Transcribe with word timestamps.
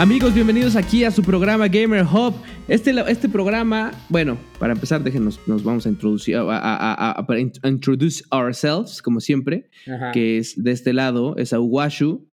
Amigos, 0.00 0.32
bienvenidos 0.32 0.76
aquí 0.76 1.04
a 1.04 1.10
su 1.10 1.22
programa 1.22 1.68
Gamer 1.68 2.04
Hub. 2.04 2.32
Este, 2.68 2.90
este 3.06 3.28
programa, 3.28 3.92
bueno, 4.08 4.38
para 4.58 4.72
empezar, 4.72 5.02
déjenos, 5.02 5.38
nos 5.46 5.62
vamos 5.62 5.84
a 5.84 5.90
introducir, 5.90 6.36
a, 6.36 6.42
a, 6.48 7.20
a, 7.20 7.68
introduce 7.68 8.24
ourselves, 8.32 9.02
como 9.02 9.20
siempre, 9.20 9.68
que 10.14 10.38
es 10.38 10.64
de 10.64 10.70
este 10.70 10.94
lado, 10.94 11.36
es 11.36 11.52
Aguashu, 11.52 12.26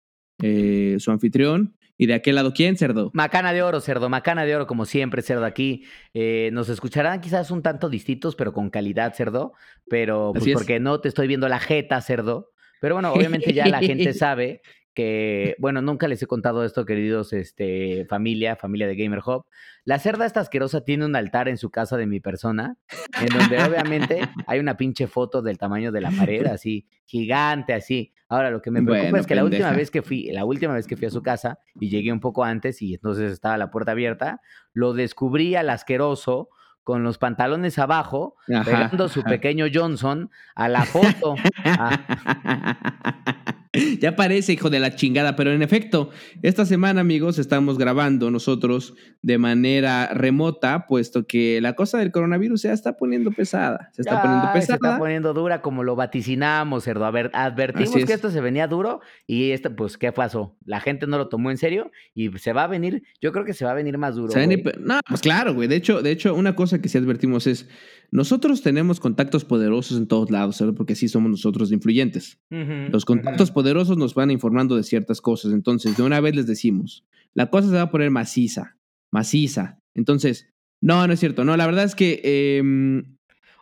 eh, 0.45 0.95
su 1.01 1.11
anfitrión. 1.11 1.77
¿Y 1.99 2.07
de 2.07 2.15
aquel 2.15 2.37
lado 2.37 2.53
quién, 2.55 2.77
Cerdo? 2.77 3.11
Macana 3.15 3.53
de 3.53 3.65
oro, 3.65 3.81
Cerdo, 3.81 4.09
Macana 4.09 4.45
de 4.45 4.55
oro, 4.55 4.69
como 4.69 4.85
siempre, 4.85 5.23
Cerdo, 5.23 5.45
aquí. 5.45 5.87
Eh, 6.15 6.51
nos 6.53 6.69
escucharán 6.69 7.21
quizás 7.21 7.51
un 7.51 7.63
tanto 7.63 7.89
distintos, 7.89 8.37
pero 8.37 8.53
con 8.53 8.71
calidad, 8.71 9.13
Cerdo. 9.13 9.55
Pero 9.89 10.31
pues, 10.33 10.53
porque 10.53 10.79
no 10.79 11.01
te 11.01 11.09
estoy 11.09 11.27
viendo 11.27 11.49
la 11.49 11.59
jeta, 11.59 12.01
Cerdo. 12.01 12.53
Pero 12.81 12.95
bueno, 12.95 13.13
obviamente 13.13 13.53
ya 13.53 13.67
la 13.67 13.81
gente 13.81 14.13
sabe 14.15 14.63
que, 14.97 15.57
bueno, 15.59 15.83
nunca 15.83 16.09
les 16.09 16.23
he 16.23 16.27
contado 16.27 16.65
esto, 16.65 16.87
queridos 16.87 17.35
este, 17.35 18.07
familia, 18.09 18.57
familia 18.57 18.87
de 18.87 18.97
Gamer 18.97 19.21
Hub. 19.25 19.45
La 19.85 19.99
cerda 19.99 20.25
esta 20.25 20.41
asquerosa 20.41 20.85
tiene 20.85 21.05
un 21.05 21.15
altar 21.15 21.49
en 21.49 21.59
su 21.59 21.71
casa 21.71 21.99
de 21.99 22.07
mi 22.07 22.19
persona, 22.19 22.79
en 23.21 23.39
donde 23.39 23.63
obviamente 23.63 24.21
hay 24.47 24.59
una 24.59 24.79
pinche 24.79 25.07
foto 25.07 25.43
del 25.43 25.59
tamaño 25.59 25.93
de 25.93 26.01
la 26.01 26.11
pared, 26.11 26.47
así, 26.53 26.89
gigante, 27.05 27.75
así. 27.75 28.15
Ahora, 28.31 28.51
lo 28.51 28.63
que 28.63 28.71
me 28.71 28.83
preocupa 28.83 29.21
es 29.21 29.27
que 29.27 29.35
la 29.35 29.45
última 29.45 29.71
vez 29.71 29.91
que 29.91 30.01
fui, 30.01 30.31
la 30.33 30.47
última 30.47 30.73
vez 30.73 30.87
que 30.87 30.97
fui 30.97 31.07
a 31.07 31.11
su 31.11 31.23
casa, 31.23 31.59
y 31.79 31.91
llegué 31.91 32.11
un 32.11 32.21
poco 32.21 32.43
antes, 32.43 32.81
y 32.81 32.95
entonces 32.95 33.33
estaba 33.33 33.59
la 33.59 33.71
puerta 33.71 33.93
abierta, 33.93 34.41
lo 34.73 34.95
descubrí 34.95 35.57
al 35.57 35.69
asqueroso 35.69 36.49
con 36.85 37.03
los 37.03 37.19
pantalones 37.19 37.79
abajo, 37.79 38.37
pegando 38.47 39.09
su 39.09 39.23
pequeño 39.23 39.67
Johnson 39.73 40.31
a 40.55 40.71
la 40.71 40.87
foto. 40.87 41.35
ya 44.01 44.17
parece, 44.17 44.53
hijo 44.53 44.71
de 44.71 44.81
la 44.81 44.95
chingada, 44.95 45.37
pero 45.37 45.53
en 45.53 45.63
efecto, 45.63 46.11
esta 46.43 46.67
semana, 46.67 47.01
amigos, 47.01 47.39
estamos 47.39 47.79
grabando 47.79 48.31
nosotros 48.31 48.95
de 49.23 49.39
manera 49.39 50.09
remota, 50.15 50.87
puesto 50.87 51.27
que 51.27 51.61
la 51.61 51.75
cosa 51.75 51.99
del 51.99 52.13
coronavirus 52.13 52.63
ya 52.63 52.73
está 52.73 52.97
poniendo 52.97 53.31
pesada. 53.33 53.91
Se 53.93 54.03
está 54.03 54.23
poniendo 54.23 54.53
pesada. 54.53 54.79
Se 54.79 54.87
está 54.87 54.99
poniendo 54.99 55.35
dura 55.35 55.63
como 55.63 55.83
lo 55.85 55.97
vaticinamos, 55.97 56.85
cerdo. 56.85 57.05
A 57.05 57.11
ver, 57.11 57.31
advertimos 57.35 58.05
que 58.05 58.13
esto 58.13 58.31
se 58.31 58.41
venía 58.41 58.67
duro 58.67 59.01
y 59.27 59.51
esto, 59.51 59.75
pues, 59.75 59.99
¿qué 59.99 60.13
pasó? 60.13 60.57
La 60.65 60.81
gente 60.81 61.07
no 61.07 61.19
lo 61.19 61.29
tomó 61.29 61.51
en 61.51 61.59
serio 61.59 61.91
y 62.15 62.31
se 62.39 62.53
va 62.53 62.65
a 62.65 62.67
venir, 62.67 63.03
yo 63.21 63.33
creo 63.33 63.45
que 63.45 63.55
se 63.55 63.65
va 63.65 63.73
a 63.73 63.75
venir 63.75 63.99
más 63.99 64.15
duro. 64.15 64.33
no, 64.81 65.01
pues 65.09 65.21
claro, 65.21 65.55
güey. 65.55 65.69
De 65.69 65.77
hecho, 65.77 66.03
de 66.03 66.11
hecho, 66.11 66.35
una 66.35 66.55
cosa 66.55 66.81
que 66.81 66.89
sí 66.89 66.99
advertimos 66.99 67.47
es 67.47 67.69
nosotros 68.11 68.63
tenemos 68.63 69.01
contactos 69.01 69.45
poderosos 69.45 69.99
en 69.99 70.07
todos 70.07 70.31
lados, 70.31 70.57
¿sabes? 70.57 70.75
Porque 70.77 70.93
así 70.93 71.09
somos 71.09 71.31
nosotros 71.31 71.73
influyentes. 71.73 72.39
Los 72.51 73.05
contactos 73.05 73.51
poderosos 73.51 73.66
nos 73.75 74.15
van 74.15 74.31
informando 74.31 74.77
de 74.77 74.83
ciertas 74.83 75.21
cosas. 75.21 75.53
Entonces, 75.53 75.97
de 75.97 76.03
una 76.03 76.21
vez 76.21 76.35
les 76.35 76.47
decimos, 76.47 77.05
la 77.35 77.51
cosa 77.51 77.69
se 77.69 77.75
va 77.75 77.83
a 77.83 77.91
poner 77.91 78.11
maciza, 78.11 78.77
maciza. 79.11 79.81
Entonces, 79.95 80.49
no, 80.81 81.07
no 81.07 81.13
es 81.13 81.21
cierto. 81.21 81.45
No, 81.45 81.57
la 81.57 81.67
verdad 81.67 81.85
es 81.85 81.95
que 81.95 82.63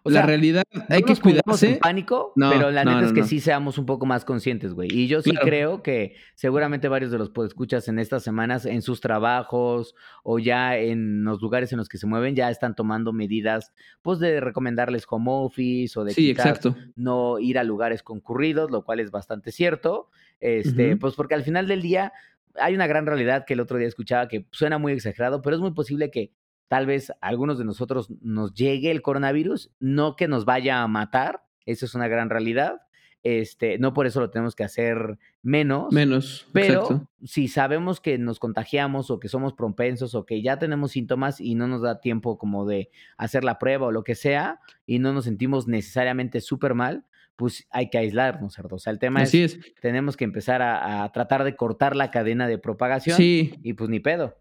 la 0.05 0.23
realidad, 0.23 0.65
hay 0.89 1.03
que 1.03 1.17
cuidarse. 1.17 1.75
en 1.75 1.79
pánico, 1.79 2.33
pero 2.37 2.71
la 2.71 2.85
neta 2.85 3.07
es 3.07 3.13
que 3.13 3.25
sí 3.25 3.41
seamos 3.41 3.79
un 3.79 3.87
poco 3.87 4.07
más 4.07 4.25
conscientes, 4.25 4.75
güey. 4.75 4.89
Y 4.93 5.09
yo 5.09 5.23
sí 5.23 5.33
creo 5.33 5.83
que 5.83 6.17
seguramente 6.35 6.89
varios 6.89 7.11
de 7.11 7.19
los 7.19 7.31
escuchas 7.47 7.89
en 7.89 7.99
estas 7.99 8.23
semanas, 8.23 8.67
en 8.67 8.83
sus 8.83 9.01
trabajos 9.01 9.95
o 10.23 10.39
ya 10.39 10.77
en 10.77 11.25
los 11.25 11.41
lugares 11.41 11.73
en 11.73 11.79
los 11.79 11.89
que 11.89 11.99
se 11.99 12.07
mueven, 12.07 12.35
ya 12.35 12.51
están 12.51 12.75
tomando 12.75 13.13
medidas, 13.13 13.73
pues 14.03 14.19
de 14.19 14.41
recomendarles 14.41 15.07
home 15.09 15.27
office 15.29 15.99
o 15.99 16.05
de 16.05 16.13
sí, 16.13 16.31
exacto. 16.31 16.77
no 16.97 17.39
ir 17.39 17.59
a 17.59 17.65
lugares 17.65 18.03
concurridos, 18.03 18.71
lo 18.71 18.85
cual 18.85 19.01
es 19.01 19.11
bastante 19.11 19.53
cierto. 19.53 20.11
Este, 20.41 20.97
pues 20.97 21.15
porque 21.15 21.35
al 21.35 21.45
final 21.45 21.67
del 21.67 21.81
día 21.81 22.13
hay 22.57 22.75
una 22.75 22.87
gran 22.87 23.07
realidad 23.07 23.45
que 23.47 23.55
el 23.55 23.61
otro 23.61 23.79
día 23.79 23.89
escuchaba 23.89 24.29
que 24.29 24.47
suena 24.51 24.79
muy 24.79 24.93
exagerado, 24.93 25.43
pero 25.43 25.57
es 25.57 25.63
muy 25.63 25.73
posible 25.73 26.11
que 26.11 26.33
tal 26.69 26.87
vez 26.87 27.11
a 27.11 27.17
algunos 27.21 27.59
de 27.59 27.65
nosotros 27.65 28.11
nos 28.21 28.55
llegue 28.55 28.91
el 28.91 29.03
coronavirus, 29.03 29.71
no 29.81 30.17
que 30.17 30.29
nos 30.29 30.45
vaya 30.45 30.83
a 30.83 30.89
matar, 30.89 31.45
eso 31.67 31.87
es 31.87 31.95
una 31.95 32.09
gran 32.09 32.31
realidad. 32.31 32.81
Este, 33.23 33.79
no 33.79 33.95
por 33.95 34.07
eso 34.07 34.21
lo 34.21 34.29
tenemos 34.29 34.55
que 34.55 34.65
hacer 34.65 35.19
menos. 35.43 35.91
Menos. 35.95 36.47
Pero 36.53 37.09
si 37.23 37.49
sabemos 37.49 37.99
que 37.99 38.19
nos 38.19 38.39
contagiamos 38.39 39.11
o 39.11 39.19
que 39.19 39.29
somos 39.29 39.55
propensos 39.55 40.15
o 40.15 40.27
que 40.27 40.43
ya 40.43 40.59
tenemos 40.59 40.93
síntomas 40.93 41.41
y 41.41 41.55
no 41.55 41.67
nos 41.67 41.81
da 41.81 42.01
tiempo 42.01 42.37
como 42.37 42.67
de 42.67 42.91
hacer 43.17 43.43
la 43.43 43.59
prueba 43.59 43.87
o 43.87 43.93
lo 43.93 44.05
que 44.05 44.15
sea 44.15 44.61
y 44.85 44.99
no 44.99 45.15
nos 45.15 45.25
sentimos 45.25 45.67
necesariamente 45.67 46.43
súper 46.43 46.75
mal, 46.75 47.07
pues 47.37 47.67
hay 47.71 47.89
que 47.89 47.97
aislarnos, 47.97 48.55
cerdo. 48.55 48.77
O 48.77 48.79
sea, 48.79 48.93
el 48.93 48.99
tema 48.99 49.23
Así 49.23 49.43
es, 49.43 49.55
es, 49.55 49.75
tenemos 49.81 50.19
que 50.19 50.25
empezar 50.25 50.61
a, 50.61 51.03
a, 51.03 51.11
tratar 51.11 51.45
de 51.45 51.57
cortar 51.57 51.97
la 51.97 52.11
cadena 52.11 52.47
de 52.47 52.59
propagación. 52.59 53.17
Sí. 53.17 53.55
Y 53.63 53.73
pues 53.73 53.89
ni 53.89 54.01
pedo. 54.01 54.37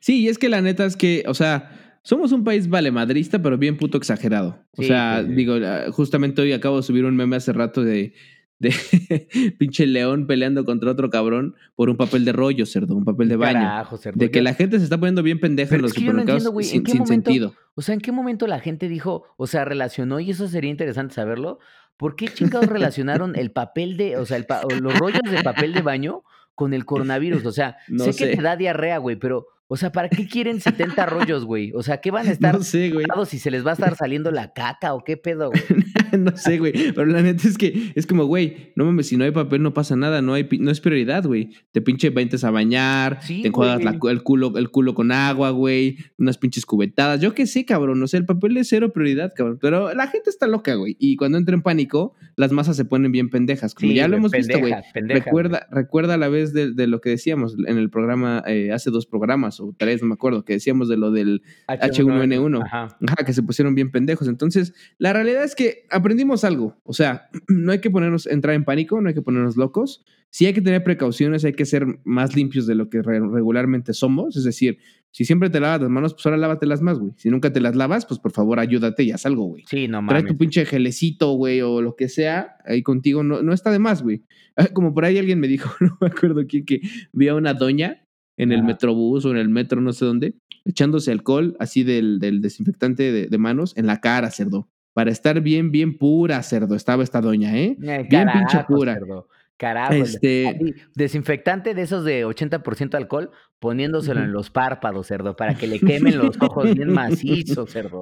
Sí, 0.00 0.22
y 0.22 0.28
es 0.28 0.38
que 0.38 0.48
la 0.48 0.60
neta 0.60 0.84
es 0.84 0.96
que, 0.96 1.24
o 1.26 1.34
sea, 1.34 1.98
somos 2.02 2.32
un 2.32 2.44
país 2.44 2.68
valemadrista, 2.68 3.40
pero 3.40 3.58
bien 3.58 3.76
puto 3.76 3.98
exagerado. 3.98 4.58
O 4.76 4.82
sea, 4.82 5.22
digo, 5.22 5.54
ah, 5.64 5.86
justamente 5.90 6.42
hoy 6.42 6.52
acabo 6.52 6.76
de 6.76 6.82
subir 6.82 7.04
un 7.04 7.16
meme 7.16 7.36
hace 7.36 7.52
rato 7.52 7.82
de, 7.82 8.12
de 8.58 8.70
pinche 9.58 9.86
león 9.86 10.26
peleando 10.26 10.64
contra 10.64 10.90
otro 10.90 11.10
cabrón 11.10 11.54
por 11.74 11.90
un 11.90 11.96
papel 11.96 12.24
de 12.24 12.32
rollo, 12.32 12.66
cerdo, 12.66 12.94
un 12.94 13.04
papel 13.04 13.28
de 13.28 13.36
baño. 13.36 13.60
Carajo, 13.60 13.96
cerdo. 13.96 14.18
De 14.18 14.30
que 14.30 14.42
la 14.42 14.54
gente 14.54 14.78
se 14.78 14.84
está 14.84 14.98
poniendo 14.98 15.22
bien 15.22 15.40
pendeja 15.40 15.74
en 15.76 15.82
los 15.82 15.92
supermercados 15.92 16.44
sin, 16.66 17.06
sentido. 17.06 17.54
O 17.74 17.82
sea, 17.82 17.94
¿en 17.94 18.00
qué 18.00 18.12
momento 18.12 18.46
la 18.46 18.60
gente 18.60 18.88
dijo, 18.88 19.24
o 19.36 19.46
sea, 19.46 19.64
relacionó, 19.64 20.20
y 20.20 20.30
eso 20.30 20.46
sería 20.46 20.70
interesante 20.70 21.14
saberlo, 21.14 21.58
¿por 21.96 22.16
qué 22.16 22.28
chingados 22.28 22.68
relacionaron 22.68 23.34
el 23.34 23.50
papel 23.50 23.96
de, 23.96 24.16
o 24.18 24.26
sea, 24.26 24.36
el 24.36 24.46
los 24.80 24.98
rollos 24.98 25.22
de 25.30 25.42
papel 25.42 25.72
de 25.72 25.82
baño 25.82 26.22
con 26.54 26.74
el 26.74 26.84
coronavirus? 26.84 27.44
O 27.46 27.52
sea, 27.52 27.76
sé, 27.98 28.12
sé, 28.12 28.30
que 28.30 28.36
te 28.36 28.42
da 28.42 28.56
diarrea, 28.56 28.98
güey, 28.98 29.16
pero 29.16 29.46
o 29.66 29.76
sea, 29.76 29.90
¿para 29.90 30.08
qué 30.08 30.28
quieren 30.28 30.60
70 30.60 31.06
rollos, 31.06 31.44
güey? 31.46 31.72
O 31.74 31.82
sea, 31.82 32.00
¿qué 32.00 32.10
van 32.10 32.28
a 32.28 32.30
estar 32.30 32.54
no 32.58 32.62
sé, 32.62 32.90
güey. 32.90 33.06
si 33.26 33.38
se 33.38 33.50
les 33.50 33.64
va 33.64 33.70
a 33.70 33.74
estar 33.74 33.96
saliendo 33.96 34.30
la 34.30 34.52
caca 34.52 34.94
o 34.94 35.02
qué 35.02 35.16
pedo, 35.16 35.50
güey? 35.50 35.62
no 36.18 36.36
sé, 36.36 36.58
güey. 36.58 36.72
Pero 36.94 37.06
la 37.06 37.22
neta 37.22 37.46
es 37.48 37.58
que 37.58 37.92
es 37.94 38.06
como, 38.06 38.24
güey, 38.24 38.72
no 38.76 38.84
mames, 38.84 39.08
si 39.08 39.16
no 39.16 39.24
hay 39.24 39.30
papel 39.30 39.62
no 39.62 39.74
pasa 39.74 39.96
nada, 39.96 40.22
no 40.22 40.34
hay 40.34 40.48
no 40.58 40.70
es 40.70 40.80
prioridad, 40.80 41.24
güey. 41.24 41.50
Te 41.72 41.80
pinche 41.80 42.10
ventes 42.10 42.44
a 42.44 42.50
bañar, 42.50 43.20
te 43.26 43.46
enjuagas 43.46 43.80
el 43.80 44.22
culo 44.22 44.56
el 44.56 44.70
culo 44.70 44.94
con 44.94 45.12
agua, 45.12 45.50
güey, 45.50 45.98
unas 46.18 46.38
pinches 46.38 46.66
cubetadas. 46.66 47.20
Yo 47.20 47.34
qué 47.34 47.46
sé, 47.46 47.64
cabrón, 47.64 48.02
o 48.02 48.06
sea, 48.06 48.18
el 48.18 48.26
papel 48.26 48.56
es 48.56 48.68
cero 48.68 48.92
prioridad, 48.92 49.32
cabrón. 49.34 49.58
Pero 49.60 49.94
la 49.94 50.06
gente 50.08 50.30
está 50.30 50.46
loca, 50.46 50.74
güey. 50.74 50.96
Y 50.98 51.16
cuando 51.16 51.38
entra 51.38 51.54
en 51.54 51.62
pánico, 51.62 52.14
las 52.36 52.52
masas 52.52 52.76
se 52.76 52.84
ponen 52.84 53.12
bien 53.12 53.30
pendejas, 53.30 53.74
como 53.74 53.92
ya 53.92 54.08
lo 54.08 54.16
hemos 54.16 54.32
visto, 54.32 54.58
güey. 54.58 54.74
Recuerda, 54.94 55.66
recuerda 55.70 56.16
la 56.16 56.28
vez 56.28 56.52
de, 56.52 56.86
lo 56.86 57.00
que 57.00 57.10
decíamos 57.10 57.56
en 57.66 57.78
el 57.78 57.90
programa 57.90 58.42
eh, 58.46 58.70
hace 58.72 58.90
dos 58.90 59.06
programas 59.06 59.60
o 59.60 59.74
tres, 59.76 60.02
no 60.02 60.08
me 60.08 60.14
acuerdo, 60.14 60.44
que 60.44 60.54
decíamos 60.54 60.88
de 60.88 60.96
lo 60.96 61.10
del 61.10 61.42
H1N1, 61.68 62.62
Ajá. 62.64 63.24
que 63.24 63.32
se 63.32 63.42
pusieron 63.42 63.74
bien 63.74 63.90
pendejos. 63.90 64.28
Entonces, 64.28 64.74
la 64.98 65.12
realidad 65.12 65.44
es 65.44 65.54
que 65.54 65.86
aprendimos 66.04 66.44
algo. 66.44 66.76
O 66.84 66.92
sea, 66.92 67.28
no 67.48 67.72
hay 67.72 67.80
que 67.80 67.90
ponernos, 67.90 68.26
entrar 68.26 68.54
en 68.54 68.64
pánico, 68.64 69.00
no 69.00 69.08
hay 69.08 69.14
que 69.14 69.22
ponernos 69.22 69.56
locos. 69.56 70.04
Sí 70.30 70.46
hay 70.46 70.52
que 70.52 70.60
tener 70.60 70.82
precauciones, 70.82 71.44
hay 71.44 71.52
que 71.52 71.64
ser 71.64 71.86
más 72.04 72.34
limpios 72.34 72.66
de 72.66 72.74
lo 72.74 72.90
que 72.90 73.02
regularmente 73.02 73.92
somos. 73.94 74.36
Es 74.36 74.44
decir, 74.44 74.78
si 75.12 75.24
siempre 75.24 75.48
te 75.48 75.60
lavas 75.60 75.80
las 75.80 75.90
manos, 75.90 76.12
pues 76.12 76.26
ahora 76.26 76.38
lávatelas 76.38 76.82
más, 76.82 76.98
güey. 76.98 77.12
Si 77.16 77.30
nunca 77.30 77.52
te 77.52 77.60
las 77.60 77.76
lavas, 77.76 78.04
pues 78.04 78.18
por 78.18 78.32
favor 78.32 78.58
ayúdate 78.58 79.04
y 79.04 79.12
haz 79.12 79.26
algo, 79.26 79.44
güey. 79.44 79.62
Sí, 79.68 79.86
no 79.86 80.02
mames. 80.02 80.22
Trae 80.22 80.32
tu 80.32 80.36
pinche 80.36 80.66
gelecito, 80.66 81.32
güey, 81.34 81.60
o 81.60 81.80
lo 81.80 81.94
que 81.94 82.08
sea 82.08 82.56
ahí 82.64 82.82
contigo. 82.82 83.22
No, 83.22 83.42
no 83.42 83.52
está 83.52 83.70
de 83.70 83.78
más, 83.78 84.02
güey. 84.02 84.24
Como 84.72 84.92
por 84.92 85.04
ahí 85.04 85.18
alguien 85.18 85.38
me 85.38 85.46
dijo, 85.46 85.70
no 85.80 85.96
me 86.00 86.08
acuerdo 86.08 86.44
quién, 86.48 86.64
que 86.64 86.80
vi 87.12 87.28
a 87.28 87.36
una 87.36 87.54
doña 87.54 88.04
en 88.36 88.52
el 88.52 88.64
metrobús 88.64 89.24
o 89.24 89.30
en 89.30 89.36
el 89.36 89.48
metro, 89.48 89.80
no 89.80 89.92
sé 89.92 90.04
dónde, 90.04 90.34
echándose 90.64 91.12
alcohol 91.12 91.56
así 91.60 91.84
del, 91.84 92.18
del 92.18 92.40
desinfectante 92.40 93.12
de, 93.12 93.38
manos 93.38 93.76
en 93.76 93.86
la 93.86 94.00
cara, 94.00 94.30
cerdo. 94.30 94.68
Para 94.94 95.10
estar 95.10 95.40
bien, 95.40 95.70
bien 95.70 95.98
pura, 95.98 96.42
cerdo, 96.42 96.74
estaba 96.74 97.02
esta 97.02 97.20
doña, 97.20 97.56
¿eh? 97.58 97.76
eh 97.82 98.06
bien 98.08 98.28
pinche 98.32 98.64
pura. 98.66 98.94
Cerdo. 98.94 99.28
Carajo, 99.56 99.92
este... 99.92 100.74
desinfectante 100.94 101.74
de 101.74 101.82
esos 101.82 102.04
de 102.04 102.26
80% 102.26 102.94
alcohol, 102.94 103.30
poniéndoselo 103.58 104.20
en 104.20 104.32
los 104.32 104.50
párpados, 104.50 105.06
cerdo, 105.06 105.36
para 105.36 105.54
que 105.54 105.66
le 105.66 105.78
quemen 105.78 106.18
los 106.18 106.36
ojos 106.40 106.74
bien 106.74 106.90
macizos, 106.92 107.70
cerdo. 107.70 108.00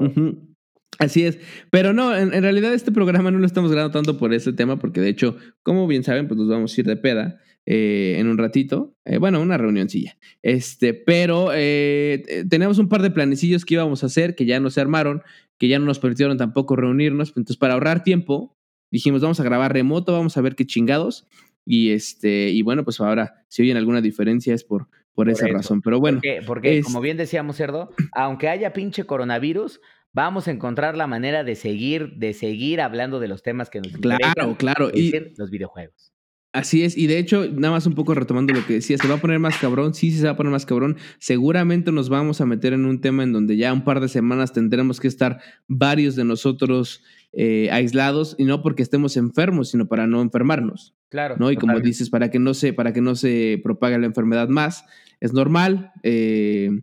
Así 0.98 1.24
es, 1.24 1.38
pero 1.70 1.92
no, 1.92 2.16
en, 2.16 2.32
en, 2.32 2.42
realidad 2.42 2.72
este 2.72 2.92
programa 2.92 3.30
no 3.30 3.38
lo 3.38 3.46
estamos 3.46 3.70
grabando 3.70 3.92
tanto 3.92 4.18
por 4.18 4.32
ese 4.32 4.52
tema, 4.52 4.78
porque 4.78 5.00
de 5.00 5.08
hecho, 5.08 5.36
como 5.62 5.86
bien 5.86 6.04
saben, 6.04 6.28
pues 6.28 6.38
nos 6.38 6.48
vamos 6.48 6.76
a 6.76 6.80
ir 6.80 6.86
de 6.86 6.96
peda. 6.96 7.40
Eh, 7.64 8.16
en 8.18 8.26
un 8.26 8.38
ratito. 8.38 8.96
Eh, 9.04 9.18
bueno, 9.18 9.40
una 9.40 9.56
reunioncilla. 9.56 10.16
Este, 10.42 10.94
pero 10.94 11.50
eh, 11.54 12.44
tenemos 12.48 12.78
un 12.78 12.88
par 12.88 13.02
de 13.02 13.10
planecillos 13.10 13.64
que 13.64 13.74
íbamos 13.74 14.02
a 14.02 14.06
hacer 14.06 14.34
que 14.34 14.46
ya 14.46 14.58
no 14.58 14.68
se 14.70 14.80
armaron, 14.80 15.22
que 15.58 15.68
ya 15.68 15.78
no 15.78 15.84
nos 15.84 16.00
permitieron 16.00 16.36
tampoco 16.36 16.74
reunirnos. 16.74 17.28
Entonces, 17.28 17.56
para 17.56 17.74
ahorrar 17.74 18.02
tiempo, 18.02 18.56
dijimos, 18.90 19.22
vamos 19.22 19.38
a 19.38 19.44
grabar 19.44 19.72
remoto, 19.72 20.12
vamos 20.12 20.36
a 20.36 20.40
ver 20.40 20.56
qué 20.56 20.66
chingados. 20.66 21.28
Y 21.64 21.90
este, 21.90 22.50
y 22.50 22.62
bueno, 22.62 22.82
pues 22.82 23.00
ahora, 23.00 23.44
si 23.48 23.62
oyen 23.62 23.76
alguna 23.76 24.00
diferencia 24.00 24.52
es 24.54 24.64
por, 24.64 24.88
por, 25.14 25.30
esa 25.30 25.46
razón. 25.46 25.82
Pero 25.82 26.00
bueno. 26.00 26.20
Porque, 26.44 26.82
como 26.82 27.00
bien 27.00 27.16
decíamos, 27.16 27.56
Cerdo, 27.56 27.90
aunque 28.10 28.48
haya 28.48 28.72
pinche 28.72 29.04
coronavirus, 29.04 29.80
vamos 30.12 30.48
a 30.48 30.50
encontrar 30.50 30.96
la 30.96 31.06
manera 31.06 31.44
de 31.44 31.54
seguir, 31.54 32.14
de 32.16 32.34
seguir 32.34 32.80
hablando 32.80 33.20
de 33.20 33.28
los 33.28 33.44
temas 33.44 33.70
que 33.70 33.80
nos 33.80 33.92
Claro, 33.92 34.56
claro. 34.58 34.90
Y 34.92 35.12
los 35.36 35.50
videojuegos. 35.50 36.11
Así 36.52 36.84
es, 36.84 36.99
y 36.99 37.06
de 37.06 37.19
hecho, 37.19 37.46
nada 37.50 37.72
más 37.72 37.87
un 37.87 37.94
poco 37.94 38.12
retomando 38.12 38.52
lo 38.52 38.66
que 38.66 38.75
decía, 38.75 38.99
se 38.99 39.08
va 39.08 39.14
a 39.14 39.20
poner 39.20 39.38
más 39.38 39.56
cabrón, 39.56 39.94
sí, 39.94 40.10
sí 40.10 40.19
se 40.19 40.26
va 40.26 40.32
a 40.32 40.37
poner 40.37 40.52
más 40.52 40.66
cabrón, 40.66 40.99
seguramente 41.19 41.93
nos 41.93 42.10
vamos 42.10 42.43
a 42.43 42.46
meter 42.46 42.75
en 42.75 42.84
un 42.84 43.00
tema 43.00 43.22
en 43.22 43.32
donde 43.32 43.56
ya 43.56 43.72
un 43.72 43.84
par 43.84 44.00
de 44.00 44.08
semanas 44.08 44.52
tendremos 44.52 45.00
que 45.00 45.08
estar 45.08 45.40
varios 45.66 46.14
de 46.14 46.25
nosotros 46.25 47.02
eh, 47.32 47.70
aislados, 47.72 48.37
y 48.38 48.44
no 48.44 48.60
porque 48.60 48.82
estemos 48.82 49.16
enfermos, 49.16 49.70
sino 49.70 49.88
para 49.88 50.06
no 50.06 50.20
enfermarnos. 50.20 50.94
Claro. 51.08 51.37
¿no? 51.38 51.50
Y 51.50 51.56
como 51.56 51.81
dices, 51.81 52.10
para 52.10 52.31
que 52.31 52.38
no 52.38 52.52
se, 52.52 52.75
para 52.75 52.93
que 52.93 53.00
no 53.00 53.14
se 53.14 53.58
propague 53.64 53.98
la 53.98 54.06
enfermedad 54.06 54.48
más, 54.48 54.84
es 55.20 55.32
normal. 55.32 55.93
Eh, 56.02 56.82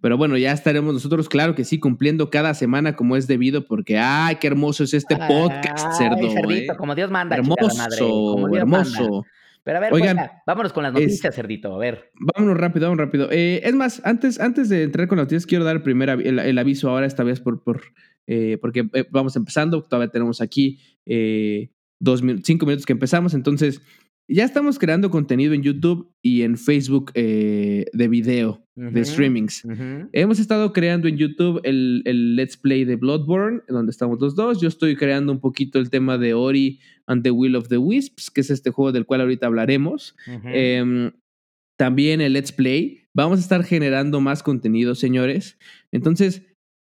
pero 0.00 0.16
bueno, 0.16 0.36
ya 0.36 0.52
estaremos 0.52 0.92
nosotros, 0.92 1.28
claro 1.28 1.54
que 1.54 1.64
sí, 1.64 1.78
cumpliendo 1.78 2.30
cada 2.30 2.54
semana 2.54 2.96
como 2.96 3.16
es 3.16 3.26
debido, 3.26 3.66
porque 3.66 3.98
¡ay, 3.98 4.36
qué 4.36 4.46
hermoso 4.46 4.84
es 4.84 4.94
este 4.94 5.16
podcast, 5.16 5.98
cerdo! 5.98 6.30
Cerdito, 6.30 6.72
¿eh? 6.72 6.76
como 6.76 6.94
Dios 6.94 7.10
manda. 7.10 7.36
Hermoso, 7.36 7.68
madre, 7.76 8.58
hermoso. 8.58 9.24
Pero 9.62 9.76
a 9.76 9.80
ver, 9.80 9.92
Oigan, 9.92 10.18
vámonos 10.46 10.72
con 10.72 10.82
las 10.82 10.92
noticias, 10.92 11.34
Cerdito, 11.34 11.74
a 11.74 11.78
ver. 11.78 12.10
Vámonos 12.34 12.56
rápido, 12.56 12.86
vámonos 12.86 13.06
rápido. 13.06 13.28
Eh, 13.30 13.60
es 13.62 13.74
más, 13.74 14.00
antes, 14.04 14.40
antes 14.40 14.68
de 14.70 14.84
entrar 14.84 15.06
con 15.06 15.18
las 15.18 15.26
noticias, 15.26 15.46
quiero 15.46 15.64
dar 15.64 15.76
el 15.76 15.82
primer 15.82 16.08
el, 16.08 16.58
aviso 16.58 16.88
ahora, 16.88 17.06
esta 17.06 17.24
vez 17.24 17.40
por, 17.40 17.62
por 17.62 17.82
eh, 18.26 18.56
porque 18.60 18.88
vamos 19.10 19.36
empezando, 19.36 19.82
todavía 19.82 20.10
tenemos 20.10 20.40
aquí 20.40 20.80
dos, 22.00 22.22
cinco 22.42 22.66
minutos 22.66 22.86
que 22.86 22.92
empezamos, 22.92 23.34
entonces 23.34 23.82
ya 24.30 24.44
estamos 24.44 24.78
creando 24.78 25.10
contenido 25.10 25.54
en 25.54 25.62
YouTube 25.62 26.12
y 26.22 26.42
en 26.42 26.56
Facebook 26.56 27.10
eh, 27.14 27.86
de 27.92 28.08
video, 28.08 28.64
de 28.76 29.04
streamings. 29.04 29.66
Hemos 30.12 30.38
estado 30.38 30.72
creando 30.72 31.08
en 31.08 31.16
YouTube 31.16 31.60
el, 31.64 32.36
Let's 32.36 32.56
Play 32.56 32.84
de 32.84 32.94
Bloodborne, 32.94 33.62
donde 33.68 33.90
estamos 33.90 34.20
los 34.20 34.36
dos. 34.36 34.60
Yo 34.60 34.68
estoy 34.68 34.94
creando 34.94 35.32
un 35.32 35.40
poquito 35.40 35.80
el 35.80 35.90
tema 35.90 36.16
de 36.16 36.34
Ori 36.34 36.78
and 37.06 37.24
the 37.24 37.32
Will 37.32 37.56
of 37.56 37.68
the 37.68 37.78
Wisps, 37.78 38.30
que 38.30 38.42
es 38.42 38.50
este 38.50 38.70
juego 38.70 38.92
del 38.92 39.04
cual 39.04 39.22
ahorita 39.22 39.46
hablaremos. 39.46 40.14
Em, 40.44 41.10
también 41.76 42.20
el 42.20 42.32
Let's 42.32 42.52
Play. 42.52 43.08
Vamos 43.12 43.38
a 43.40 43.42
estar 43.42 43.64
generando 43.64 44.20
más 44.20 44.44
contenido, 44.44 44.94
señores. 44.94 45.58
Entonces, 45.90 46.42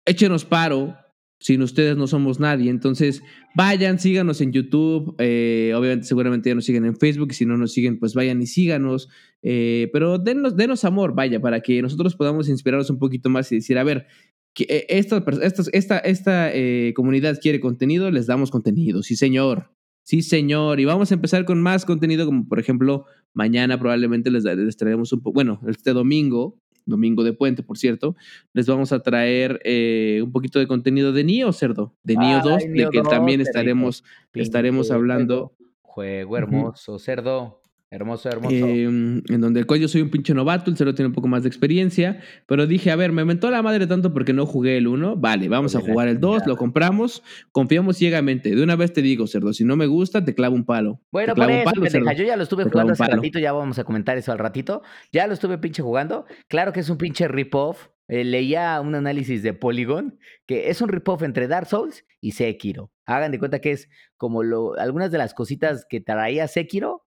échenos 0.05 0.45
paro, 0.45 0.97
sin 1.41 1.63
ustedes 1.63 1.97
no 1.97 2.07
somos 2.07 2.41
nadie. 2.41 2.71
Entonces, 2.71 3.23
vayan, 3.55 3.99
síganos 3.99 4.41
en 4.41 4.53
YouTube. 4.53 5.15
Eh, 5.19 5.73
obviamente, 5.77 6.07
seguramente 6.07 6.51
ya 6.51 6.55
nos 6.55 6.65
siguen 6.65 6.85
en 6.85 6.97
Facebook. 6.97 7.29
Y 7.31 7.35
si 7.35 7.47
no 7.47 7.57
nos 7.57 7.73
siguen, 7.73 7.99
pues 7.99 8.15
vayan 8.15 8.43
y 8.43 8.47
síganos. 8.47 9.09
Eh, 9.43 9.89
pero 9.93 10.19
denos, 10.19 10.57
denos 10.57 10.85
amor, 10.85 11.15
vaya, 11.15 11.41
para 11.41 11.61
que 11.61 11.81
nosotros 11.81 12.17
podamos 12.17 12.49
inspirarnos 12.49 12.91
un 12.91 12.99
poquito 12.99 13.31
más 13.31 13.51
y 13.53 13.57
decir, 13.57 13.79
a 13.79 13.85
ver, 13.85 14.07
que 14.53 14.65
eh, 14.69 14.87
esta, 14.89 15.25
esta, 15.73 15.99
esta 15.99 16.53
comunidad 16.95 17.39
quiere 17.41 17.61
contenido, 17.61 18.11
les 18.11 18.27
damos 18.27 18.51
contenido. 18.51 19.03
Sí, 19.03 19.15
señor. 19.15 19.71
Sí, 20.03 20.23
señor. 20.23 20.81
Y 20.81 20.87
vamos 20.87 21.13
a 21.13 21.15
empezar 21.15 21.45
con 21.45 21.61
más 21.61 21.85
contenido, 21.85 22.27
como 22.27 22.49
por 22.49 22.59
ejemplo, 22.59 23.05
mañana 23.33 23.79
probablemente 23.79 24.31
les, 24.31 24.43
les 24.43 24.77
traeremos 24.77 25.13
un 25.13 25.21
poco, 25.21 25.35
bueno, 25.35 25.61
este 25.69 25.93
domingo 25.93 26.59
domingo 26.89 27.23
de 27.23 27.33
puente, 27.33 27.63
por 27.63 27.79
cierto, 27.79 28.17
les 28.53 28.67
vamos 28.67 28.93
a 28.93 29.01
traer 29.01 29.61
eh, 29.65 30.21
un 30.23 30.33
poquito 30.33 30.59
de 30.59 30.67
contenido 30.67 31.13
de 31.13 31.25
Nio, 31.25 31.53
cerdo, 31.53 31.95
de 32.03 32.17
Nio 32.17 32.41
2, 32.43 32.65
de 32.73 32.89
que 32.91 33.03
también 33.03 33.41
estaremos, 33.41 34.05
estaremos 34.35 34.91
hablando. 34.91 35.53
Juego 35.83 36.37
hermoso, 36.37 36.99
cerdo. 36.99 37.61
Hermoso, 37.91 38.29
hermoso. 38.29 38.55
Em, 38.55 39.23
en 39.29 39.41
donde 39.41 39.61
el 39.61 39.67
cual 39.67 39.81
yo 39.81 39.89
soy 39.89 40.03
un 40.03 40.11
pinche 40.11 40.35
novato, 40.35 40.71
el 40.71 40.77
cero 40.77 40.95
tiene 40.95 41.07
un 41.07 41.15
poco 41.15 41.27
más 41.27 41.43
de 41.43 41.49
experiencia, 41.49 42.21
pero 42.47 42.67
dije, 42.67 42.91
a 42.91 42.97
ver, 42.97 43.13
me 43.13 43.25
mentó 43.25 43.51
la 43.51 43.63
madre 43.63 43.87
tanto 43.87 44.13
porque 44.13 44.35
no 44.35 44.45
jugué 44.45 44.77
el 44.77 44.87
1, 44.87 45.17
vale, 45.17 45.49
vamos 45.49 45.75
a 45.75 45.81
jugar 45.81 46.09
el 46.09 46.21
2, 46.21 46.47
lo 46.47 46.57
compramos, 46.57 47.23
confiamos 47.51 47.97
ciegamente. 47.97 48.55
De 48.55 48.63
una 48.63 48.77
vez 48.77 48.93
te 48.93 49.01
digo, 49.01 49.27
cerdo, 49.27 49.55
si 49.55 49.65
no 49.65 49.75
me 49.77 49.87
gusta, 49.87 50.23
te 50.23 50.35
clavo 50.35 50.55
un 50.55 50.67
palo. 50.67 51.01
Bueno, 51.11 51.35
por 51.35 51.51
eso, 51.51 51.99
yo 51.99 52.25
ya 52.25 52.37
lo 52.37 52.43
estuve 52.43 52.65
jugando 52.65 52.93
hace 52.93 53.07
ratito, 53.07 53.39
ya 53.39 53.53
vamos 53.53 53.79
a 53.79 53.85
comentar 53.85 54.19
eso 54.19 54.33
al 54.33 54.39
ratito. 54.39 54.83
Ya 55.11 55.27
lo 55.27 55.33
estuve 55.33 55.57
pinche 55.57 55.83
jugando. 55.83 56.27
Claro 56.49 56.73
que 56.73 56.81
es 56.81 56.91
un 56.91 56.99
pinche 56.99 57.27
rip-off. 57.27 57.89
Eh, 58.11 58.25
leía 58.25 58.81
un 58.81 58.95
análisis 58.95 59.43
de 59.43 59.53
Polygon 59.53 60.19
que 60.47 60.71
es 60.71 60.81
un 60.81 60.89
rip-off 60.89 61.23
entre 61.23 61.47
Dark 61.47 61.67
Souls 61.67 62.07
y 62.23 62.33
Sekiro. 62.33 62.91
Hagan 63.05 63.33
de 63.33 63.39
cuenta 63.39 63.61
que 63.61 63.73
es 63.73 63.91
como 64.17 64.43
lo, 64.43 64.79
algunas 64.79 65.11
de 65.11 65.19
las 65.19 65.35
cositas 65.35 65.87
que 65.89 66.01
traía 66.01 66.49
Sekiro 66.49 66.98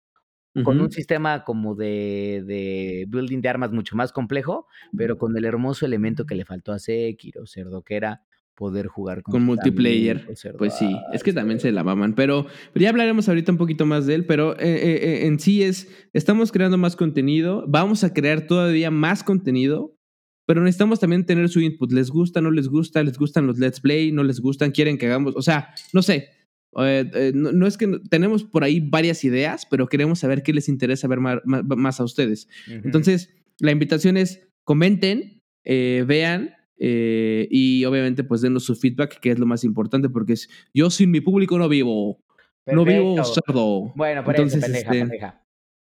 con 0.63 0.81
un 0.81 0.91
sistema 0.91 1.43
como 1.43 1.75
de, 1.75 2.43
de, 2.45 3.05
building 3.07 3.41
de 3.41 3.49
armas 3.49 3.71
mucho 3.71 3.95
más 3.95 4.11
complejo, 4.11 4.67
pero 4.97 5.17
con 5.17 5.35
el 5.37 5.45
hermoso 5.45 5.85
elemento 5.85 6.25
que 6.25 6.35
le 6.35 6.45
faltó 6.45 6.73
a 6.73 6.79
Sekiro, 6.79 7.45
cerdo, 7.45 7.83
que 7.83 7.95
era 7.95 8.21
poder 8.61 8.85
jugar 8.85 9.23
con, 9.23 9.43
multiplayer. 9.43 10.23
pues 10.57 10.75
sí, 10.75 10.95
es 11.13 11.23
que 11.23 11.33
también 11.33 11.59
se 11.59 11.71
la 11.71 11.83
maman, 11.83 12.13
pero, 12.13 12.45
ya 12.75 12.89
hablaremos 12.89 13.27
ahorita 13.27 13.51
un 13.51 13.57
poquito 13.57 13.87
más 13.87 14.05
de 14.05 14.13
él, 14.13 14.25
pero 14.25 14.53
eh, 14.59 14.65
eh, 14.65 14.99
eh, 15.01 15.25
en 15.25 15.39
sí 15.39 15.63
es, 15.63 15.89
estamos 16.13 16.51
creando 16.51 16.77
más 16.77 16.95
contenido, 16.95 17.65
vamos 17.67 18.03
a 18.03 18.13
crear 18.13 18.45
todavía 18.45 18.91
más 18.91 19.23
contenido, 19.23 19.97
pero 20.45 20.61
necesitamos 20.61 20.99
también 20.99 21.25
tener 21.25 21.49
su 21.49 21.59
input, 21.59 21.91
les 21.91 22.11
gusta, 22.11 22.39
no 22.41 22.51
les 22.51 22.67
gusta, 22.67 23.01
les 23.01 23.17
gustan 23.17 23.47
los 23.47 23.57
let's 23.57 23.79
play, 23.79 24.11
no 24.11 24.23
les 24.23 24.39
gustan, 24.39 24.69
quieren 24.69 24.99
que 24.99 25.07
hagamos, 25.07 25.35
o 25.35 25.41
sea, 25.41 25.69
no 25.91 26.03
sé, 26.03 26.29
eh, 26.77 27.09
eh, 27.13 27.31
no, 27.33 27.67
es 27.67 27.77
que 27.77 27.99
tenemos 28.09 28.43
por 28.43 28.63
ahí 28.63 28.79
varias 28.79 29.23
ideas, 29.23 29.65
pero 29.69 29.87
queremos 29.87 30.19
saber 30.19 30.43
qué 30.43 30.53
les 30.53 30.69
interesa 30.69 31.07
ver 31.07 31.19
más, 31.19 31.99
a 31.99 32.03
ustedes. 32.03 32.47
Entonces, 32.67 33.29
la 33.59 33.71
invitación 33.71 34.17
es 34.17 34.47
comenten, 34.63 35.41
eh, 35.63 36.03
vean 36.07 36.55
y 36.77 37.85
obviamente 37.85 38.23
pues 38.23 38.41
denos 38.41 38.63
su 38.63 38.75
feedback, 38.75 39.19
que 39.19 39.31
es 39.31 39.39
lo 39.39 39.45
más 39.45 39.63
importante, 39.63 40.09
porque 40.09 40.33
es, 40.33 40.49
yo 40.73 40.89
sin 40.89 41.11
mi 41.11 41.21
público 41.21 41.57
no 41.57 41.69
vivo. 41.69 42.23
No 42.65 42.85
vivo 42.85 43.21
cerdo. 43.23 43.91
Bueno, 43.95 44.23
por 44.23 44.35
Entonces, 44.35 44.63
eso, 44.63 44.71
pendeja, 44.71 44.91
este, 44.91 44.99
pendeja. 44.99 45.40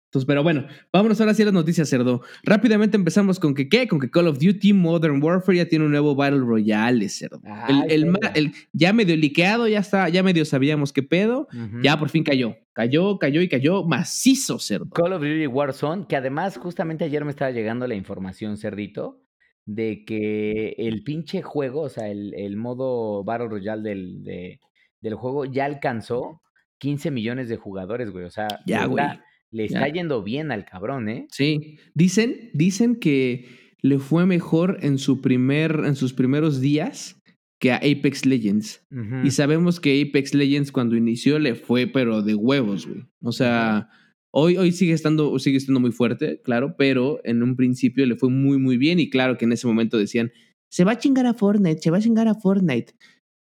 Entonces, 0.10 0.26
pero 0.26 0.42
bueno, 0.42 0.66
vámonos 0.92 1.22
ahora 1.22 1.36
sí 1.36 1.44
a 1.44 1.46
las 1.46 1.54
noticias, 1.54 1.88
cerdo. 1.88 2.24
Rápidamente 2.42 2.98
empezamos 2.98 3.40
con 3.40 3.54
que, 3.54 3.70
¿qué? 3.70 3.88
Con 3.88 4.00
que 4.00 4.10
Call 4.10 4.28
of 4.28 4.40
Duty 4.40 4.74
Modern 4.74 5.24
Warfare 5.24 5.60
ya 5.60 5.68
tiene 5.68 5.86
un 5.86 5.92
nuevo 5.92 6.16
Battle 6.16 6.40
Royale, 6.40 7.08
cerdo. 7.10 7.40
el, 7.88 8.18
el, 8.34 8.52
ya 8.74 8.92
medio 8.92 9.16
liqueado, 9.16 9.68
ya 9.68 9.78
está, 9.78 10.10
ya 10.10 10.24
medio 10.24 10.46
sabíamos 10.46 10.94
qué 10.94 11.04
pedo. 11.04 11.48
Ya 11.84 12.00
por 12.00 12.10
fin 12.10 12.24
cayó. 12.24 12.56
Cayó, 12.74 13.20
cayó 13.20 13.42
y 13.44 13.50
cayó 13.50 13.84
macizo, 13.84 14.58
cerdo. 14.58 14.90
Call 14.90 15.14
of 15.14 15.22
Duty 15.22 15.46
Warzone, 15.46 16.08
que 16.08 16.16
además 16.16 16.58
justamente 16.58 17.06
ayer 17.06 17.24
me 17.24 17.30
estaba 17.30 17.52
llegando 17.52 17.86
la 17.86 17.94
información, 17.94 18.58
cerdito, 18.58 19.22
de 19.66 20.06
que 20.06 20.74
el 20.80 21.04
pinche 21.04 21.44
juego, 21.44 21.82
o 21.82 21.90
sea, 21.90 22.08
el, 22.10 22.58
modo 22.58 23.24
Battle 23.24 23.50
Royale 23.50 23.88
del, 23.88 24.60
del 25.02 25.14
juego 25.14 25.46
ya 25.46 25.66
alcanzó 25.66 26.42
15 26.80 27.12
millones 27.12 27.48
de 27.48 27.58
jugadores, 27.58 28.10
güey. 28.10 28.26
O 28.26 28.32
sea, 28.32 28.48
ya, 28.66 28.86
güey 28.86 29.06
le 29.52 29.66
está 29.66 29.88
yendo 29.88 30.24
bien 30.24 30.52
al 30.52 30.66
cabrón, 30.66 31.10
¿eh? 31.10 31.28
Sí. 31.32 31.78
Dicen, 31.94 32.50
dicen 32.54 32.96
que 32.96 33.48
le 33.82 34.00
fue 34.00 34.26
mejor 34.26 34.78
en 34.82 34.98
su 34.98 35.22
primer, 35.22 35.82
en 35.86 35.96
sus 35.96 36.14
primeros 36.14 36.62
días 36.62 37.22
que 37.60 37.72
a 37.72 37.78
Apex 37.78 38.26
Legends. 38.26 38.86
Y 39.24 39.32
sabemos 39.32 39.80
que 39.80 40.02
Apex 40.02 40.34
Legends 40.34 40.72
cuando 40.72 40.96
inició 40.96 41.40
le 41.40 41.56
fue, 41.56 41.88
pero 41.88 42.22
de 42.22 42.34
huevos, 42.34 42.88
güey. 42.88 43.04
O 43.22 43.34
sea, 43.34 43.90
hoy, 44.32 44.56
hoy 44.56 44.72
sigue 44.72 44.94
estando, 44.94 45.38
sigue 45.40 45.58
estando 45.58 45.82
muy 45.82 45.92
fuerte, 45.92 46.42
claro, 46.42 46.76
pero 46.78 47.20
en 47.26 47.44
un 47.44 47.58
principio 47.58 48.06
le 48.06 48.16
fue 48.16 48.30
muy, 48.30 48.58
muy 48.58 48.78
bien. 48.78 49.00
Y 49.00 49.10
claro 49.10 49.38
que 49.38 49.44
en 49.46 49.52
ese 49.52 49.68
momento 49.68 49.98
decían, 49.98 50.32
se 50.70 50.86
va 50.86 50.94
a 50.94 50.98
chingar 50.98 51.26
a 51.26 51.34
Fortnite, 51.34 51.82
se 51.82 51.92
va 51.92 51.98
a 51.98 52.02
chingar 52.02 52.30
a 52.30 52.36
Fortnite. 52.36 52.94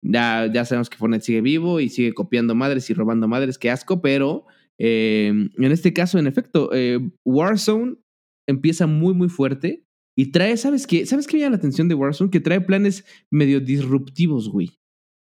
Ya, 0.02 0.52
ya 0.54 0.66
sabemos 0.66 0.90
que 0.90 0.98
Fortnite 0.98 1.24
sigue 1.24 1.42
vivo 1.42 1.80
y 1.80 1.88
sigue 1.88 2.14
copiando 2.14 2.56
madres 2.56 2.90
y 2.90 2.94
robando 2.94 3.30
madres, 3.30 3.58
qué 3.58 3.72
asco, 3.72 4.02
pero 4.02 4.46
Em, 4.80 5.50
en 5.58 5.72
este 5.72 5.94
caso, 5.94 6.20
en 6.20 6.28
efecto, 6.28 6.70
eh, 6.74 7.00
Warzone 7.26 7.96
empieza 8.48 8.88
muy, 8.88 9.14
muy 9.14 9.30
fuerte 9.30 9.86
y 10.16 10.32
trae, 10.32 10.58
¿sabes 10.58 10.88
qué? 10.88 11.06
¿Sabes 11.06 11.28
qué 11.28 11.38
me 11.38 11.42
llama 11.42 11.52
la 11.52 11.58
atención 11.58 11.88
de 11.88 11.96
Warzone? 11.96 12.30
Que 12.30 12.40
trae 12.40 12.62
planes 12.62 13.06
medio 13.32 13.60
disruptivos, 13.60 14.50
güey. 14.50 14.72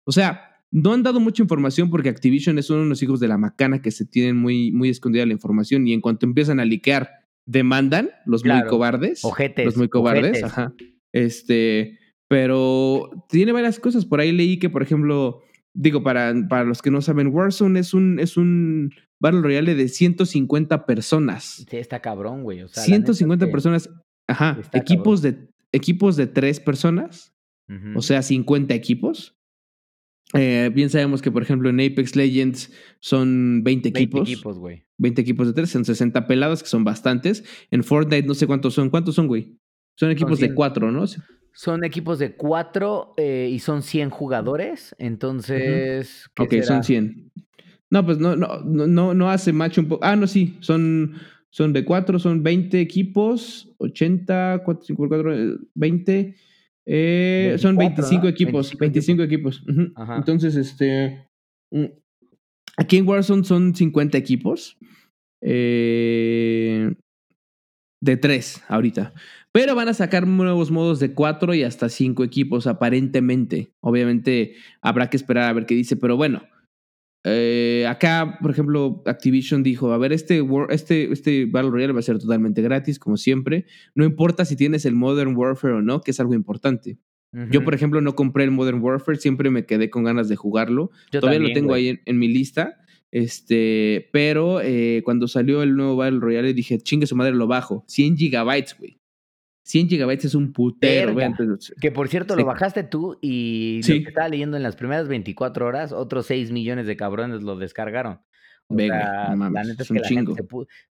O 0.05 0.11
sea, 0.11 0.53
no 0.71 0.93
han 0.93 1.03
dado 1.03 1.19
mucha 1.19 1.41
información 1.41 1.89
porque 1.89 2.09
Activision 2.09 2.57
es 2.57 2.69
uno 2.69 2.81
de 2.81 2.89
los 2.89 3.01
hijos 3.03 3.19
de 3.19 3.27
la 3.27 3.37
macana 3.37 3.81
que 3.81 3.91
se 3.91 4.05
tienen 4.05 4.37
muy, 4.37 4.71
muy 4.71 4.89
escondida 4.89 5.25
la 5.25 5.33
información 5.33 5.87
y 5.87 5.93
en 5.93 6.01
cuanto 6.01 6.25
empiezan 6.25 6.59
a 6.59 6.65
liquear, 6.65 7.09
demandan 7.45 8.09
los 8.25 8.43
muy 8.43 8.63
cobardes. 8.67 9.23
Ojetes. 9.23 9.65
Los 9.65 9.77
muy 9.77 9.89
cobardes, 9.89 10.43
ajá. 10.43 10.73
Este, 11.11 11.99
pero 12.27 13.09
tiene 13.29 13.51
varias 13.51 13.79
cosas. 13.79 14.05
Por 14.05 14.19
ahí 14.19 14.31
leí 14.31 14.57
que, 14.57 14.69
por 14.69 14.81
ejemplo, 14.81 15.41
digo, 15.73 16.01
para, 16.03 16.33
para 16.49 16.63
los 16.63 16.81
que 16.81 16.89
no 16.89 17.01
saben, 17.01 17.27
Warzone 17.27 17.79
es 17.79 17.93
un, 17.93 18.19
es 18.19 18.37
un 18.37 18.91
Battle 19.23 19.41
Royale 19.41 19.73
de 19.73 19.87
150 19.87 20.85
personas. 20.85 21.65
Sí, 21.69 21.77
está 21.77 22.01
cabrón, 22.01 22.43
güey. 22.43 22.61
O 22.61 22.67
150 22.67 23.49
personas. 23.49 23.89
Ajá. 24.27 24.59
Equipos 24.73 25.21
de, 25.21 25.47
equipos 25.71 26.17
de 26.17 26.27
tres 26.27 26.59
personas. 26.59 27.33
O 27.95 28.01
sea, 28.01 28.21
50 28.21 28.73
equipos. 28.75 29.35
Eh, 30.33 30.69
bien 30.73 30.89
sabemos 30.89 31.21
que, 31.21 31.31
por 31.31 31.41
ejemplo, 31.41 31.69
en 31.69 31.79
Apex 31.79 32.15
Legends 32.17 32.71
son 32.99 33.63
20 33.63 33.89
equipos. 33.89 34.25
20 34.25 34.31
equipos, 34.33 34.59
güey. 34.59 34.83
20 34.97 35.21
equipos 35.21 35.47
de 35.47 35.53
tres, 35.53 35.69
son 35.69 35.85
60 35.85 36.27
peladas, 36.27 36.61
que 36.61 36.69
son 36.69 36.83
bastantes. 36.83 37.45
En 37.71 37.83
Fortnite 37.83 38.27
no 38.27 38.33
sé 38.33 38.45
cuántos 38.45 38.73
son. 38.73 38.89
¿Cuántos 38.89 39.15
son, 39.15 39.27
güey? 39.27 39.57
Son 39.95 40.11
equipos 40.11 40.39
de 40.39 40.53
cuatro, 40.53 40.91
¿no? 40.91 41.05
Son 41.53 41.83
equipos 41.85 42.19
de 42.19 42.35
cuatro 42.35 43.13
eh, 43.15 43.49
y 43.49 43.59
son 43.59 43.83
100 43.83 44.09
jugadores. 44.09 44.95
Entonces. 44.99 46.29
Ok, 46.37 46.55
son 46.61 46.83
100. 46.83 47.31
No, 47.93 48.03
pues 48.03 48.17
no, 48.17 48.35
no, 48.35 48.57
no, 48.65 49.13
no 49.13 49.29
hace 49.29 49.53
match 49.53 49.77
un 49.77 49.87
poco. 49.87 50.03
Ah, 50.03 50.15
no, 50.15 50.25
sí, 50.25 50.57
son, 50.61 51.13
son 51.51 51.73
de 51.73 51.85
cuatro, 51.85 52.17
son 52.17 52.41
20 52.41 52.81
equipos, 52.81 53.71
80, 53.77 54.63
4, 54.65 54.83
5, 54.83 55.07
4, 55.07 55.59
20. 55.75 56.35
son 57.59 57.77
25 57.77 58.27
equipos, 58.27 58.75
25, 58.75 59.21
equipos. 59.21 59.63
Entonces, 60.17 60.55
este. 60.55 61.27
Mm, 61.69 61.85
aquí 62.77 62.97
en 62.97 63.07
Warzone 63.07 63.43
son 63.43 63.75
50 63.75 64.17
equipos. 64.17 64.75
Eh, 65.39 66.95
de 68.01 68.17
3 68.17 68.63
ahorita. 68.69 69.13
Pero 69.51 69.75
van 69.75 69.87
a 69.87 69.93
sacar 69.93 70.25
nuevos 70.25 70.71
modos 70.71 70.99
de 70.99 71.13
4 71.13 71.53
y 71.53 71.61
hasta 71.61 71.89
5 71.89 72.23
equipos, 72.23 72.65
aparentemente. 72.65 73.71
Obviamente 73.81 74.55
habrá 74.81 75.11
que 75.11 75.17
esperar 75.17 75.47
a 75.47 75.53
ver 75.53 75.67
qué 75.67 75.75
dice, 75.75 75.95
pero 75.95 76.17
bueno. 76.17 76.41
Eh, 77.25 77.85
acá, 77.87 78.37
por 78.41 78.51
ejemplo, 78.51 79.01
Activision 79.05 79.63
dijo, 79.63 79.93
a 79.93 79.97
ver, 79.97 80.11
este, 80.11 80.45
este, 80.69 81.11
este 81.11 81.45
Battle 81.45 81.71
Royale 81.71 81.93
va 81.93 81.99
a 81.99 82.03
ser 82.03 82.19
totalmente 82.19 82.61
gratis, 82.61 82.99
como 82.99 83.17
siempre. 83.17 83.65
No 83.95 84.03
importa 84.03 84.45
si 84.45 84.55
tienes 84.55 84.85
el 84.85 84.95
Modern 84.95 85.35
Warfare 85.35 85.75
o 85.75 85.81
no, 85.81 86.01
que 86.01 86.11
es 86.11 86.19
algo 86.19 86.33
importante. 86.33 86.97
Yo, 87.49 87.63
por 87.63 87.73
ejemplo, 87.73 87.99
no 87.99 88.13
compré 88.13 88.43
el 88.43 88.51
Modern 88.51 88.79
Warfare, 88.79 89.17
siempre 89.17 89.49
me 89.49 89.65
quedé 89.65 89.89
con 89.89 90.03
ganas 90.03 90.29
de 90.29 90.35
jugarlo. 90.35 90.91
Todavía 91.09 91.39
lo 91.39 91.51
tengo 91.51 91.73
ahí 91.73 91.99
en, 92.05 92.19
mi 92.19 92.27
lista. 92.27 92.77
Este, 93.09 94.07
pero 94.13 94.61
eh, 94.61 95.01
cuando 95.03 95.27
salió 95.27 95.63
el 95.63 95.75
nuevo 95.75 95.95
Battle 95.95 96.19
Royale 96.19 96.53
dije, 96.53 96.77
chingue 96.77 97.07
su 97.07 97.15
madre, 97.15 97.33
lo 97.33 97.47
bajo. 97.47 97.85
100 97.87 98.17
gigabytes, 98.17 98.77
güey. 98.77 98.99
100 99.63 99.89
gigabytes 99.89 100.25
es 100.25 100.35
un 100.35 100.51
putero. 100.51 101.15
Que 101.79 101.91
por 101.91 102.09
cierto, 102.09 102.35
lo 102.35 102.45
bajaste 102.45 102.83
tú 102.83 103.17
y 103.21 103.81
lo 103.81 103.87
que 103.87 104.09
estaba 104.09 104.29
leyendo 104.29 104.57
en 104.57 104.63
las 104.63 104.75
primeras 104.75 105.07
24 105.07 105.65
horas, 105.65 105.91
otros 105.91 106.25
6 106.27 106.51
millones 106.51 106.85
de 106.85 106.95
cabrones 106.97 107.41
lo 107.43 107.57
descargaron. 107.57 108.19
Venga, 108.69 109.35
la 109.35 109.63
neta 109.63 109.83
es, 109.83 109.91
un 109.91 110.01
chingo. 110.01 110.35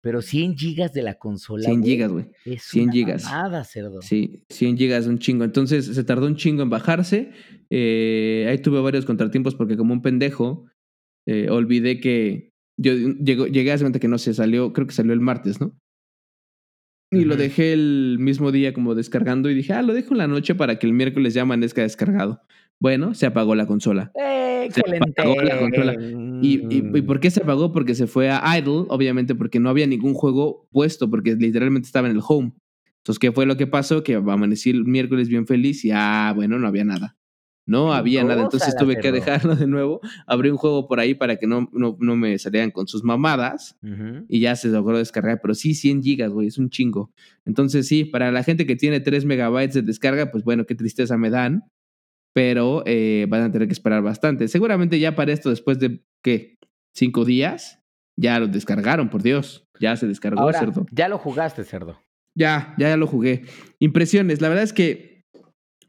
Pero 0.01 0.23
100 0.23 0.57
gigas 0.57 0.93
de 0.93 1.03
la 1.03 1.15
consola. 1.15 1.65
100 1.65 1.85
gigas, 1.85 2.11
güey. 2.11 2.27
100 2.45 2.93
gigas. 2.93 3.25
Nada, 3.25 3.65
cerdo. 3.65 4.03
Sí, 4.03 4.45
100 4.51 4.77
gigas, 4.77 5.07
un 5.07 5.19
chingo. 5.19 5.45
Entonces 5.45 5.87
se 5.87 6.05
tardó 6.05 6.27
un 6.27 6.37
chingo 6.37 6.63
en 6.63 6.71
bajarse. 6.71 7.31
Eh, 7.71 8.47
ahí 8.49 8.59
tuve 8.59 8.81
varios 8.81 9.05
contratiempos 9.07 9.55
porque, 9.55 9.77
como 9.77 9.95
un 9.95 10.03
pendejo, 10.03 10.67
eh, 11.27 11.49
olvidé 11.49 12.01
que. 12.01 12.51
Yo 12.77 12.95
llegué 12.95 13.73
a 13.73 13.75
ese 13.75 13.85
momento 13.85 14.01
que 14.01 14.09
no 14.09 14.17
se 14.17 14.33
salió, 14.33 14.73
creo 14.73 14.87
que 14.87 14.95
salió 14.95 15.13
el 15.13 15.21
martes, 15.21 15.61
¿no? 15.61 15.79
Y 17.11 17.25
lo 17.25 17.37
dejé 17.37 17.73
el 17.73 18.19
mismo 18.21 18.53
día 18.53 18.73
como 18.73 18.95
descargando 18.95 19.51
y 19.51 19.55
dije, 19.55 19.73
ah, 19.73 19.83
lo 19.83 19.95
dejo 19.95 20.15
en 20.15 20.19
la 20.19 20.29
noche 20.29 20.55
para 20.55 20.79
que 20.79 20.87
el 20.87 20.93
miércoles 20.93 21.35
ya 21.35 21.43
amanezca 21.43 21.83
descargado. 21.83 22.41
Bueno, 22.79 23.15
se 23.15 23.27
apagó 23.27 23.55
la 23.55 23.67
consola. 23.67 24.13
Excelente. 24.15 25.13
Se 25.17 25.21
apagó 25.21 25.43
la 25.43 25.59
consola. 25.59 25.95
¿Y, 26.41 26.77
y, 26.77 27.03
por 27.03 27.19
qué 27.21 27.31
se 27.31 27.43
apagó? 27.43 27.73
Porque 27.73 27.95
se 27.95 28.07
fue 28.07 28.31
a 28.31 28.43
idle, 28.59 28.85
obviamente 28.89 29.35
porque 29.35 29.59
no 29.59 29.71
había 29.71 29.87
ningún 29.87 30.15
juego 30.15 30.69
puesto, 30.71 31.11
porque 31.11 31.35
literalmente 31.35 31.87
estaba 31.87 32.09
en 32.09 32.17
el 32.17 32.23
home. 32.27 32.53
Entonces, 32.99 33.19
¿qué 33.19 33.33
fue 33.33 33.45
lo 33.45 33.57
que 33.57 33.67
pasó? 33.67 34.03
Que 34.05 34.15
amanecí 34.15 34.71
el 34.71 34.85
miércoles 34.85 35.29
bien 35.29 35.47
feliz 35.47 35.85
y, 35.85 35.91
ah, 35.93 36.33
bueno, 36.35 36.59
no 36.59 36.69
había 36.69 36.85
nada. 36.85 37.17
No 37.67 37.93
había 37.93 38.25
nada, 38.25 38.43
entonces 38.43 38.75
tuve 38.77 38.99
que 38.99 39.13
dejarlo 39.13 39.55
de 39.55 39.67
nuevo. 39.67 40.01
Abrí 40.27 40.51
un 40.51 40.57
juego 40.57 40.89
por 40.89 40.99
ahí 40.99 41.15
para 41.15 41.37
que 41.37 41.47
no, 41.47 41.69
no, 41.73 41.97
no 42.01 42.17
me 42.17 42.39
salieran 42.39 42.71
con 42.71 42.89
sus 42.89 43.05
mamadas 43.05 43.77
y 44.29 44.41
ya 44.41 44.57
se 44.57 44.69
logró 44.69 44.99
descargar. 44.99 45.41
Pero 45.41 45.55
sí, 45.55 45.75
100 45.75 46.03
gigas, 46.03 46.33
güey, 46.33 46.49
es 46.49 46.59
un 46.59 46.71
chingo. 46.71 47.13
Entonces, 47.45 47.87
sí, 47.87 48.05
para 48.05 48.33
la 48.33 48.43
gente 48.43 48.67
que 48.67 48.77
tiene 48.77 49.01
3 49.01 49.25
megabytes 49.25 49.75
de 49.75 49.83
descarga, 49.83 50.31
pues 50.31 50.43
bueno, 50.43 50.67
qué 50.67 50.75
tristeza 50.75 51.17
me 51.17 51.31
dan. 51.31 51.65
Pero 52.33 52.83
eh, 52.87 53.27
van 53.29 53.43
a 53.43 53.53
tener 53.53 53.69
que 53.69 53.73
esperar 53.73 54.03
bastante. 54.03 54.49
Seguramente 54.49 54.99
ya 54.99 55.15
para 55.15 55.33
esto, 55.33 55.51
después 55.51 55.79
de, 55.79 56.05
¿qué? 56.23 56.59
¿Cinco 56.95 57.25
días? 57.25 57.81
Ya 58.17 58.39
lo 58.39 58.49
descargaron, 58.49 59.11
por 59.11 59.23
Dios. 59.23 59.69
Ya 59.81 59.97
se 59.97 60.07
descargó, 60.07 60.53
cerdo. 60.53 60.87
Ya 60.93 61.09
lo 61.09 61.19
jugaste, 61.19 61.65
cerdo. 61.65 62.01
Ya, 62.35 62.75
ya, 62.79 62.89
ya 62.89 62.97
lo 62.97 63.07
jugué. 63.07 63.43
Impresiones. 63.79 64.41
La 64.41 64.49
verdad 64.49 64.65
es 64.65 64.73
que 64.73 65.20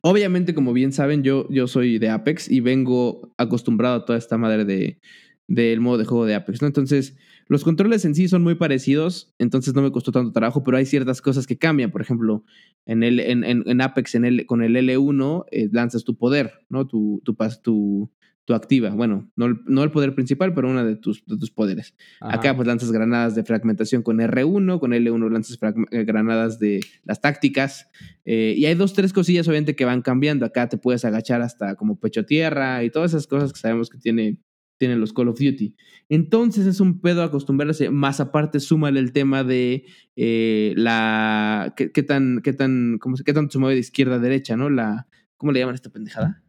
Obviamente, 0.02 0.54
como 0.56 0.74
bien 0.74 0.92
saben, 0.92 1.24
yo, 1.24 1.48
yo 1.50 1.68
soy 1.68 2.00
de 2.00 2.10
Apex 2.10 2.50
y 2.50 2.60
vengo 2.60 3.34
acostumbrado 3.38 3.96
a 3.96 4.06
toda 4.06 4.18
esta 4.18 4.38
madre 4.38 4.66
de 4.66 5.00
del 5.48 5.82
modo 5.82 5.98
de 5.98 6.06
juego 6.06 6.26
de 6.26 6.36
Apex, 6.36 6.62
¿no? 6.62 6.68
Entonces, 6.68 7.18
los 7.48 7.66
controles 7.66 8.06
en 8.06 8.16
sí 8.16 8.30
son 8.30 8.42
muy 8.42 8.56
parecidos, 8.56 9.34
entonces 9.38 9.74
no 9.74 9.82
me 9.82 9.92
costó 9.92 10.14
tanto 10.14 10.32
trabajo, 10.32 10.64
pero 10.64 10.78
hay 10.78 10.86
ciertas 10.86 11.22
cosas 11.22 11.46
que 11.46 11.58
cambian. 11.58 11.92
Por 11.92 12.02
ejemplo, 12.02 12.46
en, 12.86 13.04
el, 13.04 13.20
en, 13.20 13.44
en, 13.44 13.82
Apex, 13.82 14.16
en 14.16 14.24
el, 14.24 14.46
con 14.46 14.64
el 14.64 14.78
L1, 14.78 15.46
eh, 15.52 15.68
lanzas 15.72 16.06
tu 16.06 16.16
poder, 16.16 16.54
¿no? 16.70 16.88
Tu, 16.88 17.22
tu, 17.26 17.36
tu, 17.62 18.10
tu 18.46 18.54
activa. 18.54 18.90
Bueno, 18.90 19.32
no, 19.36 19.60
no, 19.66 19.84
el 19.84 19.92
poder 19.92 20.16
principal, 20.16 20.54
pero 20.54 20.70
una 20.70 20.84
de 20.84 20.96
tus, 20.96 21.24
de 21.26 21.38
tus 21.38 21.52
poderes. 21.52 21.96
Acá 22.20 22.56
pues 22.56 22.68
lanzas 22.68 22.92
granadas 22.92 23.36
de 23.36 23.44
fragmentación 23.44 24.02
con 24.02 24.18
R1, 24.18 24.80
con 24.80 24.92
L1 24.92 25.32
lanzas 25.32 25.60
eh, 25.92 26.04
granadas 26.04 26.58
de 26.60 26.82
las 27.04 27.22
tácticas. 27.22 27.88
Eh, 28.26 28.56
y 28.58 28.66
hay 28.66 28.76
dos, 28.76 28.94
tres 28.94 29.14
cosillas 29.14 29.48
obviamente 29.48 29.76
que 29.76 29.86
van 29.86 30.02
cambiando. 30.02 30.46
Acá 30.46 30.68
te 30.70 30.78
puedes 30.78 31.06
agachar 31.06 31.42
hasta 31.42 31.76
como 31.76 32.00
pecho 32.00 32.26
tierra 32.26 32.84
y 32.84 32.90
todas 32.90 33.12
esas 33.12 33.28
cosas 33.28 33.54
que 33.54 33.60
sabemos 33.60 33.90
que 33.90 34.00
tiene, 34.00 34.40
tienen 34.78 35.00
los 35.00 35.14
Call 35.14 35.30
of 35.30 35.40
Duty. 35.40 35.76
Entonces 36.10 36.66
es 36.66 36.80
un 36.80 37.00
pedo 37.00 37.22
acostumbrarse, 37.22 37.92
más 37.92 38.20
aparte 38.20 38.60
súmale 38.60 39.00
el 39.00 39.14
tema 39.14 39.44
de 39.44 39.86
eh, 40.16 40.74
la... 40.78 41.76
¿Qué, 41.78 42.04
tan, 42.04 42.42
qué, 42.44 42.54
tan, 42.54 42.98
cómo, 43.00 43.16
qué 43.24 43.34
tanto 43.34 43.52
se 43.52 43.60
mueve 43.60 43.76
de 43.76 43.82
izquierda 43.82 44.16
a 44.16 44.20
derecha, 44.20 44.58
no? 44.58 44.70
La... 44.72 45.08
¿Cómo 45.38 45.52
le 45.52 45.60
llaman 45.60 45.74
a 45.74 45.76
esta 45.76 45.92
pendejada? 45.92 46.44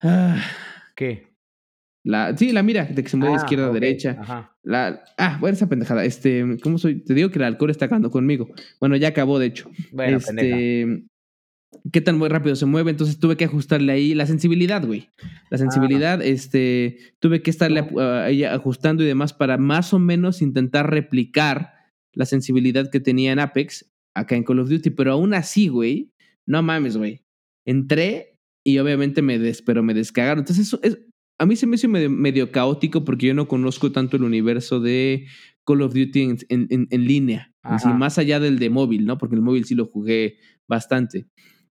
Ah 0.00 0.42
¿Qué? 0.94 1.34
La, 2.04 2.36
sí, 2.36 2.52
la 2.52 2.62
mira, 2.62 2.84
de 2.84 3.02
que 3.02 3.08
se 3.08 3.16
mueve 3.16 3.32
de 3.32 3.40
ah, 3.40 3.44
izquierda 3.44 3.66
a 3.66 3.72
derecha. 3.72 4.50
La, 4.62 5.04
ah, 5.16 5.38
bueno, 5.40 5.54
esa 5.54 5.68
pendejada. 5.68 6.04
Este, 6.04 6.44
¿cómo 6.62 6.76
soy? 6.76 7.02
Te 7.02 7.14
digo 7.14 7.30
que 7.30 7.38
el 7.38 7.44
alcohol 7.44 7.70
está 7.70 7.86
acabando 7.86 8.10
conmigo. 8.10 8.48
Bueno, 8.78 8.94
ya 8.96 9.08
acabó, 9.08 9.38
de 9.38 9.46
hecho. 9.46 9.70
Bueno, 9.90 10.18
este, 10.18 11.06
qué 11.92 12.00
tan 12.02 12.18
muy 12.18 12.28
rápido 12.28 12.56
se 12.56 12.66
mueve, 12.66 12.90
entonces 12.90 13.18
tuve 13.18 13.36
que 13.36 13.46
ajustarle 13.46 13.92
ahí 13.92 14.14
la 14.14 14.26
sensibilidad, 14.26 14.84
güey. 14.84 15.08
La 15.50 15.56
sensibilidad, 15.56 16.20
este, 16.22 16.98
tuve 17.20 17.40
que 17.40 17.50
estarle 17.50 17.86
ahí 18.00 18.44
ajustando 18.44 19.02
y 19.02 19.06
demás 19.06 19.32
para 19.32 19.56
más 19.56 19.94
o 19.94 19.98
menos 19.98 20.42
intentar 20.42 20.90
replicar 20.90 21.72
la 22.12 22.26
sensibilidad 22.26 22.90
que 22.90 23.00
tenía 23.00 23.32
en 23.32 23.38
Apex 23.38 23.90
acá 24.14 24.36
en 24.36 24.44
Call 24.44 24.60
of 24.60 24.68
Duty, 24.68 24.90
pero 24.90 25.12
aún 25.12 25.32
así, 25.34 25.68
güey, 25.68 26.12
no 26.46 26.62
mames, 26.62 26.96
güey. 26.96 27.22
Entré 27.64 28.33
y 28.64 28.78
obviamente 28.78 29.22
me, 29.22 29.38
des, 29.38 29.62
pero 29.62 29.82
me 29.82 29.94
descagaron. 29.94 30.40
Entonces, 30.40 30.66
eso 30.66 30.80
es, 30.82 30.98
a 31.38 31.46
mí 31.46 31.56
se 31.56 31.66
me 31.66 31.76
hizo 31.76 31.88
medio, 31.88 32.50
caótico 32.50 33.04
porque 33.04 33.26
yo 33.26 33.34
no 33.34 33.48
conozco 33.48 33.92
tanto 33.92 34.16
el 34.16 34.24
universo 34.24 34.80
de 34.80 35.26
Call 35.66 35.82
of 35.82 35.94
Duty 35.94 36.22
en, 36.48 36.88
en, 36.90 37.04
línea, 37.06 37.52
así, 37.62 37.88
más 37.88 38.18
allá 38.18 38.40
del 38.40 38.58
de 38.58 38.70
móvil, 38.70 39.04
¿no? 39.04 39.18
Porque 39.18 39.34
el 39.34 39.42
móvil 39.42 39.64
sí 39.64 39.74
lo 39.74 39.86
jugué 39.86 40.38
bastante. 40.68 41.26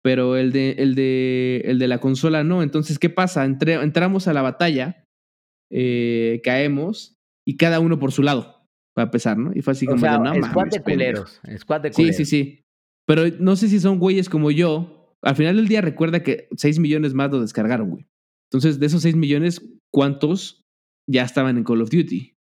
Pero 0.02 0.36
el 0.36 0.52
de, 0.52 0.76
el 0.78 0.94
de, 0.94 1.62
el 1.64 1.78
de 1.78 1.88
la 1.88 1.98
consola 1.98 2.44
no. 2.44 2.62
Entonces, 2.62 2.98
¿qué 2.98 3.10
pasa? 3.10 3.44
entramos 3.44 4.28
a 4.28 4.32
la 4.32 4.42
batalla, 4.42 5.04
eh, 5.72 6.40
caemos 6.44 7.16
y 7.46 7.56
cada 7.56 7.80
uno 7.80 7.98
por 7.98 8.12
su 8.12 8.22
lado, 8.22 8.66
para 8.94 9.06
empezar, 9.06 9.38
¿no? 9.38 9.52
Y 9.54 9.62
fue 9.62 9.72
así 9.72 9.86
como 9.86 10.00
de, 10.00 10.18
no, 10.18 10.48
squad 10.48 10.68
de 10.68 10.82
culeros. 10.82 11.40
Squad 11.58 11.80
de 11.80 11.90
culeros. 11.90 12.16
Sí, 12.16 12.24
sí, 12.24 12.30
sí. 12.30 12.60
Pero 13.06 13.22
no 13.40 13.56
sé 13.56 13.68
si 13.68 13.80
son 13.80 13.98
güeyes 13.98 14.28
como 14.28 14.50
yo, 14.50 14.95
al 15.22 15.36
final 15.36 15.56
del 15.56 15.68
día 15.68 15.80
recuerda 15.80 16.22
que 16.22 16.48
6 16.56 16.78
millones 16.78 17.14
más 17.14 17.30
lo 17.30 17.40
descargaron, 17.40 17.90
güey. 17.90 18.06
Entonces, 18.50 18.78
de 18.78 18.86
esos 18.86 19.02
6 19.02 19.16
millones, 19.16 19.60
¿cuántos 19.92 20.64
ya 21.08 21.22
estaban 21.22 21.56
en 21.56 21.64
Call 21.64 21.82
of 21.82 21.90
Duty? 21.90 22.36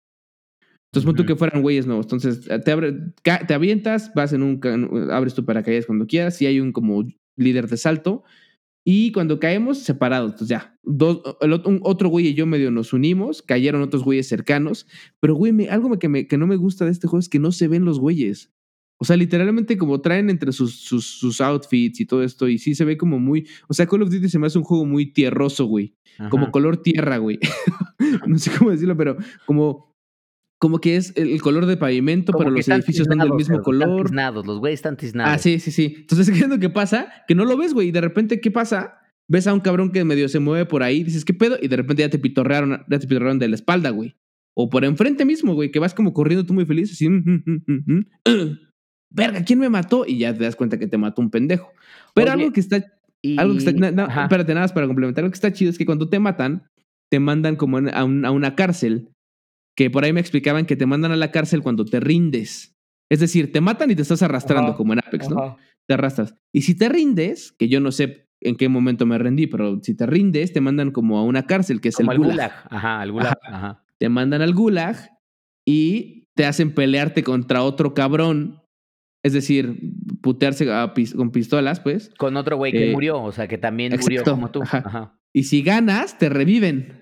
Entonces, 0.92 1.06
punto 1.06 1.26
que 1.26 1.36
fueran 1.38 1.62
güeyes 1.62 1.86
nuevos. 1.86 2.06
Entonces, 2.06 2.48
te, 2.66 2.72
abre, 2.72 2.94
te 3.24 3.54
avientas, 3.54 4.12
vas 4.14 4.34
en 4.34 4.44
un, 4.44 5.10
abres 5.12 5.34
tu 5.34 5.46
paracaídas 5.46 5.86
cuando 5.86 6.06
quieras, 6.06 6.36
si 6.36 6.46
hay 6.46 6.60
un 6.60 6.74
como 6.74 7.06
líder 7.38 7.68
de 7.70 7.78
salto, 7.78 8.24
y 8.84 9.12
cuando 9.12 9.40
caemos, 9.40 9.80
separados. 9.80 10.32
Entonces, 10.32 10.50
ya, 10.50 10.78
dos, 10.84 11.22
otro 11.84 12.10
güey 12.10 12.28
y 12.28 12.34
yo 12.34 12.46
medio 12.46 12.72
nos 12.72 12.94
unimos, 12.94 13.42
cayeron 13.42 13.82
otros 13.84 14.04
güeyes 14.04 14.28
cercanos, 14.28 14.88
pero 15.20 15.36
güey, 15.36 15.68
algo 15.70 15.98
que, 15.98 16.10
me, 16.10 16.28
que 16.28 16.38
no 16.38 16.48
me 16.48 16.56
gusta 16.58 16.86
de 16.86 16.92
este 16.92 17.08
juego 17.08 17.20
es 17.20 17.30
que 17.30 17.40
no 17.40 17.52
se 17.52 17.68
ven 17.68 17.86
los 17.86 18.00
güeyes. 18.00 18.52
O 19.02 19.04
sea, 19.04 19.18
literalmente 19.18 19.80
como 19.80 20.00
traen 20.00 20.30
entre 20.30 20.52
sus, 20.52 20.76
sus, 20.76 21.08
sus, 21.08 21.42
outfits 21.42 22.00
y 22.00 22.06
todo 22.06 22.22
esto, 22.22 22.48
y 22.48 22.60
sí 22.60 22.76
se 22.76 22.86
ve 22.86 22.98
como 22.98 23.18
muy. 23.18 23.48
O 23.68 23.74
sea, 23.74 23.88
Call 23.88 24.04
of 24.04 24.12
Duty 24.12 24.30
se 24.30 24.38
me 24.38 24.46
hace 24.46 24.60
un 24.60 24.64
juego 24.64 24.86
muy 24.86 25.12
tierroso, 25.12 25.66
güey. 25.66 25.96
Como 26.30 26.52
color 26.52 26.78
tierra, 26.78 27.18
güey. 27.18 27.40
no 28.28 28.38
sé 28.38 28.52
cómo 28.56 28.70
decirlo, 28.70 28.96
pero 28.96 29.18
como. 29.48 29.90
Como 30.60 30.80
que 30.80 30.98
es 30.98 31.14
el 31.18 31.42
color 31.42 31.66
de 31.66 31.78
pavimento, 31.78 32.32
pero 32.38 32.52
los 32.52 32.68
edificios 32.68 33.08
son 33.08 33.18
del 33.18 33.34
mismo 33.34 33.64
color. 33.64 34.06
Están 34.06 34.36
los 34.36 34.60
güeyes 34.60 34.78
están 34.78 34.96
tiznados. 34.98 35.34
Ah, 35.34 35.40
sí, 35.40 35.60
sí, 35.60 35.72
sí. 35.72 35.96
Entonces, 36.02 36.30
¿qué 36.38 36.42
es 36.42 36.48
lo 36.48 36.60
que 36.60 36.70
pasa? 36.70 37.12
Que 37.28 37.34
no 37.34 37.46
lo 37.46 37.58
ves, 37.58 37.74
güey. 37.74 37.88
Y 37.88 37.92
de 37.92 38.02
repente, 38.02 38.40
¿qué 38.40 38.52
pasa? 38.52 39.00
Ves 39.28 39.48
a 39.48 39.54
un 39.56 39.62
cabrón 39.62 39.92
que 39.92 40.06
medio 40.06 40.30
se 40.30 40.38
mueve 40.38 40.68
por 40.68 40.84
ahí, 40.84 41.04
dices, 41.04 41.26
¿qué 41.26 41.34
pedo? 41.34 41.58
Y 41.60 41.70
de 41.70 41.78
repente 41.78 42.04
ya 42.04 42.10
te 42.12 42.20
pitorrearon, 42.20 42.84
ya 42.88 43.00
te 43.00 43.08
pitorrearon 43.08 43.40
de 43.40 43.48
la 43.48 43.56
espalda, 43.56 43.90
güey. 43.90 44.16
O 44.54 44.70
por 44.70 44.86
enfrente 44.86 45.26
mismo, 45.26 45.56
güey, 45.56 45.72
que 45.72 45.80
vas 45.80 45.96
como 45.96 46.14
corriendo 46.14 46.46
tú 46.46 46.54
muy 46.54 46.68
feliz, 46.68 46.92
así. 46.92 47.10
Mm, 47.10 47.44
mm, 47.44 47.64
mm, 47.66 48.02
verga, 49.12 49.44
¿quién 49.44 49.60
me 49.60 49.70
mató? 49.70 50.06
Y 50.08 50.20
ya 50.20 50.36
te 50.36 50.44
das 50.44 50.56
cuenta 50.56 50.80
que 50.80 50.88
te 50.88 50.98
mató 50.98 51.22
un 51.22 51.30
pendejo. 51.30 51.72
Pero 52.14 52.32
algo 52.32 52.52
que 52.52 52.60
está, 52.60 52.84
algo 53.38 53.54
que 53.54 53.60
está, 53.60 53.72
no, 53.72 54.08
espérate, 54.08 54.54
nada 54.54 54.66
más 54.66 54.74
para 54.74 54.88
complementar, 54.88 55.24
lo 55.24 55.30
que 55.30 55.36
está 55.36 55.54
chido 55.54 55.70
es 55.70 55.78
que 55.78 55.86
cuando 55.86 56.10
te 56.10 56.20
matan, 56.20 56.70
te 57.10 57.20
mandan 57.20 57.56
como 57.56 57.78
a, 57.78 58.04
una 58.04 58.56
cárcel 58.56 59.10
que 59.76 59.90
por 59.90 60.04
ahí 60.04 60.14
me 60.14 60.20
explicaban 60.20 60.66
que 60.66 60.76
te 60.76 60.86
mandan 60.86 61.12
a 61.12 61.16
la 61.16 61.32
cárcel 61.32 61.62
cuando 61.62 61.86
te 61.86 62.00
rindes. 62.00 62.76
Es 63.10 63.20
decir, 63.20 63.52
te 63.52 63.62
matan 63.62 63.92
y 63.92 63.96
te 63.96 64.02
estás 64.02 64.22
arrastrando, 64.22 64.76
como 64.76 64.94
en 64.94 65.00
Apex, 65.00 65.30
¿no? 65.30 65.58
Te 65.88 65.94
arrastras. 65.94 66.34
Y 66.54 66.62
si 66.62 66.76
te 66.76 66.88
rindes, 66.88 67.52
que 67.52 67.68
yo 67.68 67.80
no 67.80 67.92
sé 67.92 68.28
en 68.42 68.56
qué 68.56 68.70
momento 68.70 69.06
me 69.06 69.18
rendí, 69.18 69.48
pero 69.48 69.80
si 69.82 69.96
te 69.96 70.06
rindes, 70.06 70.54
te 70.54 70.62
mandan 70.62 70.92
como 70.92 71.18
a 71.18 71.24
una 71.24 71.46
cárcel, 71.46 71.82
que 71.82 71.90
es 71.90 72.00
el 72.00 72.08
gulag. 72.08 72.52
Ajá, 72.70 73.04
el 73.04 73.12
gulag. 73.12 73.38
Ajá. 73.44 73.84
Te 73.98 74.10
mandan 74.10 74.42
al 74.42 74.54
gulag 74.54 74.98
y 75.66 76.28
te 76.36 76.46
hacen 76.46 76.74
pelearte 76.74 77.24
contra 77.24 77.64
otro 77.64 77.94
cabrón. 77.94 78.61
Es 79.24 79.34
decir, 79.34 79.80
putearse 80.22 80.68
con 81.16 81.32
pistolas, 81.32 81.80
pues. 81.80 82.12
Con 82.18 82.38
otro 82.38 82.58
güey 82.58 82.72
que 82.72 82.90
eh, 82.90 82.94
murió, 82.94 83.22
o 83.22 83.32
sea, 83.32 83.48
que 83.48 83.58
también 83.58 83.94
murió 84.00 84.24
como 84.24 84.50
tú. 84.52 84.62
Ajá. 84.64 85.18
Y 85.34 85.44
si 85.44 85.62
ganas, 85.62 86.18
te 86.18 86.30
reviven. 86.30 87.02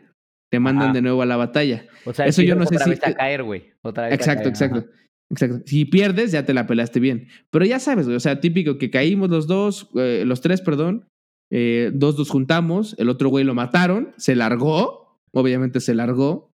Te 0.52 0.60
mandan 0.60 0.94
de 0.94 1.02
nuevo 1.02 1.22
a 1.22 1.26
la 1.28 1.38
batalla. 1.38 1.86
O 2.06 2.14
sea, 2.14 2.26
eso 2.26 2.42
yo 2.42 2.56
no 2.56 2.66
sé 2.66 2.76
otra 2.76 2.88
Vez 2.88 3.00
a 3.06 3.14
caer, 3.14 3.44
güey. 3.44 3.74
Otra 3.84 4.06
vez 4.06 4.14
exacto, 4.14 4.50
exacto. 4.50 4.86
Exacto. 5.32 5.62
Si 5.66 5.86
pierdes, 5.86 6.32
ya 6.32 6.44
te 6.44 6.56
la 6.56 6.66
pelaste 6.66 7.00
bien. 7.00 7.28
Pero 7.52 7.66
ya 7.66 7.80
sabes, 7.80 8.06
güey. 8.06 8.18
O 8.18 8.20
sea, 8.20 8.40
típico 8.40 8.80
que 8.80 8.90
caímos 8.90 9.30
los 9.30 9.46
dos, 9.46 9.90
eh, 9.96 10.24
los 10.26 10.42
tres, 10.42 10.62
perdón. 10.62 11.08
Eh, 11.52 11.92
dos 11.94 12.18
nos 12.18 12.30
juntamos. 12.30 12.96
El 12.98 13.10
otro 13.10 13.30
güey 13.30 13.46
lo 13.46 13.54
mataron. 13.54 14.14
Se 14.18 14.36
largó. 14.36 15.20
Obviamente 15.34 15.80
se 15.82 15.94
largó. 15.94 16.52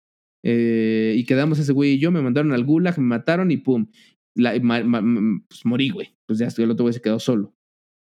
Eh, 0.44 1.14
y 1.16 1.24
quedamos 1.24 1.58
ese 1.58 1.72
güey 1.72 1.92
y 1.92 1.98
yo. 1.98 2.12
Me 2.12 2.22
mandaron 2.22 2.52
al 2.52 2.64
gulag, 2.64 2.96
me 2.98 3.06
mataron 3.06 3.50
y 3.50 3.56
pum. 3.56 3.88
Pues 4.34 5.64
morí, 5.64 5.90
güey. 5.90 6.16
Pues 6.26 6.38
ya 6.38 6.48
el 6.56 6.70
otro 6.70 6.84
güey 6.84 6.94
se 6.94 7.00
quedó 7.00 7.18
solo. 7.18 7.54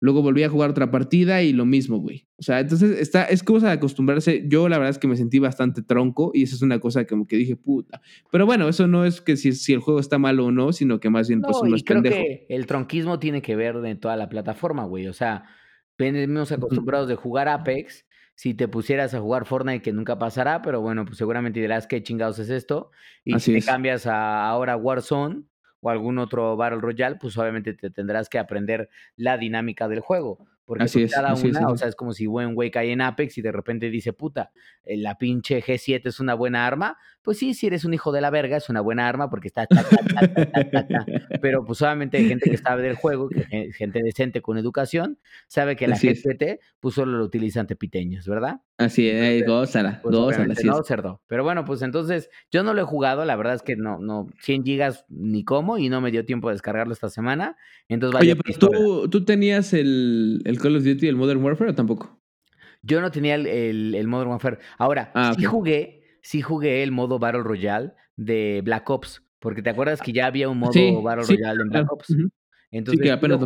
Luego 0.01 0.21
volví 0.21 0.43
a 0.43 0.49
jugar 0.49 0.69
otra 0.69 0.91
partida 0.91 1.41
y 1.41 1.53
lo 1.53 1.65
mismo, 1.65 1.97
güey. 1.97 2.27
O 2.37 2.43
sea, 2.43 2.59
entonces 2.59 2.99
está, 2.99 3.23
es 3.23 3.43
cosa 3.43 3.67
de 3.67 3.73
acostumbrarse. 3.73 4.43
Yo 4.47 4.67
la 4.67 4.77
verdad 4.77 4.91
es 4.91 4.99
que 4.99 5.07
me 5.07 5.15
sentí 5.15 5.39
bastante 5.39 5.81
tronco 5.81 6.31
y 6.33 6.43
eso 6.43 6.55
es 6.55 6.61
una 6.61 6.79
cosa 6.79 7.07
como 7.07 7.25
que 7.25 7.37
dije, 7.37 7.55
puta. 7.55 8.01
Pero 8.31 8.45
bueno, 8.45 8.67
eso 8.67 8.87
no 8.87 9.05
es 9.05 9.21
que 9.21 9.37
si, 9.37 9.53
si 9.53 9.73
el 9.73 9.79
juego 9.79 9.99
está 9.99 10.19
malo 10.19 10.45
o 10.45 10.51
no, 10.51 10.73
sino 10.73 10.99
que 10.99 11.09
más 11.09 11.27
bien 11.29 11.41
pues 11.41 11.57
uno 11.61 11.75
es 11.75 11.83
creo 11.83 12.03
que 12.03 12.45
el 12.49 12.65
tronquismo 12.65 13.19
tiene 13.19 13.41
que 13.41 13.55
ver 13.55 13.79
de 13.79 13.95
toda 13.95 14.17
la 14.17 14.27
plataforma, 14.27 14.83
güey. 14.83 15.07
O 15.07 15.13
sea, 15.13 15.45
venimos 15.97 16.51
acostumbrados 16.51 17.07
de 17.07 17.15
jugar 17.15 17.47
Apex. 17.47 18.05
Si 18.35 18.53
te 18.53 18.67
pusieras 18.67 19.13
a 19.13 19.21
jugar 19.21 19.45
Fortnite, 19.45 19.81
que 19.81 19.93
nunca 19.93 20.19
pasará, 20.19 20.61
pero 20.61 20.81
bueno, 20.81 21.05
pues 21.05 21.17
seguramente 21.17 21.61
dirás 21.61 21.87
qué 21.87 22.03
chingados 22.03 22.37
es 22.39 22.49
esto. 22.49 22.91
Y 23.23 23.39
si 23.39 23.53
te 23.53 23.61
cambias 23.61 24.07
a 24.07 24.45
ahora 24.45 24.75
Warzone, 24.75 25.45
o 25.85 25.89
algún 25.91 26.17
otro 26.17 26.57
Battle 26.57 26.79
Royale, 26.81 27.17
pues 27.17 27.37
obviamente 27.37 27.75
te 27.75 27.91
tendrás 27.91 28.27
que 28.27 28.39
aprender 28.39 28.89
la 29.17 29.37
dinámica 29.37 29.87
del 29.87 29.99
juego. 29.99 30.39
Porque 30.65 30.85
pues, 30.91 31.13
cada 31.13 31.35
una, 31.35 31.67
o 31.67 31.77
sea, 31.77 31.87
es 31.87 31.95
como 31.95 32.11
si 32.11 32.25
buen 32.25 32.55
güey 32.55 32.71
cae 32.71 32.91
en 32.91 33.01
Apex 33.01 33.37
y 33.37 33.43
de 33.43 33.51
repente 33.51 33.91
dice, 33.91 34.11
puta, 34.11 34.51
eh, 34.83 34.97
la 34.97 35.19
pinche 35.19 35.61
G7 35.61 36.07
es 36.07 36.19
una 36.19 36.33
buena 36.33 36.65
arma. 36.65 36.97
Pues 37.25 37.39
sí, 37.39 37.53
si 37.53 37.67
eres 37.67 37.83
un 37.83 37.93
hijo 37.93 38.11
de 38.11 38.21
la 38.21 38.29
verga, 38.29 38.55
es 38.55 38.69
una 38.69 38.79
buena 38.79 39.07
arma 39.07 39.29
porque 39.29 39.49
está... 39.49 39.67
Pero 41.41 41.65
pues 41.65 41.81
obviamente 41.81 42.17
hay 42.17 42.27
gente 42.27 42.49
que 42.49 42.57
sabe 42.57 42.83
del 42.83 42.95
juego, 42.95 43.29
gente 43.75 44.01
decente 44.01 44.41
con 44.41 44.57
educación, 44.57 45.19
sabe 45.47 45.75
que 45.75 45.87
la 45.87 45.97
G7 45.97 46.59
pues 46.79 46.95
solo 46.95 47.17
lo 47.17 47.25
utilizan 47.25 47.67
tepiteños, 47.67 48.27
¿verdad? 48.27 48.61
Así 48.77 49.09
es, 49.09 49.45
gózala, 49.45 49.99
pues, 50.01 50.15
gózala. 50.15 50.53
no, 50.63 50.83
cerdo. 50.83 51.21
Pero 51.27 51.43
bueno, 51.43 51.65
pues 51.65 51.81
entonces 51.81 52.29
yo 52.51 52.63
no 52.63 52.73
lo 52.73 52.81
he 52.81 52.85
jugado, 52.85 53.25
la 53.25 53.35
verdad 53.35 53.55
es 53.55 53.61
que 53.61 53.75
no, 53.75 53.99
no, 53.99 54.27
100 54.41 54.63
gigas 54.63 55.05
ni 55.09 55.43
cómo 55.43 55.77
y 55.77 55.89
no 55.89 55.99
me 56.01 56.11
dio 56.11 56.25
tiempo 56.25 56.47
de 56.49 56.53
descargarlo 56.53 56.93
esta 56.93 57.09
semana. 57.09 57.57
Entonces 57.89 58.21
Oye, 58.21 58.35
pero 58.35 58.57
tú, 58.59 59.09
tú 59.09 59.25
tenías 59.25 59.73
el 59.73 60.41
el 60.45 60.59
Call 60.59 60.75
of 60.75 60.83
Duty, 60.83 61.07
el 61.07 61.15
Modern 61.15 61.43
Warfare 61.43 61.71
o 61.71 61.75
tampoco? 61.75 62.19
Yo 62.81 63.01
no 63.01 63.11
tenía 63.11 63.35
el, 63.35 64.07
Modern 64.07 64.29
Warfare. 64.29 64.59
Ahora, 64.77 65.11
ah, 65.15 65.33
sí 65.35 65.43
jugué, 65.43 66.03
sí 66.25 66.41
jugué 66.41 66.81
el 66.81 66.91
modo 66.91 67.19
Battle 67.19 67.43
Royale 67.43 67.93
de 68.15 68.61
Black 68.63 68.89
Ops, 68.89 69.23
porque 69.37 69.61
te 69.61 69.69
acuerdas 69.69 70.01
que 70.01 70.11
ya 70.11 70.25
había 70.25 70.49
un 70.49 70.57
modo 70.57 71.01
Battle 71.03 71.23
Royale 71.23 71.61
en 71.61 71.69
Black 71.69 71.91
Ops. 71.91 72.15
Entonces, 72.71 73.03
que 73.03 73.11
apenas 73.11 73.39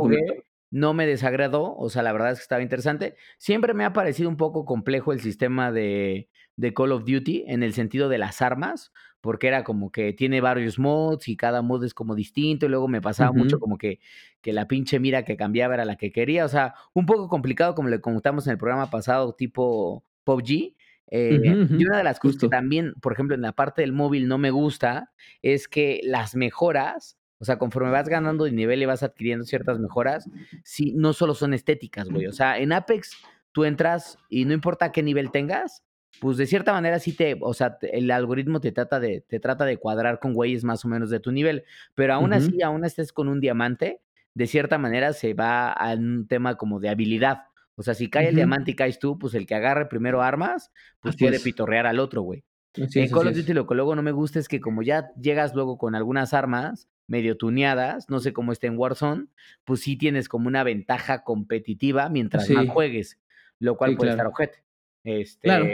no 0.71 0.93
me 0.93 1.05
desagradó, 1.05 1.75
o 1.75 1.89
sea, 1.89 2.03
la 2.03 2.13
verdad 2.13 2.31
es 2.31 2.39
que 2.39 2.43
estaba 2.43 2.61
interesante. 2.61 3.15
Siempre 3.37 3.73
me 3.73 3.83
ha 3.83 3.91
parecido 3.91 4.29
un 4.29 4.37
poco 4.37 4.63
complejo 4.63 5.11
el 5.11 5.19
sistema 5.19 5.73
de, 5.73 6.29
de 6.55 6.73
Call 6.73 6.93
of 6.93 7.03
Duty 7.05 7.43
en 7.47 7.63
el 7.63 7.73
sentido 7.73 8.07
de 8.07 8.17
las 8.17 8.41
armas, 8.41 8.93
porque 9.19 9.47
era 9.47 9.65
como 9.65 9.91
que 9.91 10.13
tiene 10.13 10.39
varios 10.39 10.79
mods 10.79 11.27
y 11.27 11.35
cada 11.35 11.61
mod 11.61 11.83
es 11.83 11.93
como 11.93 12.15
distinto 12.15 12.65
y 12.65 12.69
luego 12.69 12.87
me 12.87 13.01
pasaba 13.01 13.33
mucho 13.33 13.59
como 13.59 13.77
que, 13.77 13.99
que 14.39 14.53
la 14.53 14.69
pinche 14.69 14.99
mira 14.99 15.25
que 15.25 15.35
cambiaba 15.35 15.73
era 15.73 15.83
la 15.83 15.97
que 15.97 16.13
quería, 16.13 16.45
o 16.45 16.49
sea, 16.49 16.75
un 16.93 17.05
poco 17.05 17.27
complicado 17.27 17.75
como 17.75 17.89
le 17.89 17.99
contamos 17.99 18.47
en 18.47 18.51
el 18.51 18.57
programa 18.57 18.89
pasado 18.89 19.33
tipo 19.33 20.05
PUBG. 20.23 20.75
Eh, 21.11 21.67
y 21.69 21.85
una 21.85 21.97
de 21.97 22.03
las 22.03 22.19
cosas 22.19 22.39
que 22.39 22.49
también, 22.49 22.93
por 23.01 23.13
ejemplo, 23.13 23.35
en 23.35 23.41
la 23.41 23.53
parte 23.53 23.81
del 23.81 23.93
móvil 23.93 24.27
no 24.27 24.37
me 24.37 24.51
gusta 24.51 25.11
es 25.41 25.67
que 25.67 26.01
las 26.03 26.35
mejoras, 26.35 27.17
o 27.39 27.45
sea, 27.45 27.57
conforme 27.57 27.89
vas 27.89 28.07
ganando 28.07 28.43
de 28.45 28.51
nivel 28.51 28.81
y 28.81 28.85
vas 28.85 29.01
adquiriendo 29.01 29.45
ciertas 29.45 29.79
mejoras, 29.79 30.29
sí, 30.63 30.93
no 30.95 31.13
solo 31.13 31.33
son 31.33 31.53
estéticas, 31.53 32.09
güey. 32.09 32.27
O 32.27 32.31
sea, 32.31 32.59
en 32.59 32.73
Apex 32.73 33.17
tú 33.51 33.65
entras 33.65 34.17
y 34.29 34.45
no 34.45 34.53
importa 34.53 34.91
qué 34.91 35.01
nivel 35.01 35.31
tengas, 35.31 35.83
pues 36.19 36.37
de 36.37 36.45
cierta 36.45 36.73
manera 36.73 36.99
sí 36.99 37.13
te, 37.13 37.37
o 37.39 37.53
sea, 37.53 37.77
el 37.81 38.11
algoritmo 38.11 38.59
te 38.59 38.71
trata 38.71 38.99
de, 38.99 39.21
te 39.21 39.39
trata 39.39 39.65
de 39.65 39.77
cuadrar 39.77 40.19
con 40.19 40.33
güeyes 40.33 40.63
más 40.63 40.83
o 40.85 40.87
menos 40.87 41.09
de 41.09 41.19
tu 41.19 41.31
nivel, 41.31 41.63
pero 41.95 42.13
aún 42.13 42.33
así, 42.33 42.61
aún 42.61 42.85
estés 42.85 43.13
con 43.13 43.29
un 43.29 43.39
diamante, 43.39 44.01
de 44.33 44.47
cierta 44.47 44.77
manera 44.77 45.13
se 45.13 45.33
va 45.33 45.71
a 45.71 45.93
un 45.93 46.27
tema 46.27 46.55
como 46.55 46.79
de 46.79 46.89
habilidad. 46.89 47.43
O 47.79 47.81
sea, 47.81 47.93
si 47.93 48.09
cae 48.09 48.27
el 48.27 48.35
diamante 48.35 48.71
y 48.71 48.75
caes 48.75 48.99
tú, 48.99 49.17
pues 49.17 49.33
el 49.35 49.47
que 49.47 49.55
agarre 49.55 49.87
primero 49.87 50.21
armas, 50.21 50.69
pues 50.99 51.15
puede 51.15 51.39
pitorrear 51.39 51.87
al 51.87 51.99
otro, 51.99 52.23
güey. 52.23 52.43
en 52.75 53.09
Call 53.09 53.29
of 53.29 53.35
Duty 53.37 53.53
lo 53.53 53.67
que 53.67 53.73
luego 53.73 53.95
no 53.95 54.03
me 54.03 54.11
gusta 54.11 54.37
es 54.37 54.49
que 54.49 54.59
como 54.59 54.81
ya 54.81 55.13
llegas 55.15 55.55
luego 55.55 55.77
con 55.77 55.95
algunas 55.95 56.33
armas 56.33 56.89
medio 57.07 57.37
tuneadas, 57.37 58.09
no 58.09 58.19
sé 58.19 58.33
cómo 58.33 58.51
está 58.51 58.67
en 58.67 58.77
Warzone, 58.77 59.27
pues 59.63 59.79
sí 59.79 59.95
tienes 59.95 60.27
como 60.27 60.49
una 60.49 60.65
ventaja 60.65 61.23
competitiva 61.23 62.09
mientras 62.09 62.49
más 62.49 62.67
juegues, 62.67 63.17
lo 63.59 63.77
cual 63.77 63.95
puede 63.95 64.11
estar 64.11 64.27
ojete. 64.27 64.61
Este, 65.05 65.47
claro. 65.47 65.65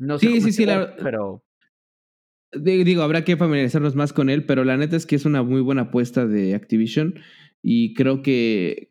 No 0.00 0.18
sé 0.18 0.26
sí, 0.26 0.40
sí, 0.40 0.50
sí, 0.50 0.66
pero... 1.00 1.44
Digo, 2.52 3.02
habrá 3.02 3.22
que 3.22 3.36
familiarizarnos 3.36 3.94
más 3.94 4.12
con 4.12 4.30
él, 4.30 4.46
pero 4.46 4.64
la 4.64 4.76
neta 4.76 4.96
es 4.96 5.06
que 5.06 5.14
es 5.14 5.26
una 5.26 5.44
muy 5.44 5.60
buena 5.60 5.82
apuesta 5.82 6.26
de 6.26 6.56
Activision 6.56 7.20
y 7.62 7.94
creo 7.94 8.22
que, 8.22 8.90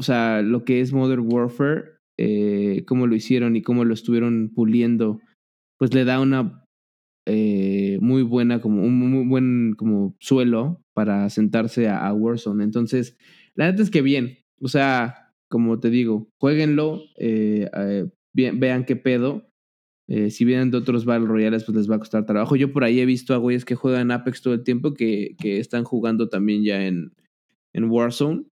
o 0.00 0.02
sea, 0.02 0.40
lo 0.40 0.64
que 0.64 0.80
es 0.80 0.94
Modern 0.94 1.30
Warfare, 1.30 1.84
eh, 2.16 2.84
cómo 2.86 3.06
lo 3.06 3.14
hicieron 3.14 3.54
y 3.54 3.60
cómo 3.60 3.84
lo 3.84 3.92
estuvieron 3.92 4.50
puliendo, 4.54 5.20
pues 5.76 5.92
le 5.92 6.06
da 6.06 6.20
una 6.20 6.64
eh, 7.26 7.98
muy 8.00 8.22
buena, 8.22 8.62
como 8.62 8.82
un 8.82 8.98
muy 8.98 9.26
buen 9.26 9.74
como 9.76 10.16
suelo 10.18 10.82
para 10.94 11.28
sentarse 11.28 11.86
a, 11.90 12.10
Warzone. 12.14 12.64
Entonces, 12.64 13.18
la 13.54 13.70
neta 13.70 13.82
es 13.82 13.90
que 13.90 14.00
bien, 14.00 14.38
o 14.62 14.68
sea, 14.68 15.34
como 15.50 15.80
te 15.80 15.90
digo, 15.90 16.30
jueguenlo, 16.38 17.02
eh, 17.18 17.68
eh 17.74 18.06
vean 18.32 18.86
qué 18.86 18.96
pedo. 18.96 19.50
Eh, 20.08 20.30
si 20.30 20.46
vienen 20.46 20.70
de 20.70 20.78
otros 20.78 21.04
Battle 21.04 21.28
Royales, 21.28 21.64
pues 21.64 21.76
les 21.76 21.90
va 21.90 21.96
a 21.96 21.98
costar 21.98 22.24
trabajo. 22.24 22.56
Yo 22.56 22.72
por 22.72 22.84
ahí 22.84 23.00
he 23.00 23.04
visto 23.04 23.34
a 23.34 23.36
güeyes 23.36 23.66
que 23.66 23.74
juegan 23.74 24.12
Apex 24.12 24.40
todo 24.40 24.54
el 24.54 24.64
tiempo 24.64 24.94
que, 24.94 25.36
que 25.38 25.58
están 25.60 25.84
jugando 25.84 26.30
también 26.30 26.64
ya 26.64 26.86
en, 26.86 27.12
en 27.74 27.84
Warzone. 27.84 28.49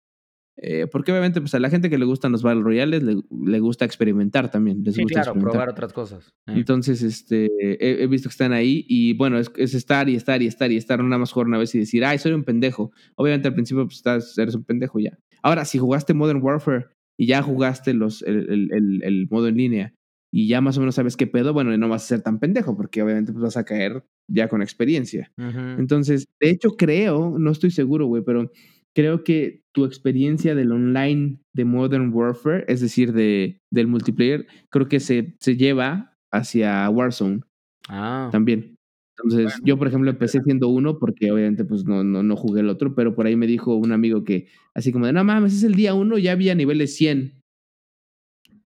Eh, 0.60 0.88
porque 0.92 1.12
obviamente 1.12 1.40
pues 1.40 1.54
a 1.54 1.60
la 1.60 1.70
gente 1.70 1.88
que 1.90 2.00
le 2.00 2.06
gustan 2.06 2.32
los 2.32 2.42
Battle 2.42 2.64
Royales 2.64 3.04
le, 3.04 3.60
gusta 3.60 3.86
experimentar 3.86 4.50
también. 4.50 4.84
Les 4.84 4.96
sí, 4.96 5.04
gusta 5.04 5.22
claro, 5.22 5.40
probar 5.40 5.70
otras 5.70 5.94
cosas. 5.94 6.34
Eh. 6.48 6.54
Entonces, 6.56 7.04
este, 7.04 7.50
he, 7.80 8.08
visto 8.08 8.30
que 8.30 8.34
están 8.34 8.54
ahí 8.54 8.84
y 8.88 9.14
bueno, 9.14 9.38
es, 9.38 9.52
es, 9.56 9.76
estar 9.76 10.10
y 10.10 10.16
estar 10.16 10.42
y 10.42 10.48
estar 10.48 10.72
y 10.72 10.78
estar 10.78 11.04
nada 11.04 11.20
más 11.20 11.32
jugar 11.32 11.48
una 11.48 11.60
vez 11.60 11.76
y 11.76 11.80
decir, 11.80 12.04
ay, 12.04 12.18
soy 12.18 12.32
un 12.32 12.44
pendejo. 12.44 12.92
Obviamente 13.16 13.48
al 13.48 13.54
principio 13.54 13.86
pues 13.86 13.98
estás, 13.98 14.38
eres 14.38 14.56
un 14.56 14.64
pendejo 14.64 15.00
ya. 15.00 15.18
Ahora, 15.44 15.64
si 15.66 15.78
jugaste 15.78 16.16
Modern 16.16 16.42
Warfare 16.42 16.88
y 17.18 17.28
ya 17.28 17.44
jugaste 17.44 17.94
los, 17.94 18.24
el, 18.24 18.50
el, 18.72 19.04
el, 19.04 19.28
modo 19.30 19.48
en 19.48 19.58
línea 19.58 19.94
y 20.32 20.48
ya 20.48 20.60
más 20.62 20.78
o 20.78 20.80
menos 20.80 20.96
sabes 20.96 21.16
qué 21.18 21.28
pedo, 21.28 21.54
bueno, 21.54 21.76
no 21.78 21.90
vas 21.90 22.04
a 22.04 22.08
ser 22.08 22.22
tan 22.22 22.40
pendejo 22.40 22.76
porque 22.76 23.02
obviamente 23.02 23.32
pues 23.32 23.44
vas 23.44 23.58
a 23.58 23.64
caer 23.64 24.04
ya 24.28 24.50
con 24.50 24.62
experiencia. 24.62 25.32
Entonces, 25.38 26.26
de 26.40 26.50
hecho 26.50 26.72
creo, 26.72 27.38
no 27.40 27.52
estoy 27.52 27.72
seguro, 27.72 28.08
güey, 28.08 28.24
pero 28.24 28.52
creo 28.98 29.24
que 29.24 29.62
tu 29.74 29.86
experiencia 29.86 30.56
del 30.56 30.72
online 30.72 31.38
de 31.54 31.66
Modern 31.66 32.12
Warfare, 32.12 32.66
es 32.68 32.82
decir, 32.82 33.14
de, 33.14 33.62
del 33.70 33.86
multiplayer, 33.86 34.48
creo 34.72 34.88
que 34.88 35.00
se, 35.00 35.36
se 35.40 35.56
lleva 35.56 36.18
hacia 36.32 36.90
Warzone. 36.90 37.42
Ah. 37.88 38.30
También. 38.32 38.76
Entonces, 39.24 39.54
yo, 39.64 39.78
por 39.78 39.88
ejemplo, 39.88 40.10
empecé 40.10 40.42
siendo 40.42 40.70
uno 40.70 40.98
porque 40.98 41.32
obviamente 41.32 41.64
pues 41.64 41.86
no, 41.86 42.04
no, 42.04 42.24
no 42.24 42.36
jugué 42.36 42.62
el 42.62 42.70
otro, 42.70 42.96
pero 42.96 43.14
por 43.14 43.28
ahí 43.28 43.36
me 43.36 43.46
dijo 43.46 43.76
un 43.76 43.92
amigo 43.92 44.24
que, 44.24 44.48
así 44.74 44.92
como 44.92 45.06
de, 45.06 45.14
no 45.14 45.24
mames, 45.24 45.54
es 45.54 45.64
el 45.64 45.76
día 45.76 45.94
uno, 45.94 46.18
ya 46.18 46.32
había 46.32 46.56
niveles 46.56 46.96
100. 46.96 47.44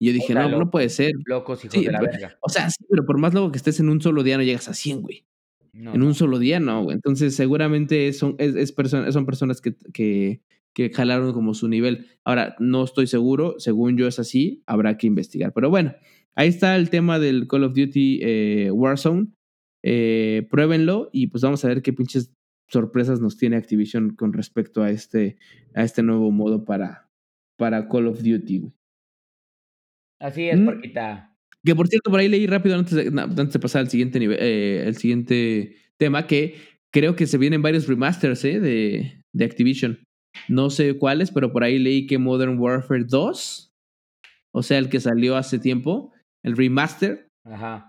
Y 0.01 0.07
yo 0.07 0.13
dije, 0.13 0.35
no, 5.73 5.95
en 5.95 6.03
un 6.03 6.15
solo 6.15 6.39
día 6.39 6.61
no 6.61 6.73
llegas 6.73 6.73
a 6.73 6.83
100, 6.83 6.85
güey. 6.85 6.95
Entonces, 6.95 7.35
seguramente 7.37 8.13
son, 8.13 8.37
es, 8.39 8.55
es 8.55 8.75
son 9.13 9.27
personas 9.27 9.61
que, 9.61 9.75
que, 9.93 10.43
que 10.73 10.91
jalaron 10.91 11.33
como 11.33 11.55
su 11.55 11.69
nivel. 11.69 12.07
Ahora, 12.25 12.57
no 12.59 12.85
estoy 12.85 13.07
seguro, 13.07 13.55
según 13.59 13.97
yo 13.97 14.07
es 14.07 14.19
así, 14.19 14.63
habrá 14.67 14.97
que 14.97 15.07
investigar. 15.07 15.53
Pero 15.53 15.71
bueno, 15.71 15.95
ahí 16.35 16.49
está 16.49 16.77
el 16.77 16.91
tema 16.91 17.19
del 17.19 17.47
Call 17.47 17.65
of 17.65 17.75
Duty 17.75 18.21
eh, 18.23 18.71
Warzone. 18.71 19.29
Eh, 19.83 20.47
pruébenlo 20.51 21.09
y 21.11 21.29
pues 21.29 21.43
vamos 21.43 21.65
a 21.65 21.69
ver 21.69 21.81
qué 21.81 21.95
pinches 21.95 22.35
sorpresas 22.69 23.21
nos 23.21 23.39
tiene 23.39 23.57
Activision 23.57 24.15
con 24.15 24.35
respecto 24.35 24.83
a 24.83 24.91
este, 24.91 25.39
a 25.75 25.83
este 25.83 26.03
nuevo 26.03 26.31
modo 26.31 26.65
para, 26.65 27.09
para 27.57 27.89
Call 27.89 28.07
of 28.07 28.23
Duty. 28.23 28.73
Así 30.21 30.49
es, 30.49 30.61
mm. 30.61 30.65
Porquita. 30.67 31.30
Que 31.64 31.75
por 31.75 31.88
cierto, 31.88 32.11
por 32.11 32.20
ahí 32.20 32.29
leí 32.29 32.46
rápido 32.46 32.77
antes 32.77 32.94
de, 32.94 33.20
antes 33.20 33.53
de 33.53 33.59
pasar 33.59 33.81
al 33.83 33.90
siguiente 33.90 34.18
nivel, 34.18 34.38
eh, 34.40 34.85
el 34.87 34.96
siguiente 34.96 35.77
tema, 35.99 36.27
que 36.27 36.57
creo 36.90 37.16
que 37.16 37.27
se 37.27 37.38
vienen 37.38 37.62
varios 37.62 37.87
remasters 37.87 38.44
eh, 38.44 38.61
de, 38.61 39.23
de 39.33 39.44
Activision. 39.44 39.99
No 40.49 40.70
sé 40.70 40.96
cuáles, 40.96 41.31
pero 41.31 41.53
por 41.53 41.64
ahí 41.64 41.79
leí 41.79 42.07
que 42.07 42.18
Modern 42.18 42.59
Warfare 42.59 43.05
2, 43.05 43.73
o 44.53 44.62
sea, 44.62 44.79
el 44.79 44.88
que 44.88 45.01
salió 45.01 45.37
hace 45.37 45.59
tiempo, 45.59 46.12
el 46.42 46.57
remaster, 46.57 47.29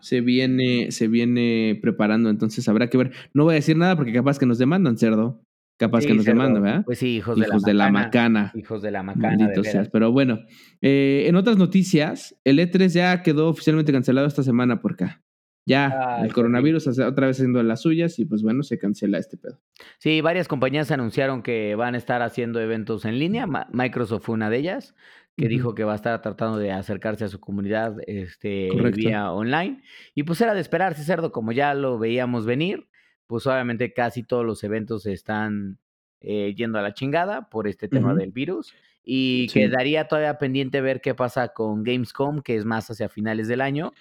se 0.01 0.21
viene, 0.21 0.91
se 0.91 1.07
viene 1.07 1.77
preparando, 1.81 2.29
entonces 2.29 2.67
habrá 2.67 2.89
que 2.89 2.97
ver. 2.97 3.11
No 3.33 3.43
voy 3.43 3.53
a 3.53 3.55
decir 3.55 3.77
nada 3.77 3.95
porque 3.95 4.13
capaz 4.13 4.39
que 4.39 4.45
nos 4.45 4.57
demandan, 4.57 4.97
cerdo. 4.97 5.43
Capaz 5.81 6.05
que 6.05 6.13
nos 6.13 6.25
demandan, 6.25 6.61
¿verdad? 6.61 6.83
Pues 6.85 6.99
sí, 6.99 7.15
hijos, 7.15 7.35
de, 7.35 7.73
la, 7.73 7.89
macana. 7.89 8.51
Hijos 8.53 8.83
de 8.83 8.91
la 8.91 9.01
macana. 9.01 9.49
Pero 9.91 10.11
bueno, 10.11 10.41
eh, 10.79 11.23
en 11.25 11.35
otras 11.35 11.57
noticias, 11.57 12.39
el 12.43 12.59
E3 12.59 12.89
ya 12.89 13.23
quedó 13.23 13.49
oficialmente 13.49 13.91
cancelado 13.91 14.27
esta 14.27 14.43
semana 14.43 14.79
por 14.79 14.91
acá. 14.93 15.23
Ya, 15.65 16.19
el 16.23 16.31
coronavirus 16.33 16.87
otra 16.99 17.25
vez 17.25 17.37
haciendo 17.37 17.63
las 17.63 17.81
suyas 17.81 18.19
y 18.19 18.25
pues 18.25 18.43
bueno, 18.43 18.61
se 18.61 18.77
cancela 18.77 19.17
este 19.17 19.37
pedo. 19.37 19.59
Sí, 19.97 20.21
varias 20.21 20.47
compañías 20.47 20.91
anunciaron 20.91 21.41
que 21.41 21.73
van 21.73 21.95
a 21.95 21.97
estar 21.97 22.21
haciendo 22.21 22.59
eventos 22.59 23.03
en 23.05 23.17
línea. 23.17 23.47
Microsoft 23.71 24.25
fue 24.25 24.35
una 24.35 24.51
de 24.51 24.57
ellas 24.57 24.93
que 25.35 25.47
dijo 25.47 25.73
que 25.73 25.83
va 25.83 25.93
a 25.93 25.95
estar 25.95 26.21
tratando 26.21 26.59
de 26.59 26.71
acercarse 26.71 27.25
a 27.25 27.27
su 27.27 27.39
comunidad 27.39 27.95
este, 28.05 28.69
vía 28.93 29.31
online. 29.31 29.81
Y 30.13 30.21
pues 30.21 30.41
era 30.41 30.53
de 30.53 30.61
esperarse, 30.61 31.03
cerdo, 31.03 31.31
como 31.31 31.51
ya 31.51 31.73
lo 31.73 31.97
veíamos 31.97 32.45
venir, 32.45 32.87
pues 33.31 33.47
obviamente 33.47 33.93
casi 33.93 34.23
todos 34.23 34.45
los 34.45 34.61
eventos 34.65 35.05
están 35.05 35.77
eh, 36.19 36.53
yendo 36.53 36.79
a 36.79 36.81
la 36.81 36.93
chingada 36.93 37.47
por 37.47 37.65
este 37.65 37.87
tema 37.87 38.13
del 38.13 38.33
virus. 38.33 38.73
Y 39.05 39.47
quedaría 39.47 40.09
todavía 40.09 40.37
pendiente 40.37 40.81
ver 40.81 40.99
qué 40.99 41.15
pasa 41.15 41.47
con 41.53 41.85
Gamescom, 41.85 42.41
que 42.41 42.57
es 42.57 42.65
más 42.65 42.91
hacia 42.91 43.07
finales 43.07 43.47
del 43.47 43.61
año. 43.61 43.93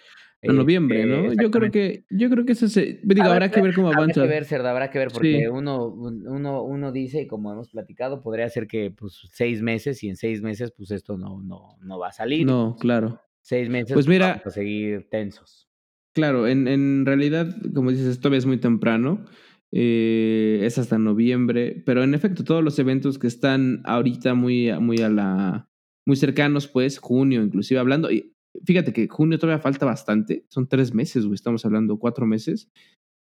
En 0.42 0.56
noviembre, 0.56 1.06
¿no? 1.06 1.32
Yo 1.32 1.52
creo 1.52 1.70
que, 1.70 2.06
yo 2.10 2.28
creo 2.28 2.44
que 2.44 2.52
eso 2.52 2.66
se. 2.66 2.98
Digo, 3.04 3.22
habrá 3.22 3.52
que 3.52 3.62
ver 3.62 3.72
cómo 3.72 3.92
avanza. 3.92 4.22
Habrá 4.22 4.32
que 4.32 4.34
ver, 4.34 4.44
Cerda, 4.46 4.70
habrá 4.72 4.90
que 4.90 4.98
ver, 4.98 5.12
porque 5.12 5.48
uno, 5.48 5.86
uno, 5.86 6.64
uno 6.64 6.90
dice, 6.90 7.28
como 7.28 7.52
hemos 7.52 7.68
platicado, 7.68 8.20
podría 8.20 8.48
ser 8.48 8.66
que 8.66 8.90
pues 8.90 9.28
seis 9.30 9.62
meses, 9.62 10.02
y 10.02 10.08
en 10.08 10.16
seis 10.16 10.42
meses, 10.42 10.72
pues 10.76 10.90
esto 10.90 11.16
no, 11.16 11.40
no, 11.40 11.76
no 11.80 11.98
va 12.00 12.08
a 12.08 12.12
salir. 12.12 12.44
No, 12.46 12.74
claro. 12.80 13.22
Seis 13.42 13.68
meses 13.68 13.94
pues 13.94 14.08
mira, 14.08 14.26
vamos 14.26 14.46
a 14.48 14.50
seguir 14.50 15.08
tensos. 15.08 15.69
Claro, 16.14 16.48
en, 16.48 16.66
en 16.68 17.06
realidad, 17.06 17.56
como 17.74 17.90
dices, 17.90 18.18
todavía 18.18 18.38
es 18.38 18.46
muy 18.46 18.58
temprano. 18.58 19.24
Eh, 19.72 20.60
es 20.64 20.78
hasta 20.78 20.98
noviembre. 20.98 21.82
Pero 21.86 22.02
en 22.02 22.14
efecto, 22.14 22.44
todos 22.44 22.64
los 22.64 22.78
eventos 22.78 23.18
que 23.18 23.26
están 23.26 23.82
ahorita 23.84 24.34
muy, 24.34 24.72
muy 24.80 24.98
a 24.98 25.08
la. 25.08 25.68
muy 26.06 26.16
cercanos, 26.16 26.66
pues, 26.66 26.98
junio, 26.98 27.42
inclusive 27.42 27.78
hablando. 27.78 28.10
Y 28.10 28.34
Fíjate 28.64 28.92
que 28.92 29.08
junio 29.08 29.38
todavía 29.38 29.62
falta 29.62 29.86
bastante. 29.86 30.44
Son 30.48 30.68
tres 30.68 30.92
meses, 30.92 31.24
güey. 31.24 31.34
Estamos 31.34 31.64
hablando 31.64 31.98
cuatro 31.98 32.26
meses. 32.26 32.70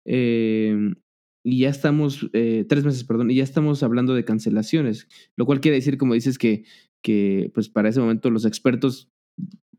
Em, 0.04 0.96
y 1.44 1.60
ya 1.60 1.70
estamos, 1.70 2.28
eh, 2.32 2.64
tres 2.68 2.84
meses, 2.84 3.04
perdón, 3.04 3.30
y 3.30 3.36
ya 3.36 3.44
estamos 3.44 3.82
hablando 3.82 4.14
de 4.14 4.24
cancelaciones. 4.24 5.08
Lo 5.36 5.46
cual 5.46 5.60
quiere 5.60 5.76
decir, 5.76 5.96
como 5.96 6.14
dices, 6.14 6.38
que, 6.38 6.64
que 7.02 7.50
pues 7.54 7.68
para 7.68 7.88
ese 7.88 8.00
momento 8.00 8.30
los 8.30 8.44
expertos 8.44 9.12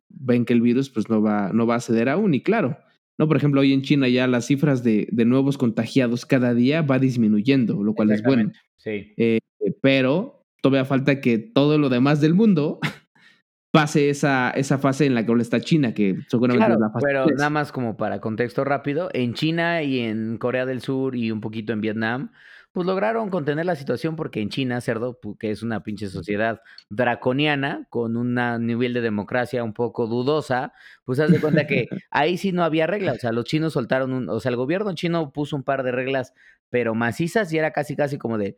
ven 0.09 0.45
que 0.45 0.53
el 0.53 0.61
virus 0.61 0.89
pues 0.89 1.09
no 1.09 1.21
va, 1.21 1.51
no 1.53 1.67
va 1.67 1.75
a 1.75 1.81
ceder 1.81 2.09
aún. 2.09 2.33
Y 2.33 2.41
claro, 2.41 2.77
¿no? 3.17 3.27
Por 3.27 3.37
ejemplo, 3.37 3.61
hoy 3.61 3.73
en 3.73 3.81
China 3.81 4.07
ya 4.07 4.27
las 4.27 4.45
cifras 4.45 4.83
de, 4.83 5.07
de 5.11 5.25
nuevos 5.25 5.57
contagiados 5.57 6.25
cada 6.25 6.53
día 6.53 6.81
va 6.81 6.99
disminuyendo, 6.99 7.83
lo 7.83 7.93
cual 7.93 8.11
es 8.11 8.23
bueno. 8.23 8.51
Sí. 8.77 9.13
Eh, 9.17 9.39
pero 9.81 10.45
todavía 10.61 10.85
falta 10.85 11.21
que 11.21 11.37
todo 11.37 11.77
lo 11.77 11.89
demás 11.89 12.21
del 12.21 12.33
mundo 12.33 12.79
pase 13.71 14.09
esa, 14.09 14.51
esa 14.51 14.77
fase 14.77 15.05
en 15.05 15.15
la 15.15 15.25
que 15.25 15.33
está 15.39 15.59
China, 15.59 15.93
que 15.93 16.17
seguramente 16.27 16.73
es 16.73 16.79
la 16.79 16.89
fase. 16.89 17.05
Pero 17.05 17.25
nada 17.25 17.49
más 17.49 17.71
como 17.71 17.97
para 17.97 18.21
contexto 18.21 18.63
rápido, 18.63 19.09
en 19.13 19.33
China 19.33 19.83
y 19.83 19.99
en 19.99 20.37
Corea 20.37 20.65
del 20.65 20.81
Sur 20.81 21.15
y 21.15 21.31
un 21.31 21.41
poquito 21.41 21.73
en 21.73 21.81
Vietnam, 21.81 22.31
pues 22.73 22.87
lograron 22.87 23.29
contener 23.29 23.67
la 23.67 23.75
situación 23.75 24.15
porque 24.15 24.41
en 24.41 24.49
China, 24.49 24.81
cerdo, 24.81 25.19
que 25.39 25.51
es 25.51 25.61
una 25.61 25.83
pinche 25.83 26.07
sociedad 26.07 26.61
draconiana, 26.89 27.85
con 27.91 28.17
un 28.17 28.35
nivel 28.65 28.95
de 28.95 29.01
democracia 29.01 29.63
un 29.63 29.73
poco 29.73 30.07
dudosa, 30.07 30.73
pues 31.05 31.19
haz 31.19 31.31
de 31.31 31.39
cuenta 31.39 31.67
que 31.67 31.87
ahí 32.09 32.35
sí 32.35 32.51
no 32.51 32.63
había 32.63 32.87
reglas. 32.87 33.17
O 33.17 33.19
sea, 33.19 33.31
los 33.31 33.45
chinos 33.45 33.73
soltaron 33.73 34.11
un, 34.11 34.27
o 34.27 34.39
sea, 34.39 34.49
el 34.49 34.55
gobierno 34.55 34.93
chino 34.95 35.31
puso 35.31 35.55
un 35.55 35.63
par 35.63 35.83
de 35.83 35.91
reglas, 35.91 36.33
pero 36.71 36.95
macizas 36.95 37.53
y 37.53 37.59
era 37.59 37.71
casi 37.71 37.95
casi 37.95 38.17
como 38.17 38.39
de, 38.39 38.57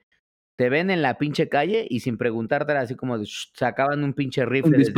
te 0.56 0.70
ven 0.70 0.90
en 0.90 1.02
la 1.02 1.18
pinche 1.18 1.50
calle 1.50 1.86
y 1.90 2.00
sin 2.00 2.18
preguntarte 2.18 2.72
así 2.72 2.96
como 2.96 3.18
de, 3.18 3.28
sacaban 3.54 4.02
un 4.02 4.14
pinche 4.14 4.46
rifle 4.46 4.78
desde, 4.78 4.94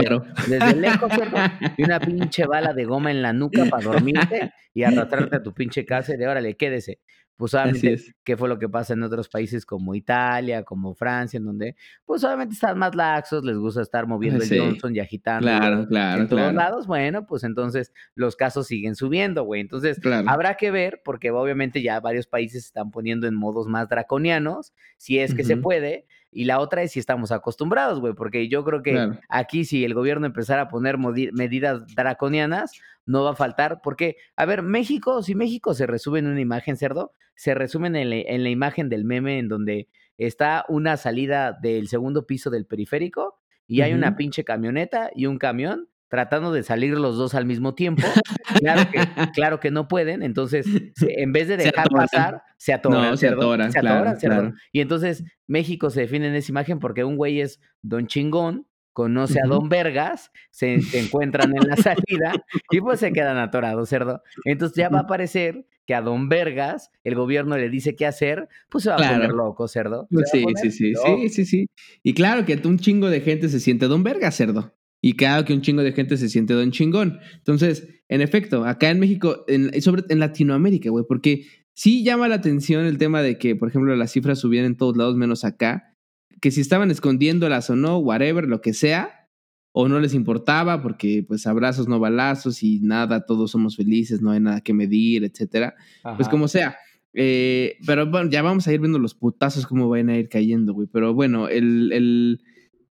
desde, 0.48 0.76
lejos 0.76 1.12
y 1.78 1.84
una 1.84 2.00
pinche 2.00 2.46
bala 2.46 2.74
de 2.74 2.86
goma 2.86 3.10
en 3.10 3.24
la 3.24 3.34
nuca 3.34 3.66
para 3.66 3.84
dormirte 3.84 4.54
y 4.76 4.84
arrastrarte 4.84 5.38
a 5.38 5.42
tu 5.42 5.56
pinche 5.56 5.86
casa 5.86 6.14
y 6.14 6.18
de 6.18 6.28
órale, 6.28 6.56
quédese. 6.56 7.00
Pues 7.38 7.54
obviamente, 7.54 7.98
¿qué 8.24 8.36
fue 8.36 8.50
lo 8.50 8.58
que 8.58 8.68
pasa 8.68 8.94
en 8.94 9.04
otros 9.04 9.30
países 9.30 9.64
como 9.64 9.94
Italia, 9.94 10.64
como 10.64 10.96
Francia, 10.96 11.38
en 11.38 11.46
donde, 11.46 11.76
pues 12.04 12.24
obviamente 12.24 12.56
están 12.56 12.80
más 12.80 12.96
laxos, 12.96 13.46
les 13.46 13.58
gusta 13.58 13.84
estar 13.84 14.08
moviendo 14.08 14.44
el 14.44 14.60
Johnson 14.60 14.96
y 14.96 15.00
agitando 15.00 15.48
claro, 15.48 15.88
claro, 15.88 16.22
en 16.24 16.28
todos 16.28 16.54
lados, 16.54 16.88
bueno, 16.88 17.28
pues 17.28 17.44
entonces 17.44 17.94
los 18.16 18.36
casos 18.36 18.66
siguen 18.66 18.96
subiendo, 18.96 19.44
güey. 19.44 19.62
Entonces, 19.62 20.00
habrá 20.26 20.56
que 20.56 20.72
ver, 20.72 21.02
porque 21.06 21.30
obviamente 21.30 21.84
ya 21.84 22.00
varios 22.00 22.26
países 22.26 22.64
se 22.64 22.68
están 22.68 22.90
poniendo 22.90 23.28
en 23.28 23.36
modos 23.36 23.68
más 23.68 23.88
draconianos, 23.88 24.74
si 24.98 25.20
es 25.20 25.36
que 25.36 25.44
se 25.44 25.58
puede, 25.58 26.08
y 26.32 26.46
la 26.46 26.60
otra 26.60 26.84
es 26.84 26.92
si 26.92 27.00
estamos 27.00 27.32
acostumbrados, 27.32 28.00
güey, 28.00 28.14
porque 28.14 28.48
yo 28.48 28.64
creo 28.64 28.84
que 28.84 29.12
aquí 29.30 29.66
si 29.66 29.84
el 29.84 29.94
gobierno 29.94 30.26
empezara 30.26 30.64
a 30.64 30.68
poner 30.68 30.98
medidas 30.98 31.88
draconianas, 31.96 32.72
no 33.06 33.24
va 33.24 33.32
a 33.32 33.36
faltar, 33.36 33.82
porque, 33.82 34.18
a 34.36 34.46
ver, 34.46 34.62
México, 34.62 35.24
si 35.24 35.34
México 35.34 35.74
se 35.74 35.88
resume 35.88 36.20
en 36.20 36.28
una 36.28 36.42
imagen, 36.42 36.76
cerdo, 36.76 37.14
se 37.36 37.54
resume 37.54 37.88
en, 37.88 38.44
la 38.44 38.50
imagen 38.50 38.90
del 38.90 39.06
meme 39.06 39.40
en 39.40 39.48
donde 39.48 39.88
está 40.18 40.66
una 40.68 40.98
salida 40.98 41.54
del 41.54 41.88
segundo 41.88 42.26
piso 42.26 42.50
del 42.50 42.66
periférico 42.66 43.40
y 43.68 43.82
hay 43.82 43.94
una 43.94 44.16
pinche 44.16 44.44
camioneta 44.44 45.12
y 45.16 45.28
un 45.28 45.38
camión 45.38 45.88
tratando 46.10 46.52
de 46.52 46.64
salir 46.64 46.98
los 46.98 47.18
dos 47.18 47.36
al 47.36 47.46
mismo 47.46 47.76
tiempo. 47.76 48.04
Claro 48.58 48.90
que, 48.90 49.00
claro 49.34 49.60
que 49.60 49.72
no 49.72 49.88
pueden, 49.88 50.24
entonces 50.24 50.66
en 51.02 51.32
vez 51.32 51.48
de 51.48 51.58
dejar 51.58 51.90
pasar, 51.90 52.42
se 52.56 52.74
atoran. 52.74 53.12
No, 53.12 53.18
se 53.18 53.28
atoran, 53.28 53.72
se 53.72 53.80
atoran, 53.80 54.56
Y 54.72 54.80
entonces 54.80 55.24
México 55.46 55.90
se 55.92 56.02
define 56.02 56.30
en 56.30 56.36
esa 56.36 56.52
imagen 56.52 56.80
porque 56.80 57.04
un 57.04 57.18
güey 57.18 57.42
es 57.42 57.60
don 57.84 58.08
chingón, 58.08 58.66
conoce 58.94 59.40
a 59.40 59.48
Don 59.48 59.70
Vergas, 59.70 60.32
se, 60.50 60.80
encuentran 60.94 61.54
en 61.56 61.70
la 61.70 61.76
salida 62.00 62.34
y 62.72 62.82
pues 62.82 63.00
se 63.00 63.12
quedan 63.12 63.38
atorados, 63.38 63.90
cerdo. 63.90 64.24
Entonces 64.44 64.76
ya 64.76 64.90
va 64.90 65.00
a 65.00 65.02
aparecer 65.02 65.68
que 65.86 65.94
a 65.94 66.02
Don 66.02 66.30
Vergas 66.30 66.90
el 67.04 67.14
gobierno 67.14 67.58
le 67.58 67.70
dice 67.70 67.96
qué 67.96 68.08
hacer, 68.08 68.50
pues 68.70 68.86
se 68.86 68.90
va 68.90 68.96
a 68.96 69.14
poner 69.14 69.30
loco, 69.30 69.68
cerdo. 69.68 70.08
sí, 70.32 70.46
sí, 70.56 70.72
sí, 70.72 70.94
sí, 70.96 71.30
sí, 71.30 71.46
sí. 71.46 71.70
Y 72.02 72.16
claro 72.16 72.44
que 72.44 72.60
un 72.66 72.80
chingo 72.80 73.12
de 73.12 73.22
gente 73.22 73.50
se 73.50 73.60
siente 73.60 73.86
Don 73.86 74.04
Vergas, 74.04 74.36
cerdo. 74.36 74.74
Y 75.08 75.14
claro 75.14 75.46
que 75.46 75.54
un 75.54 75.62
chingo 75.62 75.84
de 75.84 75.94
gente 75.94 76.18
se 76.18 76.28
siente 76.28 76.54
don 76.54 76.72
chingón. 76.72 77.22
Entonces, 77.36 77.88
en 78.10 78.20
efecto, 78.20 78.66
acá 78.66 78.90
en 78.90 79.00
México, 79.00 79.46
en, 79.48 79.82
sobre 79.82 80.04
en 80.10 80.20
Latinoamérica, 80.20 80.90
güey, 80.90 81.06
porque 81.08 81.46
sí 81.74 82.04
llama 82.04 82.28
la 82.28 82.36
atención 82.36 82.84
el 82.84 82.98
tema 82.98 83.22
de 83.22 83.38
que, 83.38 83.56
por 83.56 83.70
ejemplo, 83.70 83.96
las 83.96 84.12
cifras 84.12 84.38
subían 84.40 84.66
en 84.66 84.76
todos 84.76 84.98
lados 84.98 85.16
menos 85.16 85.46
acá, 85.46 85.96
que 86.42 86.52
si 86.52 86.60
estaban 86.60 86.92
escondiéndolas 86.92 87.70
o 87.70 87.78
no, 87.78 88.00
whatever, 88.00 88.50
lo 88.50 88.60
que 88.60 88.74
sea, 88.74 89.30
o 89.72 89.88
no 89.88 89.98
les 90.02 90.14
importaba, 90.14 90.82
porque 90.82 91.24
pues 91.26 91.48
abrazos, 91.48 91.88
no 91.88 92.02
balazos 92.02 92.62
y 92.62 92.82
nada, 92.82 93.26
todos 93.26 93.52
somos 93.52 93.78
felices, 93.78 94.22
no 94.22 94.32
hay 94.32 94.42
nada 94.42 94.60
que 94.60 94.74
medir, 94.74 95.24
etcétera. 95.24 95.74
Pues 96.18 96.28
como 96.28 96.50
sea. 96.50 96.76
Eh, 97.14 97.78
pero 97.86 98.08
bueno, 98.08 98.30
ya 98.30 98.42
vamos 98.42 98.68
a 98.68 98.74
ir 98.74 98.82
viendo 98.82 99.00
los 99.00 99.16
putazos 99.16 99.66
cómo 99.68 99.88
van 99.88 100.10
a 100.10 100.18
ir 100.18 100.28
cayendo, 100.28 100.74
güey. 100.74 100.90
Pero 100.92 101.14
bueno, 101.14 101.48
el, 101.48 101.94
el, 101.94 102.42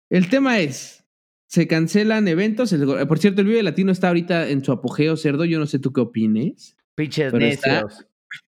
el 0.08 0.30
tema 0.30 0.60
es, 0.60 1.05
se 1.48 1.66
cancelan 1.66 2.28
eventos. 2.28 2.74
por 3.08 3.18
cierto, 3.18 3.40
el 3.40 3.46
Vive 3.46 3.62
Latino 3.62 3.92
está 3.92 4.08
ahorita 4.08 4.48
en 4.48 4.64
su 4.64 4.72
apogeo, 4.72 5.16
cerdo. 5.16 5.44
Yo 5.44 5.58
no 5.58 5.66
sé 5.66 5.78
tú 5.78 5.92
qué 5.92 6.00
opines. 6.00 6.76
Pinches 6.96 7.32
necios. 7.32 8.06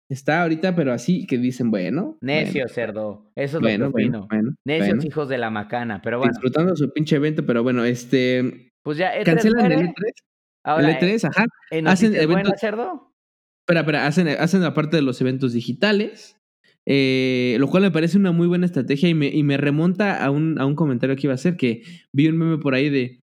Está, 0.09 0.43
ahorita, 0.43 0.75
pero 0.75 0.93
así 0.93 1.25
que 1.25 1.37
dicen, 1.37 1.71
bueno. 1.71 2.17
Necio, 2.21 2.67
cerdo. 2.67 3.31
Eso 3.35 3.57
es 3.57 3.63
lo 3.63 3.67
que 3.67 3.83
opino. 3.83 4.27
Necios 4.65 5.05
hijos 5.05 5.27
de 5.27 5.37
la 5.37 5.49
macana, 5.49 6.01
pero 6.03 6.19
bueno. 6.19 6.31
Disfrutando 6.33 6.75
su 6.75 6.91
pinche 6.91 7.15
evento, 7.15 7.45
pero 7.45 7.63
bueno, 7.63 7.83
este. 7.83 8.71
Pues 8.83 8.97
ya, 8.97 9.15
E3 9.17 9.23
cancelan 9.23 9.71
el 9.71 9.79
E3. 9.87 9.93
Ahora, 10.65 10.91
el 10.91 10.97
E3, 10.97 11.29
ajá. 11.29 11.45
hacen 11.89 12.15
eventos. 12.15 12.53
cerdo? 12.59 13.11
Espera, 13.63 13.79
espera, 13.79 14.07
hacen, 14.07 14.27
hacen 14.27 14.63
aparte 14.63 14.97
de 14.97 15.03
los 15.03 15.19
eventos 15.21 15.53
digitales. 15.53 16.37
Eh, 16.85 17.55
lo 17.59 17.67
cual 17.67 17.83
me 17.83 17.91
parece 17.91 18.17
una 18.17 18.31
muy 18.31 18.47
buena 18.47 18.65
estrategia 18.65 19.07
y 19.09 19.13
me, 19.13 19.27
y 19.27 19.43
me 19.43 19.57
remonta 19.57 20.23
a 20.23 20.29
un, 20.29 20.59
a 20.59 20.65
un 20.65 20.75
comentario 20.75 21.15
que 21.15 21.27
iba 21.27 21.33
a 21.33 21.35
hacer, 21.35 21.55
que 21.55 21.83
vi 22.11 22.27
un 22.27 22.37
meme 22.37 22.57
por 22.57 22.75
ahí 22.75 22.89
de, 22.89 23.21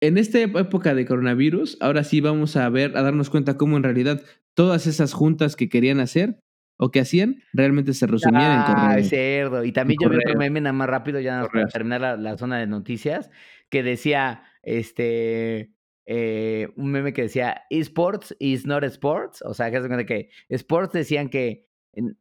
en 0.00 0.18
esta 0.18 0.40
época 0.40 0.94
de 0.94 1.06
coronavirus, 1.06 1.76
ahora 1.80 2.04
sí 2.04 2.20
vamos 2.20 2.56
a 2.56 2.68
ver, 2.68 2.96
a 2.96 3.02
darnos 3.02 3.30
cuenta 3.30 3.56
cómo 3.56 3.76
en 3.76 3.82
realidad 3.82 4.22
todas 4.54 4.86
esas 4.86 5.12
juntas 5.12 5.56
que 5.56 5.68
querían 5.68 6.00
hacer 6.00 6.40
o 6.78 6.90
que 6.90 7.00
hacían 7.00 7.42
realmente 7.52 7.92
se 7.92 8.06
resumían 8.06 8.60
en 8.60 8.64
correo. 8.64 8.88
Ay, 8.88 9.04
cerdo. 9.04 9.64
Y 9.64 9.72
también 9.72 9.98
yo 10.02 10.08
vi 10.08 10.16
otro 10.16 10.38
meme 10.38 10.62
nada 10.62 10.72
más 10.72 10.88
rápido, 10.88 11.20
ya 11.20 11.46
para 11.52 11.68
terminar 11.68 12.18
la, 12.18 12.38
zona 12.38 12.58
de 12.58 12.66
noticias, 12.66 13.30
que 13.68 13.82
decía, 13.82 14.42
este, 14.62 15.74
eh, 16.06 16.68
un 16.76 16.90
meme 16.90 17.12
que 17.12 17.22
decía, 17.22 17.62
esports 17.68 18.34
is 18.40 18.66
not 18.66 18.82
sports. 18.84 19.42
O 19.42 19.52
sea, 19.52 19.70
que 19.70 19.76
es 19.76 20.06
que 20.06 20.30
sports 20.48 20.94
decían 20.94 21.28
que 21.28 21.69
en 21.92 22.16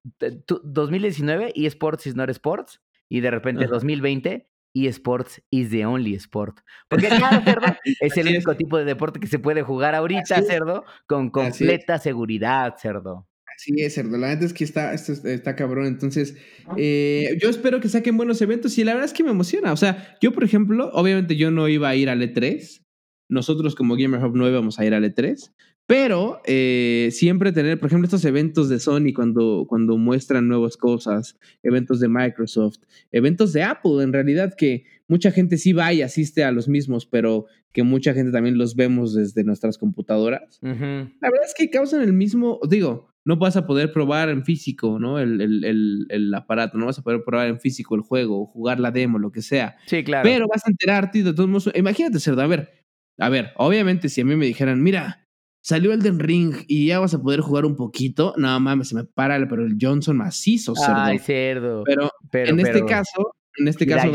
2019 0.63 1.53
esports 1.55 2.07
is 2.07 2.15
not 2.15 2.29
sports. 2.29 2.81
Y 3.09 3.21
de 3.21 3.31
repente 3.31 3.65
2020 3.65 4.47
eSports 4.73 5.41
is 5.49 5.69
the 5.69 5.85
only 5.85 6.13
sport. 6.15 6.59
Porque 6.89 7.07
claro, 7.07 7.41
cerdo, 7.43 7.75
es 7.83 8.17
el 8.17 8.27
único 8.27 8.55
tipo 8.55 8.77
de 8.77 8.85
deporte 8.85 9.19
que 9.19 9.27
se 9.27 9.39
puede 9.39 9.63
jugar 9.63 9.95
ahorita, 9.95 10.41
cerdo, 10.43 10.83
con 11.07 11.29
completa 11.29 11.97
seguridad, 11.97 12.75
cerdo. 12.77 13.27
Así 13.55 13.73
es, 13.81 13.95
cerdo. 13.95 14.17
La 14.17 14.29
verdad 14.29 14.43
es 14.43 14.53
que 14.53 14.63
está, 14.63 14.93
está, 14.93 15.55
cabrón. 15.55 15.87
Entonces, 15.87 16.37
eh, 16.77 17.37
yo 17.41 17.49
espero 17.49 17.81
que 17.81 17.89
saquen 17.89 18.15
buenos 18.15 18.41
eventos 18.41 18.77
y 18.77 18.83
la 18.83 18.93
verdad 18.93 19.07
es 19.07 19.13
que 19.13 19.23
me 19.23 19.31
emociona. 19.31 19.73
O 19.73 19.77
sea, 19.77 20.17
yo, 20.21 20.31
por 20.31 20.43
ejemplo, 20.43 20.89
obviamente 20.93 21.35
yo 21.35 21.51
no 21.51 21.67
iba 21.67 21.89
a 21.89 21.95
ir 21.95 22.09
al 22.09 22.21
E3. 22.21 22.85
Nosotros 23.27 23.75
como 23.75 23.95
Gamer 23.95 24.23
Hub 24.23 24.35
no 24.35 24.47
íbamos 24.47 24.79
a 24.79 24.85
ir 24.85 24.93
al 24.93 25.03
E3. 25.03 25.51
Pero 25.89 26.39
eh, 26.45 27.09
siempre 27.11 27.51
tener, 27.51 27.79
por 27.79 27.87
ejemplo, 27.87 28.05
estos 28.05 28.23
eventos 28.23 28.69
de 28.69 28.79
Sony 28.79 29.11
cuando, 29.11 29.65
cuando 29.67 29.97
muestran 29.97 30.47
nuevas 30.47 30.77
cosas, 30.77 31.35
eventos 31.63 31.99
de 31.99 32.07
Microsoft, 32.07 32.77
eventos 33.11 33.53
de 33.53 33.63
Apple, 33.63 34.03
en 34.03 34.13
realidad 34.13 34.53
que 34.55 34.83
mucha 35.07 35.31
gente 35.31 35.57
sí 35.57 35.73
va 35.73 35.91
y 35.91 36.03
asiste 36.03 36.43
a 36.43 36.51
los 36.51 36.67
mismos, 36.67 37.07
pero 37.07 37.47
que 37.71 37.81
mucha 37.81 38.13
gente 38.13 38.31
también 38.31 38.59
los 38.59 38.75
vemos 38.75 39.15
desde 39.15 39.43
nuestras 39.43 39.79
computadoras. 39.79 40.59
La 40.61 40.69
verdad 40.69 41.47
es 41.47 41.55
que 41.57 41.71
causan 41.71 42.03
el 42.03 42.13
mismo, 42.13 42.59
digo, 42.69 43.07
no 43.25 43.37
vas 43.37 43.57
a 43.57 43.65
poder 43.65 43.91
probar 43.91 44.29
en 44.29 44.45
físico, 44.45 44.99
¿no? 44.99 45.17
El, 45.17 45.41
el, 45.41 46.05
el, 46.07 46.33
aparato, 46.35 46.77
no 46.77 46.85
vas 46.85 46.99
a 46.99 47.01
poder 47.01 47.23
probar 47.25 47.47
en 47.47 47.59
físico 47.59 47.95
el 47.95 48.01
juego, 48.01 48.45
jugar 48.45 48.79
la 48.79 48.91
demo, 48.91 49.17
lo 49.17 49.31
que 49.31 49.41
sea. 49.41 49.75
Sí, 49.87 50.03
claro. 50.03 50.21
Pero 50.29 50.45
vas 50.47 50.67
a 50.67 50.69
enterarte 50.69 51.23
de 51.23 51.33
todos 51.33 51.49
modos. 51.49 51.71
Imagínate, 51.73 52.19
Cerdo, 52.19 52.43
a 52.43 52.47
ver, 52.47 52.85
a 53.17 53.29
ver, 53.29 53.53
obviamente 53.55 54.07
si 54.07 54.21
a 54.21 54.25
mí 54.25 54.35
me 54.35 54.45
dijeran, 54.45 54.83
mira, 54.83 55.25
Salió 55.61 55.91
el 55.93 56.01
Den 56.01 56.19
Ring 56.19 56.55
y 56.67 56.87
ya 56.87 56.99
vas 56.99 57.13
a 57.13 57.21
poder 57.21 57.41
jugar 57.41 57.65
un 57.65 57.75
poquito. 57.75 58.33
No 58.37 58.59
mames, 58.59 58.89
se 58.89 58.95
me 58.95 59.03
para 59.03 59.37
pero 59.47 59.65
el 59.65 59.77
Johnson 59.79 60.17
macizo, 60.17 60.73
cerdo. 60.75 61.01
Ay, 61.01 61.19
cerdo. 61.19 61.83
Pero, 61.85 62.11
en 62.31 62.59
este 62.59 62.85
caso, 62.85 63.35
en 63.57 63.67
este 63.67 63.85
caso. 63.85 64.09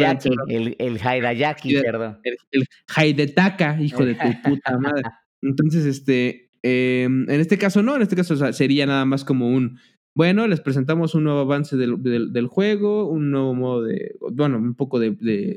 el, 0.49 0.77
el 0.79 0.99
Haidayaki, 1.01 1.77
cerdo. 1.77 2.19
El, 2.23 2.37
el 2.51 2.67
Haidetaka, 2.95 3.81
hijo 3.81 4.05
de 4.05 4.15
tu 4.15 4.43
puta 4.43 4.79
madre. 4.79 5.03
Entonces, 5.43 5.85
este. 5.85 6.51
Em, 6.63 7.29
en 7.29 7.41
este 7.41 7.59
caso, 7.59 7.83
no, 7.83 7.95
en 7.95 8.01
este 8.01 8.17
caso 8.17 8.53
sería 8.53 8.87
nada 8.87 9.05
más 9.05 9.25
como 9.25 9.49
un. 9.49 9.79
Bueno, 10.15 10.47
les 10.47 10.61
presentamos 10.61 11.15
un 11.15 11.25
nuevo 11.25 11.41
avance 11.41 11.77
del, 11.77 12.03
del, 12.03 12.47
juego, 12.47 13.09
un 13.09 13.31
nuevo 13.31 13.55
modo 13.55 13.83
de. 13.83 14.15
Bueno, 14.33 14.57
un 14.57 14.75
poco 14.75 14.99
de, 14.99 15.11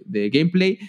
de, 0.05 0.29
gameplay. 0.29 0.79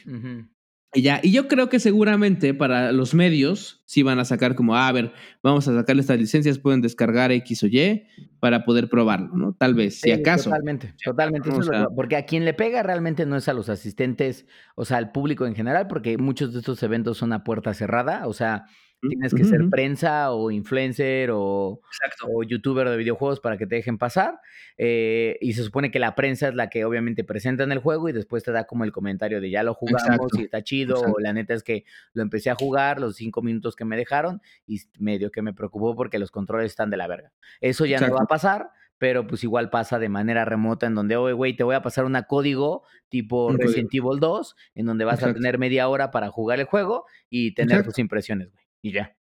Y 0.95 1.03
ya, 1.03 1.21
y 1.23 1.33
yo 1.33 1.49
creo 1.49 1.69
que 1.69 1.81
seguramente 1.81 2.55
para 2.55 2.93
los 2.93 3.13
medios 3.13 3.83
sí 3.85 4.03
van 4.03 4.19
a 4.19 4.25
sacar 4.25 4.55
como, 4.55 4.75
ah, 4.75 4.89
a 4.89 4.93
ver, 4.93 5.13
vamos 5.43 5.69
a 5.69 5.75
sacarle 5.75 6.01
estas 6.01 6.19
licencias, 6.19 6.59
pueden 6.59 6.81
descargar 6.81 7.31
X 7.31 7.63
o 7.63 7.67
Y 7.67 8.07
para 8.41 8.65
poder 8.65 8.89
probarlo, 8.89 9.37
¿no? 9.37 9.53
Tal 9.53 9.75
vez, 9.75 10.01
si 10.01 10.11
acaso. 10.13 10.49
Totalmente, 10.49 10.95
totalmente. 11.05 11.51
porque 11.95 12.17
a 12.17 12.25
quien 12.25 12.47
le 12.47 12.55
pega 12.55 12.83
realmente 12.83 13.27
no 13.27 13.37
es 13.37 13.49
a 13.49 13.53
los 13.53 13.69
asistentes, 13.69 14.47
o 14.77 14.87
sea, 14.87 14.97
al 14.97 15.13
público 15.13 15.45
en 15.47 15.55
general, 15.55 15.89
porque 15.89 16.17
muchos 16.17 16.55
de 16.55 16.61
estos 16.61 16.83
eventos 16.83 17.19
son 17.19 17.35
a 17.35 17.45
puerta 17.45 17.75
cerrada, 17.75 18.27
o 18.27 18.33
sea, 18.33 18.65
Tienes 19.01 19.33
que 19.33 19.45
ser 19.45 19.69
prensa 19.71 20.33
o 20.33 20.51
influencer 20.51 21.31
o, 21.31 21.81
o, 22.27 22.43
youtuber 22.43 22.89
de 22.89 22.97
videojuegos 22.97 23.39
para 23.39 23.57
que 23.57 23.67
te 23.67 23.77
dejen 23.77 23.97
pasar. 23.97 24.41
Eh, 24.77 25.39
y 25.41 25.53
se 25.53 25.63
supone 25.63 25.93
que 25.93 26.01
la 26.01 26.17
prensa 26.17 26.49
es 26.49 26.55
la 26.55 26.69
que 26.69 26.85
obviamente 26.85 27.23
presenta 27.23 27.63
en 27.63 27.71
el 27.71 27.79
juego 27.79 28.09
y 28.09 28.13
después 28.13 28.43
te 28.43 28.51
da 28.51 28.65
como 28.65 28.83
el 28.83 28.91
comentario 28.91 29.41
de 29.41 29.51
ya 29.51 29.63
lo 29.63 29.75
jugamos 29.75 30.31
y 30.37 30.43
está 30.43 30.63
chido. 30.65 31.01
O 31.01 31.21
la 31.21 31.33
neta 31.33 31.55
es 31.55 31.63
que 31.63 31.85
lo 32.13 32.23
empecé 32.23 32.51
a 32.51 32.57
jugar 32.57 33.01
los 33.01 33.15
cinco 33.15 33.41
minutos 33.41 33.77
que 33.77 33.85
me 33.85 33.97
dejaron 33.97 34.43
y 34.67 34.81
medio 34.99 35.31
que 35.31 35.43
me 35.43 35.53
preocupó 35.53 35.95
porque 35.95 36.19
los 36.19 36.33
controles 36.33 36.73
están 36.73 36.91
de 36.91 36.97
la 36.97 37.07
verga. 37.07 37.33
Eso 37.61 37.87
ya 37.87 38.01
no 38.01 38.13
va 38.13 38.23
a 38.23 38.27
pasar 38.27 38.71
pero 39.01 39.29
pues 39.29 39.45
igual 39.45 39.71
pasa 39.71 40.01
de 40.01 40.09
manera 40.09 40.45
remota 40.45 40.89
en 40.89 40.97
donde, 40.97 41.15
oye, 41.15 41.33
güey, 41.33 41.55
te 41.55 41.63
voy 41.63 41.77
a 41.77 41.83
pasar 41.83 42.05
una 42.05 42.25
código 42.25 42.83
tipo 43.09 43.53
Resident 43.57 43.95
Evil 43.95 44.19
2, 44.19 44.57
en 44.75 44.87
donde 44.87 45.05
vas 45.05 45.23
a 45.23 45.33
tener 45.33 45.57
media 45.57 45.89
hora 45.89 46.11
para 46.11 46.31
jugar 46.31 46.59
el 46.59 46.67
juego 46.67 47.07
y 47.31 47.55
tener 47.55 47.85
tus 47.85 48.01
impresiones, 48.01 48.51
güey 48.51 48.68
y 48.83 48.93
ya. 48.93 49.15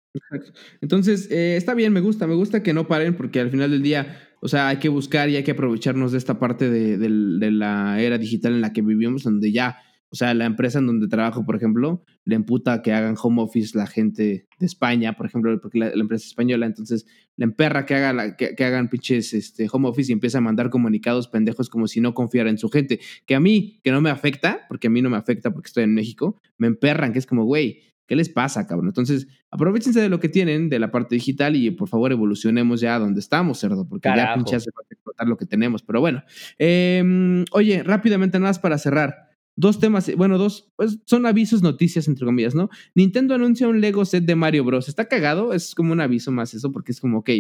Entonces, 0.81 1.31
eh, 1.31 1.57
está 1.57 1.75
bien, 1.75 1.93
me 1.93 2.01
gusta, 2.01 2.27
me 2.27 2.35
gusta 2.35 2.63
que 2.63 2.73
no 2.73 2.87
paren 2.87 3.17
porque 3.17 3.41
al 3.41 3.51
final 3.51 3.71
del 3.71 3.83
día, 3.83 4.17
o 4.41 4.49
sea, 4.49 4.69
hay 4.69 4.79
que 4.79 4.89
buscar 4.89 5.29
y 5.29 5.37
hay 5.37 5.45
que 5.45 5.53
aprovecharnos 5.53 6.13
de 6.13 6.19
esta 6.19 6.39
parte 6.39 6.71
de, 6.71 6.99
de, 6.99 7.51
la 7.51 8.01
era 8.01 8.19
digital 8.19 8.53
en 8.55 8.61
la 8.61 8.73
que 8.73 8.83
vivimos, 8.83 9.25
donde 9.25 9.51
ya, 9.51 9.79
o 10.11 10.17
sea, 10.17 10.33
la 10.35 10.45
empresa 10.45 10.79
en 10.79 10.87
donde 10.87 11.09
trabajo, 11.09 11.45
por 11.45 11.57
ejemplo, 11.57 12.05
le 12.25 12.37
emputa 12.37 12.81
que 12.81 12.93
hagan 12.93 13.17
home 13.21 13.43
office 13.43 13.77
la 13.77 13.87
gente 13.87 14.47
de 14.59 14.67
España, 14.67 15.15
por 15.15 15.27
ejemplo, 15.27 15.59
porque 15.61 15.79
la, 15.79 15.89
empresa 15.89 16.27
española, 16.27 16.67
entonces 16.67 17.07
le 17.37 17.45
emperra 17.45 17.85
que, 17.85 17.97
haga 17.97 18.13
la, 18.13 18.37
que, 18.37 18.55
hagan 18.65 18.89
pinches 18.89 19.35
este, 19.35 19.67
home 19.71 19.89
office 19.89 20.13
y 20.13 20.15
empieza 20.15 20.39
a 20.39 20.41
mandar 20.41 20.71
comunicados 20.71 21.27
pendejos 21.27 21.69
como 21.69 21.89
si 21.89 22.01
no 22.01 22.15
confiara 22.15 22.51
en 22.51 22.59
su 22.59 22.69
gente, 22.69 23.01
que 23.27 23.35
a 23.35 23.41
mí, 23.41 23.81
que 23.83 23.91
no 23.91 24.01
me 24.01 24.11
afecta, 24.11 24.67
porque 24.69 24.87
a 24.87 24.91
mí 24.91 25.03
no 25.03 25.11
me 25.11 25.17
afecta 25.17 25.53
porque 25.53 25.67
estoy 25.67 25.83
en 25.83 25.95
México, 25.95 26.41
me 26.57 26.69
emperran, 26.69 27.13
que 27.13 27.19
es 27.19 27.27
como, 27.27 27.45
güey, 27.45 27.81
¿Qué 28.07 28.17
les 28.17 28.29
pasa, 28.29 28.67
cabrón? 28.67 28.89
Entonces, 28.89 29.27
aprovechense 29.51 30.01
de 30.01 30.09
lo 30.09 30.21
que 30.21 30.29
tienen, 30.29 30.69
de 30.69 30.79
la 30.79 30.91
parte 30.91 31.15
digital, 31.15 31.57
y 31.57 31.71
por 31.71 31.89
favor 31.89 32.13
evolucionemos 32.13 32.81
ya 32.81 32.97
a 32.97 32.99
donde 32.99 33.21
estamos, 33.21 33.59
cerdo, 33.59 33.89
porque 33.89 34.11
ya 34.15 34.35
pinche 34.35 34.57
hace 34.57 34.71
falta 34.73 34.95
explotar 34.95 35.27
lo 35.27 35.37
que 35.37 35.47
tenemos. 35.47 35.83
Pero 35.83 36.01
bueno, 36.01 36.23
em, 36.59 37.45
oye, 37.53 37.83
rápidamente 37.83 38.39
nada 38.39 38.51
más 38.51 38.59
para 38.59 38.79
cerrar. 38.79 39.31
Dos 39.57 39.79
temas, 39.79 40.15
bueno, 40.17 40.37
dos, 40.37 40.73
pues 40.77 40.99
son 41.07 41.27
avisos, 41.27 41.63
noticias, 41.63 42.09
entre 42.09 42.27
comillas, 42.27 42.55
¿no? 42.55 42.69
Nintendo 42.95 43.35
anuncia 43.35 43.69
un 43.69 43.81
Lego 43.81 44.05
set 44.05 44.25
de 44.25 44.35
Mario 44.35 44.65
Bros. 44.65 44.89
Está 44.89 45.07
cagado, 45.07 45.53
es 45.53 45.75
como 45.75 45.93
un 45.93 46.01
aviso 46.01 46.33
más 46.33 46.55
eso, 46.55 46.73
porque 46.73 46.93
es 46.93 47.01
como, 47.01 47.19
ok, 47.19 47.31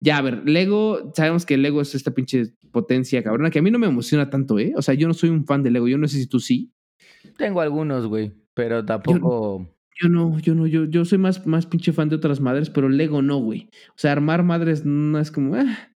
ya, 0.00 0.16
a 0.16 0.22
ver, 0.22 0.48
Lego, 0.48 1.12
sabemos 1.14 1.46
que 1.46 1.56
Lego 1.56 1.80
es 1.80 1.94
esta 1.94 2.12
pinche 2.12 2.54
potencia 2.72 3.22
cabrona, 3.22 3.50
que 3.50 3.60
a 3.60 3.62
mí 3.62 3.70
no 3.70 3.78
me 3.78 3.86
emociona 3.86 4.30
tanto, 4.30 4.58
¿eh? 4.58 4.72
O 4.76 4.82
sea, 4.82 4.94
yo 4.94 5.06
no 5.06 5.14
soy 5.14 5.30
un 5.30 5.44
fan 5.44 5.62
de 5.62 5.70
Lego, 5.70 5.86
yo 5.86 5.98
no 5.98 6.08
sé 6.08 6.18
si 6.18 6.26
tú 6.26 6.40
sí. 6.40 6.72
Tengo 7.36 7.60
algunos, 7.60 8.06
güey, 8.06 8.32
pero 8.54 8.84
tampoco... 8.84 9.60
Yo 9.60 9.81
no, 10.08 10.38
yo 10.40 10.54
no, 10.54 10.66
yo, 10.66 10.84
yo 10.84 11.04
soy 11.04 11.18
más, 11.18 11.46
más 11.46 11.66
pinche 11.66 11.92
fan 11.92 12.08
de 12.08 12.16
otras 12.16 12.40
madres, 12.40 12.70
pero 12.70 12.88
Lego 12.88 13.22
no, 13.22 13.38
güey. 13.38 13.68
O 13.90 13.94
sea, 13.96 14.12
armar 14.12 14.42
madres 14.42 14.84
no 14.84 15.18
es 15.18 15.30
como. 15.30 15.54
Ah. 15.56 15.90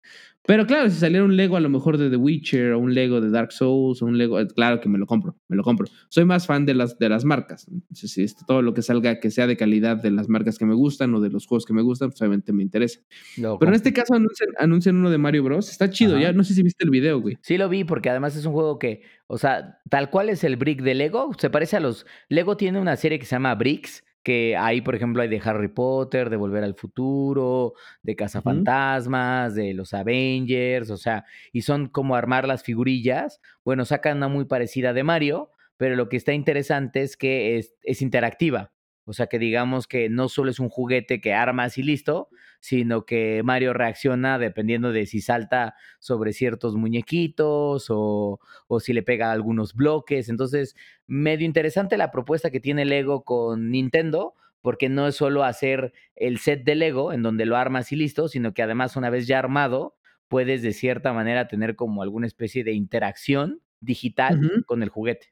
Pero 0.47 0.67
claro, 0.67 0.89
si 0.89 0.97
saliera 0.97 1.25
un 1.25 1.35
Lego 1.35 1.57
a 1.57 1.59
lo 1.59 1.69
mejor 1.69 1.97
de 1.97 2.09
The 2.09 2.17
Witcher 2.17 2.73
o 2.73 2.79
un 2.79 2.93
Lego 2.93 3.19
de 3.19 3.31
Dark 3.31 3.51
Souls 3.51 4.01
o 4.01 4.05
un 4.05 4.17
Lego, 4.17 4.39
eh, 4.39 4.47
claro 4.47 4.79
que 4.79 4.87
me 4.87 4.99
lo 4.99 5.07
compro, 5.07 5.35
me 5.47 5.55
lo 5.55 5.63
compro. 5.63 5.87
Soy 6.09 6.25
más 6.25 6.45
fan 6.45 6.65
de 6.65 6.75
las, 6.75 6.99
de 6.99 7.09
las 7.09 7.25
marcas. 7.25 7.67
Entonces, 7.67 8.11
si 8.11 8.23
este, 8.23 8.43
todo 8.47 8.61
lo 8.61 8.73
que 8.73 8.81
salga 8.81 9.19
que 9.19 9.31
sea 9.31 9.47
de 9.47 9.57
calidad 9.57 9.97
de 9.97 10.11
las 10.11 10.29
marcas 10.29 10.57
que 10.57 10.65
me 10.65 10.75
gustan 10.75 11.13
o 11.15 11.19
de 11.19 11.29
los 11.29 11.47
juegos 11.47 11.65
que 11.65 11.73
me 11.73 11.81
gustan, 11.81 12.09
pues 12.09 12.21
obviamente 12.21 12.53
me 12.53 12.61
interesa. 12.61 12.99
Pero 13.35 13.67
en 13.67 13.73
este 13.73 13.91
caso 13.91 14.13
anuncian, 14.59 14.95
uno 14.95 15.09
de 15.09 15.17
Mario 15.17 15.43
Bros. 15.43 15.69
Está 15.69 15.89
chido, 15.89 16.19
ya 16.19 16.31
no 16.31 16.43
sé 16.43 16.53
si 16.53 16.61
viste 16.61 16.83
el 16.83 16.91
video, 16.91 17.19
güey. 17.19 17.37
Sí 17.41 17.57
lo 17.57 17.67
vi 17.67 17.83
porque 17.83 18.09
además 18.09 18.35
es 18.35 18.45
un 18.45 18.53
juego 18.53 18.77
que, 18.77 19.01
o 19.27 19.37
sea, 19.37 19.79
tal 19.89 20.09
cual 20.09 20.29
es 20.29 20.43
el 20.43 20.57
brick 20.57 20.81
de 20.81 20.93
Lego, 20.93 21.31
se 21.37 21.49
parece 21.49 21.77
a 21.77 21.79
los... 21.79 22.05
Lego 22.29 22.55
tiene 22.55 22.79
una 22.79 22.95
serie 22.95 23.17
que 23.17 23.25
se 23.25 23.35
llama 23.35 23.55
Bricks 23.55 24.03
que 24.25 24.57
ahí, 24.57 24.81
por 24.81 24.95
ejemplo, 24.95 25.21
hay 25.21 25.27
de 25.27 25.39
Harry 25.45 25.67
Potter, 25.67 26.31
de 26.31 26.35
Volver 26.35 26.63
al 26.63 26.73
Futuro, 26.73 27.75
de 28.01 28.15
Cazafantasmas, 28.15 29.53
de 29.53 29.75
los 29.75 29.93
Avengers, 29.93 30.89
o 30.89 30.97
sea, 30.97 31.25
y 31.53 31.61
son 31.61 31.87
como 31.87 32.15
armar 32.15 32.47
las 32.47 32.63
figurillas. 32.63 33.39
Bueno, 33.63 33.85
sacan 33.85 34.17
una 34.17 34.27
muy 34.27 34.45
parecida 34.45 34.93
de 34.93 35.03
Mario, 35.03 35.51
pero 35.77 35.95
lo 35.95 36.09
que 36.09 36.17
está 36.17 36.33
interesante 36.33 37.03
es 37.03 37.17
que 37.17 37.59
es, 37.59 37.75
es 37.83 38.01
interactiva. 38.01 38.73
O 39.03 39.13
sea, 39.13 39.27
que 39.27 39.37
digamos 39.37 39.85
que 39.85 40.09
no 40.09 40.27
solo 40.27 40.49
es 40.49 40.59
un 40.59 40.69
juguete 40.69 41.21
que 41.21 41.35
armas 41.35 41.77
y 41.77 41.83
listo, 41.83 42.29
sino 42.65 43.05
que 43.05 43.43
Mario 43.43 43.73
reacciona 43.73 44.39
dependiendo 44.39 44.91
de 44.91 45.05
si 45.05 45.21
salta 45.21 45.75
sobre 45.99 46.33
ciertos 46.33 46.73
muñequitos 46.75 47.91
o, 47.91 48.39
o, 48.65 48.79
si 48.79 48.91
le 48.91 49.03
pega 49.03 49.31
algunos 49.31 49.75
bloques. 49.75 50.29
Entonces, 50.29 50.75
medio 51.05 51.45
interesante 51.45 51.95
la 51.95 52.09
propuesta 52.09 52.49
que 52.49 52.59
tiene 52.59 52.83
Lego 52.83 53.23
con 53.23 53.69
Nintendo, 53.69 54.33
porque 54.63 54.89
no 54.89 55.07
es 55.07 55.13
solo 55.13 55.43
hacer 55.43 55.93
el 56.15 56.39
set 56.39 56.63
de 56.63 56.73
Lego 56.73 57.13
en 57.13 57.21
donde 57.21 57.45
lo 57.45 57.55
armas 57.55 57.91
y 57.91 57.97
listo, 57.97 58.29
sino 58.29 58.55
que 58.55 58.63
además 58.63 58.95
una 58.95 59.11
vez 59.11 59.27
ya 59.27 59.37
armado, 59.37 59.95
puedes 60.27 60.63
de 60.63 60.73
cierta 60.73 61.13
manera 61.13 61.47
tener 61.47 61.75
como 61.75 62.01
alguna 62.01 62.25
especie 62.25 62.63
de 62.63 62.73
interacción 62.73 63.61
digital 63.79 64.63
con 64.65 64.81
el 64.81 64.89
juguete. 64.89 65.27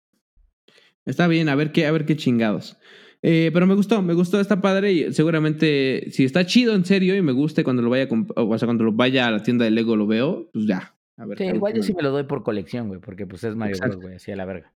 Está 1.04 1.26
bien, 1.26 1.50
a 1.50 1.56
ver 1.56 1.72
qué, 1.72 1.88
a 1.88 1.91
ver 1.91 2.06
qué 2.06 2.15
chingados. 2.15 2.78
Eh, 3.26 3.52
pero 3.54 3.66
me 3.66 3.74
gustó, 3.74 4.02
me 4.02 4.14
gustó, 4.14 4.42
está 4.42 4.62
padre 4.62 4.92
y 4.92 5.14
seguramente 5.14 6.12
si 6.12 6.26
está 6.26 6.46
chido 6.46 6.76
en 6.76 6.84
serio 6.84 7.16
y 7.16 7.22
me 7.22 7.32
gusta 7.32 7.64
cuando 7.64 7.82
lo 7.82 7.90
vaya 7.90 8.04
a 8.04 8.42
o 8.42 8.58
sea, 8.58 8.66
cuando 8.68 8.84
lo 8.84 8.92
vaya 8.92 9.28
a 9.28 9.32
la 9.32 9.42
tienda 9.42 9.64
de 9.64 9.72
Lego 9.72 9.96
lo 9.96 10.06
veo, 10.06 10.50
pues 10.52 10.66
ya. 10.66 10.94
A 11.16 11.26
ver, 11.26 11.38
sí, 11.38 11.46
igual 11.46 11.74
yo 11.74 11.84
sí 11.84 11.94
me 11.94 12.04
lo 12.04 12.12
doy 12.12 12.24
por 12.24 12.44
colección, 12.44 12.90
güey, 12.90 13.00
porque 13.00 13.26
pues 13.26 13.44
es 13.46 13.56
Mario 13.56 13.78
Bros, 13.80 13.96
güey, 13.96 14.16
así 14.16 14.32
a 14.32 14.36
la 14.36 14.44
verga. 14.44 14.74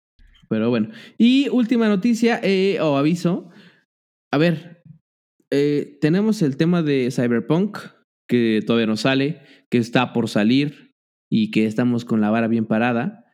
Pero 0.48 0.70
bueno. 0.70 0.90
Y 1.18 1.48
última 1.48 1.88
noticia 1.88 2.40
eh, 2.42 2.78
o 2.80 2.96
aviso. 2.96 3.50
A 4.30 4.38
ver, 4.38 4.82
eh, 5.50 5.98
tenemos 6.00 6.40
el 6.42 6.56
tema 6.56 6.82
de 6.82 7.10
Cyberpunk 7.10 7.78
que 8.28 8.62
todavía 8.66 8.86
no 8.86 8.96
sale, 8.96 9.42
que 9.70 9.78
está 9.78 10.12
por 10.12 10.28
salir 10.28 10.94
y 11.30 11.50
que 11.50 11.66
estamos 11.66 12.04
con 12.04 12.20
la 12.20 12.30
vara 12.30 12.48
bien 12.48 12.66
parada. 12.66 13.25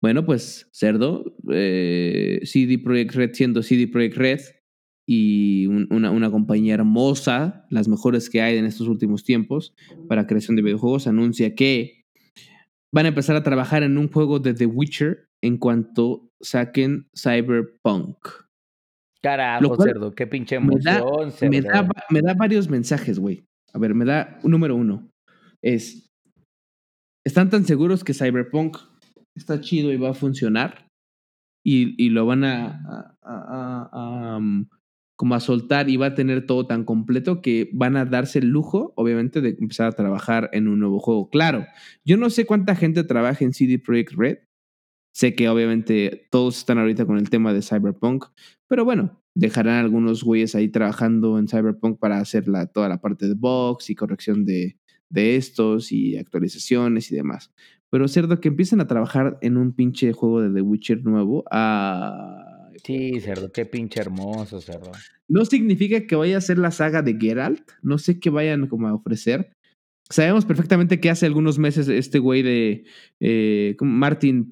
Bueno, 0.00 0.24
pues 0.24 0.68
Cerdo, 0.72 1.36
eh, 1.50 2.40
CD 2.44 2.78
Projekt 2.78 3.14
Red 3.14 3.30
siendo 3.34 3.62
CD 3.62 3.88
Projekt 3.88 4.16
Red 4.16 4.40
y 5.06 5.66
una, 5.66 6.10
una, 6.10 6.30
compañía 6.30 6.74
hermosa, 6.74 7.66
las 7.70 7.88
mejores 7.88 8.28
que 8.28 8.42
hay 8.42 8.58
en 8.58 8.66
estos 8.66 8.88
últimos 8.88 9.24
tiempos 9.24 9.74
para 10.06 10.26
creación 10.26 10.54
de 10.54 10.62
videojuegos, 10.62 11.06
anuncia 11.06 11.54
que 11.54 12.04
van 12.92 13.06
a 13.06 13.08
empezar 13.08 13.34
a 13.34 13.42
trabajar 13.42 13.82
en 13.82 13.96
un 13.98 14.08
juego 14.10 14.38
de 14.38 14.54
The 14.54 14.66
Witcher 14.66 15.28
en 15.42 15.56
cuanto 15.56 16.30
saquen 16.40 17.08
Cyberpunk. 17.16 18.16
Carajo, 19.20 19.82
cerdo, 19.82 20.14
qué 20.14 20.26
pinche 20.26 20.56
emoción, 20.56 21.32
me 21.50 21.60
da, 21.60 21.88
Me 22.10 22.22
da, 22.22 22.34
varios 22.34 22.68
mensajes, 22.68 23.18
güey. 23.18 23.44
A 23.72 23.78
ver, 23.78 23.94
me 23.94 24.04
da 24.04 24.38
número 24.44 24.76
uno. 24.76 25.10
Es, 25.60 26.08
¿están 27.24 27.50
tan 27.50 27.64
seguros 27.64 28.04
que 28.04 28.14
Cyberpunk 28.14 28.76
está 29.38 29.60
chido 29.60 29.92
y 29.92 29.96
va 29.96 30.10
a 30.10 30.14
funcionar? 30.14 30.88
Y, 31.64 32.02
y 32.02 32.10
lo 32.10 32.26
van 32.26 32.44
a, 32.44 33.16
um, 34.36 34.66
como 35.16 35.34
a 35.34 35.40
soltar 35.40 35.90
y 35.90 35.96
va 35.96 36.06
a 36.06 36.14
tener 36.14 36.46
todo 36.46 36.66
tan 36.66 36.84
completo 36.84 37.42
que 37.42 37.68
van 37.72 37.96
a 37.96 38.04
darse 38.04 38.38
el 38.38 38.48
lujo, 38.48 38.92
obviamente, 38.96 39.40
de 39.40 39.56
empezar 39.58 39.88
a 39.88 39.92
trabajar 39.92 40.48
en 40.52 40.68
un 40.68 40.78
nuevo 40.78 41.00
juego. 41.00 41.28
Claro, 41.28 41.66
yo 42.04 42.16
no 42.16 42.30
sé 42.30 42.46
cuánta 42.46 42.76
gente 42.76 43.02
trabaja 43.04 43.44
en 43.44 43.52
CD 43.52 43.78
Projekt 43.78 44.12
Red. 44.12 44.38
Sé 45.12 45.34
que 45.34 45.48
obviamente 45.48 46.28
todos 46.30 46.58
están 46.58 46.78
ahorita 46.78 47.04
con 47.04 47.18
el 47.18 47.28
tema 47.28 47.52
de 47.52 47.62
Cyberpunk, 47.62 48.26
pero 48.68 48.84
bueno, 48.84 49.20
dejarán 49.34 49.84
algunos 49.84 50.22
güeyes 50.22 50.54
ahí 50.54 50.68
trabajando 50.68 51.38
en 51.38 51.48
Cyberpunk 51.48 51.98
para 51.98 52.18
hacer 52.18 52.46
la, 52.46 52.66
toda 52.66 52.88
la 52.88 53.00
parte 53.00 53.26
de 53.26 53.34
box 53.34 53.90
y 53.90 53.96
corrección 53.96 54.44
de, 54.44 54.78
de 55.10 55.36
estos 55.36 55.92
y 55.92 56.16
actualizaciones 56.16 57.10
y 57.10 57.16
demás. 57.16 57.52
Pero 57.90 58.08
cerdo 58.08 58.40
que 58.40 58.48
empiecen 58.48 58.80
a 58.80 58.86
trabajar 58.86 59.38
en 59.40 59.56
un 59.56 59.72
pinche 59.72 60.12
juego 60.12 60.42
de 60.42 60.50
The 60.52 60.60
Witcher 60.60 61.04
nuevo, 61.04 61.44
a 61.50 62.48
Sí, 62.84 63.20
cerdo, 63.20 63.50
qué 63.52 63.66
pinche 63.66 64.00
hermoso, 64.00 64.60
cerdo. 64.60 64.92
No 65.28 65.44
significa 65.44 66.06
que 66.06 66.16
vaya 66.16 66.38
a 66.38 66.40
ser 66.40 66.58
la 66.58 66.70
saga 66.70 67.02
de 67.02 67.16
Geralt, 67.18 67.68
no 67.82 67.98
sé 67.98 68.20
qué 68.20 68.30
vayan 68.30 68.66
como 68.66 68.88
a 68.88 68.94
ofrecer. 68.94 69.52
Sabemos 70.10 70.46
perfectamente 70.46 71.00
que 71.00 71.10
hace 71.10 71.26
algunos 71.26 71.58
meses 71.58 71.88
este 71.88 72.18
güey 72.18 72.42
de 72.42 72.84
eh, 73.20 73.76
Martin 73.80 74.48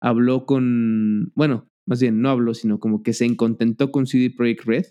habló 0.00 0.46
con, 0.46 1.32
bueno, 1.34 1.68
más 1.86 2.00
bien 2.00 2.22
no 2.22 2.30
habló, 2.30 2.54
sino 2.54 2.80
como 2.80 3.02
que 3.02 3.12
se 3.12 3.36
contentó 3.36 3.92
con 3.92 4.06
CD 4.06 4.30
Projekt 4.30 4.64
Red. 4.64 4.86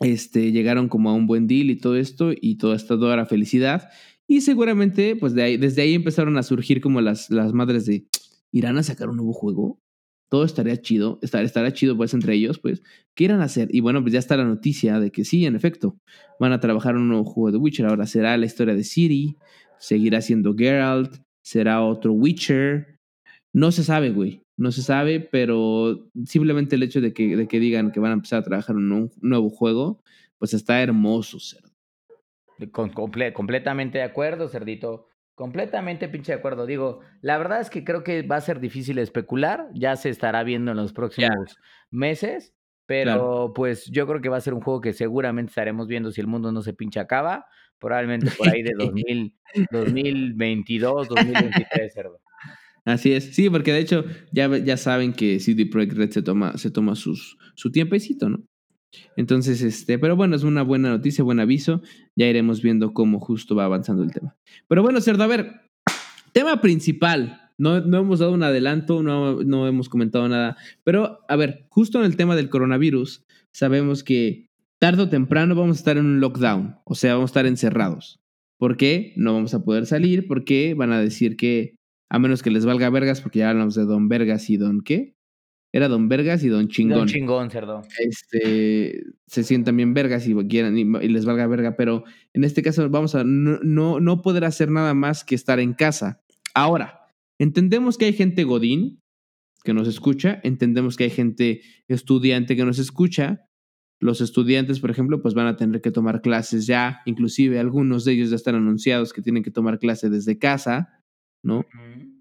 Este, 0.00 0.50
llegaron 0.50 0.88
como 0.88 1.10
a 1.10 1.14
un 1.14 1.26
buen 1.26 1.46
deal 1.46 1.68
y 1.68 1.76
todo 1.76 1.96
esto, 1.96 2.32
y 2.34 2.56
toda 2.56 2.74
esta 2.74 2.96
dora 2.96 3.26
felicidad. 3.26 3.90
Y 4.30 4.42
seguramente, 4.42 5.16
pues 5.16 5.34
de 5.34 5.42
ahí, 5.42 5.56
desde 5.56 5.82
ahí 5.82 5.92
empezaron 5.92 6.38
a 6.38 6.44
surgir 6.44 6.80
como 6.80 7.00
las, 7.00 7.30
las 7.30 7.52
madres 7.52 7.84
de, 7.84 8.06
¿irán 8.52 8.78
a 8.78 8.84
sacar 8.84 9.08
un 9.08 9.16
nuevo 9.16 9.32
juego? 9.32 9.80
todo 10.28 10.44
estaría 10.44 10.80
chido, 10.80 11.18
estaría, 11.22 11.72
chido 11.72 11.96
pues 11.96 12.14
entre 12.14 12.34
ellos, 12.34 12.60
pues, 12.60 12.84
¿qué 13.16 13.24
irán 13.24 13.40
a 13.40 13.46
hacer? 13.46 13.66
Y 13.72 13.80
bueno, 13.80 14.00
pues 14.02 14.12
ya 14.12 14.20
está 14.20 14.36
la 14.36 14.44
noticia 14.44 15.00
de 15.00 15.10
que 15.10 15.24
sí, 15.24 15.44
en 15.44 15.56
efecto, 15.56 15.98
van 16.38 16.52
a 16.52 16.60
trabajar 16.60 16.94
un 16.94 17.08
nuevo 17.08 17.24
juego 17.24 17.50
de 17.50 17.58
Witcher, 17.58 17.86
ahora 17.86 18.06
será 18.06 18.36
la 18.36 18.46
historia 18.46 18.76
de 18.76 18.84
Ciri, 18.84 19.36
seguirá 19.80 20.20
siendo 20.20 20.54
Geralt, 20.54 21.16
será 21.42 21.82
otro 21.82 22.12
Witcher, 22.12 23.00
no 23.52 23.72
se 23.72 23.82
sabe, 23.82 24.10
güey, 24.10 24.42
no 24.56 24.70
se 24.70 24.82
sabe, 24.82 25.18
pero 25.18 26.08
simplemente 26.24 26.76
el 26.76 26.84
hecho 26.84 27.00
de 27.00 27.12
que, 27.12 27.36
de 27.36 27.48
que 27.48 27.58
digan 27.58 27.90
que 27.90 27.98
van 27.98 28.12
a 28.12 28.14
empezar 28.14 28.38
a 28.38 28.44
trabajar 28.44 28.76
un 28.76 29.10
nuevo 29.20 29.50
juego, 29.50 30.00
pues 30.38 30.54
está 30.54 30.80
hermoso, 30.80 31.40
cerdo. 31.40 31.69
Con, 32.72 32.90
completamente 32.90 33.98
de 33.98 34.04
acuerdo, 34.04 34.48
cerdito. 34.48 35.06
Completamente 35.34 36.08
pinche 36.08 36.32
de 36.32 36.38
acuerdo. 36.38 36.66
Digo, 36.66 37.00
la 37.22 37.38
verdad 37.38 37.60
es 37.60 37.70
que 37.70 37.84
creo 37.84 38.04
que 38.04 38.22
va 38.22 38.36
a 38.36 38.40
ser 38.40 38.60
difícil 38.60 38.98
especular. 38.98 39.68
Ya 39.74 39.96
se 39.96 40.10
estará 40.10 40.42
viendo 40.44 40.72
en 40.72 40.76
los 40.76 40.92
próximos 40.92 41.56
meses. 41.90 42.54
Pero 42.86 43.52
pues 43.54 43.86
yo 43.86 44.04
creo 44.08 44.20
que 44.20 44.28
va 44.28 44.38
a 44.38 44.40
ser 44.40 44.52
un 44.52 44.62
juego 44.62 44.80
que 44.80 44.92
seguramente 44.92 45.50
estaremos 45.50 45.86
viendo 45.86 46.10
si 46.10 46.20
el 46.20 46.26
mundo 46.26 46.50
no 46.50 46.60
se 46.60 46.72
pinche 46.72 46.98
acaba. 46.98 47.46
Probablemente 47.78 48.32
por 48.36 48.48
ahí 48.48 48.62
de 48.62 48.72
2000, 48.76 49.32
2022, 49.70 51.08
2023, 51.08 51.94
cerdo. 51.94 52.20
Así 52.84 53.12
es, 53.12 53.34
sí, 53.34 53.48
porque 53.48 53.72
de 53.72 53.78
hecho 53.78 54.04
ya, 54.32 54.48
ya 54.58 54.76
saben 54.76 55.12
que 55.12 55.38
CD 55.38 55.66
Projekt 55.66 55.92
Red 55.92 56.10
se 56.10 56.22
toma, 56.22 56.58
se 56.58 56.72
toma 56.72 56.96
sus, 56.96 57.38
su 57.54 57.70
tiempecito, 57.70 58.28
¿no? 58.28 58.42
Entonces, 59.16 59.62
este, 59.62 59.98
pero 59.98 60.16
bueno, 60.16 60.36
es 60.36 60.42
una 60.42 60.62
buena 60.62 60.90
noticia, 60.90 61.24
buen 61.24 61.40
aviso. 61.40 61.82
Ya 62.16 62.26
iremos 62.26 62.62
viendo 62.62 62.92
cómo 62.92 63.20
justo 63.20 63.54
va 63.54 63.64
avanzando 63.64 64.02
el 64.02 64.12
tema. 64.12 64.36
Pero 64.68 64.82
bueno, 64.82 65.00
Cerdo, 65.00 65.24
a 65.24 65.28
ver, 65.28 65.60
tema 66.32 66.60
principal. 66.60 67.50
No, 67.58 67.80
no 67.80 67.98
hemos 67.98 68.20
dado 68.20 68.32
un 68.32 68.42
adelanto, 68.42 69.02
no, 69.02 69.42
no 69.42 69.68
hemos 69.68 69.88
comentado 69.88 70.28
nada. 70.28 70.56
Pero, 70.82 71.18
a 71.28 71.36
ver, 71.36 71.66
justo 71.68 71.98
en 71.98 72.06
el 72.06 72.16
tema 72.16 72.34
del 72.34 72.48
coronavirus, 72.48 73.24
sabemos 73.52 74.02
que 74.02 74.46
tarde 74.80 75.02
o 75.02 75.08
temprano 75.08 75.54
vamos 75.54 75.76
a 75.76 75.80
estar 75.80 75.98
en 75.98 76.06
un 76.06 76.20
lockdown, 76.20 76.76
o 76.84 76.94
sea, 76.94 77.14
vamos 77.14 77.30
a 77.30 77.32
estar 77.32 77.46
encerrados. 77.46 78.18
¿Por 78.58 78.76
qué? 78.76 79.12
No 79.16 79.34
vamos 79.34 79.54
a 79.54 79.62
poder 79.62 79.86
salir 79.86 80.26
porque 80.26 80.74
van 80.74 80.92
a 80.92 81.00
decir 81.00 81.36
que, 81.36 81.76
a 82.10 82.18
menos 82.18 82.42
que 82.42 82.50
les 82.50 82.64
valga 82.64 82.90
vergas, 82.90 83.20
porque 83.20 83.40
ya 83.40 83.50
hablamos 83.50 83.74
de 83.74 83.84
Don 83.84 84.08
Vergas 84.08 84.48
y 84.50 84.56
Don 84.56 84.80
qué, 84.80 85.14
era 85.72 85.88
Don 85.88 86.08
Vergas 86.08 86.42
y 86.42 86.48
Don 86.48 86.68
Chingón. 86.68 86.98
Don 86.98 87.08
Chingón, 87.08 87.50
cerdo. 87.50 87.82
Este, 87.98 89.04
se 89.26 89.44
sientan 89.44 89.76
bien 89.76 89.94
vergas 89.94 90.26
y 90.26 90.34
quieran 90.48 90.76
y, 90.76 90.84
les 90.84 91.24
valga 91.24 91.46
verga, 91.46 91.76
pero 91.76 92.04
en 92.32 92.44
este 92.44 92.62
caso 92.62 92.88
vamos 92.90 93.14
a 93.14 93.22
no, 93.24 94.00
no, 94.00 94.22
poder 94.22 94.44
hacer 94.44 94.70
nada 94.70 94.94
más 94.94 95.24
que 95.24 95.34
estar 95.34 95.60
en 95.60 95.74
casa. 95.74 96.22
Ahora, 96.54 97.00
entendemos 97.38 97.98
que 97.98 98.06
hay 98.06 98.12
gente 98.12 98.44
godín 98.44 99.00
que 99.62 99.72
nos 99.72 99.86
escucha, 99.86 100.40
entendemos 100.42 100.96
que 100.96 101.04
hay 101.04 101.10
gente 101.10 101.60
estudiante 101.86 102.56
que 102.56 102.64
nos 102.64 102.78
escucha. 102.78 103.46
Los 104.00 104.22
estudiantes, 104.22 104.80
por 104.80 104.90
ejemplo, 104.90 105.20
pues 105.22 105.34
van 105.34 105.46
a 105.46 105.56
tener 105.56 105.82
que 105.82 105.90
tomar 105.90 106.22
clases 106.22 106.66
ya, 106.66 107.00
inclusive 107.04 107.60
algunos 107.60 108.04
de 108.04 108.12
ellos 108.12 108.30
ya 108.30 108.36
están 108.36 108.54
anunciados 108.54 109.12
que 109.12 109.22
tienen 109.22 109.42
que 109.42 109.50
tomar 109.50 109.78
clase 109.78 110.08
desde 110.08 110.38
casa, 110.38 111.04
¿no? 111.42 111.66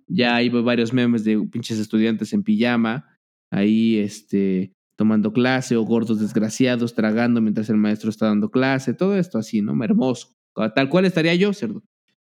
Ya 0.08 0.36
hay 0.36 0.50
varios 0.50 0.92
memes 0.92 1.24
de 1.24 1.40
pinches 1.48 1.80
estudiantes 1.80 2.34
en 2.34 2.44
pijama 2.44 3.06
ahí 3.52 3.98
este, 3.98 4.74
tomando 4.98 5.34
clase 5.34 5.76
o 5.76 5.84
gordos 5.84 6.20
desgraciados 6.20 6.96
tragando 6.96 7.42
mientras 7.42 7.70
el 7.70 7.78
maestro 7.78 8.10
está 8.10 8.28
dando 8.28 8.52
clase, 8.52 8.94
todo 8.94 9.16
esto 9.16 9.38
así, 9.38 9.62
¿no? 9.62 9.82
Hermoso. 9.84 10.36
Tal 10.76 10.90
cual 10.90 11.06
estaría 11.06 11.36
yo, 11.36 11.54
cerdo. 11.54 11.84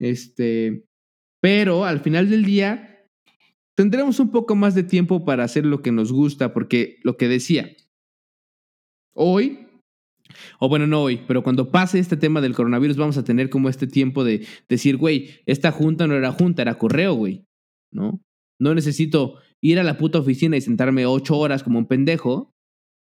Este, 0.00 0.84
pero 1.40 1.84
al 1.84 2.00
final 2.00 2.28
del 2.28 2.44
día 2.44 3.08
tendremos 3.76 4.18
un 4.20 4.30
poco 4.30 4.56
más 4.56 4.74
de 4.74 4.82
tiempo 4.82 5.24
para 5.24 5.44
hacer 5.44 5.64
lo 5.64 5.82
que 5.82 5.92
nos 5.92 6.12
gusta, 6.12 6.52
porque 6.52 6.98
lo 7.02 7.16
que 7.16 7.28
decía, 7.28 7.70
hoy 9.14 9.66
o 10.58 10.68
bueno, 10.68 10.86
no 10.86 11.02
hoy, 11.02 11.22
pero 11.26 11.42
cuando 11.42 11.70
pase 11.70 11.98
este 11.98 12.16
tema 12.16 12.40
del 12.40 12.54
coronavirus 12.54 12.96
vamos 12.96 13.16
a 13.16 13.24
tener 13.24 13.50
como 13.50 13.68
este 13.68 13.86
tiempo 13.86 14.24
de 14.24 14.46
decir, 14.68 14.96
güey, 14.96 15.30
esta 15.46 15.72
junta 15.72 16.06
no 16.06 16.14
era 16.14 16.32
junta, 16.32 16.62
era 16.62 16.78
correo, 16.78 17.14
güey, 17.14 17.44
¿no? 17.92 18.20
No 18.58 18.74
necesito 18.74 19.36
ir 19.62 19.78
a 19.78 19.84
la 19.84 19.98
puta 19.98 20.18
oficina 20.18 20.56
y 20.56 20.60
sentarme 20.60 21.06
ocho 21.06 21.36
horas 21.38 21.62
como 21.62 21.78
un 21.78 21.86
pendejo, 21.86 22.52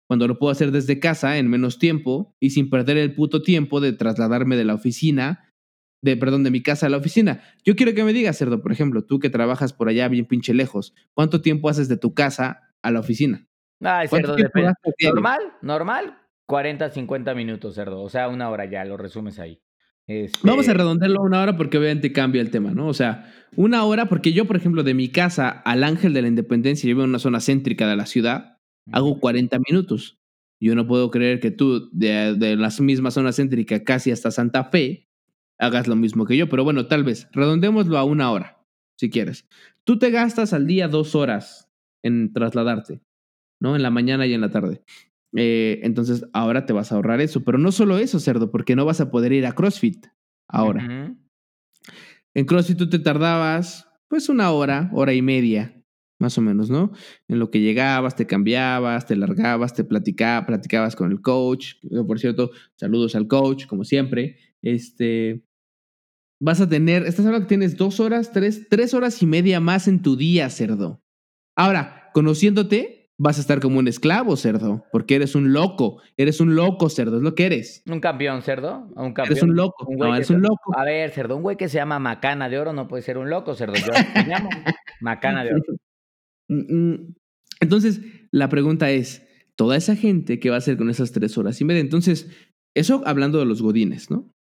cuando 0.08 0.28
lo 0.28 0.38
puedo 0.38 0.52
hacer 0.52 0.72
desde 0.72 1.00
casa 1.00 1.38
en 1.38 1.48
menos 1.48 1.78
tiempo 1.78 2.34
y 2.40 2.50
sin 2.50 2.68
perder 2.68 2.98
el 2.98 3.14
puto 3.14 3.42
tiempo 3.42 3.80
de 3.80 3.92
trasladarme 3.92 4.56
de 4.56 4.64
la 4.64 4.74
oficina, 4.74 5.50
de, 6.02 6.16
perdón, 6.16 6.42
de 6.42 6.50
mi 6.50 6.62
casa 6.62 6.86
a 6.86 6.90
la 6.90 6.98
oficina. 6.98 7.42
Yo 7.64 7.76
quiero 7.76 7.94
que 7.94 8.04
me 8.04 8.12
digas, 8.12 8.36
Cerdo, 8.36 8.60
por 8.60 8.72
ejemplo, 8.72 9.04
tú 9.04 9.20
que 9.20 9.30
trabajas 9.30 9.72
por 9.72 9.88
allá 9.88 10.08
bien 10.08 10.26
pinche 10.26 10.52
lejos, 10.52 10.94
¿cuánto 11.14 11.40
tiempo 11.40 11.68
haces 11.68 11.88
de 11.88 11.96
tu 11.96 12.12
casa 12.12 12.68
a 12.82 12.90
la 12.90 13.00
oficina? 13.00 13.46
Ay, 13.80 14.08
Cerdo, 14.08 14.36
depende. 14.36 14.72
Normal, 15.02 15.40
normal, 15.62 16.18
40, 16.46 16.90
50 16.90 17.34
minutos, 17.34 17.74
Cerdo. 17.74 18.02
O 18.02 18.08
sea, 18.08 18.28
una 18.28 18.50
hora 18.50 18.66
ya, 18.66 18.84
lo 18.84 18.96
resumes 18.96 19.38
ahí. 19.38 19.60
Vamos 20.42 20.66
a 20.66 20.72
este 20.72 20.74
redondearlo 20.74 21.20
a 21.20 21.24
una 21.24 21.40
hora 21.40 21.56
porque 21.56 21.78
obviamente 21.78 22.12
cambia 22.12 22.42
el 22.42 22.50
tema, 22.50 22.72
¿no? 22.72 22.88
O 22.88 22.94
sea, 22.94 23.32
una 23.56 23.84
hora, 23.84 24.08
porque 24.08 24.32
yo, 24.32 24.46
por 24.46 24.56
ejemplo, 24.56 24.82
de 24.82 24.94
mi 24.94 25.08
casa 25.08 25.48
al 25.48 25.84
Ángel 25.84 26.12
de 26.12 26.22
la 26.22 26.28
Independencia, 26.28 26.88
yo 26.88 26.96
vivo 26.96 27.04
en 27.04 27.10
una 27.10 27.18
zona 27.18 27.40
céntrica 27.40 27.88
de 27.88 27.96
la 27.96 28.06
ciudad, 28.06 28.58
hago 28.90 29.20
40 29.20 29.58
minutos. 29.68 30.18
Yo 30.60 30.74
no 30.74 30.86
puedo 30.86 31.10
creer 31.10 31.40
que 31.40 31.50
tú, 31.50 31.88
de, 31.92 32.34
de 32.36 32.56
la 32.56 32.70
misma 32.80 33.10
zona 33.10 33.32
céntrica, 33.32 33.84
casi 33.84 34.10
hasta 34.10 34.30
Santa 34.30 34.64
Fe, 34.64 35.08
hagas 35.58 35.86
lo 35.86 35.96
mismo 35.96 36.24
que 36.24 36.36
yo, 36.36 36.48
pero 36.48 36.64
bueno, 36.64 36.86
tal 36.86 37.04
vez, 37.04 37.28
redondémoslo 37.32 37.98
a 37.98 38.04
una 38.04 38.30
hora, 38.30 38.64
si 38.96 39.10
quieres. 39.10 39.46
Tú 39.84 39.98
te 39.98 40.10
gastas 40.10 40.52
al 40.52 40.66
día 40.66 40.88
dos 40.88 41.14
horas 41.14 41.70
en 42.02 42.32
trasladarte, 42.32 43.00
¿no? 43.60 43.76
En 43.76 43.82
la 43.82 43.90
mañana 43.90 44.26
y 44.26 44.34
en 44.34 44.40
la 44.40 44.50
tarde. 44.50 44.82
Eh, 45.34 45.80
entonces 45.82 46.24
ahora 46.32 46.66
te 46.66 46.72
vas 46.72 46.92
a 46.92 46.96
ahorrar 46.96 47.20
eso. 47.20 47.42
Pero 47.44 47.58
no 47.58 47.72
solo 47.72 47.98
eso, 47.98 48.20
cerdo, 48.20 48.50
porque 48.50 48.76
no 48.76 48.84
vas 48.84 49.00
a 49.00 49.10
poder 49.10 49.32
ir 49.32 49.46
a 49.46 49.52
CrossFit 49.52 50.06
ahora. 50.48 51.14
En 52.34 52.44
CrossFit 52.44 52.78
tú 52.78 52.88
te 52.88 52.98
tardabas 52.98 53.88
pues 54.08 54.28
una 54.28 54.50
hora, 54.50 54.90
hora 54.92 55.14
y 55.14 55.22
media, 55.22 55.82
más 56.18 56.36
o 56.36 56.42
menos, 56.42 56.68
¿no? 56.68 56.92
En 57.28 57.38
lo 57.38 57.50
que 57.50 57.60
llegabas, 57.60 58.14
te 58.14 58.26
cambiabas, 58.26 59.06
te 59.06 59.16
largabas, 59.16 59.74
te 59.74 59.84
platicabas, 59.84 60.46
platicabas 60.46 60.96
con 60.96 61.10
el 61.10 61.22
coach. 61.22 61.74
Por 62.06 62.18
cierto, 62.20 62.50
saludos 62.76 63.14
al 63.14 63.26
coach, 63.26 63.66
como 63.66 63.84
siempre. 63.84 64.36
Este, 64.60 65.44
vas 66.40 66.60
a 66.60 66.68
tener, 66.68 67.04
estás 67.06 67.24
hablando 67.24 67.46
que 67.46 67.50
tienes 67.50 67.76
dos 67.76 68.00
horas, 68.00 68.32
tres, 68.32 68.68
tres 68.68 68.94
horas 68.94 69.22
y 69.22 69.26
media 69.26 69.60
más 69.60 69.88
en 69.88 70.02
tu 70.02 70.16
día, 70.16 70.50
cerdo. 70.50 71.02
Ahora, 71.56 72.10
conociéndote, 72.12 73.01
vas 73.22 73.38
a 73.38 73.40
estar 73.40 73.60
como 73.60 73.78
un 73.78 73.86
esclavo, 73.86 74.36
cerdo, 74.36 74.84
porque 74.90 75.14
eres 75.14 75.36
un 75.36 75.52
loco, 75.52 76.02
eres 76.16 76.40
un 76.40 76.56
loco, 76.56 76.88
cerdo, 76.88 77.18
es 77.18 77.22
lo 77.22 77.36
que 77.36 77.46
eres. 77.46 77.84
Un 77.86 78.00
campeón, 78.00 78.42
cerdo, 78.42 78.88
un 78.96 79.14
campeón. 79.14 79.26
Eres 79.26 79.42
un 79.44 79.54
loco, 79.54 79.86
no, 79.96 80.16
eres 80.16 80.28
un 80.30 80.42
loco. 80.42 80.76
A 80.76 80.84
ver, 80.84 81.12
cerdo, 81.12 81.36
un 81.36 81.42
güey 81.42 81.56
que 81.56 81.68
se 81.68 81.76
llama 81.76 82.00
Macana 82.00 82.48
de 82.48 82.58
Oro 82.58 82.72
no 82.72 82.88
puede 82.88 83.04
ser 83.04 83.18
un 83.18 83.30
loco, 83.30 83.54
cerdo. 83.54 83.74
Yo 83.74 83.92
me 84.16 84.26
llamo 84.26 84.50
Macana 85.00 85.44
de 85.44 85.50
Oro. 85.50 85.62
Mm, 86.48 86.90
mm. 86.90 87.14
Entonces, 87.60 88.00
la 88.32 88.48
pregunta 88.48 88.90
es, 88.90 89.24
toda 89.54 89.76
esa 89.76 89.94
gente, 89.94 90.40
¿qué 90.40 90.50
va 90.50 90.56
a 90.56 90.58
hacer 90.58 90.76
con 90.76 90.90
esas 90.90 91.12
tres 91.12 91.38
horas 91.38 91.60
y 91.60 91.64
media? 91.64 91.80
Entonces, 91.80 92.28
eso 92.74 93.02
hablando 93.06 93.38
de 93.38 93.44
los 93.44 93.62
godines, 93.62 94.10
¿no? 94.10 94.32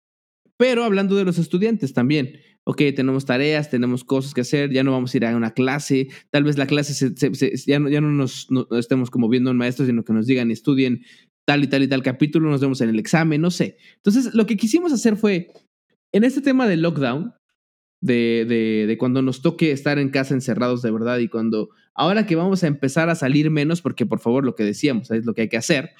Pero 0.57 0.83
hablando 0.83 1.15
de 1.15 1.25
los 1.25 1.37
estudiantes 1.37 1.93
también. 1.93 2.39
Ok, 2.63 2.81
tenemos 2.95 3.25
tareas, 3.25 3.69
tenemos 3.69 4.03
cosas 4.03 4.33
que 4.33 4.41
hacer, 4.41 4.71
ya 4.71 4.83
no 4.83 4.91
vamos 4.91 5.13
a 5.13 5.17
ir 5.17 5.25
a 5.25 5.35
una 5.35 5.51
clase, 5.51 6.09
tal 6.29 6.43
vez 6.43 6.57
la 6.57 6.67
clase 6.67 7.11
ya, 7.65 7.79
no, 7.79 7.89
ya 7.89 8.01
no 8.01 8.11
nos 8.11 8.47
estemos 8.71 9.09
como 9.09 9.29
viendo 9.29 9.49
un 9.49 9.57
maestro, 9.57 9.85
sino 9.85 10.03
que 10.03 10.13
nos 10.13 10.27
digan, 10.27 10.51
estudien 10.51 11.01
tal 11.45 11.63
y 11.63 11.67
tal 11.67 11.83
y 11.83 11.87
tal 11.87 12.03
capítulo, 12.03 12.49
nos 12.49 12.61
vemos 12.61 12.81
en 12.81 12.89
el 12.89 12.99
examen, 12.99 13.41
no 13.41 13.49
sé. 13.49 13.77
Entonces, 13.95 14.33
lo 14.35 14.45
que 14.45 14.57
quisimos 14.57 14.93
hacer 14.93 15.15
fue, 15.15 15.47
en 16.11 16.23
este 16.23 16.41
tema 16.41 16.67
del 16.67 16.81
lockdown, 16.81 17.33
de, 18.01 18.45
de, 18.47 18.85
de, 18.87 18.97
cuando 18.97 19.21
nos 19.21 19.41
toque 19.41 19.71
estar 19.71 19.99
en 19.99 20.09
casa 20.09 20.33
encerrados 20.33 20.81
de 20.81 20.91
verdad 20.91 21.19
y 21.19 21.27
cuando 21.27 21.69
ahora 21.93 22.25
que 22.25 22.35
vamos 22.35 22.63
a 22.63 22.67
empezar 22.67 23.09
a 23.09 23.15
salir 23.15 23.51
menos, 23.51 23.81
porque 23.81 24.05
por 24.05 24.19
favor 24.19 24.43
lo 24.43 24.55
que 24.55 24.63
decíamos 24.63 25.11
es 25.11 25.25
lo 25.25 25.33
que 25.33 25.41
hay 25.41 25.49
que 25.49 25.57
hacer, 25.57 25.91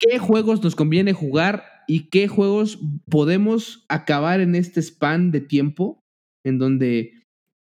¿qué 0.00 0.18
juegos 0.18 0.62
nos 0.62 0.74
conviene 0.74 1.12
jugar 1.12 1.64
y 1.86 2.08
qué 2.08 2.26
juegos 2.26 2.80
podemos 3.08 3.84
acabar 3.88 4.40
en 4.40 4.54
este 4.54 4.80
span 4.82 5.30
de 5.30 5.40
tiempo 5.40 6.04
en 6.44 6.58
donde 6.58 7.12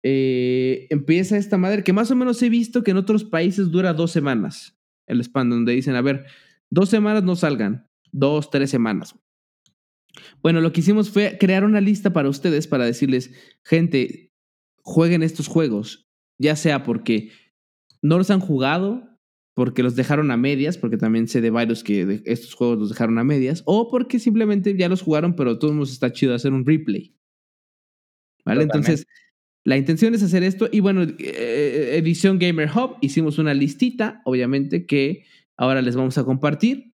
eh, 0.04 0.88
empieza 0.92 1.38
esta 1.38 1.58
madre 1.58 1.84
que 1.84 1.94
más 1.94 2.12
o 2.12 2.16
menos 2.16 2.42
he 2.44 2.50
visto 2.50 2.84
que 2.84 2.92
en 2.92 2.98
otros 2.98 3.24
países 3.24 3.72
dura 3.72 3.94
dos 3.94 4.12
semanas, 4.12 4.78
el 5.08 5.24
span 5.24 5.50
donde 5.50 5.74
dicen, 5.74 5.96
a 5.96 6.02
ver, 6.02 6.26
dos 6.70 6.90
semanas 6.90 7.24
no 7.24 7.36
salgan, 7.36 7.88
dos, 8.12 8.52
tres 8.52 8.70
semanas. 8.70 9.16
Bueno, 10.42 10.62
lo 10.62 10.72
que 10.72 10.82
hicimos 10.82 11.10
fue 11.10 11.38
crear 11.40 11.64
una 11.64 11.82
lista 11.82 12.14
para 12.14 12.30
ustedes 12.30 12.68
para 12.68 12.86
decirles, 12.86 13.32
gente, 13.64 14.32
jueguen 14.82 15.24
estos 15.24 15.48
juegos, 15.48 16.08
ya 16.38 16.56
sea 16.56 16.84
porque 16.84 17.32
no 18.02 18.18
los 18.18 18.30
han 18.30 18.40
jugado, 18.40 19.15
porque 19.56 19.82
los 19.82 19.96
dejaron 19.96 20.30
a 20.32 20.38
medias, 20.38 20.78
porque 20.78 20.98
también 20.98 21.28
sé 21.28 21.42
de 21.42 21.50
varios 21.50 21.84
que 21.84 22.22
estos 22.26 22.54
juegos 22.54 22.78
los 22.78 22.90
dejaron 22.90 23.18
a 23.18 23.24
medias, 23.24 23.64
o 23.66 23.90
porque 23.90 24.20
simplemente 24.20 24.76
ya 24.78 24.90
los 24.90 25.02
jugaron, 25.02 25.36
pero 25.36 25.58
todos 25.58 25.74
nos 25.74 25.92
está 25.92 26.12
chido 26.12 26.36
hacer 26.36 26.52
un 26.54 26.66
replay. 26.66 27.16
¿Vale? 28.44 28.64
Entonces, 28.64 29.08
la 29.64 29.78
intención 29.78 30.14
es 30.14 30.22
hacer 30.22 30.44
esto. 30.44 30.68
Y 30.72 30.82
bueno, 30.82 31.04
eh, 31.04 31.96
edición 31.98 32.38
Gamer 32.38 32.70
Hub, 32.70 32.98
hicimos 33.02 33.40
una 33.40 33.54
listita, 33.54 34.22
obviamente, 34.26 34.86
que 34.86 35.24
ahora 35.58 35.82
les 35.82 35.96
vamos 35.96 36.18
a 36.18 36.26
compartir. 36.26 36.94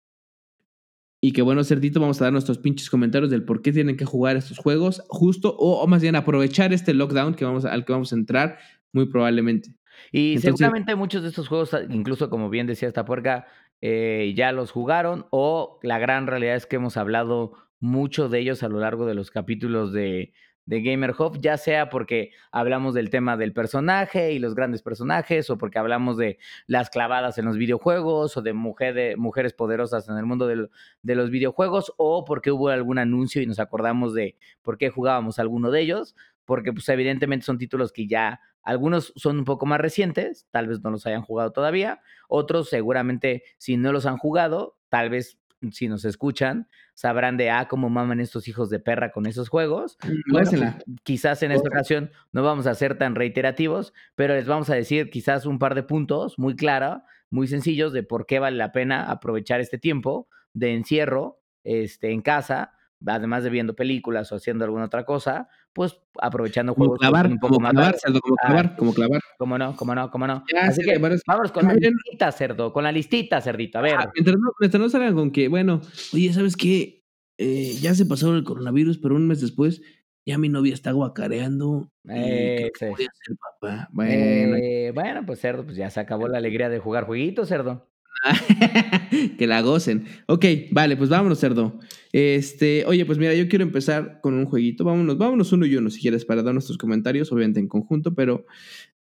Y 1.21 1.33
que 1.33 1.43
bueno, 1.43 1.65
Cerdito, 1.65 2.01
vamos 2.01 2.21
a 2.21 2.25
dar 2.25 2.33
nuestros 2.33 2.59
pinches 2.59 2.91
comentarios 2.91 3.31
del 3.31 3.45
por 3.45 3.63
qué 3.63 3.73
tienen 3.73 3.97
que 3.97 4.05
jugar 4.05 4.37
estos 4.37 4.59
juegos, 4.59 5.03
justo, 5.09 5.57
o, 5.57 5.85
más 5.87 6.03
bien 6.03 6.15
aprovechar 6.17 6.73
este 6.73 6.93
lockdown 6.93 7.35
que 7.35 7.45
vamos, 7.45 7.65
al 7.65 7.85
que 7.85 7.93
vamos 7.93 8.13
a 8.13 8.17
entrar, 8.17 8.59
muy 8.93 9.07
probablemente. 9.07 9.78
Y 10.13 10.39
seguramente 10.39 10.95
muchos 10.95 11.23
de 11.23 11.29
estos 11.29 11.49
juegos, 11.49 11.77
incluso 11.91 12.31
como 12.31 12.51
bien 12.51 12.67
decía 12.67 12.89
esta 12.89 13.05
puerca, 13.05 13.47
eh, 13.81 14.33
ya 14.37 14.53
los 14.53 14.71
jugaron, 14.71 15.27
o 15.31 15.79
la 15.83 15.99
gran 15.99 16.27
realidad 16.27 16.57
es 16.57 16.67
que 16.67 16.77
hemos 16.77 16.97
hablado 16.97 17.53
mucho 17.81 18.29
de 18.29 18.41
ellos 18.41 18.63
a 18.63 18.69
lo 18.69 18.81
largo 18.81 19.07
de 19.07 19.15
los 19.15 19.31
capítulos 19.31 19.93
de, 19.93 20.33
de 20.69 20.83
Gamer 20.83 21.15
Hub, 21.19 21.41
ya 21.41 21.57
sea 21.57 21.89
porque 21.89 22.33
hablamos 22.53 22.93
del 22.93 23.09
tema 23.09 23.39
del 23.39 23.55
personaje 23.55 24.33
y 24.33 24.39
los 24.39 24.55
grandes 24.55 24.83
personajes, 24.83 25.49
o 25.49 25.57
porque 25.57 25.79
hablamos 25.79 26.19
de 26.19 26.39
las 26.67 26.91
clavadas 26.91 27.39
en 27.39 27.47
los 27.47 27.57
videojuegos, 27.57 28.37
o 28.37 28.43
de 28.43 28.53
mujeres 28.53 29.55
poderosas 29.55 30.11
en 30.11 30.19
el 30.19 30.27
mundo 30.27 30.47
de, 30.47 30.69
de, 31.03 31.15
los 31.15 31.31
videojuegos, 31.31 31.95
o 31.97 32.27
porque 32.27 32.51
hubo 32.51 32.69
algún 32.69 32.99
anuncio 32.99 33.41
y 33.41 33.47
nos 33.47 33.61
acordamos 33.61 34.13
de 34.13 34.37
por 34.61 34.77
qué 34.77 34.91
jugábamos 34.91 35.39
alguno 35.39 35.71
de 35.71 35.81
ellos, 35.81 36.15
porque 36.45 36.71
pues 36.71 36.87
evidentemente 36.91 37.47
son 37.47 37.57
títulos 37.57 37.91
que 37.91 38.07
ya 38.07 38.41
algunos 38.63 39.13
son 39.17 39.39
un 39.39 39.45
poco 39.45 39.67
más 39.67 39.81
recientes, 39.81 40.47
tal 40.51 40.69
vez 40.69 40.81
no 40.83 40.91
los 40.91 41.07
hayan 41.07 41.23
jugado 41.23 41.53
todavía, 41.53 42.01
otros 42.29 42.69
seguramente 42.69 43.43
si 43.59 43.77
no 43.77 43.93
los 43.93 44.07
han 44.07 44.19
jugado, 44.19 44.77
tal 44.89 45.11
vez 45.11 45.39
si 45.73 45.89
nos 45.89 46.05
escuchan, 46.05 46.69
sabrán 46.95 47.37
de, 47.37 47.51
ah, 47.51 47.67
cómo 47.69 47.91
maman 47.91 48.21
estos 48.21 48.49
hijos 48.49 48.71
de 48.71 48.79
perra 48.79 49.11
con 49.11 49.27
esos 49.27 49.49
juegos. 49.49 49.99
Mm, 50.05 50.79
quizás 51.03 51.43
en 51.43 51.53
esta 51.53 51.69
ocasión 51.69 52.11
no 52.33 52.43
vamos 52.43 52.67
a 52.67 52.75
ser 52.75 52.97
tan 52.97 53.15
reiterativos, 53.15 53.93
pero 54.15 54.35
les 54.35 54.47
vamos 54.47 54.71
a 54.71 54.75
decir 54.75 55.11
quizás 55.11 55.47
un 55.47 55.59
par 55.59 55.75
de 55.75 55.83
puntos 55.83 56.39
muy 56.39 56.55
claros, 56.55 57.03
muy 57.31 57.49
sencillos 57.49 57.93
de 57.93 58.03
por 58.03 58.27
qué 58.27 58.39
vale 58.39 58.57
la 58.57 58.73
pena 58.73 59.11
aprovechar 59.11 59.61
este 59.61 59.79
tiempo 59.79 60.29
de 60.55 60.75
encierro 60.75 61.41
este, 61.65 62.13
en 62.13 62.23
casa, 62.23 62.73
además 63.07 63.45
de 63.45 63.51
viendo 63.51 63.75
películas 63.75 64.33
o 64.33 64.37
haciendo 64.37 64.65
alguna 64.65 64.87
otra 64.87 65.05
cosa, 65.05 65.49
pues 65.79 65.97
aprovechando 66.21 66.75
juegos 66.75 66.99
un 67.01 67.39
poco 67.39 67.61
más 67.61 67.71
clavar, 67.71 67.97
cerdo, 68.01 68.19
como 68.21 68.35
clavar, 68.35 68.77
como 68.77 68.93
clavar. 68.93 69.21
Cómo 69.39 69.57
no, 69.59 69.77
cómo 69.77 69.95
no, 69.95 70.11
cómo 70.11 70.27
no. 70.27 70.45
Así 70.61 70.83
que 70.83 70.99
vamos 70.99 71.53
con 71.53 71.69
la 71.69 71.75
listita, 71.75 72.33
cerdo, 72.33 72.73
con 72.73 72.83
la 72.83 72.91
listita, 72.91 73.41
cerdito. 73.41 73.79
A 73.79 73.83
ver. 73.83 73.95
Ah, 73.97 74.11
mientras, 74.13 74.81
no, 74.81 74.89
salgan 74.89 75.15
con 75.15 75.31
que, 75.31 75.47
bueno, 75.47 75.81
oye, 76.13 76.33
¿sabes 76.33 76.57
qué? 76.57 77.05
Eh, 77.39 77.77
ya 77.81 77.95
se 77.95 78.07
pasó 78.07 78.35
el 78.35 78.43
coronavirus, 78.43 78.99
pero 78.99 79.15
un 79.15 79.29
mes 79.29 79.41
después 79.41 79.81
ya 80.27 80.37
mi 80.37 80.49
novia 80.49 80.75
está 80.75 80.91
guacareando. 80.91 81.93
Eh, 82.09 82.73
voy 82.81 82.91
a 82.91 82.97
ser 82.97 83.37
papá. 83.61 83.89
Bueno. 83.93 84.57
Eh, 84.57 84.91
bueno, 84.93 85.25
pues 85.25 85.39
cerdo, 85.39 85.65
pues 85.65 85.77
ya 85.77 85.91
se 85.91 86.01
acabó 86.01 86.27
la 86.27 86.39
alegría 86.39 86.69
de 86.69 86.81
jugar 86.81 87.05
jueguitos, 87.05 87.47
cerdo. 87.47 87.89
que 89.39 89.47
la 89.47 89.63
gocen. 89.63 90.05
Ok, 90.27 90.45
vale, 90.71 90.97
pues 90.97 91.11
vámonos, 91.11 91.39
cerdo. 91.39 91.79
Este, 92.13 92.85
oye, 92.87 93.05
pues 93.05 93.19
mira, 93.19 93.35
yo 93.35 93.49
quiero 93.49 93.65
empezar 93.65 94.21
con 94.23 94.35
un 94.35 94.47
jueguito. 94.47 94.85
Vámonos, 94.85 95.19
vámonos 95.19 95.53
uno 95.53 95.67
y 95.67 95.77
uno 95.77 95.91
si 95.91 96.01
quieres 96.01 96.25
para 96.25 96.43
dar 96.43 96.55
nuestros 96.55 96.79
comentarios, 96.79 97.33
obviamente 97.33 97.61
en 97.61 97.69
conjunto, 97.69 98.15
pero 98.15 98.47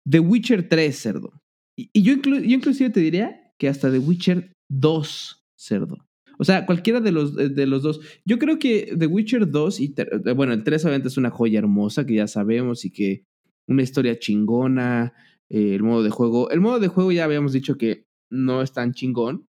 The 0.09 0.21
Witcher 0.21 0.69
3, 0.69 0.97
cerdo. 0.97 1.33
Y, 1.77 2.03
yo, 2.03 2.15
yo 2.15 2.39
inclusive 2.41 2.91
te 2.91 3.01
diría 3.01 3.53
que 3.59 3.69
hasta 3.69 3.91
The 3.91 3.99
Witcher 3.99 4.53
2, 4.69 5.47
cerdo. 5.57 6.09
O 6.39 6.45
sea, 6.45 6.67
cualquiera 6.67 7.01
de 7.01 7.11
los, 7.11 7.35
de 7.35 7.67
los 7.67 7.83
dos. 7.83 8.01
Yo 8.25 8.39
creo 8.39 8.59
que 8.59 8.95
The 8.97 9.07
Witcher 9.07 9.51
2 9.51 9.81
y, 9.81 9.95
bueno, 10.37 10.53
el 10.53 10.63
3 10.63 10.85
obviamente 10.85 11.09
es 11.09 11.17
una 11.17 11.31
joya 11.31 11.59
hermosa 11.59 12.07
que 12.07 12.15
ya 12.15 12.29
sabemos 12.29 12.85
y 12.85 12.91
que 12.91 13.25
una 13.67 13.83
historia 13.83 14.19
chingona, 14.19 15.13
eh, 15.51 15.75
el 15.75 15.83
modo 15.83 16.03
de 16.03 16.11
juego. 16.11 16.51
El 16.51 16.61
modo 16.61 16.79
de 16.79 16.89
juego 16.89 17.11
ya 17.13 17.25
habíamos 17.25 17.53
dicho 17.53 17.77
que 17.77 18.08
no 18.31 18.63
es 18.63 18.73
tan 18.73 18.93
chingón. 18.93 19.47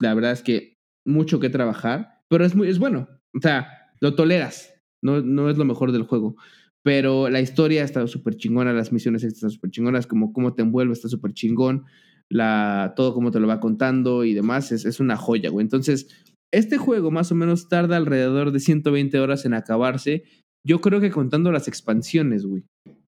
La 0.00 0.14
verdad 0.14 0.32
es 0.32 0.42
que 0.42 0.74
mucho 1.06 1.40
que 1.40 1.50
trabajar, 1.50 2.20
pero 2.28 2.44
es 2.44 2.54
muy 2.54 2.68
es 2.68 2.78
bueno. 2.78 3.08
O 3.34 3.40
sea, 3.40 3.68
lo 4.00 4.14
toleras. 4.14 4.74
No, 5.02 5.20
no 5.22 5.50
es 5.50 5.56
lo 5.56 5.64
mejor 5.64 5.92
del 5.92 6.02
juego. 6.02 6.36
Pero 6.82 7.28
la 7.28 7.40
historia 7.40 7.84
está 7.84 8.06
súper 8.06 8.36
chingona, 8.36 8.72
las 8.72 8.92
misiones 8.92 9.24
están 9.24 9.50
súper 9.50 9.70
chingonas, 9.70 10.06
como 10.06 10.32
cómo 10.32 10.54
te 10.54 10.62
envuelve 10.62 10.92
está 10.92 11.08
súper 11.08 11.32
chingón, 11.32 11.84
la, 12.30 12.94
todo 12.96 13.14
como 13.14 13.30
te 13.30 13.40
lo 13.40 13.48
va 13.48 13.60
contando 13.60 14.24
y 14.24 14.32
demás, 14.32 14.72
es, 14.72 14.84
es 14.84 15.00
una 15.00 15.16
joya, 15.16 15.50
güey. 15.50 15.64
Entonces, 15.64 16.08
este 16.52 16.78
juego 16.78 17.10
más 17.10 17.30
o 17.32 17.34
menos 17.34 17.68
tarda 17.68 17.96
alrededor 17.96 18.52
de 18.52 18.60
120 18.60 19.18
horas 19.18 19.44
en 19.44 19.54
acabarse. 19.54 20.24
Yo 20.66 20.80
creo 20.80 21.00
que 21.00 21.10
contando 21.10 21.52
las 21.52 21.68
expansiones, 21.68 22.46
güey. 22.46 22.64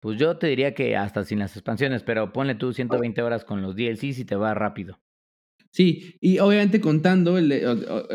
Pues 0.05 0.18
yo 0.18 0.36
te 0.36 0.48
diría 0.48 0.74
que 0.74 0.96
hasta 0.96 1.24
sin 1.24 1.38
las 1.38 1.57
expansiones, 1.57 2.02
pero 2.02 2.30
ponle 2.30 2.57
tú 2.57 2.74
120 2.74 3.22
horas 3.22 3.46
con 3.46 3.62
los 3.62 3.74
DLCs 3.74 4.18
y 4.18 4.26
te 4.26 4.36
va 4.36 4.52
rápido. 4.52 5.00
Sí, 5.70 6.18
y 6.20 6.40
obviamente 6.40 6.78
contando 6.78 7.38
el, 7.38 7.48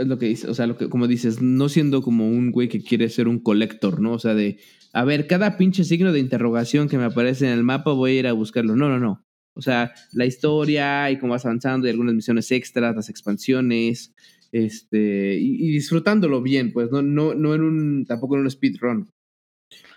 lo 0.06 0.20
que 0.20 0.28
dice, 0.28 0.48
o 0.52 0.54
sea, 0.54 0.68
lo 0.68 0.78
que, 0.78 0.88
como 0.88 1.08
dices, 1.08 1.42
no 1.42 1.68
siendo 1.68 2.04
como 2.04 2.30
un 2.30 2.52
güey 2.52 2.70
que 2.70 2.84
quiere 2.84 3.10
ser 3.10 3.28
un 3.28 3.40
colector, 3.40 4.00
¿no? 4.02 4.14
O 4.14 4.20
sea, 4.20 4.36
de, 4.36 4.60
a 4.94 5.04
ver, 5.04 5.26
cada 5.26 5.58
pinche 5.58 5.84
signo 5.84 6.12
de 6.14 6.20
interrogación 6.20 6.90
que 6.90 7.00
me 7.00 7.06
aparece 7.06 7.48
en 7.48 7.54
el 7.54 7.64
mapa 7.64 7.92
voy 7.92 8.12
a 8.12 8.20
ir 8.20 8.28
a 8.28 8.34
buscarlo. 8.34 8.76
No, 8.76 8.88
no, 8.88 9.00
no. 9.00 9.26
O 9.56 9.64
sea, 9.64 9.92
la 10.14 10.28
historia 10.28 11.10
y 11.10 11.18
cómo 11.18 11.32
vas 11.32 11.48
avanzando 11.48 11.88
y 11.88 11.90
algunas 11.90 12.14
misiones 12.14 12.52
extras, 12.52 12.96
las 12.96 13.10
expansiones, 13.10 14.14
este, 14.52 15.40
y, 15.40 15.72
disfrutándolo 15.72 16.44
bien, 16.44 16.72
pues, 16.72 16.92
no, 16.92 17.02
no, 17.02 17.34
no 17.34 17.56
en 17.56 17.64
un, 17.64 18.06
tampoco 18.06 18.36
en 18.36 18.42
un 18.42 18.52
speedrun. 18.52 19.10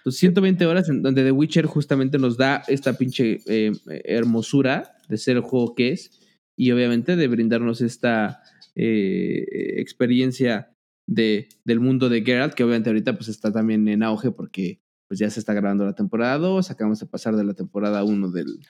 Pues 0.04 0.16
120 0.16 0.66
horas 0.66 0.88
en 0.88 1.02
donde 1.02 1.22
The 1.24 1.32
Witcher 1.32 1.66
justamente 1.66 2.18
nos 2.18 2.36
da 2.36 2.62
esta 2.68 2.94
pinche 2.94 3.40
eh, 3.46 3.72
hermosura 4.04 4.96
de 5.08 5.16
ser 5.16 5.36
el 5.36 5.42
juego 5.42 5.74
que 5.74 5.92
es 5.92 6.20
y 6.56 6.70
obviamente 6.72 7.16
de 7.16 7.28
brindarnos 7.28 7.80
esta 7.80 8.42
eh, 8.74 9.44
experiencia 9.76 10.74
de, 11.06 11.48
del 11.64 11.80
mundo 11.80 12.08
de 12.08 12.22
Geralt, 12.22 12.54
que 12.54 12.64
obviamente 12.64 12.90
ahorita 12.90 13.14
pues 13.14 13.28
está 13.28 13.52
también 13.52 13.86
en 13.88 14.02
auge 14.02 14.30
porque 14.30 14.80
pues 15.08 15.20
ya 15.20 15.28
se 15.30 15.40
está 15.40 15.52
grabando 15.52 15.84
la 15.84 15.94
temporada 15.94 16.38
2, 16.38 16.70
acabamos 16.70 17.00
de 17.00 17.06
pasar 17.06 17.36
de 17.36 17.44
la 17.44 17.54
temporada 17.54 18.02
1 18.02 18.30
del, 18.30 18.60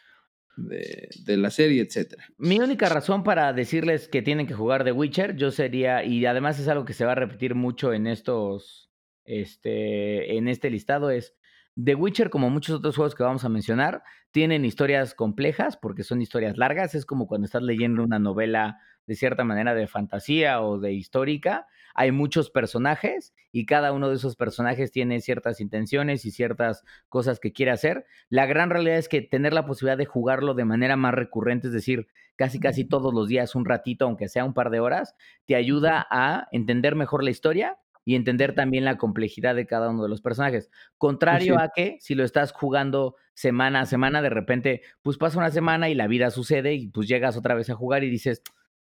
de, 0.56 1.36
la 1.36 1.50
serie, 1.50 1.82
etcétera. 1.82 2.24
Mi 2.38 2.58
única 2.58 2.88
razón 2.88 3.22
para 3.22 3.52
decirles 3.52 4.08
que 4.08 4.22
tienen 4.22 4.46
que 4.46 4.54
jugar 4.54 4.84
The 4.84 4.92
Witcher, 4.92 5.36
yo 5.36 5.50
sería, 5.50 6.04
y 6.04 6.26
además 6.26 6.58
es 6.58 6.68
algo 6.68 6.84
que 6.84 6.94
se 6.94 7.04
va 7.04 7.12
a 7.12 7.16
repetir 7.16 7.54
mucho 7.54 7.92
en 7.92 8.06
estos, 8.06 8.90
este, 9.24 10.36
en 10.36 10.48
este 10.48 10.70
listado, 10.70 11.10
es 11.10 11.34
The 11.82 11.94
Witcher, 11.94 12.28
como 12.28 12.50
muchos 12.50 12.76
otros 12.76 12.96
juegos 12.96 13.14
que 13.14 13.22
vamos 13.22 13.44
a 13.44 13.48
mencionar, 13.48 14.02
tienen 14.30 14.64
historias 14.64 15.14
complejas 15.14 15.76
porque 15.76 16.02
son 16.02 16.20
historias 16.20 16.58
largas. 16.58 16.94
Es 16.94 17.06
como 17.06 17.26
cuando 17.26 17.46
estás 17.46 17.62
leyendo 17.62 18.02
una 18.02 18.18
novela 18.18 18.78
de 19.06 19.14
cierta 19.14 19.44
manera 19.44 19.74
de 19.74 19.86
fantasía 19.86 20.60
o 20.60 20.78
de 20.78 20.92
histórica. 20.92 21.66
Hay 21.94 22.12
muchos 22.12 22.50
personajes 22.50 23.34
y 23.52 23.66
cada 23.66 23.92
uno 23.92 24.08
de 24.10 24.16
esos 24.16 24.36
personajes 24.36 24.92
tiene 24.92 25.20
ciertas 25.20 25.60
intenciones 25.60 26.24
y 26.24 26.30
ciertas 26.30 26.84
cosas 27.08 27.40
que 27.40 27.52
quiere 27.52 27.72
hacer. 27.72 28.06
La 28.28 28.46
gran 28.46 28.70
realidad 28.70 28.98
es 28.98 29.08
que 29.08 29.22
tener 29.22 29.52
la 29.52 29.66
posibilidad 29.66 29.98
de 29.98 30.06
jugarlo 30.06 30.54
de 30.54 30.64
manera 30.64 30.96
más 30.96 31.14
recurrente, 31.14 31.68
es 31.68 31.72
decir, 31.72 32.06
casi 32.36 32.60
casi 32.60 32.84
todos 32.84 33.12
los 33.12 33.28
días 33.28 33.54
un 33.54 33.64
ratito, 33.64 34.04
aunque 34.04 34.28
sea 34.28 34.44
un 34.44 34.54
par 34.54 34.70
de 34.70 34.80
horas, 34.80 35.14
te 35.46 35.54
ayuda 35.54 36.06
a 36.10 36.48
entender 36.52 36.96
mejor 36.96 37.24
la 37.24 37.30
historia 37.30 37.78
y 38.04 38.14
entender 38.14 38.54
también 38.54 38.84
la 38.84 38.96
complejidad 38.98 39.54
de 39.54 39.66
cada 39.66 39.90
uno 39.90 40.02
de 40.02 40.08
los 40.08 40.20
personajes. 40.20 40.70
Contrario 40.98 41.58
a 41.58 41.70
que 41.74 41.98
si 42.00 42.14
lo 42.14 42.24
estás 42.24 42.52
jugando 42.52 43.16
semana 43.34 43.80
a 43.80 43.86
semana, 43.86 44.22
de 44.22 44.30
repente, 44.30 44.82
pues 45.02 45.18
pasa 45.18 45.38
una 45.38 45.50
semana 45.50 45.88
y 45.88 45.94
la 45.94 46.06
vida 46.06 46.30
sucede 46.30 46.74
y 46.74 46.88
pues 46.88 47.08
llegas 47.08 47.36
otra 47.36 47.54
vez 47.54 47.70
a 47.70 47.74
jugar 47.74 48.04
y 48.04 48.10
dices, 48.10 48.42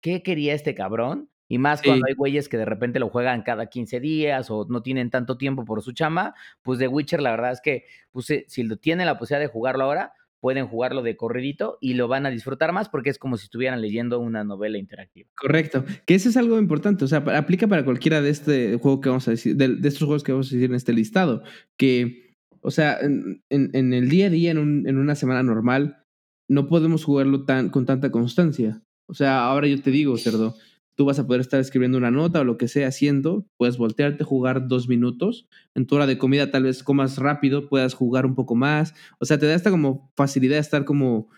¿qué 0.01 0.23
quería 0.23 0.55
este 0.55 0.75
cabrón? 0.75 1.31
Y 1.49 1.59
más 1.59 1.81
cuando 1.81 2.07
hay 2.09 2.15
güeyes 2.15 2.49
que 2.49 2.57
de 2.57 2.65
repente 2.65 2.99
lo 2.99 3.09
juegan 3.09 3.43
cada 3.43 3.67
15 3.67 4.01
días 4.01 4.51
o 4.51 4.67
no 4.69 4.83
tienen 4.83 5.11
tanto 5.11 5.39
tiempo 5.39 5.65
por 5.65 5.81
su 5.81 5.93
chama, 5.93 6.35
pues 6.63 6.81
The 6.81 6.89
Witcher 6.89 7.23
la 7.23 7.31
verdad 7.31 7.53
es 7.53 7.61
que 7.61 7.85
pues, 8.11 8.27
si 8.49 8.63
lo 8.65 8.77
tienen 8.79 9.07
la 9.07 9.17
posibilidad 9.17 9.47
de 9.47 9.53
jugarlo 9.53 9.85
ahora, 9.85 10.13
pueden 10.41 10.66
jugarlo 10.66 11.03
de 11.03 11.16
corridito 11.16 11.78
y 11.80 11.95
lo 11.95 12.09
van 12.09 12.26
a 12.26 12.30
disfrutar 12.30 12.72
más 12.72 12.89
porque 12.89 13.11
es 13.11 13.18
como 13.18 13.37
si 13.37 13.45
estuvieran 13.45 13.80
leyendo 13.80 14.18
una 14.20 14.45
novela 14.45 14.78
interactiva. 14.78 15.28
Correcto, 15.37 15.84
que 16.07 16.14
eso 16.14 16.28
es 16.28 16.37
algo 16.37 16.59
importante, 16.59 17.05
o 17.05 17.09
sea, 17.09 17.18
aplica 17.18 17.66
para 17.66 17.84
cualquiera 17.84 18.20
de 18.20 18.30
este 18.30 18.76
juego 18.78 19.01
que 19.01 19.09
vamos 19.09 19.26
a 19.28 19.32
decir, 19.32 19.57
de, 19.57 19.76
estos 19.87 20.05
juegos 20.05 20.22
que 20.22 20.32
vamos 20.32 20.47
a 20.49 20.55
decir 20.55 20.70
en 20.70 20.76
este 20.76 20.93
listado, 20.93 21.43
que, 21.76 22.34
o 22.61 22.70
sea, 22.70 22.99
en, 23.01 23.43
el 23.51 24.09
día 24.09 24.26
a 24.26 24.30
día, 24.30 24.51
en, 24.51 24.87
en, 24.87 24.97
una 24.99 25.14
semana 25.14 25.43
normal, 25.43 26.05
no 26.49 26.68
podemos 26.68 27.05
jugarlo 27.05 27.45
tan, 27.45 27.70
con 27.70 27.87
tanta 27.87 28.11
constancia. 28.11 28.82
O 29.09 29.14
sea, 29.14 29.45
ahora 29.45 29.68
yo 29.68 29.80
te 29.80 29.91
digo, 29.91 30.16
cerdo, 30.16 30.55
tú 30.97 31.05
vas 31.05 31.18
a 31.18 31.26
poder 31.26 31.42
estar 31.42 31.61
escribiendo 31.61 31.99
una 31.99 32.11
nota 32.11 32.40
o 32.40 32.44
lo 32.44 32.57
que 32.57 32.68
sea 32.68 32.88
haciendo, 32.88 33.47
puedes 33.57 33.76
voltearte, 33.76 34.24
jugar 34.24 34.66
dos 34.66 34.88
minutos, 34.88 35.47
en 35.74 35.86
tu 35.86 35.94
hora 35.94 36.07
de 36.07 36.18
comida 36.18 36.51
tal 36.51 36.64
vez 36.64 36.82
comas 36.82 37.18
rápido, 37.18 37.68
puedas 37.68 37.94
jugar 37.94 38.26
un 38.26 38.34
poco 38.34 38.57
más, 38.57 38.94
o 39.20 39.26
sea, 39.26 39.38
te 39.38 39.47
da 39.47 39.55
esta 39.55 39.70
como 39.70 40.11
facilidad 40.16 40.57
de 40.57 40.61
estar 40.61 40.84
como, 40.84 41.28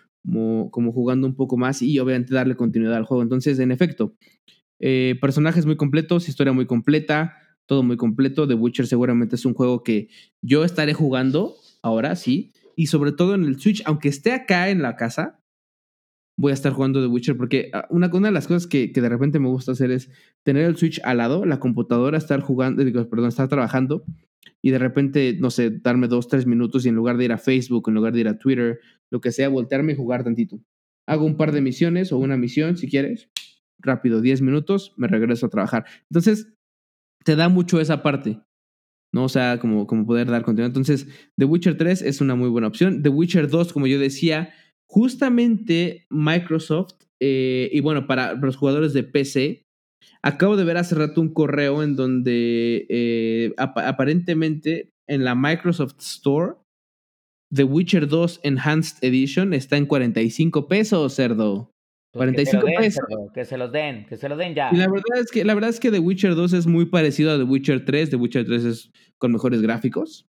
como, 0.70 0.92
jugando 0.92 1.26
un 1.26 1.34
poco 1.34 1.56
más 1.56 1.82
y 1.82 1.98
obviamente 1.98 2.34
darle 2.34 2.56
continuidad 2.56 2.94
al 2.94 3.04
juego. 3.04 3.22
Entonces, 3.22 3.58
en 3.58 3.72
efecto, 3.72 4.14
eh, 4.78 5.16
personajes 5.20 5.66
muy 5.66 5.76
completos, 5.76 6.28
historia 6.28 6.52
muy 6.52 6.66
completa, 6.66 7.36
todo 7.66 7.82
muy 7.82 7.96
completo. 7.96 8.46
The 8.46 8.54
Witcher 8.54 8.86
seguramente 8.86 9.36
es 9.36 9.44
un 9.44 9.54
juego 9.54 9.82
que 9.82 10.08
yo 10.40 10.64
estaré 10.64 10.94
jugando 10.94 11.54
ahora, 11.82 12.14
sí, 12.14 12.52
y 12.76 12.86
sobre 12.86 13.10
todo 13.10 13.34
en 13.34 13.42
el 13.42 13.58
Switch, 13.58 13.82
aunque 13.86 14.08
esté 14.08 14.32
acá 14.32 14.68
en 14.68 14.82
la 14.82 14.94
casa, 14.94 15.37
voy 16.38 16.52
a 16.52 16.54
estar 16.54 16.72
jugando 16.72 17.00
The 17.02 17.08
Witcher 17.08 17.36
porque 17.36 17.68
ah, 17.74 17.86
una, 17.90 18.08
de 18.08 18.30
las 18.30 18.46
cosas 18.46 18.66
que, 18.68 18.86
de 18.88 19.08
repente 19.08 19.40
me 19.40 19.48
gusta 19.48 19.72
hacer 19.72 19.90
es 19.90 20.08
tener 20.44 20.64
el 20.64 20.76
Switch 20.76 21.00
al 21.02 21.18
lado, 21.18 21.44
la 21.44 21.58
computadora, 21.58 22.16
estar 22.16 22.40
jugando, 22.40 22.84
digo, 22.84 23.06
perdón, 23.10 23.28
estar 23.28 23.48
trabajando 23.48 24.04
y 24.62 24.70
de 24.70 24.78
repente, 24.78 25.36
no 25.38 25.50
sé, 25.50 25.70
darme 25.70 26.06
dos, 26.06 26.28
tres 26.28 26.46
minutos 26.46 26.86
y 26.86 26.90
en 26.90 26.94
lugar 26.94 27.16
de 27.16 27.24
ir 27.24 27.32
a 27.32 27.38
Facebook, 27.38 27.88
en 27.88 27.94
lugar 27.94 28.12
de 28.12 28.20
ir 28.20 28.28
a 28.28 28.38
Twitter, 28.38 28.78
lo 29.10 29.20
que 29.20 29.32
sea, 29.32 29.48
voltearme 29.48 29.92
y 29.92 29.96
jugar 29.96 30.22
tantito. 30.22 30.60
Hago 31.06 31.24
un 31.24 31.36
par 31.36 31.50
de 31.52 31.60
misiones 31.60 32.12
o 32.12 32.18
una 32.18 32.36
misión, 32.36 32.76
si 32.76 32.88
quieres, 32.88 33.30
rápido, 33.80 34.20
diez 34.20 34.40
minutos, 34.40 34.94
me 34.96 35.08
regreso 35.08 35.46
a 35.46 35.50
trabajar. 35.50 35.86
Entonces, 36.08 36.54
te 37.24 37.34
da 37.34 37.48
mucho 37.48 37.80
esa 37.80 38.02
parte. 38.02 38.40
¿no? 39.12 39.24
O 39.24 39.28
sea, 39.28 39.58
como, 39.58 39.86
como 39.86 40.06
poder 40.06 40.28
dar 40.28 40.42
contenido. 40.42 40.66
Entonces, 40.66 41.08
The 41.36 41.46
Witcher 41.46 41.76
3 41.76 42.02
es 42.02 42.20
una 42.20 42.34
muy 42.34 42.48
buena 42.48 42.68
opción. 42.68 43.02
The 43.02 43.08
Witcher 43.08 43.48
2, 43.48 43.72
como 43.72 43.86
yo 43.86 43.98
decía, 43.98 44.50
Justamente 44.88 46.06
Microsoft, 46.08 46.94
eh, 47.20 47.68
y 47.72 47.80
bueno, 47.80 48.06
para 48.06 48.34
los 48.34 48.56
jugadores 48.56 48.92
de 48.92 49.04
PC, 49.04 49.66
acabo 50.22 50.56
de 50.56 50.64
ver 50.64 50.76
hace 50.76 50.94
rato 50.94 51.20
un 51.20 51.32
correo 51.32 51.82
en 51.82 51.94
donde 51.94 52.86
eh, 52.88 53.52
aparentemente 53.56 54.90
en 55.06 55.24
la 55.24 55.34
Microsoft 55.34 56.00
Store, 56.00 56.54
The 57.54 57.64
Witcher 57.64 58.08
2 58.08 58.40
Enhanced 58.42 58.98
Edition 59.02 59.54
está 59.54 59.76
en 59.76 59.86
45 59.86 60.68
pesos, 60.68 61.14
cerdo. 61.14 61.70
45 62.14 62.62
pues 62.62 62.76
pesos. 62.78 63.04
que 63.34 63.44
se 63.44 63.58
los 63.58 63.70
den, 63.70 64.06
que 64.06 64.16
se 64.16 64.28
los 64.28 64.38
den 64.38 64.54
ya. 64.54 64.70
Y 64.72 64.76
la 64.76 64.88
verdad 64.88 65.18
es 65.20 65.30
que 65.30 65.44
la 65.44 65.54
verdad 65.54 65.70
es 65.70 65.78
que 65.78 65.90
The 65.90 65.98
Witcher 65.98 66.34
2 66.34 66.52
es 66.54 66.66
muy 66.66 66.86
parecido 66.86 67.32
a 67.32 67.36
The 67.36 67.44
Witcher 67.44 67.84
3. 67.84 68.10
The 68.10 68.16
Witcher 68.16 68.46
3 68.46 68.64
es 68.64 68.90
con 69.18 69.32
mejores 69.32 69.62
gráficos. 69.62 70.26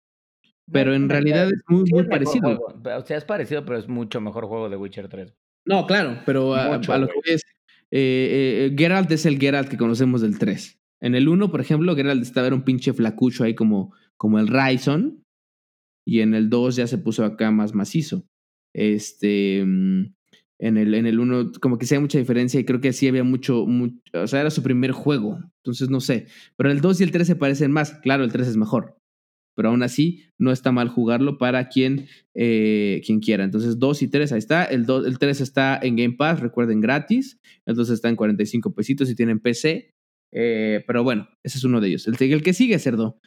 Pero 0.71 0.93
en 0.93 1.07
realidad 1.07 1.47
es 1.47 1.63
muy, 1.67 1.89
muy 1.89 2.03
parecido. 2.03 2.59
O 2.59 3.05
sea, 3.05 3.17
es 3.17 3.25
parecido, 3.25 3.63
pero 3.63 3.77
es 3.77 3.87
mucho 3.87 4.19
mejor 4.19 4.45
juego 4.45 4.69
de 4.69 4.75
Witcher 4.75 5.07
3. 5.07 5.33
No, 5.65 5.85
claro, 5.85 6.19
pero 6.25 6.55
a, 6.55 6.77
lo 6.77 7.07
que 7.07 7.33
es. 7.33 7.43
Eh, 7.89 8.69
eh, 8.69 8.75
Geralt 8.77 9.09
es 9.11 9.25
el 9.25 9.39
Geralt 9.39 9.69
que 9.69 9.77
conocemos 9.77 10.21
del 10.21 10.37
3. 10.37 10.79
En 10.99 11.15
el 11.15 11.29
1, 11.29 11.51
por 11.51 11.61
ejemplo, 11.61 11.95
Geralt 11.95 12.21
estaba 12.21 12.47
era 12.47 12.55
un 12.55 12.63
pinche 12.63 12.91
flacucho 12.93 13.43
ahí 13.43 13.55
como, 13.55 13.93
como 14.17 14.39
el 14.39 14.47
Ryzen. 14.47 15.23
Y 16.05 16.21
en 16.21 16.33
el 16.33 16.49
2 16.49 16.77
ya 16.77 16.87
se 16.87 16.97
puso 16.97 17.23
acá 17.23 17.51
más 17.51 17.73
macizo. 17.73 18.25
Este. 18.73 19.63
Mm, 19.65 20.13
en 20.59 20.77
el, 20.77 20.95
en 20.95 21.05
el 21.05 21.19
1, 21.19 21.51
como 21.61 21.77
que 21.77 21.85
sí 21.85 21.93
hay 21.93 22.01
mucha 22.01 22.17
diferencia 22.17 22.59
y 22.59 22.65
creo 22.65 22.81
que 22.81 22.91
sí 22.91 23.07
había 23.07 23.23
mucho, 23.23 23.67
mucho, 23.67 24.01
O 24.13 24.25
sea, 24.25 24.41
era 24.41 24.49
su 24.49 24.63
primer 24.63 24.91
juego. 24.91 25.39
Entonces 25.63 25.89
no 25.89 26.01
sé. 26.01 26.27
Pero 26.57 26.71
el 26.71 26.81
2 26.81 26.99
y 26.99 27.03
el 27.03 27.11
3 27.11 27.27
se 27.27 27.35
parecen 27.35 27.71
más. 27.71 27.91
Claro, 28.01 28.23
el 28.23 28.31
3 28.31 28.47
es 28.49 28.57
mejor 28.57 28.96
pero 29.57 29.69
aún 29.69 29.81
así 29.81 30.23
no 30.37 30.51
está 30.51 30.71
mal 30.71 30.87
jugarlo 30.87 31.39
para 31.39 31.67
quien, 31.67 32.07
eh, 32.35 33.01
quien 33.03 33.19
quiera. 33.19 33.43
Entonces, 33.43 33.79
2 33.79 34.03
y 34.03 34.07
3, 34.07 34.31
ahí 34.33 34.37
está. 34.37 34.65
El, 34.65 34.85
el 34.87 35.17
3 35.17 35.41
está 35.41 35.79
en 35.81 35.95
Game 35.95 36.13
Pass, 36.13 36.41
recuerden, 36.41 36.79
gratis. 36.79 37.39
El 37.65 37.75
2 37.75 37.89
está 37.89 38.07
en 38.07 38.15
45 38.15 38.75
pesitos 38.75 39.07
si 39.07 39.15
tienen 39.15 39.39
PC. 39.39 39.95
Eh, 40.31 40.83
pero 40.85 41.03
bueno, 41.03 41.27
ese 41.41 41.57
es 41.57 41.63
uno 41.63 41.81
de 41.81 41.87
ellos. 41.87 42.07
El, 42.07 42.15
el 42.19 42.43
que 42.43 42.53
sigue, 42.53 42.77
Cerdo. 42.77 43.19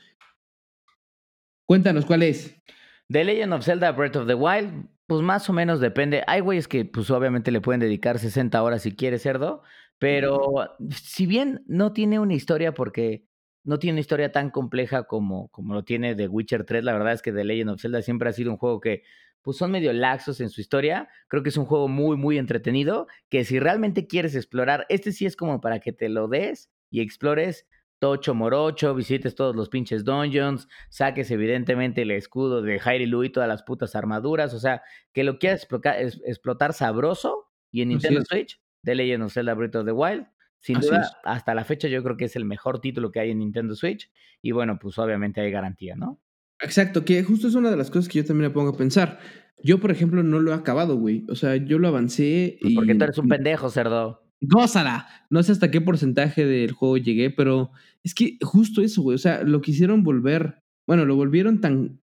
Cuéntanos, 1.66 2.06
¿cuál 2.06 2.22
es? 2.22 2.62
The 3.08 3.24
Legend 3.24 3.52
of 3.52 3.64
Zelda 3.64 3.90
Breath 3.90 4.14
of 4.14 4.28
the 4.28 4.34
Wild, 4.34 4.86
pues 5.08 5.22
más 5.22 5.50
o 5.50 5.52
menos 5.52 5.80
depende. 5.80 6.22
Hay 6.28 6.42
güeyes 6.42 6.68
que 6.68 6.84
pues 6.84 7.10
obviamente 7.10 7.50
le 7.50 7.60
pueden 7.60 7.80
dedicar 7.80 8.20
60 8.20 8.62
horas 8.62 8.82
si 8.82 8.92
quiere, 8.92 9.18
cerdo, 9.18 9.62
pero 9.98 10.76
si 10.90 11.26
bien 11.26 11.64
no 11.66 11.92
tiene 11.92 12.20
una 12.20 12.34
historia 12.34 12.72
porque 12.72 13.28
no 13.64 13.78
tiene 13.78 13.94
una 13.94 14.00
historia 14.00 14.32
tan 14.32 14.50
compleja 14.50 15.04
como, 15.04 15.48
como 15.48 15.74
lo 15.74 15.84
tiene 15.84 16.14
The 16.14 16.28
Witcher 16.28 16.64
3. 16.64 16.84
La 16.84 16.92
verdad 16.92 17.12
es 17.12 17.22
que 17.22 17.32
The 17.32 17.44
Legend 17.44 17.70
of 17.70 17.80
Zelda 17.80 18.02
siempre 18.02 18.28
ha 18.28 18.32
sido 18.32 18.50
un 18.50 18.56
juego 18.56 18.80
que 18.80 19.02
pues 19.42 19.56
son 19.56 19.70
medio 19.70 19.92
laxos 19.92 20.40
en 20.40 20.50
su 20.50 20.60
historia. 20.60 21.08
Creo 21.28 21.42
que 21.42 21.48
es 21.48 21.56
un 21.56 21.64
juego 21.64 21.88
muy, 21.88 22.16
muy 22.16 22.38
entretenido, 22.38 23.06
que 23.28 23.44
si 23.44 23.58
realmente 23.58 24.06
quieres 24.06 24.34
explorar, 24.34 24.86
este 24.88 25.12
sí 25.12 25.26
es 25.26 25.36
como 25.36 25.60
para 25.60 25.80
que 25.80 25.92
te 25.92 26.08
lo 26.08 26.28
des 26.28 26.70
y 26.90 27.00
explores 27.00 27.66
tocho 28.00 28.34
morocho, 28.34 28.94
visites 28.94 29.34
todos 29.34 29.54
los 29.54 29.68
pinches 29.68 30.04
dungeons, 30.04 30.68
saques 30.88 31.30
evidentemente 31.30 32.02
el 32.02 32.10
escudo 32.10 32.62
de 32.62 33.06
Lu 33.06 33.24
y 33.24 33.30
todas 33.30 33.48
las 33.48 33.62
putas 33.62 33.94
armaduras, 33.94 34.54
o 34.54 34.58
sea, 34.58 34.82
que 35.12 35.22
lo 35.22 35.38
quieras 35.38 35.60
explotar, 35.60 35.96
explotar 36.00 36.72
sabroso 36.72 37.50
y 37.70 37.82
en 37.82 37.90
Nintendo 37.90 38.22
Switch, 38.24 38.58
The 38.84 38.94
Legend 38.94 39.24
of 39.24 39.32
Zelda 39.34 39.54
Breath 39.54 39.76
of 39.76 39.84
the 39.84 39.92
Wild, 39.92 40.26
sin 40.60 40.78
duda, 40.80 41.10
hasta 41.24 41.54
la 41.54 41.64
fecha 41.64 41.88
yo 41.88 42.02
creo 42.02 42.16
que 42.16 42.26
es 42.26 42.36
el 42.36 42.44
mejor 42.44 42.80
título 42.80 43.10
que 43.10 43.20
hay 43.20 43.30
en 43.30 43.38
Nintendo 43.38 43.74
Switch 43.74 44.10
y 44.42 44.52
bueno, 44.52 44.78
pues 44.78 44.98
obviamente 44.98 45.40
hay 45.40 45.50
garantía, 45.50 45.96
¿no? 45.96 46.20
Exacto, 46.60 47.04
que 47.04 47.22
justo 47.24 47.48
es 47.48 47.54
una 47.54 47.70
de 47.70 47.76
las 47.76 47.90
cosas 47.90 48.08
que 48.08 48.18
yo 48.18 48.24
también 48.24 48.50
me 48.50 48.54
pongo 48.54 48.70
a 48.70 48.76
pensar. 48.76 49.18
Yo, 49.62 49.80
por 49.80 49.90
ejemplo, 49.90 50.22
no 50.22 50.40
lo 50.40 50.52
he 50.52 50.54
acabado, 50.54 50.96
güey. 50.96 51.24
O 51.28 51.34
sea, 51.34 51.56
yo 51.56 51.78
lo 51.78 51.88
avancé 51.88 52.58
pues 52.60 52.74
Porque 52.74 52.94
tú 52.94 53.04
eres 53.04 53.18
un 53.18 53.28
pendejo, 53.28 53.70
cerdo. 53.70 54.22
¡Gózala! 54.42 55.06
No 55.28 55.42
sé 55.42 55.52
hasta 55.52 55.70
qué 55.70 55.80
porcentaje 55.80 56.46
del 56.46 56.72
juego 56.72 56.96
llegué, 56.96 57.30
pero 57.30 57.70
es 58.02 58.14
que 58.14 58.38
justo 58.42 58.82
eso, 58.82 59.02
güey. 59.02 59.14
O 59.14 59.18
sea, 59.18 59.42
lo 59.42 59.60
quisieron 59.60 60.02
volver. 60.02 60.62
Bueno, 60.86 61.04
lo 61.04 61.16
volvieron 61.16 61.60
tan. 61.60 62.00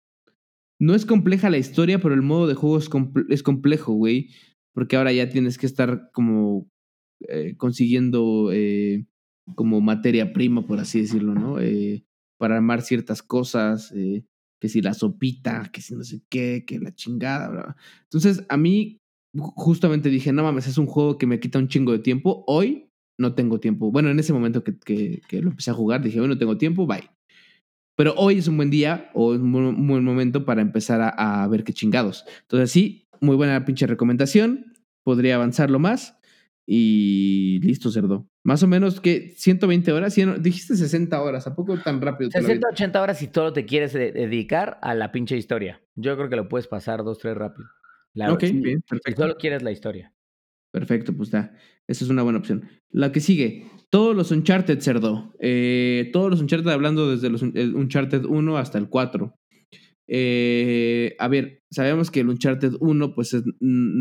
No 0.79 0.95
es 0.95 1.07
compleja 1.07 1.49
la 1.49 1.59
historia, 1.59 1.99
pero 1.99 2.15
el 2.15 2.23
modo 2.23 2.47
de 2.47 2.55
juego 2.55 2.79
es, 2.79 2.91
es 3.31 3.43
complejo, 3.43 3.93
güey. 3.93 4.31
Porque 4.75 4.97
ahora 4.97 5.13
ya 5.13 5.31
tienes 5.31 5.57
que 5.57 5.67
estar 5.67 6.11
como 6.13 6.69
eh, 7.21 7.55
consiguiendo 7.57 8.51
eh, 8.53 9.07
como 9.55 9.81
materia 9.81 10.33
prima, 10.33 10.67
por 10.67 10.81
así 10.81 11.01
decirlo, 11.01 11.35
¿no? 11.35 11.61
Eh, 11.61 12.05
para 12.39 12.57
armar 12.57 12.83
ciertas 12.83 13.23
cosas, 13.23 13.93
que 14.61 14.69
si 14.69 14.83
la 14.83 14.93
sopita, 14.93 15.71
que 15.73 15.81
si 15.81 15.95
no 15.95 16.05
sé 16.05 16.21
qué, 16.29 16.65
que 16.67 16.79
la 16.79 16.95
chingada, 16.95 17.77
Entonces, 18.05 18.45
a 18.49 18.57
mí 18.57 18.99
justamente 19.39 20.11
dije, 20.11 20.33
no 20.33 20.43
mames, 20.43 20.67
es 20.67 20.79
un 20.79 20.87
juego 20.87 21.17
que 21.17 21.27
me 21.27 21.41
quita 21.41 21.59
un 21.59 21.69
chingo 21.69 21.93
de 21.93 21.99
tiempo. 21.99 22.45
Hoy 22.47 22.91
no 23.19 23.35
tengo 23.35 23.61
tiempo. 23.61 23.91
Bueno, 23.91 24.11
en 24.11 24.19
ese 24.19 24.33
momento 24.33 24.63
que, 24.63 24.77
que, 24.77 25.43
lo 25.43 25.51
empecé 25.51 25.71
a 25.71 25.75
jugar, 25.75 26.03
dije, 26.03 26.21
hoy 26.21 26.29
no 26.29 26.39
tengo 26.39 26.59
tiempo, 26.59 26.87
bye. 26.87 27.11
Pero 27.97 28.15
hoy 28.17 28.39
es 28.39 28.49
un 28.49 28.59
buen 28.59 28.69
día 28.69 29.11
o 29.15 29.33
un 29.33 29.87
buen 29.87 30.05
momento 30.05 30.45
para 30.45 30.61
empezar 30.61 31.01
a, 31.01 31.09
a 31.43 31.49
ver 31.49 31.65
qué 31.65 31.73
chingados. 31.73 32.25
Entonces, 32.43 32.71
sí, 32.71 33.07
muy 33.21 33.37
buena 33.37 33.65
pinche 33.65 33.87
recomendación. 33.87 34.75
Podría 35.03 35.37
avanzarlo 35.37 35.79
más. 35.79 36.19
Y 36.69 37.61
listo, 37.63 37.91
cerdo. 37.91 38.29
Más 38.43 38.63
o 38.65 38.67
menos 38.67 39.01
que 39.01 39.31
120 39.37 39.93
horas. 39.93 40.17
Dijiste 40.41 40.77
60 40.77 41.23
horas. 41.23 41.47
¿A 41.47 41.55
poco 41.55 41.79
tan 41.79 42.01
rápido? 42.01 42.31
60, 42.31 42.69
80 42.73 43.01
horas 43.01 43.19
si 43.19 43.29
todo 43.29 43.53
te 43.53 43.65
quieres 43.65 43.93
dedicar 43.93 44.79
a 44.83 44.95
la 44.95 45.13
pinche 45.13 45.37
historia. 45.37 45.81
Yo 45.95 46.17
creo 46.17 46.29
que 46.29 46.37
lo 46.37 46.49
puedes 46.49 46.67
pasar 46.67 47.05
dos, 47.05 47.19
tres 47.19 47.37
rápido. 47.37 47.69
ok, 48.29 48.41
bien, 48.41 48.83
perfecto. 48.83 49.11
Si 49.11 49.17
solo 49.17 49.37
quieres 49.37 49.63
la 49.63 49.71
historia. 49.71 50.13
Perfecto, 50.73 51.17
pues 51.17 51.29
está. 51.29 51.55
Esa 51.87 52.05
es 52.05 52.11
una 52.11 52.23
buena 52.23 52.41
opción. 52.41 52.69
La 52.91 53.13
que 53.13 53.21
sigue. 53.21 53.67
Todos 53.89 54.17
los 54.17 54.33
Uncharted, 54.33 54.81
cerdo. 54.81 55.33
Eh, 55.39 56.11
todos 56.13 56.31
los 56.31 56.41
Uncharted, 56.41 56.71
hablando 56.71 57.11
desde 57.11 57.31
los 57.31 57.43
Uncharted 57.43 58.25
1 58.25 58.59
hasta 58.59 58.79
el 58.79 58.89
4. 58.89 59.39
Eh, 60.09 61.17
a 61.19 61.29
ver, 61.29 61.63
sabemos 61.71 62.11
que 62.11 62.21
el 62.21 62.29
Uncharted 62.29 62.75
1, 62.81 63.15
pues 63.15 63.35
es, 63.35 63.45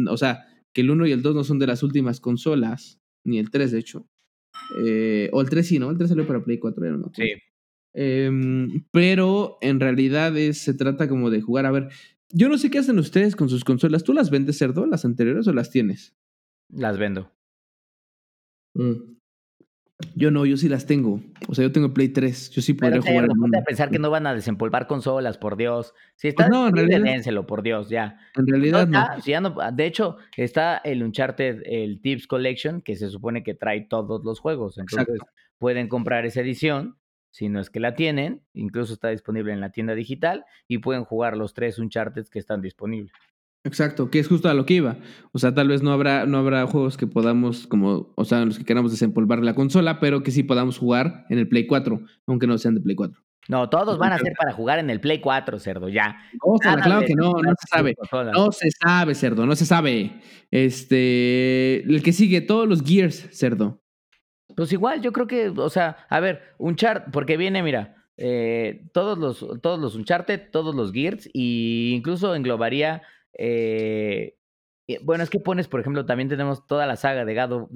o 0.10 0.18
sea, 0.18 0.46
que 0.76 0.82
el 0.82 0.92
1 0.92 1.08
y 1.08 1.14
el 1.14 1.22
2 1.22 1.34
no 1.34 1.44
son 1.46 1.58
de 1.58 1.68
las 1.68 1.84
últimas 1.84 2.20
consolas, 2.20 3.00
ni 3.24 3.40
el 3.40 3.50
3 3.50 3.72
de 3.72 3.80
hecho. 3.80 4.10
Eh, 4.84 5.30
o 5.32 5.40
el 5.40 5.50
3 5.50 5.66
sí, 5.66 5.80
¿no? 5.80 5.90
El 5.90 5.98
3 5.98 6.10
salió 6.10 6.28
para 6.28 6.44
Play 6.44 6.60
4, 6.60 6.84
ya 6.84 6.92
no 6.92 7.12
Sí. 7.16 7.32
Em, 7.94 8.84
pero 8.92 9.58
en 9.62 9.80
realidad 9.80 10.36
es, 10.38 10.58
se 10.58 10.74
trata 10.74 11.08
como 11.08 11.30
de 11.30 11.42
jugar. 11.42 11.66
A 11.66 11.72
ver, 11.72 11.88
yo 12.30 12.50
no 12.50 12.58
sé 12.58 12.70
qué 12.70 12.80
hacen 12.80 13.00
ustedes 13.00 13.38
con 13.38 13.48
sus 13.48 13.64
consolas. 13.64 14.04
¿Tú 14.04 14.12
las 14.12 14.30
vendes, 14.30 14.58
cerdo, 14.58 14.86
las 14.86 15.06
anteriores 15.06 15.48
o 15.48 15.54
las 15.54 15.72
tienes? 15.72 16.14
Las 16.68 16.98
vendo. 16.98 17.32
Mm. 18.74 19.16
Yo 20.14 20.30
no, 20.30 20.46
yo 20.46 20.58
sí 20.58 20.68
las 20.68 20.86
tengo. 20.86 21.22
O 21.48 21.56
sea, 21.56 21.64
yo 21.64 21.72
tengo 21.72 21.94
Play 21.94 22.10
3. 22.10 22.50
Yo 22.50 22.62
sí 22.62 22.74
podría 22.74 23.02
jugar. 23.02 23.30
No 23.34 23.58
a 23.58 23.64
pensar 23.64 23.90
que 23.90 24.00
no 24.00 24.10
van 24.10 24.28
a 24.28 24.34
desempolvar 24.34 24.88
consolas, 24.88 25.38
por 25.38 25.56
Dios. 25.56 25.94
Si 26.16 26.28
está, 26.28 26.48
pues 26.48 26.50
no, 26.50 26.68
en 26.68 26.76
realidad, 26.76 27.46
por 27.46 27.64
Dios, 27.64 27.90
ya. 27.90 28.20
En 28.36 28.46
realidad 28.46 28.88
no. 28.88 29.18
ya 29.26 29.40
no. 29.40 29.56
De 29.72 29.86
hecho, 29.86 30.18
está 30.36 30.78
el 30.78 31.02
Uncharted, 31.02 31.62
el 31.66 32.02
Tips 32.02 32.28
Collection, 32.28 32.82
que 32.82 32.98
se 32.98 33.10
supone 33.10 33.42
que 33.44 33.54
trae 33.54 33.82
todos 33.82 34.24
los 34.26 34.40
juegos. 34.40 34.78
Entonces, 34.78 35.18
pueden 35.60 35.88
comprar 35.88 36.26
esa 36.26 36.42
edición, 36.42 36.98
si 37.32 37.48
no 37.48 37.62
es 37.62 37.70
que 37.70 37.80
la 37.80 37.96
tienen. 37.96 38.42
Incluso 38.54 38.94
está 38.94 39.10
disponible 39.10 39.54
en 39.54 39.62
la 39.62 39.72
tienda 39.72 39.96
digital 39.96 40.46
y 40.68 40.80
pueden 40.80 41.06
jugar 41.06 41.38
los 41.38 41.54
tres 41.54 41.80
Uncharted 41.80 42.28
que 42.28 42.40
están 42.40 42.62
disponibles. 42.62 43.14
Exacto, 43.66 44.12
que 44.12 44.20
es 44.20 44.28
justo 44.28 44.48
a 44.48 44.54
lo 44.54 44.66
que 44.66 44.76
iba. 44.76 44.98
O 45.32 45.40
sea, 45.40 45.54
tal 45.56 45.68
vez 45.68 45.82
no 45.82 45.92
habrá, 45.92 46.28
no 46.28 46.38
habrá 46.38 46.68
juegos 46.68 46.98
que 46.98 47.08
podamos, 47.08 47.66
como, 47.66 48.14
o 48.16 48.24
sea, 48.24 48.46
los 48.46 48.60
que 48.60 48.64
queramos 48.64 48.92
desempolvar 48.92 49.40
la 49.40 49.56
consola, 49.56 50.00
pero 50.00 50.22
que 50.22 50.30
sí 50.30 50.44
podamos 50.44 50.78
jugar 50.78 51.26
en 51.30 51.40
el 51.40 51.50
Play 51.50 51.66
4, 51.66 52.00
aunque 52.28 52.46
no 52.46 52.60
sean 52.60 52.76
de 52.76 52.82
Play 52.82 52.96
4. 52.96 53.20
No, 53.48 53.68
todos 53.68 53.98
van 53.98 54.14
a 54.14 54.20
ser 54.20 54.34
para 54.38 54.54
jugar 54.54 54.78
en 54.78 54.92
el 54.92 55.00
Play 55.00 55.20
4, 55.20 55.60
cerdo, 55.60 55.90
ya. 55.90 56.16
claro 56.62 57.06
que 57.06 57.16
no, 57.16 57.34
no 57.34 57.54
se 57.60 57.68
sabe. 57.68 57.96
No 58.34 58.52
se 58.52 58.70
sabe, 58.70 59.16
cerdo, 59.16 59.48
no 59.48 59.56
se 59.56 59.66
sabe. 59.66 60.22
Este, 60.52 61.82
el 61.84 62.04
que 62.04 62.14
sigue, 62.14 62.42
todos 62.42 62.68
los 62.68 62.84
Gears, 62.84 63.30
cerdo. 63.32 63.82
Pues 64.56 64.72
igual, 64.72 65.02
yo 65.02 65.12
creo 65.12 65.26
que, 65.26 65.50
o 65.50 65.70
sea, 65.72 65.98
a 66.08 66.20
ver, 66.20 66.54
un 66.60 66.76
chart, 66.76 67.08
porque 67.12 67.36
viene, 67.36 67.64
mira, 67.64 67.96
eh, 68.18 68.88
todos 68.94 69.18
los, 69.18 69.62
todos 69.62 69.80
los 69.80 69.96
Uncharted, 69.96 70.52
todos 70.52 70.76
los 70.76 70.92
Gears, 70.92 71.26
e 71.34 71.92
incluso 71.96 72.36
englobaría 72.36 73.02
eh, 73.38 74.38
bueno, 75.02 75.24
es 75.24 75.30
que 75.30 75.40
pones, 75.40 75.68
por 75.68 75.80
ejemplo, 75.80 76.06
también 76.06 76.30
tenemos 76.30 76.66
toda 76.68 76.86
la 76.86 76.96
saga 76.96 77.26
de 77.26 77.36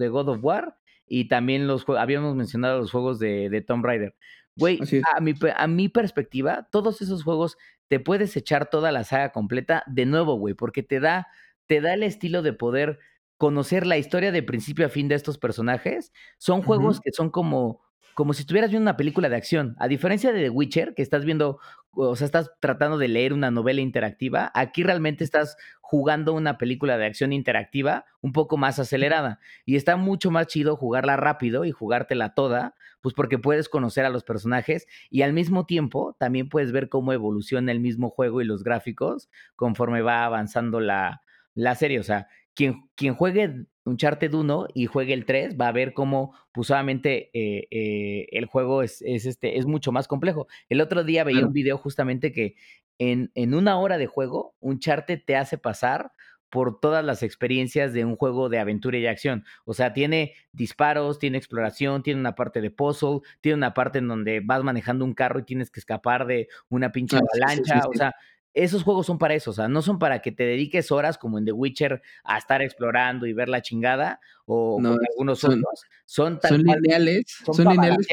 God 0.10 0.30
of, 0.30 0.44
War 0.44 0.78
y 1.08 1.28
también 1.28 1.68
los 1.68 1.88
habíamos 1.90 2.36
mencionado 2.36 2.80
los 2.80 2.92
juegos 2.92 3.20
de, 3.20 3.50
de 3.50 3.62
Tomb 3.62 3.84
Raider. 3.84 4.16
Güey, 4.56 4.80
a 5.16 5.22
mi, 5.22 5.34
a 5.56 5.68
mi 5.68 5.90
perspectiva, 5.90 6.68
todos 6.72 7.02
esos 7.02 7.24
juegos 7.24 7.58
te 7.88 8.00
puedes 8.00 8.36
echar 8.38 8.70
toda 8.70 8.92
la 8.92 9.04
saga 9.04 9.32
completa 9.32 9.84
de 9.88 10.06
nuevo, 10.06 10.36
güey, 10.36 10.54
porque 10.54 10.84
te 10.84 11.00
da, 11.00 11.28
te 11.66 11.82
da 11.82 11.94
el 11.94 12.04
estilo 12.04 12.42
de 12.42 12.54
poder 12.54 13.00
conocer 13.38 13.88
la 13.88 13.98
historia 13.98 14.32
de 14.32 14.44
principio 14.44 14.86
a 14.86 14.90
fin 14.90 15.08
de 15.08 15.16
estos 15.16 15.38
personajes. 15.38 16.12
Son 16.38 16.62
juegos 16.62 17.00
que 17.00 17.12
son 17.12 17.32
como 17.32 17.82
como 18.20 18.34
si 18.34 18.42
estuvieras 18.42 18.70
viendo 18.70 18.84
una 18.84 18.98
película 18.98 19.30
de 19.30 19.38
acción. 19.38 19.78
A 19.80 19.88
diferencia 19.88 20.34
de 20.34 20.42
The 20.42 20.50
Witcher, 20.50 20.94
que 20.94 21.02
estás 21.02 21.24
viendo, 21.24 21.58
o 21.92 22.18
sea, 22.18 22.26
estás 22.26 22.52
tratando 22.60 22.98
de 22.98 23.08
leer 23.08 23.32
una 23.32 23.50
novela 23.50 23.80
interactiva, 23.80 24.52
aquí 24.54 24.84
realmente 24.84 25.24
estás 25.24 25.56
jugando 25.80 26.34
una 26.34 26.58
película 26.58 26.98
de 26.98 27.06
acción 27.06 27.32
interactiva 27.32 28.04
un 28.20 28.34
poco 28.34 28.58
más 28.58 28.78
acelerada. 28.78 29.40
Y 29.66 29.78
está 29.78 29.96
mucho 29.96 30.32
más 30.32 30.48
chido 30.48 30.76
jugarla 30.76 31.16
rápido 31.16 31.64
y 31.64 31.72
jugártela 31.72 32.34
toda, 32.34 32.76
pues 33.00 33.16
porque 33.16 33.38
puedes 33.38 33.70
conocer 33.70 34.04
a 34.04 34.10
los 34.10 34.26
personajes 34.26 34.86
y 35.10 35.22
al 35.22 35.32
mismo 35.32 35.66
tiempo 35.66 36.18
también 36.20 36.50
puedes 36.50 36.74
ver 36.74 36.90
cómo 36.90 37.14
evoluciona 37.14 37.72
el 37.72 37.80
mismo 37.80 38.10
juego 38.10 38.42
y 38.42 38.44
los 38.44 38.66
gráficos 38.66 39.30
conforme 39.56 40.02
va 40.02 40.26
avanzando 40.26 40.82
la, 40.82 41.22
la 41.54 41.74
serie. 41.74 42.02
O 42.02 42.04
sea, 42.04 42.28
quien, 42.60 42.90
quien 42.96 43.16
juegue 43.16 43.68
Uncharted 43.86 44.34
1 44.34 44.68
y 44.74 44.86
juegue 44.86 45.14
el 45.14 45.24
3, 45.24 45.56
va 45.58 45.70
a 45.70 45.72
ver 45.72 45.94
cómo, 45.94 46.36
pues 46.52 46.70
eh, 46.70 47.30
eh, 47.34 48.28
el 48.32 48.46
juego 48.48 48.84
es, 48.84 49.02
es, 49.02 49.26
este, 49.26 49.58
es 49.58 49.66
mucho 49.66 49.94
más 49.94 50.10
complejo. 50.10 50.46
El 50.68 50.82
otro 50.82 51.06
día 51.06 51.24
veía 51.24 51.46
un 51.46 51.54
video 51.54 51.78
justamente 51.78 52.34
que 52.34 52.56
en, 52.98 53.32
en 53.34 53.54
una 53.54 53.80
hora 53.80 53.98
de 53.98 54.08
juego, 54.08 54.56
Uncharted 54.60 55.22
te 55.26 55.38
hace 55.38 55.58
pasar 55.58 56.12
por 56.50 56.82
todas 56.82 57.06
las 57.06 57.24
experiencias 57.24 57.94
de 57.94 58.04
un 58.04 58.18
juego 58.18 58.50
de 58.50 58.60
aventura 58.60 58.98
y 58.98 59.08
acción. 59.08 59.46
O 59.64 59.74
sea, 59.74 59.94
tiene 59.94 60.34
disparos, 60.52 61.18
tiene 61.18 61.38
exploración, 61.38 62.04
tiene 62.04 62.20
una 62.20 62.36
parte 62.36 62.60
de 62.60 62.72
puzzle, 62.72 63.22
tiene 63.40 63.56
una 63.56 63.74
parte 63.74 64.00
en 64.00 64.10
donde 64.10 64.42
vas 64.44 64.64
manejando 64.64 65.06
un 65.06 65.14
carro 65.14 65.40
y 65.40 65.44
tienes 65.44 65.72
que 65.72 65.80
escapar 65.80 66.26
de 66.26 66.50
una 66.68 66.92
pinche 66.92 67.18
avalancha. 67.18 67.84
o 67.88 67.94
sea, 67.94 68.16
esos 68.54 68.84
juegos 68.84 69.06
son 69.06 69.18
para 69.18 69.36
eso, 69.36 69.52
o 69.52 69.54
sea, 69.54 69.68
no 69.68 69.82
son 69.82 70.00
para 70.00 70.22
que 70.22 70.32
te 70.32 70.44
dediques 70.44 70.92
horas 70.92 71.18
como 71.18 71.38
en 71.38 71.46
The 71.46 71.52
Witcher 71.52 72.02
a 72.24 72.38
estar 72.38 72.62
explorando 72.62 73.26
y 73.28 73.34
ver 73.34 73.50
la 73.50 73.62
chingada 73.62 74.20
o 74.46 74.80
algunos 74.80 75.40
son, 75.40 75.60
otros. 75.60 75.86
Son, 76.06 76.40
son 76.42 76.64
lineales, 76.64 77.26
son, 77.46 77.68
lineales, 77.68 78.08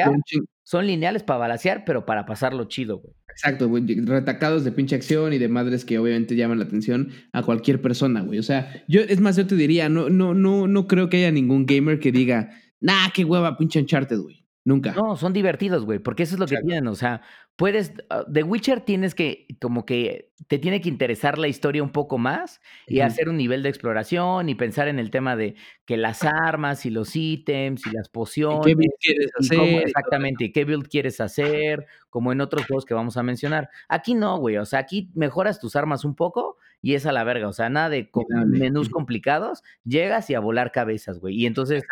son 0.62 0.86
lineales 0.86 1.22
para 1.22 1.38
balancear, 1.38 1.84
pero 1.86 2.04
para 2.04 2.26
pasarlo 2.26 2.64
chido, 2.64 2.98
güey. 2.98 3.14
Exacto, 3.30 3.68
güey, 3.68 3.84
retacados 4.04 4.64
de 4.64 4.72
pinche 4.72 4.96
acción 4.96 5.32
y 5.32 5.38
de 5.38 5.48
madres 5.48 5.84
que 5.84 5.98
obviamente 5.98 6.36
llaman 6.36 6.58
la 6.58 6.64
atención 6.64 7.10
a 7.32 7.42
cualquier 7.42 7.80
persona, 7.82 8.22
güey. 8.22 8.38
O 8.38 8.42
sea, 8.42 8.84
yo 8.88 9.00
es 9.02 9.20
más 9.20 9.36
yo 9.36 9.46
te 9.46 9.56
diría, 9.56 9.88
no 9.88 10.08
no 10.08 10.34
no 10.34 10.66
no 10.66 10.86
creo 10.86 11.08
que 11.08 11.18
haya 11.18 11.30
ningún 11.30 11.66
gamer 11.66 11.98
que 12.00 12.12
diga, 12.12 12.50
"Nah, 12.80 13.10
qué 13.14 13.24
hueva 13.24 13.56
pinche 13.56 13.80
Uncharted, 13.80 14.18
güey." 14.18 14.46
Nunca. 14.66 14.94
No, 14.94 15.14
son 15.16 15.32
divertidos, 15.32 15.84
güey, 15.84 16.00
porque 16.00 16.24
eso 16.24 16.34
es 16.34 16.40
lo 16.40 16.46
que 16.46 16.56
tienen, 16.56 16.88
o 16.88 16.96
sea, 16.96 17.22
puedes, 17.56 17.92
ah, 18.10 18.24
The 18.30 18.42
Witcher 18.42 18.82
tienes 18.82 19.14
que, 19.14 19.46
como 19.60 19.84
que, 19.84 20.30
te 20.48 20.58
tiene 20.58 20.80
que 20.80 20.90
interesar 20.90 21.38
la 21.38 21.48
historia 21.48 21.82
un 21.82 21.90
poco 21.90 22.18
más 22.18 22.60
y 22.86 23.00
hacer 23.00 23.28
un 23.28 23.38
nivel 23.38 23.62
de 23.62 23.70
exploración 23.70 24.48
y 24.48 24.54
pensar 24.54 24.86
en 24.86 24.98
el 24.98 25.10
tema 25.10 25.34
de 25.34 25.56
que 25.86 25.96
las 25.96 26.24
armas 26.24 26.84
y 26.86 26.90
los 26.90 27.16
ítems 27.16 27.86
y 27.86 27.90
las 27.90 28.10
pociones. 28.10 28.60
¿Qué 28.64 28.74
build 28.74 28.92
quieres 29.00 29.30
hacer? 29.38 29.82
exactamente, 29.86 30.52
qué 30.52 30.64
build 30.64 30.88
quieres 30.88 31.20
hacer, 31.20 31.86
como 32.10 32.32
en 32.32 32.42
otros 32.42 32.66
juegos 32.66 32.84
que 32.84 32.94
vamos 32.94 33.16
a 33.16 33.22
mencionar. 33.22 33.70
Aquí 33.88 34.14
no, 34.14 34.38
güey, 34.38 34.58
o 34.58 34.66
sea, 34.66 34.80
aquí 34.80 35.10
mejoras 35.14 35.58
tus 35.58 35.74
armas 35.74 36.04
un 36.04 36.14
poco 36.14 36.58
y 36.82 36.94
es 36.94 37.06
a 37.06 37.12
la 37.12 37.24
verga. 37.24 37.48
O 37.48 37.52
sea, 37.52 37.68
nada 37.68 37.88
de 37.88 38.10
menús 38.46 38.88
complicados, 38.88 39.62
llegas 39.84 40.30
y 40.30 40.34
a 40.34 40.40
volar 40.40 40.72
cabezas, 40.72 41.18
güey. 41.18 41.36
Y 41.36 41.46
entonces 41.46 41.84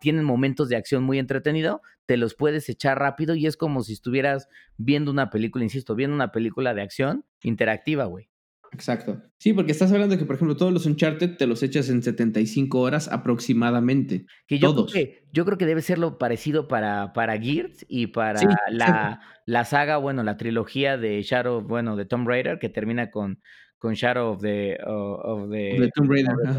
tienen 0.00 0.24
momentos 0.24 0.68
de 0.68 0.76
acción 0.76 1.04
muy 1.04 1.18
entretenido, 1.18 1.82
te 2.06 2.16
los 2.16 2.34
puedes 2.34 2.68
echar 2.68 2.98
rápido 2.98 3.34
y 3.34 3.46
es 3.46 3.56
como 3.56 3.82
si 3.82 3.92
estuvieras 3.92 4.48
viendo 4.76 5.10
una 5.10 5.30
película, 5.30 5.64
insisto, 5.64 5.94
viendo 5.94 6.14
una 6.14 6.32
película 6.32 6.74
de 6.74 6.82
acción 6.82 7.24
interactiva, 7.42 8.06
güey. 8.06 8.28
Exacto. 8.72 9.22
Sí, 9.38 9.52
porque 9.52 9.72
estás 9.72 9.92
hablando 9.92 10.14
de 10.14 10.18
que, 10.18 10.26
por 10.26 10.36
ejemplo, 10.36 10.56
todos 10.56 10.72
los 10.72 10.84
Uncharted 10.86 11.36
te 11.36 11.46
los 11.46 11.62
echas 11.62 11.88
en 11.88 12.02
75 12.02 12.78
horas 12.80 13.08
aproximadamente. 13.08 14.26
Que 14.46 14.58
yo 14.58 14.74
todos. 14.74 14.92
Creo 14.92 15.04
que, 15.06 15.24
yo 15.32 15.44
creo 15.44 15.58
que 15.58 15.66
debe 15.66 15.80
ser 15.80 15.98
lo 15.98 16.18
parecido 16.18 16.68
para, 16.68 17.12
para 17.12 17.38
Gears 17.38 17.86
y 17.88 18.08
para 18.08 18.40
la, 18.70 19.20
la, 19.46 19.64
saga, 19.64 19.96
bueno, 19.96 20.22
la 20.22 20.36
trilogía 20.36 20.98
de 20.98 21.22
Shadow, 21.22 21.62
bueno, 21.62 21.96
de 21.96 22.04
Tomb 22.04 22.28
Raider, 22.28 22.58
que 22.58 22.68
termina 22.68 23.10
con, 23.10 23.40
con 23.78 23.94
Shadow 23.94 24.32
of 24.32 24.40
the, 24.40 24.78
of 24.84 25.50
the, 25.50 25.90
Tomb 25.94 26.10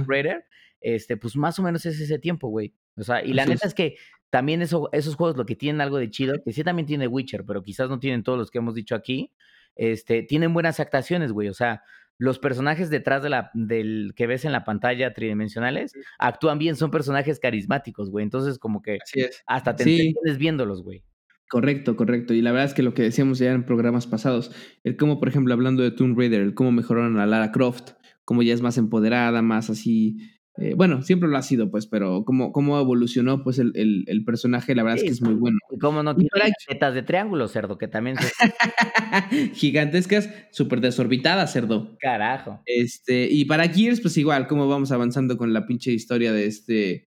Raider, 0.08 0.46
este, 0.82 1.18
pues 1.18 1.36
más 1.36 1.60
o 1.60 1.64
menos 1.64 1.86
es 1.86 2.00
ese 2.00 2.20
tiempo, 2.20 2.48
güey. 2.48 2.74
O 2.96 3.04
sea, 3.04 3.24
y 3.24 3.34
la 3.34 3.46
neta 3.46 3.68
es. 3.68 3.74
que 3.74 3.98
también 4.30 4.62
eso, 4.62 4.90
esos 4.92 5.16
juegos 5.16 5.38
lo 5.38 5.46
que 5.46 5.56
tienen 5.56 5.82
algo 5.82 5.98
de 5.98 6.10
chido, 6.10 6.42
que 6.44 6.54
sí 6.54 6.64
también 6.64 6.86
tiene 6.86 7.08
Witcher, 7.08 7.44
pero 7.46 7.64
quizás 7.64 7.90
no 7.90 8.00
tienen 8.00 8.24
todos 8.24 8.38
los 8.38 8.52
que 8.52 8.60
hemos 8.60 8.76
dicho 8.76 8.96
aquí, 8.96 9.34
este, 9.76 10.24
tienen 10.24 10.54
buenas 10.54 10.80
actuaciones, 10.80 11.32
güey. 11.32 11.50
O 11.50 11.54
sea, 11.54 11.84
los 12.18 12.38
personajes 12.38 12.90
detrás 12.90 13.24
de 13.24 13.30
la, 13.30 13.50
del 13.54 14.14
que 14.16 14.28
ves 14.28 14.46
en 14.46 14.52
la 14.52 14.66
pantalla 14.66 15.14
tridimensionales 15.14 15.94
actúan 16.20 16.60
bien, 16.60 16.76
son 16.76 16.92
personajes 16.92 17.40
carismáticos, 17.40 18.10
güey. 18.12 18.24
Entonces, 18.24 18.60
como 18.60 18.82
que 18.82 19.00
hasta 19.48 19.76
te 19.76 19.84
sí. 19.86 20.14
viéndolos, 20.38 20.84
güey. 20.84 21.04
Correcto, 21.50 21.96
correcto. 21.96 22.36
Y 22.36 22.42
la 22.42 22.52
verdad 22.52 22.68
es 22.68 22.74
que 22.76 22.84
lo 22.84 22.94
que 22.94 23.02
decíamos 23.02 23.40
ya 23.40 23.52
en 23.52 23.66
programas 23.66 24.06
pasados, 24.06 24.52
el 24.84 24.96
cómo, 24.96 25.20
por 25.20 25.30
ejemplo, 25.30 25.52
hablando 25.54 25.82
de 25.82 25.90
Tomb 25.90 26.18
Raider, 26.18 26.42
el 26.42 26.54
cómo 26.54 26.72
mejoraron 26.72 27.20
a 27.20 27.26
Lara 27.26 27.52
Croft, 27.52 27.94
cómo 28.24 28.44
ya 28.44 28.54
es 28.54 28.62
más 28.62 28.78
empoderada, 28.78 29.42
más 29.42 29.70
así, 29.72 30.18
Eh, 30.62 30.74
bueno, 30.76 31.02
siempre 31.04 31.30
lo 31.30 31.38
ha 31.38 31.42
sido, 31.42 31.72
pues, 31.72 31.88
pero 31.88 32.26
cómo, 32.26 32.52
cómo 32.52 32.78
evolucionó 32.80 33.44
pues 33.46 33.60
el, 33.60 33.72
el, 33.76 34.26
personaje, 34.26 34.76
la 34.76 34.84
verdad 34.84 34.98
es 34.98 35.04
que 35.04 35.10
es 35.10 35.22
muy 35.22 35.34
bueno. 35.34 35.58
Y 35.72 35.80
cómo 35.80 36.04
no 36.04 36.16
tiene 36.16 36.30
tetas 36.68 36.94
de 36.94 37.02
triángulo, 37.02 37.48
cerdo, 37.48 37.78
que 37.78 37.88
también 37.88 38.18
Gigantescas, 39.54 40.30
súper 40.52 40.82
desorbitadas, 40.82 41.54
cerdo. 41.54 41.98
Carajo. 42.00 42.62
Este, 42.66 43.30
y 43.32 43.46
para 43.46 43.70
Gears, 43.70 44.02
pues 44.02 44.18
igual, 44.18 44.48
cómo 44.48 44.68
vamos 44.68 44.92
avanzando 44.92 45.38
con 45.38 45.54
la 45.54 45.66
pinche 45.66 45.94
historia 45.94 46.34
de 46.34 46.46
este... 46.46 47.08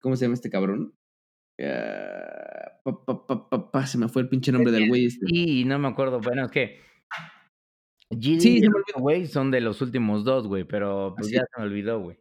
¿Cómo 0.00 0.16
se 0.16 0.24
llama 0.24 0.34
este 0.34 0.50
cabrón? 0.50 0.97
Ah, 1.58 3.86
se 3.86 3.98
me 3.98 4.08
fue 4.08 4.22
el 4.22 4.28
pinche 4.28 4.52
nombre 4.52 4.72
del 4.72 4.88
güey. 4.88 5.06
Este. 5.06 5.26
Sí, 5.26 5.64
no 5.64 5.78
me 5.78 5.88
acuerdo. 5.88 6.20
Bueno, 6.20 6.44
es 6.44 6.50
que. 6.50 6.80
sí, 8.20 8.62
güey, 8.96 9.26
son 9.26 9.50
de 9.50 9.60
los 9.60 9.82
últimos 9.82 10.24
dos, 10.24 10.46
güey, 10.46 10.64
pero 10.64 11.14
pues 11.16 11.30
ya 11.30 11.40
se 11.40 11.60
me 11.60 11.66
olvidó, 11.66 12.00
güey. 12.00 12.18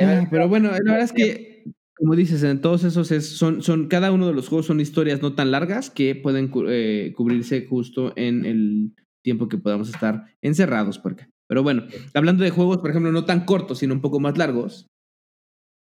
Ah, 0.00 0.26
pero 0.30 0.48
bueno, 0.48 0.70
la 0.70 0.78
verdad 0.78 1.02
es 1.02 1.12
que, 1.12 1.64
como 1.96 2.16
dices, 2.16 2.42
en 2.42 2.60
todos 2.60 2.84
esos 2.84 3.12
es, 3.12 3.36
son, 3.36 3.62
son, 3.62 3.88
cada 3.88 4.10
uno 4.10 4.26
de 4.26 4.32
los 4.32 4.48
juegos 4.48 4.66
son 4.66 4.80
historias 4.80 5.20
no 5.20 5.34
tan 5.34 5.50
largas 5.50 5.90
que 5.90 6.14
pueden 6.14 6.50
eh, 6.68 7.12
cubrirse 7.14 7.66
justo 7.66 8.12
en 8.16 8.46
el 8.46 8.94
tiempo 9.22 9.48
que 9.48 9.58
podamos 9.58 9.90
estar 9.90 10.24
encerrados 10.40 10.98
por 10.98 11.12
acá. 11.12 11.28
Pero 11.46 11.62
bueno, 11.62 11.84
hablando 12.14 12.44
de 12.44 12.50
juegos, 12.50 12.78
por 12.78 12.90
ejemplo, 12.90 13.12
no 13.12 13.26
tan 13.26 13.44
cortos, 13.44 13.78
sino 13.78 13.92
un 13.92 14.00
poco 14.00 14.20
más 14.20 14.38
largos, 14.38 14.86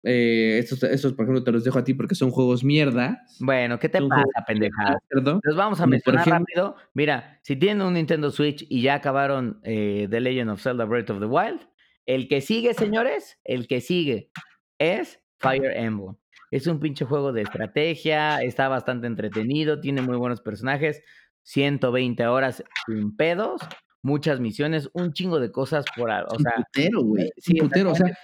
eh, 0.04 0.58
estos, 0.58 0.82
estos, 0.82 1.14
por 1.14 1.24
ejemplo, 1.24 1.42
te 1.42 1.50
los 1.50 1.64
dejo 1.64 1.78
a 1.78 1.84
ti 1.84 1.94
porque 1.94 2.14
son 2.14 2.30
juegos 2.30 2.62
mierda. 2.62 3.24
Bueno, 3.40 3.78
¿qué 3.78 3.88
te 3.88 4.00
pasa, 4.02 4.44
pendejada? 4.46 4.98
Los 5.10 5.56
vamos 5.56 5.80
a 5.80 5.86
mencionar 5.86 6.28
rápido. 6.28 6.76
Mira, 6.92 7.40
si 7.42 7.56
tienen 7.56 7.86
un 7.86 7.94
Nintendo 7.94 8.30
Switch 8.30 8.66
y 8.68 8.82
ya 8.82 8.94
acabaron 8.94 9.60
eh, 9.64 10.06
The 10.10 10.20
Legend 10.20 10.50
of 10.50 10.62
Zelda 10.62 10.84
Breath 10.84 11.10
of 11.10 11.20
the 11.20 11.26
Wild, 11.26 11.60
el 12.04 12.28
que 12.28 12.42
sigue, 12.42 12.74
señores, 12.74 13.38
el 13.44 13.66
que 13.66 13.80
sigue 13.80 14.30
es 14.78 15.20
Fire 15.38 15.72
Emblem. 15.74 16.16
Es 16.50 16.66
un 16.66 16.80
pinche 16.80 17.06
juego 17.06 17.32
de 17.32 17.42
estrategia, 17.42 18.42
está 18.42 18.68
bastante 18.68 19.06
entretenido, 19.06 19.80
tiene 19.80 20.02
muy 20.02 20.16
buenos 20.16 20.42
personajes, 20.42 21.02
120 21.42 22.26
horas 22.26 22.62
sin 22.86 23.16
pedos, 23.16 23.60
muchas 24.02 24.38
misiones, 24.38 24.90
un 24.92 25.14
chingo 25.14 25.40
de 25.40 25.50
cosas 25.50 25.84
por... 25.96 26.10
O 26.10 26.38
sea, 26.38 26.52
putero, 26.56 27.02
güey. 27.02 27.30
Sí, 27.38 27.54
putero, 27.54 27.92
o 27.92 27.94
sea, 27.94 28.16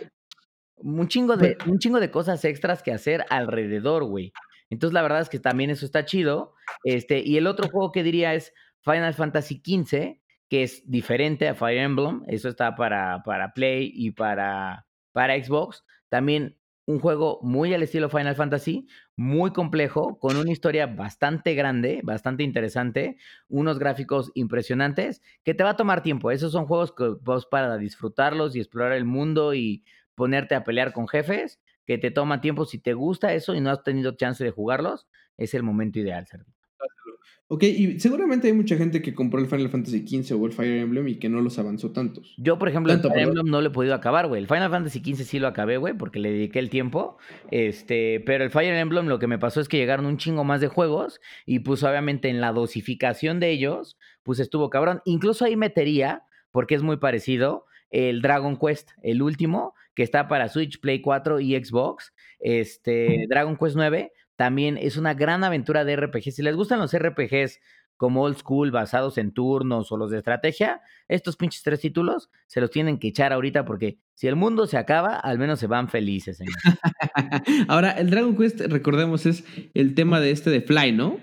un 0.82 1.08
chingo 1.08 1.36
de, 1.36 1.56
un 1.66 1.78
chingo 1.78 2.00
de 2.00 2.10
cosas 2.10 2.44
extras 2.44 2.82
que 2.82 2.92
hacer 2.92 3.24
alrededor, 3.30 4.04
güey. 4.04 4.32
Entonces, 4.70 4.94
la 4.94 5.02
verdad 5.02 5.20
es 5.20 5.28
que 5.28 5.40
también 5.40 5.70
eso 5.70 5.84
está 5.84 6.04
chido. 6.04 6.54
Este, 6.84 7.20
y 7.20 7.36
el 7.36 7.46
otro 7.46 7.68
juego 7.68 7.92
que 7.92 8.02
diría 8.02 8.34
es 8.34 8.52
Final 8.82 9.14
Fantasy 9.14 9.62
XV, 9.64 10.20
que 10.48 10.62
es 10.62 10.88
diferente 10.88 11.48
a 11.48 11.54
Fire 11.54 11.78
Emblem. 11.78 12.22
Eso 12.28 12.48
está 12.48 12.74
para, 12.74 13.22
para 13.24 13.52
Play 13.52 13.92
y 13.94 14.12
para, 14.12 14.86
para 15.12 15.42
Xbox. 15.42 15.84
También 16.08 16.56
un 16.90 16.98
juego 16.98 17.38
muy 17.42 17.72
al 17.72 17.82
estilo 17.82 18.08
Final 18.08 18.34
Fantasy, 18.34 18.88
muy 19.16 19.52
complejo, 19.52 20.18
con 20.18 20.36
una 20.36 20.50
historia 20.50 20.86
bastante 20.86 21.54
grande, 21.54 22.00
bastante 22.02 22.42
interesante, 22.42 23.16
unos 23.48 23.78
gráficos 23.78 24.32
impresionantes, 24.34 25.22
que 25.44 25.54
te 25.54 25.62
va 25.62 25.70
a 25.70 25.76
tomar 25.76 26.02
tiempo. 26.02 26.30
Esos 26.30 26.52
son 26.52 26.66
juegos 26.66 26.92
que 26.92 27.14
vos 27.20 27.46
para 27.46 27.76
disfrutarlos 27.76 28.56
y 28.56 28.60
explorar 28.60 28.92
el 28.92 29.04
mundo 29.04 29.54
y 29.54 29.84
ponerte 30.20 30.54
a 30.54 30.64
pelear 30.64 30.92
con 30.92 31.08
jefes, 31.08 31.62
que 31.86 31.96
te 31.96 32.10
toma 32.10 32.42
tiempo. 32.42 32.66
Si 32.66 32.78
te 32.78 32.92
gusta 32.92 33.32
eso 33.32 33.54
y 33.54 33.60
no 33.62 33.70
has 33.70 33.82
tenido 33.82 34.12
chance 34.16 34.44
de 34.44 34.50
jugarlos, 34.50 35.08
es 35.38 35.54
el 35.54 35.62
momento 35.62 35.98
ideal, 35.98 36.26
Ok, 37.48 37.62
y 37.62 37.98
seguramente 37.98 38.48
hay 38.48 38.52
mucha 38.52 38.76
gente 38.76 39.00
que 39.00 39.14
compró 39.14 39.40
el 39.40 39.46
Final 39.46 39.70
Fantasy 39.70 40.06
XV 40.06 40.38
o 40.38 40.46
el 40.46 40.52
Fire 40.52 40.82
Emblem 40.82 41.08
y 41.08 41.14
que 41.16 41.30
no 41.30 41.40
los 41.40 41.58
avanzó 41.58 41.90
tantos. 41.90 42.34
Yo, 42.36 42.58
por 42.58 42.68
ejemplo, 42.68 42.92
el 42.92 43.00
Fire 43.00 43.18
Emblem 43.18 43.46
no 43.46 43.62
lo 43.62 43.68
he 43.68 43.72
podido 43.72 43.94
acabar, 43.94 44.28
güey. 44.28 44.42
El 44.42 44.46
Final 44.46 44.70
Fantasy 44.70 45.00
XV 45.00 45.24
sí 45.24 45.38
lo 45.38 45.48
acabé, 45.48 45.78
güey, 45.78 45.94
porque 45.94 46.18
le 46.18 46.30
dediqué 46.30 46.58
el 46.58 46.68
tiempo. 46.68 47.16
Este, 47.50 48.20
pero 48.26 48.44
el 48.44 48.50
Fire 48.50 48.74
Emblem 48.74 49.06
lo 49.06 49.18
que 49.18 49.26
me 49.26 49.38
pasó 49.38 49.62
es 49.62 49.68
que 49.68 49.78
llegaron 49.78 50.04
un 50.04 50.18
chingo 50.18 50.44
más 50.44 50.60
de 50.60 50.68
juegos 50.68 51.18
y 51.46 51.60
pues 51.60 51.82
obviamente 51.82 52.28
en 52.28 52.42
la 52.42 52.52
dosificación 52.52 53.40
de 53.40 53.50
ellos, 53.50 53.96
pues 54.22 54.38
estuvo 54.38 54.68
cabrón. 54.68 55.00
Incluso 55.06 55.46
ahí 55.46 55.56
metería, 55.56 56.24
porque 56.50 56.74
es 56.74 56.82
muy 56.82 56.98
parecido, 56.98 57.64
el 57.90 58.22
Dragon 58.22 58.56
Quest, 58.56 58.90
el 59.02 59.22
último, 59.22 59.74
que 60.00 60.04
está 60.04 60.28
para 60.28 60.48
Switch, 60.48 60.80
Play 60.80 61.02
4 61.02 61.40
y 61.40 61.62
Xbox. 61.62 62.14
Este, 62.38 63.26
Dragon 63.28 63.54
Quest 63.54 63.76
9 63.76 64.10
también 64.34 64.78
es 64.78 64.96
una 64.96 65.12
gran 65.12 65.44
aventura 65.44 65.84
de 65.84 65.94
RPG. 65.94 66.32
Si 66.32 66.40
les 66.40 66.56
gustan 66.56 66.78
los 66.78 66.98
RPGs 66.98 67.60
como 67.98 68.22
old 68.22 68.38
school, 68.38 68.70
basados 68.70 69.18
en 69.18 69.34
turnos 69.34 69.92
o 69.92 69.98
los 69.98 70.10
de 70.10 70.16
estrategia, 70.16 70.80
estos 71.06 71.36
pinches 71.36 71.62
tres 71.62 71.80
títulos 71.80 72.30
se 72.46 72.62
los 72.62 72.70
tienen 72.70 72.98
que 72.98 73.08
echar 73.08 73.34
ahorita 73.34 73.66
porque 73.66 73.98
si 74.14 74.26
el 74.26 74.36
mundo 74.36 74.66
se 74.66 74.78
acaba, 74.78 75.16
al 75.16 75.38
menos 75.38 75.60
se 75.60 75.66
van 75.66 75.90
felices. 75.90 76.40
Ahora, 77.68 77.90
el 77.90 78.08
Dragon 78.08 78.34
Quest, 78.34 78.58
recordemos, 78.70 79.26
es 79.26 79.44
el 79.74 79.94
tema 79.94 80.18
de 80.18 80.30
este 80.30 80.48
de 80.48 80.62
Fly, 80.62 80.92
¿no? 80.92 81.18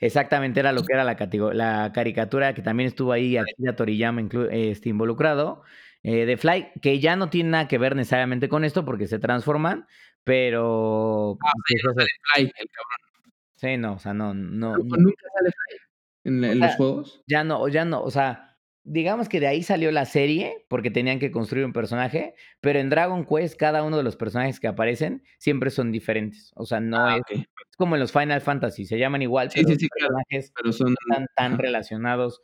Exactamente, 0.00 0.60
era 0.60 0.72
lo 0.72 0.82
que 0.82 0.94
era 0.94 1.04
la, 1.04 1.14
la 1.52 1.92
caricatura 1.92 2.54
que 2.54 2.62
también 2.62 2.86
estuvo 2.86 3.12
ahí, 3.12 3.36
aquí 3.36 3.52
Toriyama 3.76 4.22
este, 4.50 4.88
involucrado. 4.88 5.62
Eh, 6.06 6.26
de 6.26 6.36
Fly, 6.36 6.66
que 6.82 7.00
ya 7.00 7.16
no 7.16 7.30
tiene 7.30 7.48
nada 7.48 7.66
que 7.66 7.78
ver 7.78 7.96
necesariamente 7.96 8.50
con 8.50 8.62
esto 8.62 8.84
porque 8.84 9.06
se 9.06 9.18
transforman, 9.18 9.86
pero... 10.22 11.38
Ah, 11.42 11.52
pues, 11.66 11.80
sale 11.82 12.06
Fly, 12.34 12.42
el 12.44 12.68
cabrón. 12.70 13.32
Sí, 13.56 13.76
no, 13.78 13.94
o 13.94 13.98
sea, 13.98 14.12
no, 14.12 14.34
no. 14.34 14.76
¿Nunca 14.76 15.26
sale 15.34 15.50
Fly 15.50 15.78
en, 16.24 16.60
los 16.60 16.74
juegos? 16.74 17.22
Ya 17.26 17.42
no, 17.42 17.66
ya 17.68 17.86
no, 17.86 18.02
o 18.02 18.10
sea, 18.10 18.58
digamos 18.82 19.30
que 19.30 19.40
de 19.40 19.46
ahí 19.46 19.62
salió 19.62 19.90
la 19.92 20.04
serie 20.04 20.66
porque 20.68 20.90
tenían 20.90 21.18
que 21.18 21.30
construir 21.30 21.64
un 21.64 21.72
personaje, 21.72 22.34
pero 22.60 22.80
en 22.80 22.90
Dragon 22.90 23.24
Quest 23.24 23.58
cada 23.58 23.82
uno 23.82 23.96
de 23.96 24.02
los 24.02 24.16
personajes 24.16 24.60
que 24.60 24.68
aparecen 24.68 25.24
siempre 25.38 25.70
son 25.70 25.90
diferentes, 25.90 26.52
o 26.54 26.66
sea, 26.66 26.80
no 26.80 26.98
ah, 26.98 27.16
es, 27.16 27.38
es, 27.38 27.46
como 27.78 27.96
en 27.96 28.00
los 28.00 28.12
Final 28.12 28.42
Fantasy, 28.42 28.84
se 28.84 28.98
llaman 28.98 29.22
igual, 29.22 29.48
pero 29.54 29.70
los 29.70 29.78
personajes 29.78 30.52
pero 30.54 30.70
son, 30.70 30.94
están 31.08 31.26
tan 31.34 31.56
relacionados 31.56 32.42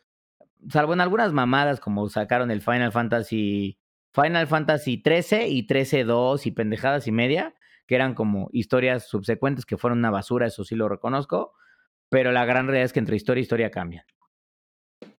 salvo 0.68 0.92
en 0.92 1.00
algunas 1.00 1.32
mamadas 1.32 1.80
como 1.80 2.08
sacaron 2.08 2.50
el 2.50 2.60
Final 2.60 2.92
Fantasy 2.92 3.78
Final 4.12 4.46
Fantasy 4.46 4.98
13 4.98 5.48
y 5.48 5.66
13-2 5.66 6.46
y 6.46 6.50
pendejadas 6.50 7.06
y 7.06 7.12
media, 7.12 7.54
que 7.86 7.94
eran 7.94 8.14
como 8.14 8.48
historias 8.52 9.08
subsecuentes 9.08 9.64
que 9.64 9.76
fueron 9.76 9.98
una 9.98 10.10
basura, 10.10 10.46
eso 10.46 10.64
sí 10.64 10.74
lo 10.74 10.88
reconozco, 10.88 11.52
pero 12.08 12.32
la 12.32 12.44
gran 12.44 12.66
realidad 12.66 12.86
es 12.86 12.92
que 12.92 12.98
entre 12.98 13.16
historia 13.16 13.40
y 13.40 13.42
historia 13.42 13.70
cambian. 13.70 14.04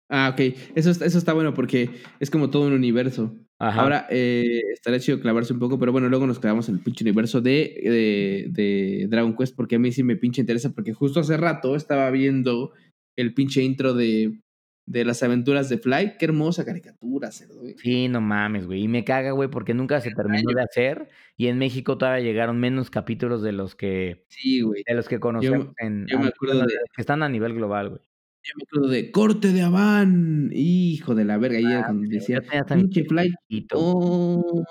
Ah, 0.09 0.29
ok. 0.33 0.41
Eso, 0.75 0.91
eso 0.91 1.17
está 1.17 1.31
bueno 1.31 1.53
porque 1.53 1.89
es 2.19 2.29
como 2.29 2.49
todo 2.49 2.67
un 2.67 2.73
universo. 2.73 3.33
Ahora, 3.57 4.07
eh, 4.09 4.59
estaría 4.73 4.99
chido 4.99 5.21
clavarse 5.21 5.53
un 5.53 5.59
poco, 5.59 5.77
pero 5.79 5.91
bueno, 5.91 6.09
luego 6.09 6.25
nos 6.25 6.39
clavamos 6.39 6.67
en 6.67 6.75
el 6.75 6.81
pinche 6.81 7.03
universo 7.03 7.41
de, 7.41 7.79
de, 7.83 8.47
de, 8.49 9.07
Dragon 9.07 9.35
Quest 9.37 9.55
porque 9.55 9.75
a 9.75 9.79
mí 9.79 9.91
sí 9.91 10.01
me 10.01 10.15
pinche 10.15 10.41
interesa 10.41 10.73
porque 10.73 10.93
justo 10.93 11.19
hace 11.19 11.37
rato 11.37 11.75
estaba 11.75 12.09
viendo 12.09 12.73
el 13.15 13.35
pinche 13.35 13.61
intro 13.61 13.93
de, 13.93 14.41
de 14.85 15.05
las 15.05 15.23
aventuras 15.23 15.69
de 15.69 15.77
Fly. 15.77 16.17
Qué 16.17 16.25
hermosa 16.25 16.65
caricatura, 16.65 17.31
cerdo. 17.31 17.61
Sí, 17.77 18.07
no 18.07 18.21
mames, 18.21 18.65
güey. 18.65 18.83
Y 18.83 18.87
me 18.87 19.03
caga, 19.03 19.31
güey, 19.31 19.49
porque 19.49 19.73
nunca 19.73 20.01
se 20.01 20.11
terminó 20.11 20.53
de 20.53 20.61
hacer. 20.61 21.09
Y 21.37 21.47
en 21.47 21.57
México 21.57 21.97
todavía 21.97 22.23
llegaron 22.23 22.59
menos 22.59 22.89
capítulos 22.89 23.41
de 23.41 23.51
los 23.51 23.75
que. 23.75 24.25
Sí, 24.27 24.61
güey. 24.61 24.83
De 24.85 24.93
los 24.93 25.07
que 25.07 25.19
conocemos 25.19 25.69
en. 25.77 26.07
Yo 26.07 26.19
me 26.19 26.27
acuerdo 26.27 26.61
de. 26.61 26.73
Que 26.95 27.01
están 27.01 27.23
a 27.23 27.29
nivel 27.29 27.53
global, 27.53 27.89
güey. 27.89 28.01
Yo 28.43 28.53
me 28.57 28.63
acuerdo 28.63 28.89
de 28.89 29.11
corte 29.11 29.51
de 29.51 29.61
Aván. 29.61 30.49
Hijo 30.51 31.13
de 31.13 31.25
la 31.25 31.37
verga. 31.37 31.59
Ah, 31.79 31.83
cuando 31.85 32.07
decía, 32.09 32.41
pinche 32.67 33.03
fly. 33.05 33.31
Oh. 33.73 34.63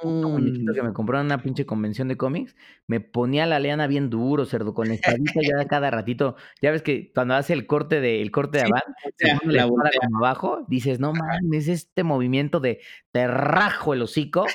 que 0.74 0.82
me 0.82 0.92
compraron 0.92 1.26
una 1.26 1.40
pinche 1.40 1.64
convención 1.66 2.08
de 2.08 2.16
cómics. 2.16 2.56
Me 2.88 2.98
ponía 2.98 3.46
la 3.46 3.60
leana 3.60 3.86
bien 3.86 4.10
duro, 4.10 4.44
cerdo, 4.44 4.74
con 4.74 4.90
espadita 4.90 5.40
ya 5.40 5.64
cada 5.66 5.90
ratito. 5.92 6.34
Ya 6.60 6.72
ves 6.72 6.82
que 6.82 7.12
cuando 7.14 7.34
hace 7.34 7.52
el 7.52 7.66
corte 7.68 8.00
de, 8.00 8.20
el 8.22 8.32
corte 8.32 8.58
de 8.58 8.64
Aván, 8.64 8.82
se 9.16 9.36
pone 9.36 9.52
la 9.54 9.66
bola 9.66 9.90
como 10.00 10.18
abajo, 10.18 10.64
dices, 10.66 10.98
no 10.98 11.12
mames, 11.12 11.68
este 11.68 12.02
movimiento 12.02 12.58
de 12.58 12.80
te 13.12 13.28
rajo 13.28 13.94
el 13.94 14.02
hocico, 14.02 14.46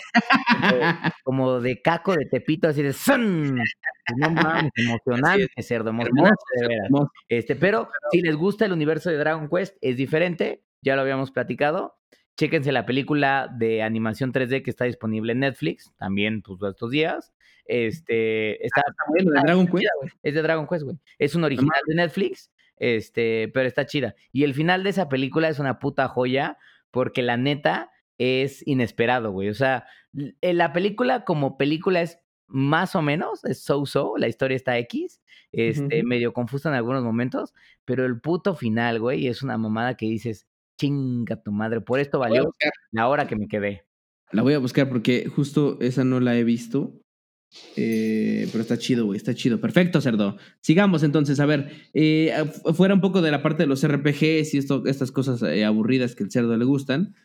como 1.24 1.62
de 1.62 1.82
caco 1.82 2.14
de 2.16 2.26
tepito, 2.26 2.68
así 2.68 2.82
de. 2.82 2.94
No 4.18 4.30
mames, 4.30 4.72
emocionante, 4.76 5.62
cerdo, 5.62 5.90
emocionante, 5.90 6.36
de 6.60 6.68
veras. 6.68 6.90
Este, 7.28 7.56
pero 7.56 7.90
si 8.12 8.22
les 8.22 8.36
gusta 8.36 8.66
el 8.66 8.74
universo 8.74 9.10
de 9.10 9.18
Dragon 9.18 9.50
Quest, 9.50 9.78
es 9.82 9.98
diferente, 9.98 10.64
ya 10.82 10.96
lo 10.96 11.02
habíamos 11.02 11.32
platicado. 11.32 11.98
Chéquense 12.38 12.72
la 12.72 12.86
película 12.86 13.50
de 13.52 13.82
animación 13.82 14.34
3D 14.34 14.62
que 14.62 14.70
está 14.70 14.86
disponible 14.86 15.32
en 15.32 15.40
Netflix, 15.40 15.94
también 15.98 16.42
pues 16.42 16.60
estos 16.70 16.92
días. 16.92 17.34
Este, 17.66 18.64
está, 18.64 18.82
ah, 18.86 19.06
bueno, 19.08 19.32
de 19.32 19.42
Dragon 19.42 19.68
Quest. 19.68 19.88
Es 20.22 20.34
de 20.36 20.42
Dragon 20.42 20.68
Quest, 20.68 20.84
güey. 20.84 20.98
Es 21.18 21.36
un 21.36 21.44
original 21.44 21.80
de 21.88 21.96
Netflix, 21.96 22.52
este, 22.78 23.50
pero 23.54 23.68
está 23.68 23.86
chida. 23.86 24.16
Y 24.32 24.44
el 24.44 24.54
final 24.54 24.84
de 24.84 24.92
esa 24.92 25.10
película 25.10 25.50
es 25.50 25.60
una 25.60 25.80
puta 25.80 26.08
joya, 26.08 26.58
porque 26.92 27.22
la 27.22 27.38
neta 27.38 27.92
es 28.18 28.66
inesperado, 28.68 29.32
güey. 29.32 29.50
O 29.50 29.54
sea, 29.54 29.88
la 30.42 30.74
película 30.74 31.26
como 31.26 31.58
película 31.58 32.02
es 32.02 32.20
más 32.48 32.96
o 32.96 33.02
menos, 33.02 33.44
es 33.46 33.64
so-so, 33.64 34.18
la 34.18 34.28
historia 34.28 34.56
está 34.56 34.78
X, 34.80 35.22
este, 35.52 36.04
medio 36.04 36.34
confusa 36.34 36.70
en 36.70 36.76
algunos 36.76 37.04
momentos, 37.04 37.54
pero 37.86 38.06
el 38.06 38.20
puto 38.20 38.56
final, 38.56 39.00
güey, 39.00 39.28
es 39.28 39.42
una 39.42 39.58
mamada 39.58 39.96
que 39.96 40.06
dices, 40.06 40.48
chinga 40.78 41.42
tu 41.42 41.52
madre, 41.52 41.82
por 41.82 42.00
esto 42.00 42.20
valió 42.20 42.54
la 42.92 43.08
hora 43.08 43.28
que 43.28 43.36
me 43.36 43.48
quedé. 43.48 43.86
La 44.32 44.42
voy 44.42 44.54
a 44.54 44.60
buscar 44.60 44.90
porque 44.90 45.28
justo 45.34 45.78
esa 45.80 46.04
no 46.04 46.20
la 46.20 46.38
he 46.38 46.44
visto. 46.44 47.00
Eh, 47.78 48.50
pero 48.52 48.64
está 48.64 48.78
chido, 48.78 49.06
güey, 49.06 49.18
está 49.18 49.34
chido. 49.34 49.62
Perfecto, 49.62 50.02
cerdo. 50.02 50.36
Sigamos 50.60 51.04
entonces, 51.04 51.40
a 51.40 51.46
ver, 51.46 51.72
eh, 51.94 52.34
fuera 52.74 52.94
un 52.94 53.00
poco 53.00 53.22
de 53.22 53.32
la 53.32 53.42
parte 53.42 53.64
de 53.64 53.68
los 53.68 53.88
RPGs 53.88 54.54
y 54.54 54.58
esto, 54.58 54.84
estas 54.88 55.12
cosas 55.12 55.42
eh, 55.44 55.64
aburridas 55.64 56.16
que 56.16 56.24
el 56.24 56.32
cerdo 56.32 56.58
le 56.58 56.66
gustan. 56.66 57.16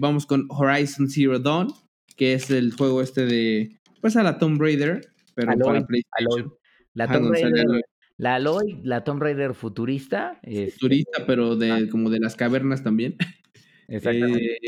vamos 0.00 0.26
con 0.26 0.46
Horizon 0.48 1.08
Zero 1.08 1.38
Dawn, 1.38 1.68
que 2.16 2.32
es 2.32 2.50
el 2.50 2.72
juego 2.72 3.02
este 3.02 3.26
de, 3.26 3.78
pues 4.04 4.16
a 4.16 4.22
la 4.22 4.36
Tomb 4.36 4.60
Raider, 4.60 5.00
pero 5.34 5.56
para 5.56 5.86
PlayStation. 5.86 6.52
La 6.92 7.10
Tomb 7.10 7.32
Raider, 7.32 7.64
la 8.18 8.34
Aloy, 8.34 8.78
la 8.82 9.02
Tomb 9.02 9.22
Raider 9.22 9.54
futurista. 9.54 10.38
Futurista, 10.72 11.24
pero 11.26 11.56
de, 11.56 11.70
ah. 11.70 11.80
como 11.90 12.10
de 12.10 12.20
las 12.20 12.36
cavernas 12.36 12.82
también. 12.82 13.16
Exactamente. 13.88 14.58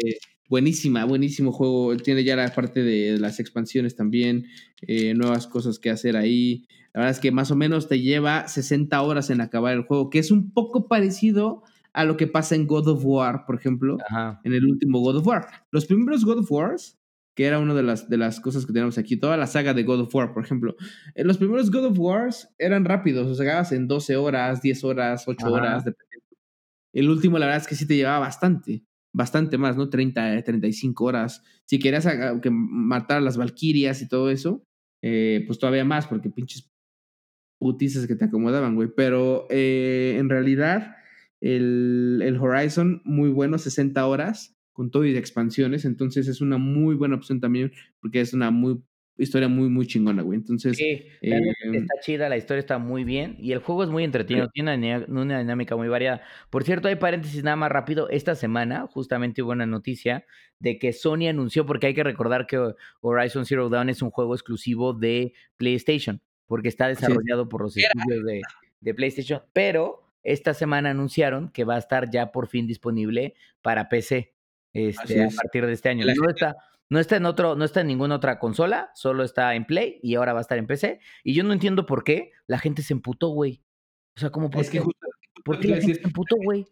Buenísima, 0.49 1.05
buenísimo 1.05 1.53
juego. 1.53 1.95
Tiene 1.99 2.25
ya 2.25 2.35
la 2.35 2.49
parte 2.55 2.83
de 2.83 3.19
las 3.19 3.39
expansiones 3.39 3.95
también, 3.95 4.47
eh, 4.81 5.13
nuevas 5.13 5.47
cosas 5.47 5.79
que 5.79 5.91
hacer 5.91 6.17
ahí. 6.17 6.67
La 6.95 7.01
verdad 7.01 7.11
es 7.11 7.21
que 7.21 7.31
más 7.31 7.51
o 7.51 7.57
menos 7.57 7.89
te 7.89 8.01
lleva 8.01 8.49
60 8.49 9.03
horas 9.03 9.29
en 9.29 9.43
acabar 9.43 9.75
el 9.75 9.83
juego, 9.83 10.09
que 10.09 10.19
es 10.19 10.31
un 10.31 10.51
poco 10.51 10.89
parecido 10.89 11.63
a 11.93 12.07
lo 12.07 12.17
que 12.17 12.27
pasa 12.27 12.55
en 12.55 12.67
God 12.67 12.89
of 12.89 13.05
War, 13.05 13.45
por 13.45 13.57
ejemplo, 13.57 13.99
en 14.45 14.55
el 14.55 14.65
último 14.65 15.01
God 15.01 15.17
of 15.17 15.27
War. 15.27 15.47
Los 15.73 15.85
primeros 15.85 16.25
God 16.25 16.39
of 16.39 16.51
Wars, 16.51 16.97
que 17.37 17.45
era 17.45 17.61
una 17.61 17.75
de 17.75 17.85
las, 17.85 18.09
de 18.09 18.17
las 18.17 18.41
cosas 18.41 18.67
que 18.67 18.73
tenemos 18.73 18.99
aquí, 18.99 19.17
toda 19.17 19.37
la 19.37 19.47
saga 19.47 19.75
de 19.75 19.85
God 19.85 20.01
of 20.01 20.15
War, 20.15 20.33
por 20.33 20.43
ejemplo. 20.43 20.75
En 21.15 21.23
eh, 21.23 21.25
los 21.25 21.39
primeros 21.39 21.71
God 21.71 21.85
of 21.85 21.99
Wars 21.99 22.49
eran 22.59 22.85
rápidos, 22.85 23.29
o 23.29 23.35
sea, 23.37 23.63
en 23.71 23.87
12 23.87 24.17
horas, 24.17 24.63
10 24.63 24.83
horas, 24.83 25.25
8 25.29 25.47
horas, 25.47 25.85
dependiendo. 25.85 26.27
El 26.93 27.11
último, 27.11 27.39
la 27.39 27.47
verdad 27.47 27.63
es 27.63 27.69
que 27.69 27.77
sí 27.77 27.87
te 27.87 27.95
llevaba 27.95 28.19
bastante 28.19 28.85
bastante 29.17 29.57
más, 29.57 29.79
¿no? 29.79 29.89
30, 29.89 30.43
35 30.43 31.05
horas. 31.05 31.43
Si 31.65 31.79
querías 31.79 32.07
que 32.43 32.51
matar 32.51 33.17
a 33.17 33.21
las 33.23 33.39
valquirias 33.39 34.03
y 34.03 34.09
todo 34.09 34.31
eso, 34.31 34.63
eh, 35.03 35.43
pues 35.47 35.59
todavía 35.59 35.87
más, 35.87 36.07
porque 36.07 36.29
pinches 36.29 36.71
putizas 37.59 38.07
que 38.07 38.15
te 38.15 38.27
acomodaban, 38.27 38.75
güey. 38.75 38.91
Pero 38.95 39.47
eh, 39.49 40.17
en 40.19 40.29
realidad, 40.29 40.97
el, 41.41 42.21
el, 42.23 42.37
Horizon, 42.37 43.01
muy 43.07 43.31
bueno, 43.31 43.57
60 43.57 44.07
horas, 44.07 44.56
con 44.77 44.91
todo 44.91 45.07
y 45.07 45.13
de 45.15 45.19
expansiones. 45.19 45.87
Entonces 45.87 46.29
es 46.29 46.43
una 46.43 46.59
muy 46.59 46.95
buena 46.95 47.17
opción 47.17 47.41
también, 47.41 47.73
porque 47.99 48.21
es 48.21 48.35
una 48.35 48.51
muy 48.51 48.83
historia 49.17 49.49
muy, 49.49 49.71
muy 49.71 49.87
chingona, 49.87 50.21
güey. 50.21 50.39
Entonces. 50.39 50.77
Sí, 50.77 51.07
em, 51.23 51.75
está 51.75 51.95
chida, 52.03 52.29
la 52.29 52.37
historia 52.37 52.61
está 52.61 52.77
muy 52.77 53.03
bien 53.03 53.37
y 53.39 53.53
el 53.53 53.61
juego 53.61 53.85
es 53.85 53.89
muy 53.89 54.05
entretenido, 54.05 54.51
tiene 54.53 55.07
una, 55.09 55.39
dinámica 55.39 55.77
muy 55.77 55.89
variada. 55.89 56.21
Por 56.51 56.63
cierto, 56.65 56.89
hay 56.89 56.97
paréntesis 56.97 57.43
nada 57.43 57.57
más 57.57 57.73
rápido. 57.73 58.11
Esta 58.11 58.35
semana, 58.35 58.87
justamente 58.87 59.43
hubo 59.43 59.53
una 59.53 59.65
noticia 59.65 60.27
de 60.59 60.79
que 60.79 60.93
Sony 60.93 61.29
anunció, 61.31 61.65
porque 61.65 61.87
hay 61.87 61.95
que 61.95 62.05
recordar 62.05 62.47
que 62.47 62.75
Horizon 63.01 63.47
Zero 63.47 63.71
Dawn 63.71 63.89
es 63.89 64.03
un 64.03 64.11
juego 64.11 64.35
exclusivo 64.35 64.93
de 64.93 65.33
PlayStation, 65.57 66.21
porque 66.47 66.69
está 66.69 66.87
desarrollado 66.87 67.49
por 67.49 67.63
los 67.63 67.75
estudios 67.79 68.27
de, 68.27 68.43
de 68.81 68.95
PlayStation, 68.95 69.41
pero 69.55 70.03
esta 70.23 70.53
semana 70.53 70.91
anunciaron 70.91 71.49
que 71.49 71.65
va 71.65 71.77
a 71.77 71.79
estar 71.79 72.11
ya 72.11 72.31
por 72.31 72.47
fin 72.47 72.67
disponible 72.67 73.37
para 73.63 73.89
PC 73.89 74.36
este, 74.73 75.25
a 75.25 75.29
partir 75.29 75.67
de 75.67 75.73
este 75.73 75.89
año. 75.89 76.07
No 76.07 76.29
está, 76.29 76.57
no 76.89 76.99
está 76.99 77.17
en 77.17 77.27
otro, 77.27 77.57
no 77.57 77.65
está 77.65 77.81
en 77.81 77.89
ninguna 77.89 78.17
otra 78.17 78.39
consola, 78.39 78.91
solo 78.95 79.25
está 79.25 79.55
en 79.55 79.65
Play 79.65 79.99
y 80.03 80.15
ahora 80.15 80.33
va 80.33 80.41
a 80.41 80.43
estar 80.43 80.59
en 80.59 80.67
PC. 80.67 81.01
Y 81.25 81.35
yo 81.35 81.45
no 81.45 81.53
entiendo 81.53 81.87
por 81.87 82.05
qué 82.05 82.33
la 82.47 82.59
gente 82.59 82.83
se 82.83 82.93
emputó, 82.93 83.29
güey. 83.29 83.63
O 84.17 84.21
sea, 84.21 84.31
como 84.31 84.51
por 84.51 84.69
qué, 84.69 84.83
¿por 85.45 85.61
qué 85.61 85.69
la 85.69 85.77
gente 85.77 86.01
se 86.01 86.07
emputó, 86.07 86.37
güey? 86.43 86.67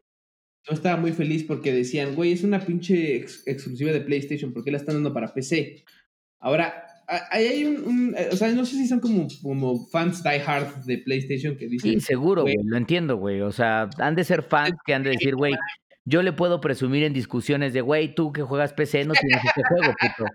Yo 0.66 0.72
estaba 0.72 0.96
muy 0.96 1.12
feliz 1.12 1.44
porque 1.44 1.72
decían, 1.72 2.14
güey, 2.14 2.32
es 2.32 2.42
una 2.42 2.58
pinche 2.58 3.16
exclusiva 3.16 3.92
de 3.92 4.00
PlayStation, 4.00 4.52
¿por 4.52 4.64
qué 4.64 4.70
la 4.70 4.78
están 4.78 4.94
dando 4.94 5.12
para 5.12 5.34
PC? 5.34 5.84
Ahora, 6.40 6.86
ahí 7.06 7.46
hay 7.46 7.64
un, 7.64 8.14
eh, 8.16 8.28
o 8.32 8.36
sea, 8.36 8.50
no 8.52 8.64
sé 8.64 8.76
si 8.76 8.86
son 8.86 9.00
como, 9.00 9.26
como 9.42 9.86
fans 9.88 10.22
die 10.22 10.40
hard 10.40 10.84
de 10.84 10.98
PlayStation 10.98 11.56
que 11.56 11.68
dicen. 11.68 11.92
Sí, 11.92 12.00
seguro, 12.00 12.42
güey, 12.42 12.56
lo 12.64 12.76
entiendo, 12.76 13.16
güey. 13.16 13.42
O 13.42 13.52
sea, 13.52 13.90
han 13.98 14.14
de 14.14 14.24
ser 14.24 14.42
fans 14.42 14.74
que 14.86 14.94
han 14.94 15.02
de 15.02 15.10
decir, 15.10 15.36
güey, 15.36 15.52
yo 16.04 16.22
le 16.22 16.32
puedo 16.32 16.60
presumir 16.60 17.04
en 17.04 17.12
discusiones 17.12 17.72
de, 17.72 17.80
güey, 17.80 18.14
tú 18.14 18.32
que 18.32 18.42
juegas 18.42 18.72
PC 18.72 19.04
no 19.04 19.14
tienes 19.14 19.44
este 19.44 19.62
juego, 19.68 19.94
puto. 19.98 20.30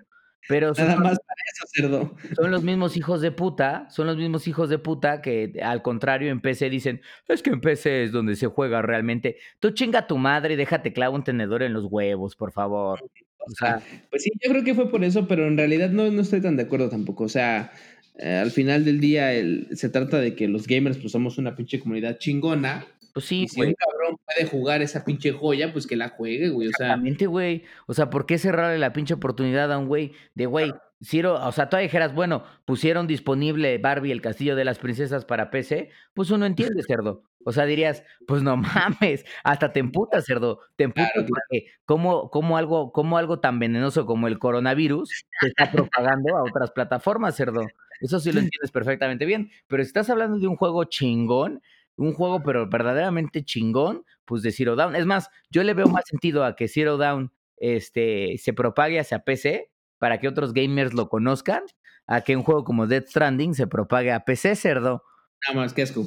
Pero 0.48 0.74
son, 0.74 0.88
Nada 0.88 1.00
más 1.00 1.20
para 1.20 1.42
eso, 1.54 1.66
cerdo. 1.70 2.16
Son 2.36 2.50
los 2.50 2.64
mismos 2.64 2.98
hijos 2.98 3.22
de 3.22 3.32
puta, 3.32 3.88
son 3.92 4.08
los 4.08 4.18
mismos 4.18 4.48
hijos 4.48 4.70
de 4.70 4.80
puta 4.80 5.22
que 5.22 5.54
al 5.62 5.84
contrario 5.84 6.32
en 6.32 6.42
PC 6.42 6.72
dicen, 6.72 7.02
es 7.28 7.44
que 7.44 7.52
en 7.52 7.62
PC 7.62 8.06
es 8.06 8.12
donde 8.12 8.36
se 8.36 8.48
juega 8.48 8.82
realmente. 8.82 9.38
Tú 9.60 9.70
chinga 9.72 10.00
a 10.00 10.08
tu 10.08 10.18
madre 10.18 10.56
y 10.56 10.58
déjate 10.58 10.92
clavo 10.92 11.16
un 11.16 11.24
tenedor 11.24 11.62
en 11.62 11.74
los 11.74 11.86
huevos, 11.86 12.36
por 12.36 12.52
favor. 12.52 13.00
O 13.40 13.52
sea, 13.52 13.82
pues 14.10 14.24
sí, 14.24 14.32
yo 14.44 14.50
creo 14.50 14.64
que 14.64 14.74
fue 14.74 14.90
por 14.90 15.04
eso, 15.04 15.28
pero 15.28 15.48
en 15.48 15.56
realidad 15.56 15.92
no, 15.92 16.10
no 16.10 16.22
estoy 16.22 16.42
tan 16.42 16.58
de 16.58 16.64
acuerdo 16.64 16.90
tampoco. 16.90 17.26
O 17.26 17.30
sea, 17.30 17.72
eh, 18.18 18.38
al 18.38 18.50
final 18.50 18.86
del 18.86 19.00
día 19.00 19.32
se 19.74 19.90
trata 19.90 20.20
de 20.20 20.36
que 20.36 20.48
los 20.48 20.66
gamers 20.66 20.98
pues 20.98 21.12
somos 21.12 21.38
una 21.38 21.56
pinche 21.56 21.80
comunidad 21.80 22.18
chingona 22.18 22.88
pues 23.14 23.26
sí, 23.26 23.48
si 23.48 23.62
un 23.62 23.74
cabrón 23.74 24.18
puede 24.26 24.50
jugar 24.50 24.82
esa 24.82 25.06
pinche 25.06 25.32
joya, 25.32 25.72
pues 25.72 25.88
que 25.88 25.96
la 25.96 26.10
juegue, 26.10 26.50
güey. 26.50 26.68
O 26.68 26.72
sea. 26.72 26.88
Exactamente, 26.88 27.26
güey. 27.28 27.64
O 27.88 27.94
sea, 27.94 28.10
¿por 28.10 28.26
qué 28.26 28.38
cerrarle 28.38 28.78
la 28.78 28.94
pinche 28.94 29.14
oportunidad 29.14 29.72
a 29.72 29.78
un 29.78 29.88
güey 29.88 30.14
de, 30.36 30.46
güey, 30.46 30.72
Ciro, 31.02 31.36
o 31.36 31.52
sea, 31.54 31.70
tú 31.70 31.78
dijeras, 31.78 32.14
bueno, 32.14 32.44
pusieron 32.66 33.08
disponible 33.08 33.78
Barbie 33.78 34.12
el 34.12 34.22
Castillo 34.22 34.58
de 34.58 34.66
las 34.66 34.80
Princesas 34.80 35.24
para 35.24 35.50
PC, 35.50 35.90
pues 36.14 36.30
uno 36.30 36.46
entiende, 36.46 36.84
cerdo. 36.84 37.24
O 37.46 37.54
sea, 37.54 37.66
dirías, 37.66 38.04
pues 38.28 38.44
no 38.44 38.58
mames, 39.02 39.26
hasta 39.44 39.72
te 39.72 39.80
emputas, 39.80 40.26
cerdo. 40.26 40.60
Te 40.76 40.84
emputas 40.84 41.26
porque 41.28 41.68
como, 41.86 42.30
como, 42.30 42.58
algo, 42.58 42.92
como 42.92 43.18
algo 43.18 43.40
tan 43.40 43.60
venenoso 43.60 44.06
como 44.06 44.28
el 44.28 44.40
coronavirus 44.40 45.10
se 45.40 45.48
está 45.48 45.72
propagando 45.72 46.36
a 46.36 46.44
otras 46.44 46.72
plataformas, 46.72 47.36
cerdo. 47.36 47.62
Eso 48.02 48.20
sí 48.20 48.34
lo 48.34 48.40
entiendes 48.52 48.72
perfectamente 48.72 49.26
bien. 49.26 49.52
Pero 49.68 49.84
si 49.84 49.88
estás 49.88 50.10
hablando 50.10 50.38
de 50.38 50.48
un 50.48 50.58
juego 50.58 50.84
chingón, 50.84 51.62
un 52.00 52.14
juego, 52.14 52.42
pero 52.44 52.68
verdaderamente 52.70 53.44
chingón, 53.44 54.04
pues 54.26 54.42
de 54.42 54.52
Zero 54.52 54.76
Down. 54.76 54.96
Es 54.96 55.06
más, 55.06 55.30
yo 55.52 55.64
le 55.64 55.74
veo 55.74 55.88
más 55.88 56.06
sentido 56.08 56.44
a 56.46 56.56
que 56.56 56.68
Zero 56.68 56.98
Down 56.98 57.32
este, 57.58 58.38
se 58.38 58.54
propague 58.54 59.00
hacia 59.00 59.20
PC 59.20 59.70
para 60.00 60.20
que 60.20 60.28
otros 60.28 60.54
gamers 60.54 60.94
lo 60.94 61.10
conozcan, 61.10 61.64
a 62.08 62.22
que 62.22 62.36
un 62.38 62.44
juego 62.44 62.64
como 62.64 62.88
Dead 62.88 63.06
Stranding 63.06 63.54
se 63.54 63.68
propague 63.68 64.12
a 64.12 64.22
PC, 64.22 64.56
cerdo. 64.56 65.04
Nada 65.48 65.62
más, 65.62 65.74
que 65.74 65.82
asco. 65.82 66.06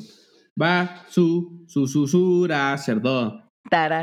Va, 0.60 1.04
su, 1.08 1.64
su, 1.68 1.86
susura, 1.86 2.76
cerdo. 2.78 3.50
Tara, 3.70 4.02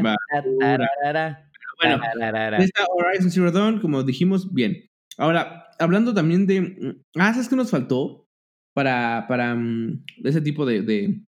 bueno, 1.81 2.01
esta 2.59 2.85
Horizon 2.87 3.31
Zero 3.31 3.51
Dawn, 3.51 3.79
como 3.79 4.03
dijimos, 4.03 4.53
bien. 4.53 4.89
Ahora, 5.17 5.65
hablando 5.79 6.13
también 6.13 6.45
de. 6.45 6.61
Mm, 6.61 7.01
ah, 7.15 7.33
¿sabes 7.33 7.49
qué 7.49 7.55
nos 7.55 7.71
faltó? 7.71 8.27
Para, 8.73 9.25
para 9.27 9.55
mm, 9.55 10.03
ese 10.23 10.41
tipo 10.41 10.65
de, 10.65 10.81
de 10.81 11.21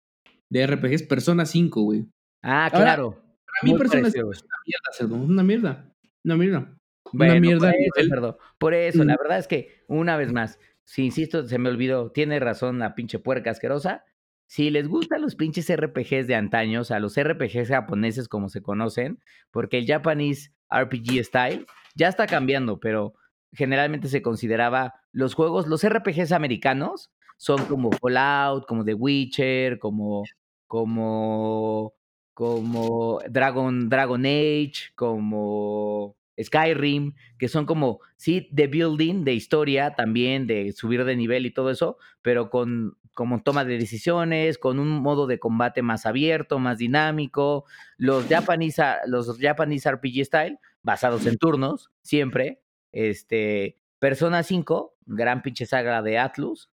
RPGs, 0.50 1.04
Persona 1.04 1.46
5, 1.46 1.82
güey. 1.82 2.06
Ah, 2.42 2.68
claro. 2.72 3.12
Para 3.12 3.72
mí 3.72 3.78
Persona 3.78 4.10
5 4.10 4.32
es 4.32 4.42
una 4.42 4.56
mierda, 4.66 4.92
cerdo. 4.92 5.14
Una 5.16 5.42
mierda. 5.42 5.94
Una 6.24 6.36
mierda. 6.36 6.76
una 7.12 7.40
mierda. 7.40 7.72
Por 7.94 8.02
eso, 8.02 8.38
por 8.58 8.74
eso 8.74 9.04
la 9.04 9.16
verdad 9.16 9.38
es 9.38 9.46
que, 9.46 9.82
una 9.88 10.16
vez 10.16 10.32
más, 10.32 10.58
si 10.84 11.04
insisto, 11.04 11.46
se 11.46 11.58
me 11.58 11.68
olvidó, 11.68 12.10
tiene 12.10 12.40
razón 12.40 12.78
la 12.78 12.94
pinche 12.94 13.18
puerca 13.18 13.50
asquerosa. 13.50 14.04
Si 14.48 14.70
les 14.70 14.88
gustan 14.88 15.22
los 15.22 15.36
pinches 15.36 15.70
RPGs 15.74 16.26
de 16.26 16.34
antaño, 16.34 16.80
o 16.80 16.84
sea, 16.84 16.98
los 16.98 17.16
RPGs 17.16 17.68
japoneses 17.68 18.26
como 18.26 18.48
se 18.48 18.62
conocen, 18.62 19.20
porque 19.52 19.78
el 19.78 19.86
Japanese 19.86 20.52
RPG 20.68 21.24
Style 21.24 21.66
ya 21.94 22.08
está 22.08 22.26
cambiando, 22.26 22.80
pero 22.80 23.14
generalmente 23.52 24.08
se 24.08 24.22
consideraba 24.22 24.94
los 25.12 25.34
juegos, 25.34 25.68
los 25.68 25.88
RPGs 25.88 26.32
americanos 26.32 27.10
son 27.36 27.64
como 27.66 27.90
Fallout, 27.92 28.66
como 28.66 28.84
The 28.84 28.94
Witcher, 28.94 29.78
como 29.78 30.24
como, 30.70 31.94
como 32.32 33.18
Dragon, 33.28 33.88
Dragon 33.88 34.24
Age, 34.24 34.92
como 34.94 36.16
Skyrim, 36.40 37.14
que 37.38 37.48
son 37.48 37.66
como, 37.66 37.98
sí, 38.16 38.48
de 38.52 38.68
building, 38.68 39.24
de 39.24 39.34
historia 39.34 39.96
también, 39.96 40.46
de 40.46 40.70
subir 40.70 41.04
de 41.04 41.16
nivel 41.16 41.44
y 41.44 41.50
todo 41.50 41.72
eso, 41.72 41.98
pero 42.22 42.50
con 42.50 42.96
como 43.14 43.42
toma 43.42 43.64
de 43.64 43.78
decisiones, 43.78 44.58
con 44.58 44.78
un 44.78 44.90
modo 45.02 45.26
de 45.26 45.40
combate 45.40 45.82
más 45.82 46.06
abierto, 46.06 46.60
más 46.60 46.78
dinámico. 46.78 47.64
Los 47.96 48.28
Japanese, 48.28 48.80
los 49.06 49.36
Japanese 49.40 49.90
RPG 49.90 50.24
style, 50.24 50.58
basados 50.84 51.26
en 51.26 51.36
turnos, 51.36 51.90
siempre. 52.02 52.62
Este, 52.92 53.76
Persona 53.98 54.44
5, 54.44 54.94
gran 55.04 55.42
pinche 55.42 55.66
saga 55.66 56.00
de 56.00 56.16
Atlus, 56.16 56.70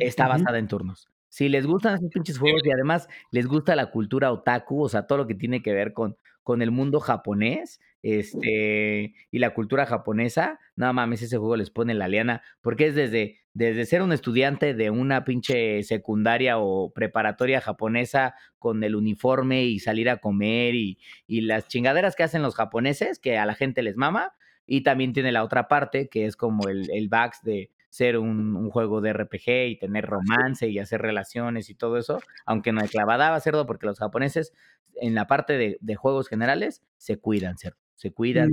está 0.00 0.26
basada 0.26 0.58
en 0.58 0.66
turnos 0.66 1.08
si 1.28 1.48
les 1.48 1.66
gustan 1.66 1.94
esos 1.96 2.10
pinches 2.10 2.38
juegos 2.38 2.62
y 2.64 2.70
además 2.70 3.08
les 3.30 3.46
gusta 3.46 3.76
la 3.76 3.90
cultura 3.90 4.32
otaku, 4.32 4.82
o 4.82 4.88
sea, 4.88 5.06
todo 5.06 5.18
lo 5.18 5.26
que 5.26 5.34
tiene 5.34 5.62
que 5.62 5.72
ver 5.72 5.92
con, 5.92 6.16
con 6.42 6.62
el 6.62 6.70
mundo 6.70 7.00
japonés, 7.00 7.80
este, 8.02 9.14
y 9.30 9.38
la 9.38 9.54
cultura 9.54 9.84
japonesa, 9.86 10.58
nada 10.76 10.92
mames, 10.92 11.22
ese 11.22 11.36
juego 11.36 11.56
les 11.56 11.70
pone 11.70 11.94
la 11.94 12.08
liana, 12.08 12.42
porque 12.60 12.86
es 12.86 12.94
desde, 12.94 13.38
desde 13.52 13.86
ser 13.86 14.02
un 14.02 14.12
estudiante 14.12 14.72
de 14.74 14.90
una 14.90 15.24
pinche 15.24 15.82
secundaria 15.82 16.58
o 16.58 16.92
preparatoria 16.92 17.60
japonesa 17.60 18.34
con 18.58 18.82
el 18.84 18.94
uniforme 18.94 19.64
y 19.64 19.80
salir 19.80 20.08
a 20.08 20.18
comer 20.18 20.74
y, 20.74 20.98
y 21.26 21.42
las 21.42 21.68
chingaderas 21.68 22.14
que 22.16 22.22
hacen 22.22 22.42
los 22.42 22.54
japoneses, 22.54 23.18
que 23.18 23.36
a 23.38 23.46
la 23.46 23.54
gente 23.54 23.82
les 23.82 23.96
mama, 23.96 24.32
Y 24.66 24.82
también 24.82 25.12
tiene 25.12 25.32
la 25.32 25.44
otra 25.44 25.66
parte, 25.66 26.08
que 26.08 26.26
es 26.26 26.36
como 26.36 26.68
el, 26.68 26.90
el 26.92 27.08
backs 27.08 27.42
de 27.42 27.70
ser 27.90 28.18
un, 28.18 28.70
juego 28.70 29.00
de 29.00 29.12
RPG 29.12 29.68
y 29.68 29.78
tener 29.78 30.04
romance 30.06 30.68
y 30.68 30.78
hacer 30.78 31.00
relaciones 31.00 31.70
y 31.70 31.74
todo 31.74 31.96
eso, 31.96 32.20
aunque 32.46 32.72
no 32.72 32.80
hay 32.80 32.88
clavada, 32.88 33.38
cerdo, 33.40 33.66
porque 33.66 33.86
los 33.86 33.98
japoneses 33.98 34.52
en 35.00 35.14
la 35.14 35.26
parte 35.26 35.78
de, 35.80 35.94
juegos 35.96 36.28
generales 36.28 36.82
se 36.96 37.18
cuidan, 37.18 37.58
cerdo. 37.58 37.78
Se 37.94 38.12
cuidan. 38.12 38.52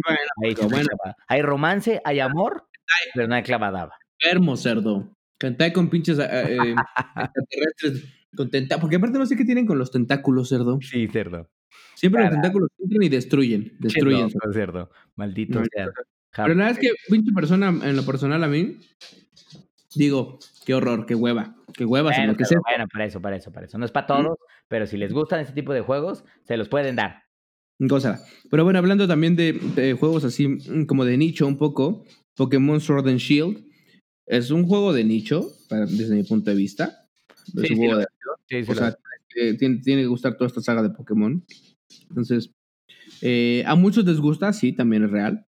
hay, 1.28 1.42
romance, 1.44 2.02
hay 2.04 2.20
amor, 2.20 2.68
pero 3.14 3.28
no 3.28 3.36
hay 3.36 3.44
clavadaba. 3.44 3.96
Hermo, 4.20 4.58
cerdo. 4.58 5.16
Cantai 5.38 5.74
con 5.74 5.90
pinches 5.90 6.18
eh, 6.18 6.28
eh, 6.32 6.76
extraterrestres 7.18 8.16
con 8.36 8.50
Porque 8.80 8.98
aparte 8.98 9.18
no 9.18 9.26
sé 9.26 9.36
qué 9.36 9.46
tienen 9.46 9.66
con 9.66 9.78
los 9.78 9.92
tentáculos, 9.92 10.50
cerdo. 10.50 10.80
Sí, 10.82 11.08
cerdo. 11.08 11.50
Siempre 11.96 12.22
los 12.22 12.32
tentáculos 12.32 12.70
entran 12.78 13.04
y 13.04 13.10
destruyen. 13.10 13.76
Destruyen. 13.80 14.30
cerdo. 14.54 14.92
Maldito 15.16 15.62
sea. 15.72 15.90
Pero 16.36 16.50
la 16.50 16.66
verdad 16.66 16.72
es 16.72 16.80
que, 16.80 16.92
pinche 17.10 17.32
persona, 17.32 17.70
en 17.70 17.96
lo 17.96 18.06
personal 18.06 18.44
a 18.44 18.48
mí, 18.48 18.78
digo, 19.96 20.40
qué 20.66 20.74
horror, 20.74 21.06
qué 21.06 21.16
hueva. 21.16 21.56
Qué 21.74 21.86
hueva, 21.86 22.12
bueno, 22.12 22.32
lo 22.32 22.38
que 22.38 22.46
sea. 22.46 22.60
Bueno, 22.64 22.88
para 22.92 23.06
eso, 23.06 23.22
para 23.22 23.36
eso, 23.36 23.52
para 23.52 23.66
eso. 23.66 23.78
No 23.78 23.86
es 23.86 23.92
para 23.92 24.08
todos, 24.08 24.38
pero 24.68 24.88
si 24.88 24.98
les 24.98 25.12
gustan 25.12 25.42
este 25.42 25.54
tipo 25.54 25.74
de 25.74 25.82
juegos, 25.82 26.24
se 26.44 26.58
los 26.58 26.70
pueden 26.70 26.96
dar. 26.96 27.24
Cosa. 27.90 28.24
Pero 28.50 28.64
bueno, 28.64 28.80
hablando 28.80 29.08
también 29.08 29.36
de, 29.36 29.98
juegos 30.00 30.24
así 30.24 30.48
mm, 30.48 30.86
como 30.86 31.04
de 31.04 31.18
nicho 31.18 31.46
un 31.46 31.58
poco, 31.58 32.06
Pokémon 32.36 32.80
Sword 32.80 33.10
and 33.10 33.20
Shield 33.20 33.66
es 34.28 34.50
un 34.52 34.66
juego 34.66 34.94
de 34.94 35.04
nicho, 35.04 35.52
desde 35.70 36.16
mi 36.16 36.24
punto 36.24 36.50
de 36.50 36.56
vista. 36.56 37.08
Es 37.54 37.72
un 37.72 37.78
juego 37.78 37.98
de 37.98 38.06
o 38.68 38.76
sea, 38.76 38.98
tiene, 39.58 39.82
que 39.82 40.06
gustar 40.06 40.38
toda 40.38 40.48
esta 40.48 40.62
saga 40.62 40.82
de 40.82 40.90
Pokémon. 40.92 41.44
Entonces, 42.10 42.52
eh, 43.22 43.64
a 43.66 43.76
muchos 43.76 44.06
les 44.06 44.20
gusta, 44.20 44.54
sí, 44.54 44.72
también 44.74 45.04
es 45.04 45.12
real. 45.12 45.46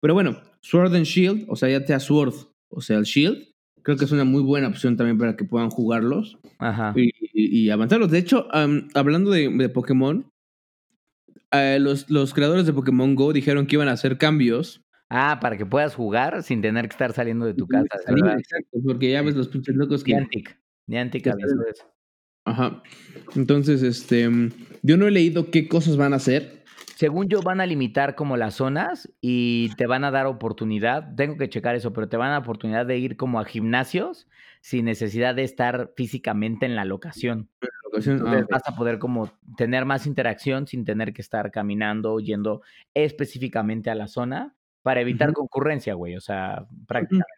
Pero 0.00 0.14
bueno, 0.14 0.40
Sword 0.60 0.94
and 0.94 1.04
Shield, 1.04 1.46
o 1.48 1.56
sea, 1.56 1.68
ya 1.68 1.84
te 1.84 1.98
Sword, 1.98 2.34
o 2.68 2.80
sea, 2.80 2.98
el 2.98 3.04
Shield, 3.04 3.46
creo 3.86 3.96
que 3.96 4.04
es 4.04 4.10
una 4.10 4.24
muy 4.24 4.42
buena 4.42 4.66
opción 4.66 4.96
también 4.96 5.16
para 5.16 5.36
que 5.36 5.44
puedan 5.44 5.70
jugarlos 5.70 6.38
Ajá. 6.58 6.92
Y, 6.96 7.70
avanzarlos. 7.70 8.10
De 8.10 8.18
hecho, 8.18 8.48
hablando 8.94 9.30
de 9.30 9.68
Pokémon, 9.68 10.28
eh, 11.52 11.78
los, 11.80 12.10
los 12.10 12.34
creadores 12.34 12.66
de 12.66 12.72
Pokémon 12.72 13.14
Go 13.14 13.32
dijeron 13.32 13.68
que 13.68 13.76
iban 13.76 13.88
a 13.88 13.92
hacer 13.92 14.18
cambios. 14.18 14.82
Ah, 15.08 15.38
para 15.40 15.56
que 15.56 15.64
puedas 15.64 15.94
jugar 15.94 16.42
sin 16.42 16.60
tener 16.60 16.88
que 16.88 16.94
estar 16.94 17.12
saliendo 17.12 17.46
de 17.46 17.54
tu 17.54 17.68
casa. 17.68 17.86
exacto, 18.08 18.78
porque 18.84 19.12
ya 19.12 19.22
ves 19.22 19.36
los 19.36 19.46
pinches 19.46 19.76
locos 19.76 20.02
que. 20.02 20.14
Niantic. 20.14 20.58
Niantic 20.88 21.28
eso. 21.28 21.84
Ajá. 22.44 22.82
Entonces, 23.36 23.82
este. 23.82 24.28
Yo 24.82 24.96
no 24.96 25.06
he 25.06 25.12
leído 25.12 25.52
qué 25.52 25.68
cosas 25.68 25.96
van 25.96 26.12
a 26.12 26.16
hacer. 26.16 26.64
Según 26.96 27.28
yo, 27.28 27.42
van 27.42 27.60
a 27.60 27.66
limitar 27.66 28.14
como 28.14 28.38
las 28.38 28.54
zonas 28.54 29.12
y 29.20 29.68
te 29.76 29.86
van 29.86 30.02
a 30.04 30.10
dar 30.10 30.24
oportunidad. 30.24 31.14
Tengo 31.14 31.36
que 31.36 31.50
checar 31.50 31.74
eso, 31.74 31.92
pero 31.92 32.08
te 32.08 32.16
van 32.16 32.28
a 32.28 32.32
dar 32.32 32.40
oportunidad 32.40 32.86
de 32.86 32.96
ir 32.96 33.18
como 33.18 33.38
a 33.38 33.44
gimnasios 33.44 34.26
sin 34.62 34.86
necesidad 34.86 35.34
de 35.34 35.42
estar 35.42 35.92
físicamente 35.94 36.64
en 36.64 36.74
la 36.74 36.86
locación. 36.86 37.50
Ah, 37.62 38.46
vas 38.50 38.62
a 38.66 38.74
poder 38.74 38.98
como 38.98 39.30
tener 39.58 39.84
más 39.84 40.06
interacción 40.06 40.66
sin 40.66 40.86
tener 40.86 41.12
que 41.12 41.20
estar 41.20 41.50
caminando 41.50 42.14
o 42.14 42.20
yendo 42.20 42.62
específicamente 42.94 43.90
a 43.90 43.94
la 43.94 44.08
zona 44.08 44.56
para 44.80 45.02
evitar 45.02 45.34
concurrencia, 45.34 45.92
güey. 45.92 46.16
O 46.16 46.20
sea, 46.22 46.66
prácticamente. 46.86 47.28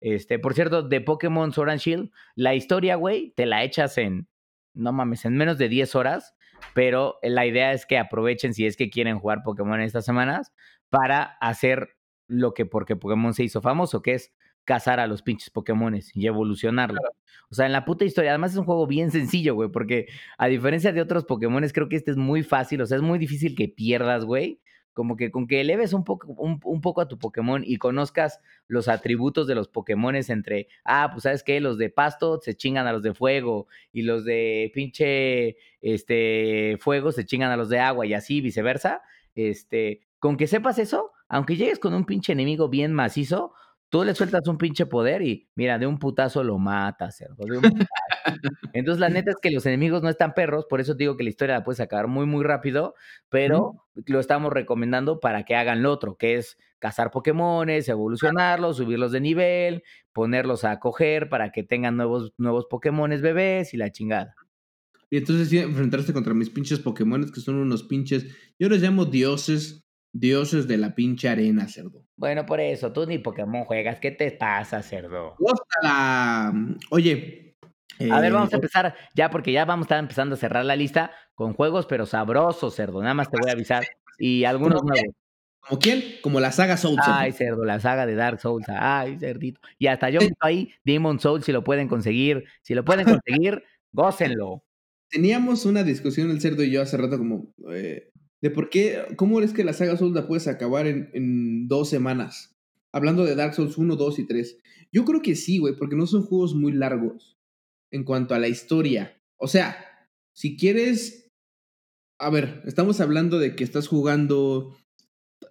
Este, 0.00 0.40
por 0.40 0.54
cierto, 0.54 0.82
de 0.82 1.00
Pokémon 1.00 1.52
Sword 1.52 1.70
and 1.70 1.80
Shield, 1.80 2.10
la 2.34 2.56
historia, 2.56 2.96
güey, 2.96 3.32
te 3.36 3.46
la 3.46 3.62
echas 3.62 3.98
en, 3.98 4.26
no 4.74 4.92
mames, 4.92 5.24
en 5.24 5.36
menos 5.36 5.58
de 5.58 5.68
10 5.68 5.94
horas, 5.94 6.35
pero 6.74 7.18
la 7.22 7.46
idea 7.46 7.72
es 7.72 7.86
que 7.86 7.98
aprovechen 7.98 8.54
si 8.54 8.66
es 8.66 8.76
que 8.76 8.90
quieren 8.90 9.18
jugar 9.18 9.42
Pokémon 9.44 9.80
estas 9.80 10.04
semanas 10.04 10.52
para 10.90 11.22
hacer 11.40 11.96
lo 12.28 12.54
que 12.54 12.66
porque 12.66 12.96
Pokémon 12.96 13.34
se 13.34 13.44
hizo 13.44 13.60
famoso, 13.60 14.02
que 14.02 14.14
es 14.14 14.32
cazar 14.64 15.00
a 15.00 15.06
los 15.06 15.22
pinches 15.22 15.50
Pokémones 15.50 16.10
y 16.14 16.26
evolucionarlo. 16.26 17.00
O 17.48 17.54
sea, 17.54 17.66
en 17.66 17.72
la 17.72 17.84
puta 17.84 18.04
historia, 18.04 18.32
además 18.32 18.52
es 18.52 18.58
un 18.58 18.64
juego 18.64 18.86
bien 18.86 19.10
sencillo, 19.10 19.54
güey, 19.54 19.70
porque 19.70 20.06
a 20.36 20.48
diferencia 20.48 20.92
de 20.92 21.00
otros 21.00 21.24
Pokémones, 21.24 21.72
creo 21.72 21.88
que 21.88 21.96
este 21.96 22.10
es 22.10 22.16
muy 22.16 22.42
fácil, 22.42 22.82
o 22.82 22.86
sea, 22.86 22.96
es 22.96 23.02
muy 23.02 23.18
difícil 23.18 23.54
que 23.54 23.68
pierdas, 23.68 24.24
güey. 24.24 24.60
Como 24.96 25.14
que 25.14 25.30
con 25.30 25.46
que 25.46 25.60
eleves 25.60 25.92
un 25.92 26.04
poco, 26.04 26.28
un, 26.28 26.80
poco 26.80 27.02
a 27.02 27.06
tu 27.06 27.18
Pokémon 27.18 27.62
y 27.62 27.76
conozcas 27.76 28.40
los 28.66 28.88
atributos 28.88 29.46
de 29.46 29.54
los 29.54 29.68
Pokémones 29.68 30.30
entre, 30.30 30.68
ah, 30.86 31.10
pues 31.12 31.24
sabes 31.24 31.42
qué, 31.42 31.60
los 31.60 31.76
de 31.76 31.90
pasto 31.90 32.40
se 32.42 32.54
chingan 32.54 32.86
a 32.86 32.94
los 32.94 33.02
de 33.02 33.12
fuego 33.12 33.66
y 33.92 34.02
los 34.02 34.24
de 34.24 34.70
pinche 34.72 35.58
este, 35.82 36.78
fuego 36.80 37.12
se 37.12 37.26
chingan 37.26 37.50
a 37.50 37.58
los 37.58 37.68
de 37.68 37.78
agua 37.78 38.06
y 38.06 38.14
así 38.14 38.40
viceversa. 38.40 39.02
Este, 39.34 40.00
con 40.18 40.38
que 40.38 40.46
sepas 40.46 40.78
eso, 40.78 41.12
aunque 41.28 41.56
llegues 41.56 41.78
con 41.78 41.92
un 41.92 42.06
pinche 42.06 42.32
enemigo 42.32 42.70
bien 42.70 42.94
macizo, 42.94 43.52
Tú 43.88 44.04
le 44.04 44.14
sueltas 44.14 44.46
un 44.48 44.58
pinche 44.58 44.86
poder 44.86 45.22
y, 45.22 45.48
mira, 45.54 45.78
de 45.78 45.86
un 45.86 45.98
putazo 45.98 46.42
lo 46.42 46.58
matas. 46.58 47.22
Entonces, 48.72 49.00
la 49.00 49.08
neta 49.08 49.30
es 49.30 49.36
que 49.40 49.50
los 49.50 49.64
enemigos 49.66 50.02
no 50.02 50.08
están 50.08 50.34
perros, 50.34 50.66
por 50.68 50.80
eso 50.80 50.94
digo 50.94 51.16
que 51.16 51.22
la 51.22 51.30
historia 51.30 51.54
la 51.56 51.64
puedes 51.64 51.80
acabar 51.80 52.08
muy, 52.08 52.26
muy 52.26 52.44
rápido, 52.44 52.94
pero 53.28 53.86
lo 54.06 54.20
estamos 54.20 54.52
recomendando 54.52 55.20
para 55.20 55.44
que 55.44 55.54
hagan 55.54 55.82
lo 55.82 55.92
otro, 55.92 56.16
que 56.16 56.34
es 56.34 56.58
cazar 56.78 57.10
Pokémones, 57.10 57.88
evolucionarlos, 57.88 58.78
subirlos 58.78 59.12
de 59.12 59.20
nivel, 59.20 59.82
ponerlos 60.12 60.64
a 60.64 60.78
coger 60.80 61.28
para 61.28 61.52
que 61.52 61.62
tengan 61.62 61.96
nuevos, 61.96 62.32
nuevos 62.38 62.66
Pokémones 62.68 63.22
bebés 63.22 63.72
y 63.72 63.76
la 63.76 63.92
chingada. 63.92 64.34
Y 65.08 65.18
entonces 65.18 65.48
sí, 65.48 65.58
enfrentarse 65.58 66.12
contra 66.12 66.34
mis 66.34 66.50
pinches 66.50 66.80
Pokémones, 66.80 67.30
que 67.30 67.40
son 67.40 67.56
unos 67.56 67.84
pinches, 67.84 68.26
yo 68.58 68.68
les 68.68 68.82
llamo 68.82 69.04
dioses, 69.04 69.85
Dioses 70.12 70.66
de 70.66 70.78
la 70.78 70.94
pinche 70.94 71.28
arena, 71.28 71.68
cerdo. 71.68 72.06
Bueno, 72.16 72.46
por 72.46 72.60
eso, 72.60 72.92
tú 72.92 73.06
ni 73.06 73.18
Pokémon 73.18 73.64
juegas. 73.64 73.98
¿Qué 74.00 74.10
te 74.10 74.30
pasa, 74.32 74.82
cerdo? 74.82 75.36
Oye. 76.90 77.56
a 78.10 78.20
ver, 78.20 78.32
vamos 78.32 78.52
a 78.52 78.56
eh, 78.56 78.58
empezar 78.58 78.94
ya, 79.14 79.30
porque 79.30 79.52
ya 79.52 79.64
vamos 79.64 79.84
a 79.84 79.86
estar 79.86 79.98
empezando 79.98 80.34
a 80.34 80.38
cerrar 80.38 80.64
la 80.64 80.76
lista 80.76 81.10
con 81.34 81.52
juegos, 81.52 81.86
pero 81.86 82.06
sabrosos, 82.06 82.74
cerdo. 82.74 83.02
Nada 83.02 83.14
más 83.14 83.30
te 83.30 83.38
voy 83.38 83.50
a 83.50 83.52
avisar. 83.52 83.84
Y 84.18 84.44
algunos 84.44 84.82
nuevos. 84.82 85.14
¿Como 85.68 85.80
quién? 85.80 86.02
Como 86.22 86.38
la 86.38 86.52
saga 86.52 86.76
Souls. 86.76 87.02
Ay, 87.04 87.32
cerdo, 87.32 87.64
la 87.64 87.80
saga 87.80 88.06
de 88.06 88.14
Dark 88.14 88.40
Souls. 88.40 88.66
Ay, 88.68 89.18
cerdito. 89.18 89.60
Y 89.78 89.88
hasta 89.88 90.10
yo 90.10 90.20
ahí 90.40 90.70
Demon 90.84 91.18
Souls, 91.18 91.44
si 91.44 91.52
lo 91.52 91.64
pueden 91.64 91.88
conseguir. 91.88 92.44
Si 92.62 92.74
lo 92.74 92.84
pueden 92.84 93.04
conseguir, 93.04 93.64
gócenlo. 93.92 94.62
Teníamos 95.10 95.64
una 95.66 95.82
discusión 95.82 96.30
el 96.30 96.40
cerdo 96.40 96.62
y 96.62 96.70
yo 96.70 96.82
hace 96.82 96.96
rato 96.96 97.18
como, 97.18 97.52
eh, 97.72 98.10
de 98.42 98.50
por 98.50 98.70
qué, 98.70 99.06
cómo 99.16 99.40
es 99.40 99.52
que 99.52 99.64
la 99.64 99.72
saga 99.72 99.96
Souls 99.96 100.14
la 100.14 100.26
puedes 100.26 100.46
acabar 100.48 100.86
en, 100.86 101.68
dos 101.68 101.88
semanas. 101.88 102.56
Hablando 102.92 103.24
de 103.24 103.34
Dark 103.34 103.54
Souls 103.54 103.76
1, 103.76 103.96
2 103.96 104.18
y 104.18 104.26
3. 104.26 104.58
Yo 104.92 105.04
creo 105.04 105.22
que 105.22 105.34
sí, 105.34 105.58
güey, 105.58 105.76
porque 105.76 105.96
no 105.96 106.06
son 106.06 106.22
juegos 106.22 106.54
muy 106.54 106.72
largos 106.72 107.36
en 107.90 108.04
cuanto 108.04 108.34
a 108.34 108.38
la 108.38 108.48
historia. 108.48 109.20
O 109.36 109.48
sea, 109.48 109.76
si 110.32 110.56
quieres... 110.56 111.30
A 112.18 112.30
ver, 112.30 112.62
estamos 112.64 113.00
hablando 113.00 113.38
de 113.38 113.56
que 113.56 113.64
estás 113.64 113.88
jugando... 113.88 114.76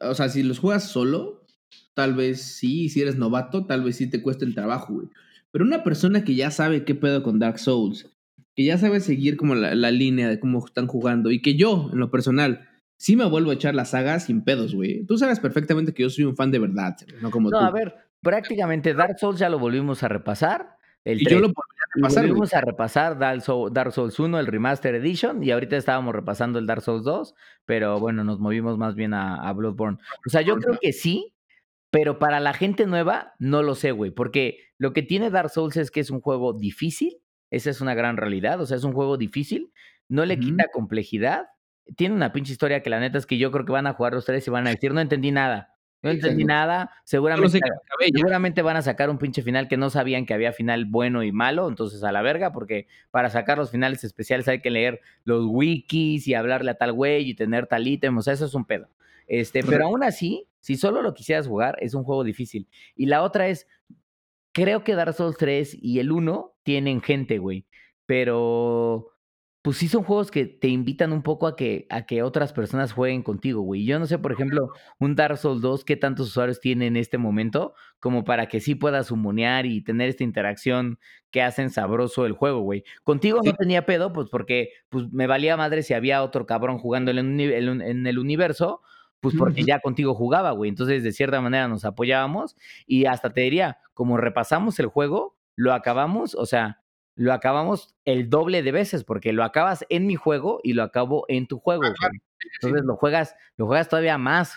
O 0.01 0.15
sea, 0.15 0.29
si 0.29 0.41
los 0.41 0.59
juegas 0.59 0.89
solo, 0.89 1.45
tal 1.93 2.15
vez 2.15 2.41
sí, 2.41 2.89
si 2.89 3.01
eres 3.01 3.17
novato, 3.17 3.65
tal 3.65 3.83
vez 3.83 3.97
sí 3.97 4.07
te 4.09 4.21
cueste 4.21 4.45
el 4.45 4.55
trabajo, 4.55 4.93
güey. 4.93 5.07
Pero 5.51 5.65
una 5.65 5.83
persona 5.83 6.23
que 6.23 6.35
ya 6.35 6.51
sabe 6.51 6.83
qué 6.83 6.95
pedo 6.95 7.23
con 7.23 7.39
Dark 7.39 7.59
Souls, 7.59 8.09
que 8.55 8.65
ya 8.65 8.77
sabe 8.77 8.99
seguir 8.99 9.37
como 9.37 9.55
la, 9.55 9.75
la, 9.75 9.91
línea 9.91 10.27
de 10.27 10.39
cómo 10.39 10.65
están 10.65 10.87
jugando, 10.87 11.31
y 11.31 11.41
que 11.41 11.55
yo, 11.55 11.89
en 11.93 11.99
lo 11.99 12.11
personal, 12.11 12.67
sí 12.97 13.15
me 13.15 13.25
vuelvo 13.25 13.51
a 13.51 13.55
echar 13.55 13.75
la 13.75 13.85
saga 13.85 14.19
sin 14.19 14.43
pedos, 14.43 14.73
güey. 14.73 15.05
Tú 15.05 15.17
sabes 15.17 15.39
perfectamente 15.39 15.93
que 15.93 16.03
yo 16.03 16.09
soy 16.09 16.25
un 16.25 16.35
fan 16.35 16.51
de 16.51 16.59
verdad, 16.59 16.95
no 17.21 17.31
como 17.31 17.49
tú. 17.49 17.55
No, 17.55 17.61
a 17.65 17.71
ver, 17.71 17.95
prácticamente 18.21 18.93
Dark 18.93 19.19
Souls 19.19 19.39
ya 19.39 19.49
lo 19.49 19.59
volvimos 19.59 20.03
a 20.03 20.07
repasar. 20.07 20.77
El 21.03 21.21
y 21.21 21.25
yo 21.25 21.39
lo 21.39 21.47
volví 21.47 21.55
a 21.55 21.95
repasar. 21.95 22.23
Volvimos 22.27 22.53
a 22.53 22.61
repasar 22.61 23.19
Dark 23.19 23.91
Souls 23.91 24.19
1, 24.19 24.39
el 24.39 24.47
Remaster 24.47 24.95
Edition, 24.95 25.43
y 25.43 25.51
ahorita 25.51 25.77
estábamos 25.77 26.15
repasando 26.15 26.57
el 26.57 26.65
Dark 26.65 26.81
Souls 26.81 27.03
2, 27.03 27.35
pero 27.65 27.99
bueno, 27.99 28.23
nos 28.23 28.39
movimos 28.39 28.77
más 28.77 28.95
bien 28.95 29.13
a, 29.13 29.35
a 29.35 29.53
Bloodborne. 29.53 29.99
O 30.25 30.29
sea, 30.29 30.41
yo 30.41 30.57
creo 30.57 30.77
que 30.81 30.93
sí, 30.93 31.35
pero 31.91 32.17
para 32.17 32.39
la 32.39 32.53
gente 32.53 32.87
nueva, 32.87 33.33
no 33.39 33.61
lo 33.61 33.75
sé, 33.75 33.91
güey, 33.91 34.11
porque 34.11 34.57
lo 34.77 34.93
que 34.93 35.03
tiene 35.03 35.29
Dark 35.29 35.49
Souls 35.49 35.77
es 35.77 35.91
que 35.91 35.99
es 35.99 36.09
un 36.09 36.21
juego 36.21 36.53
difícil, 36.53 37.19
esa 37.51 37.69
es 37.69 37.79
una 37.79 37.93
gran 37.93 38.17
realidad, 38.17 38.59
o 38.59 38.65
sea, 38.65 38.75
es 38.75 38.83
un 38.83 38.93
juego 38.93 39.17
difícil, 39.17 39.71
no 40.09 40.25
le 40.25 40.39
quita 40.39 40.65
complejidad, 40.73 41.45
tiene 41.95 42.15
una 42.15 42.33
pinche 42.33 42.51
historia 42.51 42.81
que 42.81 42.89
la 42.89 42.99
neta 42.99 43.17
es 43.17 43.25
que 43.25 43.37
yo 43.37 43.51
creo 43.51 43.65
que 43.65 43.71
van 43.71 43.87
a 43.87 43.93
jugar 43.93 44.13
los 44.13 44.25
tres 44.25 44.47
y 44.47 44.51
van 44.51 44.67
a 44.67 44.71
decir, 44.71 44.93
no 44.93 45.01
entendí 45.01 45.31
nada. 45.31 45.75
No 46.01 46.11
entendí 46.11 46.45
nada. 46.45 46.91
Seguramente, 47.03 47.59
seguramente 48.13 48.61
van 48.61 48.77
a 48.77 48.83
sacar 48.83 49.09
un 49.09 49.17
pinche 49.17 49.41
final 49.41 49.67
que 49.67 49.75
no 49.75 49.89
sabían 49.89 50.27
que 50.27 50.35
había 50.35 50.51
final 50.51 50.85
bueno 50.85 51.23
y 51.23 51.31
malo. 51.31 51.67
Entonces, 51.67 52.03
a 52.03 52.11
la 52.11 52.21
verga, 52.21 52.51
porque 52.51 52.87
para 53.09 53.31
sacar 53.31 53.57
los 53.57 53.71
finales 53.71 54.03
especiales 54.03 54.47
hay 54.47 54.61
que 54.61 54.69
leer 54.69 55.01
los 55.23 55.45
wikis 55.47 56.27
y 56.27 56.35
hablarle 56.35 56.69
a 56.69 56.77
tal 56.77 56.93
güey 56.93 57.27
y 57.27 57.33
tener 57.33 57.65
tal 57.65 57.87
ítem. 57.87 58.15
O 58.15 58.21
sea, 58.21 58.33
eso 58.33 58.45
es 58.45 58.53
un 58.53 58.65
pedo. 58.65 58.87
Este, 59.27 59.63
pero 59.63 59.85
aún 59.85 60.03
así, 60.03 60.47
si 60.59 60.75
solo 60.75 61.01
lo 61.01 61.15
quisieras 61.15 61.47
jugar, 61.47 61.75
es 61.79 61.95
un 61.95 62.03
juego 62.03 62.23
difícil. 62.23 62.67
Y 62.95 63.07
la 63.07 63.23
otra 63.23 63.47
es, 63.47 63.67
creo 64.51 64.83
que 64.83 64.93
Dark 64.93 65.15
Souls 65.15 65.37
3 65.37 65.75
y 65.81 65.97
el 65.97 66.11
1 66.11 66.53
tienen 66.61 67.01
gente, 67.01 67.39
güey. 67.39 67.65
Pero 68.05 69.14
pues 69.65 69.77
sí 69.77 69.87
son 69.87 70.03
juegos 70.03 70.29
que 70.29 70.45
te 70.45 70.67
invitan 70.67 71.11
un 71.11 71.23
poco 71.23 71.47
a 71.47 71.55
que, 71.55 71.87
a 71.89 72.05
que 72.05 72.21
otras 72.21 72.53
personas 72.53 72.91
jueguen 72.93 73.23
contigo, 73.23 73.61
güey. 73.61 73.83
Yo 73.83 73.97
no 73.97 74.05
sé, 74.05 74.19
por 74.19 74.31
ejemplo, 74.31 74.69
un 74.99 75.15
Dark 75.15 75.39
Souls 75.39 75.59
2, 75.59 75.83
qué 75.85 75.95
tantos 75.95 76.27
usuarios 76.27 76.59
tiene 76.59 76.85
en 76.85 76.95
este 76.95 77.17
momento, 77.17 77.73
como 77.99 78.23
para 78.25 78.47
que 78.47 78.59
sí 78.59 78.75
puedas 78.75 79.09
humonear 79.09 79.65
y 79.65 79.81
tener 79.81 80.07
esta 80.07 80.23
interacción 80.23 80.99
que 81.31 81.41
hacen 81.41 81.71
sabroso 81.71 82.27
el 82.27 82.33
juego, 82.33 82.59
güey. 82.59 82.83
Contigo 83.03 83.39
no 83.43 83.53
tenía 83.53 83.87
pedo, 83.87 84.13
pues 84.13 84.29
porque 84.29 84.69
pues, 84.89 85.11
me 85.11 85.25
valía 85.25 85.57
madre 85.57 85.81
si 85.81 85.95
había 85.95 86.21
otro 86.21 86.45
cabrón 86.45 86.77
jugando 86.77 87.09
en, 87.09 87.39
en 87.39 88.05
el 88.05 88.19
universo, 88.19 88.83
pues 89.19 89.33
porque 89.35 89.63
ya 89.63 89.79
contigo 89.79 90.13
jugaba, 90.13 90.51
güey. 90.51 90.69
Entonces, 90.69 91.01
de 91.01 91.11
cierta 91.11 91.41
manera 91.41 91.67
nos 91.67 91.85
apoyábamos 91.85 92.55
y 92.85 93.05
hasta 93.05 93.33
te 93.33 93.41
diría, 93.41 93.79
como 93.95 94.17
repasamos 94.17 94.77
el 94.77 94.85
juego, 94.85 95.39
lo 95.55 95.73
acabamos, 95.73 96.35
o 96.35 96.45
sea, 96.45 96.83
lo 97.15 97.33
acabamos 97.33 97.95
el 98.05 98.29
doble 98.29 98.61
de 98.61 98.71
veces, 98.71 99.03
porque 99.03 99.33
lo 99.33 99.43
acabas 99.43 99.85
en 99.89 100.05
mi 100.05 100.15
juego 100.15 100.59
y 100.63 100.73
lo 100.73 100.83
acabo 100.83 101.25
en 101.27 101.47
tu 101.47 101.59
juego. 101.59 101.83
Entonces 102.61 102.85
lo 102.85 102.95
juegas, 102.97 103.35
lo 103.57 103.67
juegas 103.67 103.89
todavía 103.89 104.17
más, 104.17 104.53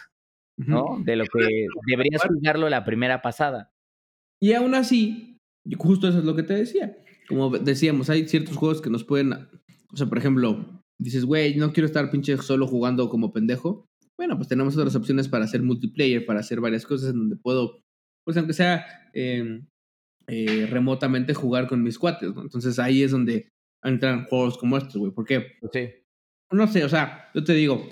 ¿no? 0.56 0.98
De 1.04 1.16
lo 1.16 1.24
que 1.24 1.66
deberías 1.86 2.22
jugarlo 2.22 2.68
la 2.68 2.84
primera 2.84 3.22
pasada. 3.22 3.70
Y 4.40 4.52
aún 4.52 4.74
así, 4.74 5.38
justo 5.76 6.08
eso 6.08 6.18
es 6.18 6.24
lo 6.24 6.34
que 6.34 6.42
te 6.42 6.54
decía. 6.54 6.96
Como 7.28 7.50
decíamos, 7.50 8.10
hay 8.10 8.26
ciertos 8.26 8.56
juegos 8.56 8.80
que 8.80 8.90
nos 8.90 9.04
pueden. 9.04 9.32
O 9.92 9.96
sea, 9.96 10.06
por 10.06 10.18
ejemplo, 10.18 10.82
dices, 10.98 11.24
güey, 11.24 11.56
no 11.56 11.72
quiero 11.72 11.86
estar 11.86 12.10
pinche 12.10 12.36
solo 12.38 12.66
jugando 12.66 13.08
como 13.08 13.32
pendejo. 13.32 13.86
Bueno, 14.16 14.36
pues 14.36 14.48
tenemos 14.48 14.76
otras 14.76 14.96
opciones 14.96 15.28
para 15.28 15.44
hacer 15.44 15.62
multiplayer, 15.62 16.26
para 16.26 16.40
hacer 16.40 16.60
varias 16.60 16.84
cosas 16.84 17.10
en 17.10 17.18
donde 17.18 17.36
puedo, 17.36 17.80
pues 18.24 18.36
aunque 18.36 18.52
sea 18.52 18.84
eh, 19.14 19.62
eh, 20.28 20.66
remotamente 20.70 21.32
jugar 21.32 21.66
con 21.66 21.82
mis 21.82 21.98
cuates, 21.98 22.34
¿no? 22.34 22.42
Entonces 22.42 22.78
ahí 22.78 23.02
es 23.02 23.10
donde 23.10 23.50
entran 23.82 24.26
juegos 24.26 24.58
como 24.58 24.76
estos, 24.76 24.96
güey. 24.96 25.10
¿Por 25.10 25.24
qué? 25.24 25.52
Sí. 25.72 25.88
No 26.50 26.66
sé, 26.66 26.84
o 26.84 26.88
sea, 26.88 27.30
yo 27.34 27.44
te 27.44 27.54
digo, 27.54 27.88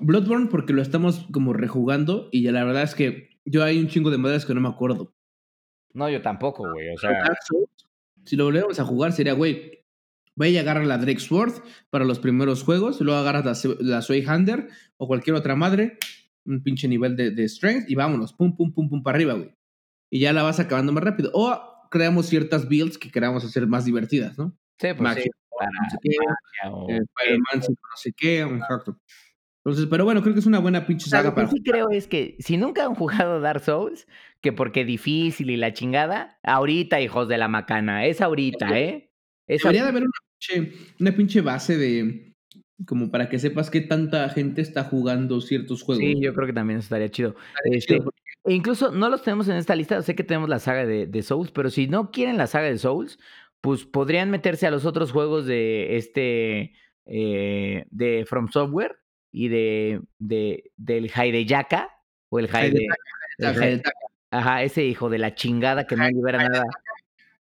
Bloodborne 0.00 0.48
porque 0.50 0.72
lo 0.72 0.80
estamos 0.80 1.26
como 1.32 1.52
rejugando 1.52 2.28
y 2.32 2.42
ya 2.42 2.52
la 2.52 2.64
verdad 2.64 2.82
es 2.82 2.94
que 2.94 3.28
yo 3.44 3.62
hay 3.62 3.78
un 3.78 3.88
chingo 3.88 4.10
de 4.10 4.18
madres 4.18 4.46
que 4.46 4.54
no 4.54 4.60
me 4.62 4.68
acuerdo. 4.68 5.14
No, 5.92 6.08
yo 6.08 6.22
tampoco, 6.22 6.70
güey. 6.72 6.88
O 6.94 6.98
sea, 6.98 7.10
si 8.24 8.36
lo 8.36 8.44
volvemos 8.44 8.80
a 8.80 8.84
jugar 8.84 9.12
sería, 9.12 9.34
güey, 9.34 9.76
Vaya 10.38 10.52
y 10.52 10.58
agarra 10.58 10.84
la 10.84 10.98
Drake 10.98 11.20
Sword 11.20 11.62
para 11.88 12.04
los 12.04 12.18
primeros 12.18 12.62
juegos, 12.62 13.00
luego 13.00 13.18
agarras 13.18 13.64
la, 13.80 14.00
la 14.00 14.04
Hander 14.26 14.68
o 14.98 15.06
cualquier 15.06 15.34
otra 15.34 15.56
madre, 15.56 15.98
un 16.44 16.62
pinche 16.62 16.88
nivel 16.88 17.16
de, 17.16 17.30
de, 17.30 17.48
strength 17.48 17.88
y 17.88 17.94
vámonos, 17.94 18.34
pum, 18.34 18.54
pum, 18.54 18.70
pum, 18.70 18.90
pum 18.90 19.02
para 19.02 19.16
arriba, 19.16 19.32
güey 19.32 19.55
y 20.10 20.20
ya 20.20 20.32
la 20.32 20.42
vas 20.42 20.60
acabando 20.60 20.92
más 20.92 21.04
rápido. 21.04 21.30
O 21.34 21.88
creamos 21.90 22.26
ciertas 22.26 22.68
builds 22.68 22.98
que 22.98 23.10
queramos 23.10 23.44
hacer 23.44 23.66
más 23.66 23.84
divertidas, 23.84 24.38
¿no? 24.38 24.56
Sí, 24.78 24.88
pues 24.96 25.14
sí. 25.14 25.30
no 25.54 25.90
sé 25.90 25.98
qué, 26.02 26.16
no 26.60 27.96
sé 27.96 28.12
qué, 28.16 28.40
Entonces, 28.40 29.86
pero 29.90 30.04
bueno, 30.04 30.22
creo 30.22 30.34
que 30.34 30.40
es 30.40 30.46
una 30.46 30.58
buena 30.58 30.86
pinche 30.86 31.08
saga 31.08 31.34
para. 31.34 31.46
Lo 31.46 31.52
que 31.52 31.58
sí 31.58 31.62
creo 31.62 31.90
es 31.90 32.06
que 32.06 32.36
si 32.38 32.56
nunca 32.56 32.84
han 32.84 32.94
jugado 32.94 33.40
Dark 33.40 33.60
Souls, 33.60 34.06
que 34.40 34.52
porque 34.52 34.84
difícil 34.84 35.50
y 35.50 35.56
la 35.56 35.72
chingada, 35.72 36.38
ahorita, 36.42 37.00
hijos 37.00 37.28
de 37.28 37.38
la 37.38 37.48
macana, 37.48 38.06
es 38.06 38.20
ahorita, 38.20 38.78
¿eh? 38.78 39.10
Es 39.46 39.62
Debería 39.62 39.84
de 39.84 39.88
haber 39.88 40.02
una 40.02 40.18
pinche, 40.38 40.72
una 41.00 41.12
pinche 41.12 41.40
base 41.40 41.76
de. 41.76 42.22
Como 42.86 43.10
para 43.10 43.30
que 43.30 43.38
sepas 43.38 43.70
qué 43.70 43.80
tanta 43.80 44.28
gente 44.28 44.60
está 44.60 44.84
jugando 44.84 45.40
ciertos 45.40 45.82
juegos. 45.82 46.04
Sí, 46.04 46.20
yo 46.20 46.34
creo 46.34 46.46
que 46.46 46.52
también 46.52 46.78
estaría 46.78 47.08
chido. 47.08 47.34
Este, 47.64 48.02
e 48.46 48.54
incluso 48.54 48.92
no 48.92 49.08
los 49.08 49.22
tenemos 49.22 49.48
en 49.48 49.56
esta 49.56 49.74
lista, 49.74 50.00
sé 50.02 50.14
que 50.14 50.22
tenemos 50.22 50.48
la 50.48 50.60
saga 50.60 50.86
de, 50.86 51.22
Souls, 51.22 51.50
pero 51.50 51.68
si 51.68 51.88
no 51.88 52.12
quieren 52.12 52.36
la 52.36 52.46
saga 52.46 52.68
de 52.68 52.78
Souls, 52.78 53.18
pues 53.60 53.84
podrían 53.84 54.30
meterse 54.30 54.66
a 54.66 54.70
los 54.70 54.84
otros 54.84 55.10
juegos 55.10 55.46
de 55.46 55.96
este 55.96 56.72
eh, 57.06 57.86
de 57.90 58.24
From 58.24 58.48
Software 58.48 58.98
y 59.32 59.48
de, 59.48 60.00
de 60.20 60.70
del 60.76 61.10
Haideyaka 61.12 61.90
o 62.28 62.38
el 62.38 62.48
Haide, 62.54 62.86
Ajá, 64.30 64.62
ese 64.62 64.84
hijo 64.84 65.08
de 65.08 65.18
la 65.18 65.34
chingada 65.34 65.86
que 65.86 65.96
no 65.96 66.08
libera 66.08 66.48
nada. 66.48 66.64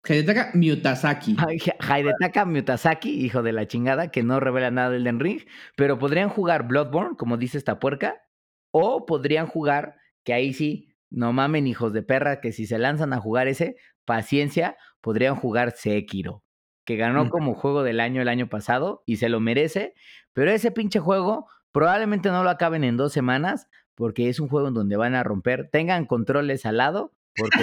Haidetaka 0.03 0.51
Miyutasaki. 0.53 1.35
Haidetaka 1.79 2.45
Miyutasaki, 2.45 3.25
hijo 3.25 3.43
de 3.43 3.51
la 3.53 3.67
chingada, 3.67 4.09
que 4.09 4.23
no 4.23 4.39
revela 4.39 4.71
nada 4.71 4.89
del 4.89 5.03
Den 5.03 5.19
Ring, 5.19 5.41
pero 5.75 5.99
podrían 5.99 6.29
jugar 6.29 6.67
Bloodborne, 6.67 7.15
como 7.17 7.37
dice 7.37 7.57
esta 7.57 7.79
puerca, 7.79 8.23
o 8.71 9.05
podrían 9.05 9.47
jugar, 9.47 9.97
que 10.23 10.33
ahí 10.33 10.53
sí, 10.53 10.94
no 11.09 11.33
mamen, 11.33 11.67
hijos 11.67 11.93
de 11.93 12.03
perra, 12.03 12.41
que 12.41 12.51
si 12.51 12.65
se 12.65 12.77
lanzan 12.77 13.13
a 13.13 13.19
jugar 13.19 13.47
ese, 13.47 13.75
paciencia, 14.05 14.77
podrían 15.01 15.35
jugar 15.35 15.71
Sekiro, 15.71 16.43
que 16.85 16.95
ganó 16.95 17.29
como 17.29 17.53
juego 17.53 17.83
del 17.83 17.99
año 17.99 18.21
el 18.21 18.27
año 18.27 18.47
pasado 18.47 19.03
y 19.05 19.17
se 19.17 19.29
lo 19.29 19.39
merece, 19.39 19.93
pero 20.33 20.51
ese 20.51 20.71
pinche 20.71 20.99
juego 20.99 21.47
probablemente 21.71 22.29
no 22.29 22.43
lo 22.43 22.49
acaben 22.49 22.83
en 22.83 22.97
dos 22.97 23.13
semanas 23.13 23.67
porque 23.95 24.29
es 24.29 24.39
un 24.39 24.49
juego 24.49 24.67
en 24.67 24.73
donde 24.73 24.97
van 24.97 25.15
a 25.15 25.23
romper, 25.23 25.69
tengan 25.71 26.05
controles 26.05 26.65
al 26.65 26.77
lado, 26.77 27.13
porque 27.35 27.59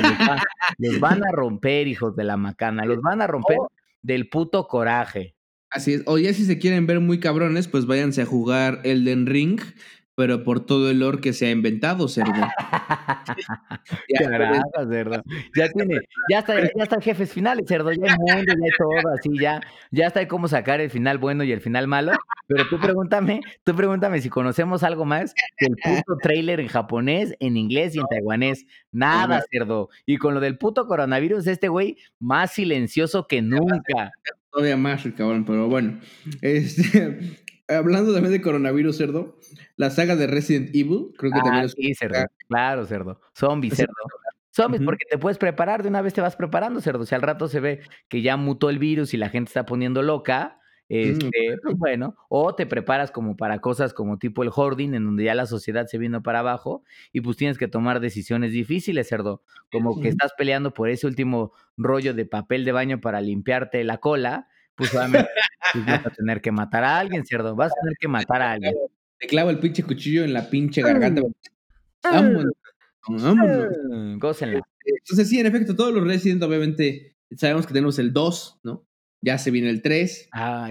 les, 0.78 1.01
van 1.01 1.22
a 1.24 1.30
romper, 1.32 1.86
hijos 1.86 2.16
de 2.16 2.24
la 2.24 2.36
macana, 2.36 2.84
los 2.84 3.01
van 3.01 3.20
a 3.22 3.26
romper 3.26 3.59
oh. 3.61 3.68
del 4.03 4.28
puto 4.28 4.66
coraje. 4.66 5.36
Así 5.70 5.95
es, 5.95 6.03
o 6.07 6.18
ya 6.18 6.34
si 6.34 6.45
se 6.45 6.59
quieren 6.59 6.86
ver 6.86 7.01
muy 7.01 7.20
cabrones, 7.20 7.68
pues 7.68 7.86
váyanse 7.86 8.22
a 8.22 8.26
jugar 8.26 8.80
Elden 8.84 9.26
Ring, 9.26 9.61
pero 10.14 10.44
por 10.44 10.64
todo 10.64 10.90
el 10.90 11.00
lore 11.00 11.20
que 11.20 11.32
se 11.32 11.46
ha 11.46 11.50
inventado, 11.50 12.08
cerdo. 12.08 12.32
ya, 14.08 14.18
cerdo. 14.88 15.22
Ya 15.56 15.68
tiene, 15.70 16.00
ya 16.30 16.38
está, 16.40 16.54
ya 16.76 16.82
está 16.82 16.96
el 16.96 17.02
jefe 17.02 17.26
final, 17.26 17.62
cerdo, 17.66 17.92
ya 17.92 18.12
hay 18.12 18.18
mundo, 18.18 18.44
ya 18.46 18.64
hay 18.64 18.70
todo, 18.78 19.14
así, 19.14 19.30
ya, 19.40 19.60
ya 19.90 20.06
está 20.06 20.26
cómo 20.28 20.48
sacar 20.48 20.80
el 20.80 20.90
final 20.90 21.18
bueno 21.18 21.44
y 21.44 21.52
el 21.52 21.60
final 21.60 21.88
malo. 21.88 22.12
Pero 22.46 22.68
tú 22.68 22.78
pregúntame, 22.78 23.40
tú 23.64 23.74
pregúntame 23.74 24.20
si 24.20 24.28
conocemos 24.28 24.82
algo 24.82 25.04
más 25.04 25.34
que 25.56 25.66
el 25.66 25.76
puto 25.76 26.18
trailer 26.22 26.60
en 26.60 26.68
japonés, 26.68 27.34
en 27.40 27.56
inglés 27.56 27.94
y 27.94 28.00
en 28.00 28.06
taiwanés. 28.06 28.66
Nada, 28.90 29.42
cerdo. 29.50 29.88
Y 30.04 30.18
con 30.18 30.34
lo 30.34 30.40
del 30.40 30.58
puto 30.58 30.86
coronavirus, 30.86 31.46
este 31.46 31.68
güey 31.68 31.96
más 32.18 32.52
silencioso 32.52 33.26
que 33.26 33.40
nunca. 33.40 34.12
Todavía 34.50 34.76
más, 34.76 35.02
cabrón, 35.16 35.46
pero 35.46 35.66
bueno. 35.68 35.98
Este, 36.42 37.38
hablando 37.76 38.12
también 38.12 38.32
de 38.32 38.40
coronavirus, 38.40 38.96
cerdo, 38.96 39.38
la 39.76 39.90
saga 39.90 40.16
de 40.16 40.26
Resident 40.26 40.68
Evil, 40.74 41.12
creo 41.16 41.32
que 41.32 41.40
también 41.40 41.62
ah, 41.62 41.64
es. 41.64 41.72
Sí, 41.72 41.94
cerdo. 41.94 42.18
Claro, 42.48 42.86
cerdo. 42.86 43.20
Zombies, 43.34 43.74
cerdo. 43.74 43.92
Zombies, 44.54 44.82
porque 44.84 45.06
te 45.10 45.18
puedes 45.18 45.38
preparar, 45.38 45.82
de 45.82 45.88
una 45.88 46.02
vez 46.02 46.12
te 46.12 46.20
vas 46.20 46.36
preparando, 46.36 46.80
cerdo. 46.80 47.06
Si 47.06 47.14
al 47.14 47.22
rato 47.22 47.48
se 47.48 47.60
ve 47.60 47.80
que 48.08 48.20
ya 48.20 48.36
mutó 48.36 48.68
el 48.68 48.78
virus 48.78 49.14
y 49.14 49.16
la 49.16 49.30
gente 49.30 49.48
está 49.48 49.64
poniendo 49.64 50.02
loca, 50.02 50.58
mm, 50.90 50.94
este, 50.94 51.58
pues 51.62 51.76
bueno, 51.78 52.16
o 52.28 52.54
te 52.54 52.66
preparas 52.66 53.10
como 53.10 53.36
para 53.36 53.60
cosas 53.60 53.94
como 53.94 54.18
tipo 54.18 54.42
el 54.42 54.50
hoarding, 54.54 54.94
en 54.94 55.04
donde 55.06 55.24
ya 55.24 55.34
la 55.34 55.46
sociedad 55.46 55.86
se 55.86 55.96
vino 55.96 56.22
para 56.22 56.40
abajo 56.40 56.84
y 57.12 57.22
pues 57.22 57.38
tienes 57.38 57.56
que 57.56 57.66
tomar 57.66 58.00
decisiones 58.00 58.52
difíciles, 58.52 59.08
cerdo. 59.08 59.42
Como 59.70 59.98
que 60.00 60.08
estás 60.08 60.32
peleando 60.36 60.74
por 60.74 60.90
ese 60.90 61.06
último 61.06 61.52
rollo 61.78 62.12
de 62.12 62.26
papel 62.26 62.66
de 62.66 62.72
baño 62.72 63.00
para 63.00 63.22
limpiarte 63.22 63.82
la 63.84 63.98
cola 63.98 64.48
pues 64.82 64.94
obviamente 64.94 65.30
pues, 65.72 65.86
vas 65.86 66.06
a 66.06 66.10
tener 66.10 66.40
que 66.40 66.50
matar 66.50 66.84
a 66.84 66.98
alguien, 66.98 67.24
cerdo. 67.24 67.54
Vas 67.54 67.70
a 67.72 67.80
tener 67.80 67.96
que 67.98 68.09
matar 68.09 68.42
a 68.42 68.52
alguien. 68.52 68.74
Te 69.18 69.26
clavo 69.28 69.50
el 69.50 69.59
pinche 69.59 69.84
cuchillo 69.84 70.24
en 70.24 70.32
la 70.32 70.50
pinche 70.50 70.82
garganta. 70.82 71.22
Vámonos. 72.02 72.52
Vámonos. 73.06 74.18
Gócenla. 74.18 74.59
Este, 74.59 74.98
entonces, 74.98 75.28
sí, 75.28 75.38
en 75.38 75.46
efecto, 75.46 75.76
todos 75.76 75.94
los 75.94 76.04
Resident, 76.04 76.42
obviamente, 76.42 77.16
sabemos 77.36 77.66
que 77.66 77.72
tenemos 77.72 77.98
el 77.98 78.12
2, 78.12 78.60
¿no? 78.64 78.86
Ya 79.20 79.38
se 79.38 79.52
viene 79.52 79.70
el 79.70 79.82
3. 79.82 80.30
Ah, 80.32 80.68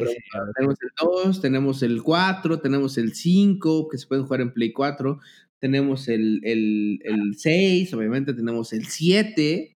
tenemos 0.57 0.77
el 0.81 0.89
2, 1.01 1.41
tenemos 1.41 1.83
el 1.83 2.03
4, 2.03 2.59
tenemos 2.59 2.97
el 2.97 3.13
5, 3.13 3.87
que 3.87 3.97
se 3.97 4.07
pueden 4.07 4.25
jugar 4.25 4.41
en 4.41 4.53
Play 4.53 4.73
4. 4.73 5.19
Tenemos 5.59 6.09
el, 6.09 6.41
el, 6.43 6.99
el 7.03 7.35
6, 7.37 7.93
obviamente, 7.93 8.33
tenemos 8.33 8.73
el 8.73 8.87
7, 8.87 9.70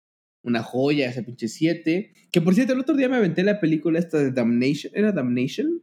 una 0.45 0.63
joya 0.63 1.09
ese 1.09 1.23
pinche 1.23 1.47
7. 1.47 2.13
Que 2.31 2.41
por 2.41 2.55
cierto, 2.55 2.73
el 2.73 2.79
otro 2.79 2.95
día 2.95 3.09
me 3.09 3.17
aventé 3.17 3.43
la 3.43 3.59
película 3.59 3.99
esta 3.99 4.19
de 4.19 4.31
Damnation. 4.31 4.93
¿Era 4.95 5.11
Damnation? 5.11 5.81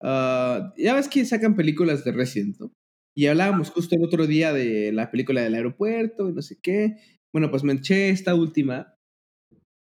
Uh, 0.00 0.72
ya 0.76 0.94
ves 0.94 1.08
que 1.08 1.24
sacan 1.24 1.56
películas 1.56 2.04
de 2.04 2.12
Resident, 2.12 2.56
¿no? 2.58 2.72
Y 3.16 3.26
hablábamos 3.26 3.70
justo 3.70 3.96
el 3.96 4.04
otro 4.04 4.26
día 4.26 4.52
de 4.52 4.92
la 4.92 5.10
película 5.10 5.42
del 5.42 5.54
aeropuerto 5.54 6.28
y 6.28 6.32
no 6.32 6.40
sé 6.40 6.58
qué. 6.62 6.96
Bueno, 7.32 7.50
pues 7.50 7.64
me 7.64 7.72
eché 7.72 8.10
esta 8.10 8.34
última, 8.34 8.94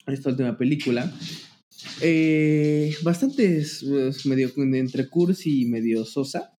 esta 0.06 0.30
última 0.30 0.56
película. 0.56 1.12
Eh, 2.00 2.94
bastante 3.02 3.62
pues, 3.86 4.24
medio 4.24 4.50
entre 4.56 5.08
cursi 5.08 5.62
y 5.62 5.66
medio 5.66 6.06
sosa. 6.06 6.55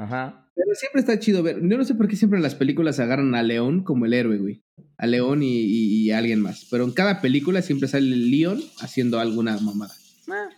Ajá. 0.00 0.50
Pero 0.54 0.74
siempre 0.74 1.00
está 1.00 1.18
chido 1.18 1.42
ver. 1.42 1.56
Yo 1.60 1.76
no 1.76 1.84
sé 1.84 1.94
por 1.94 2.08
qué 2.08 2.16
siempre 2.16 2.38
en 2.38 2.42
las 2.42 2.54
películas 2.54 2.98
agarran 3.00 3.34
a 3.34 3.42
León 3.42 3.84
como 3.84 4.06
el 4.06 4.14
héroe, 4.14 4.38
güey. 4.38 4.62
A 4.96 5.06
León 5.06 5.40
y, 5.42 6.10
a 6.10 6.18
alguien 6.18 6.40
más. 6.40 6.66
Pero 6.70 6.84
en 6.84 6.92
cada 6.92 7.20
película 7.20 7.62
siempre 7.62 7.88
sale 7.88 8.06
León 8.06 8.60
haciendo 8.80 9.20
alguna 9.20 9.58
mamada. 9.58 9.94
Ah. 10.28 10.48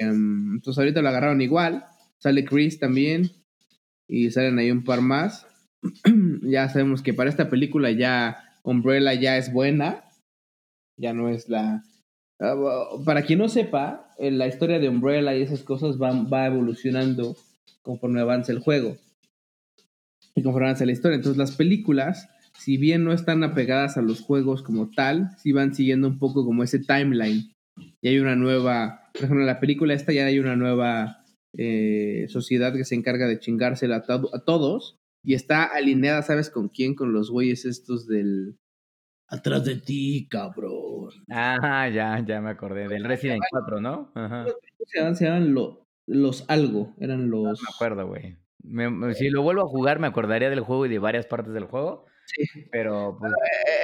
Em, 0.00 0.54
entonces 0.54 0.78
ahorita 0.78 1.02
lo 1.02 1.08
agarraron 1.08 1.40
igual. 1.40 1.84
Sale 2.18 2.44
Chris 2.44 2.78
también. 2.78 3.30
Y 4.06 4.30
salen 4.30 4.58
ahí 4.58 4.70
un 4.70 4.84
par 4.84 5.00
más. 5.00 5.46
ya 6.42 6.68
sabemos 6.68 7.02
que 7.02 7.14
para 7.14 7.30
esta 7.30 7.48
película 7.48 7.90
ya 7.90 8.36
Umbrella 8.62 9.14
ya 9.14 9.38
es 9.38 9.52
buena. 9.52 10.04
Ya 10.96 11.14
no 11.14 11.30
es 11.30 11.48
la, 11.48 11.82
Ah, 12.40 12.54
para 13.04 13.22
quien 13.22 13.38
no 13.38 13.48
sepa, 13.48 14.08
la 14.18 14.46
historia 14.46 14.78
de 14.78 14.88
Umbrella 14.88 15.34
y 15.34 15.42
esas 15.42 15.62
cosas 15.62 16.00
va, 16.00 16.10
va 16.10 16.46
evolucionando 16.46 17.36
conforme 17.82 18.20
avanza 18.20 18.52
el 18.52 18.60
juego 18.60 18.96
y 20.34 20.42
conforme 20.42 20.68
avanza 20.68 20.86
la 20.86 20.92
historia. 20.92 21.16
Entonces 21.16 21.38
las 21.38 21.56
películas, 21.56 22.28
si 22.58 22.76
bien 22.76 23.04
no 23.04 23.12
están 23.12 23.42
apegadas 23.42 23.96
a 23.96 24.02
los 24.02 24.20
juegos 24.20 24.62
como 24.62 24.90
tal, 24.90 25.30
sí 25.38 25.52
van 25.52 25.74
siguiendo 25.74 26.08
un 26.08 26.18
poco 26.18 26.44
como 26.44 26.62
ese 26.62 26.78
timeline. 26.78 27.52
Y 28.00 28.08
hay 28.08 28.18
una 28.18 28.36
nueva, 28.36 29.10
por 29.14 29.24
ejemplo, 29.24 29.40
en 29.40 29.46
la 29.46 29.60
película 29.60 29.94
esta 29.94 30.12
ya 30.12 30.26
hay 30.26 30.38
una 30.38 30.56
nueva 30.56 31.24
eh, 31.56 32.26
sociedad 32.28 32.72
que 32.72 32.84
se 32.84 32.94
encarga 32.94 33.26
de 33.26 33.38
chingársela 33.38 34.04
a, 34.06 34.14
a 34.14 34.44
todos 34.44 35.00
y 35.22 35.34
está 35.34 35.64
alineada, 35.64 36.22
¿sabes 36.22 36.50
con 36.50 36.68
quién? 36.68 36.94
Con 36.94 37.12
los 37.12 37.30
güeyes 37.30 37.64
estos 37.64 38.06
del... 38.06 38.56
Atrás 39.28 39.64
de 39.64 39.76
ti, 39.76 40.26
cabrón. 40.28 41.10
Ah, 41.30 41.88
ya, 41.88 42.18
ya 42.26 42.40
me 42.40 42.50
acordé. 42.50 42.88
Del 42.88 43.04
Resident 43.04 43.40
4, 43.48 43.80
¿no? 43.80 44.10
Ajá. 44.14 44.46
Se 45.14 45.24
llaman, 45.24 45.54
los 46.10 46.44
algo. 46.48 46.94
Eran 46.98 47.30
los. 47.30 47.42
No 47.42 47.52
me 47.52 47.74
acuerdo, 47.74 48.06
güey. 48.06 48.36
si 49.14 49.30
lo 49.30 49.42
vuelvo 49.42 49.62
a 49.62 49.68
jugar, 49.68 50.00
me 50.00 50.06
acordaría 50.06 50.50
del 50.50 50.60
juego 50.60 50.86
y 50.86 50.88
de 50.88 50.98
varias 50.98 51.26
partes 51.26 51.54
del 51.54 51.64
juego. 51.64 52.06
Sí. 52.26 52.66
Pero. 52.70 53.16
Pues 53.18 53.32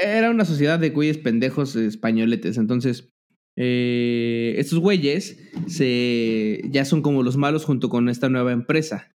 e, 0.03 0.19
era 0.19 0.31
una 0.31 0.45
sociedad 0.45 0.79
de 0.79 0.91
güeyes 0.91 1.19
pendejos 1.19 1.77
españoletes. 1.77 2.59
Entonces, 2.59 3.13
eh, 3.57 4.55
estos 4.59 4.79
güeyes 4.81 5.39
se, 5.67 6.61
ya 6.71 6.85
son 6.85 7.01
como 7.03 7.23
los 7.23 7.37
malos 7.37 7.65
junto 7.65 7.89
con 7.89 8.09
esta 8.09 8.29
nueva 8.29 8.53
empresa. 8.53 9.13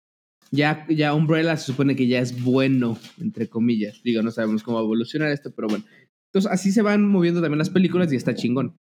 Ya, 0.53 0.85
ya 0.89 1.13
Umbrella 1.13 1.55
se 1.55 1.67
supone 1.67 1.95
que 1.95 2.07
ya 2.07 2.19
es 2.19 2.43
bueno, 2.43 2.97
entre 3.21 3.47
comillas. 3.47 4.01
Digo, 4.03 4.21
no 4.21 4.31
sabemos 4.31 4.63
cómo 4.63 4.77
va 4.77 4.81
a 4.81 4.85
evolucionar 4.85 5.31
esto, 5.31 5.53
pero 5.55 5.69
bueno. 5.69 5.85
Entonces, 6.33 6.51
así 6.51 6.71
se 6.71 6.81
van 6.81 7.07
moviendo 7.07 7.41
también 7.41 7.59
las 7.59 7.69
películas 7.69 8.11
y 8.11 8.15
está 8.15 8.33
chingón. 8.35 8.77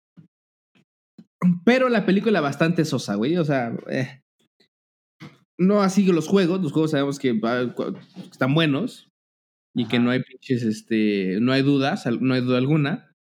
Pero 1.65 1.89
la 1.89 2.07
película 2.07 2.41
bastante 2.41 2.85
sosa, 2.85 3.15
güey. 3.15 3.37
O 3.37 3.45
sea, 3.45 3.73
eh. 3.89 4.23
no 5.59 5.83
así 5.83 6.07
los 6.07 6.29
juegos. 6.29 6.63
Los 6.63 6.73
juegos 6.73 6.93
sabemos 6.93 7.19
que 7.19 7.39
están 8.31 8.55
buenos 8.55 9.11
y 9.75 9.87
que 9.87 9.99
no 9.99 10.11
hay 10.11 10.23
pinches, 10.23 10.63
este, 10.63 11.39
no 11.41 11.53
hay 11.53 11.63
dudas, 11.63 12.07
no 12.07 12.35
hay 12.35 12.41
duda 12.41 12.59
alguna. 12.59 13.15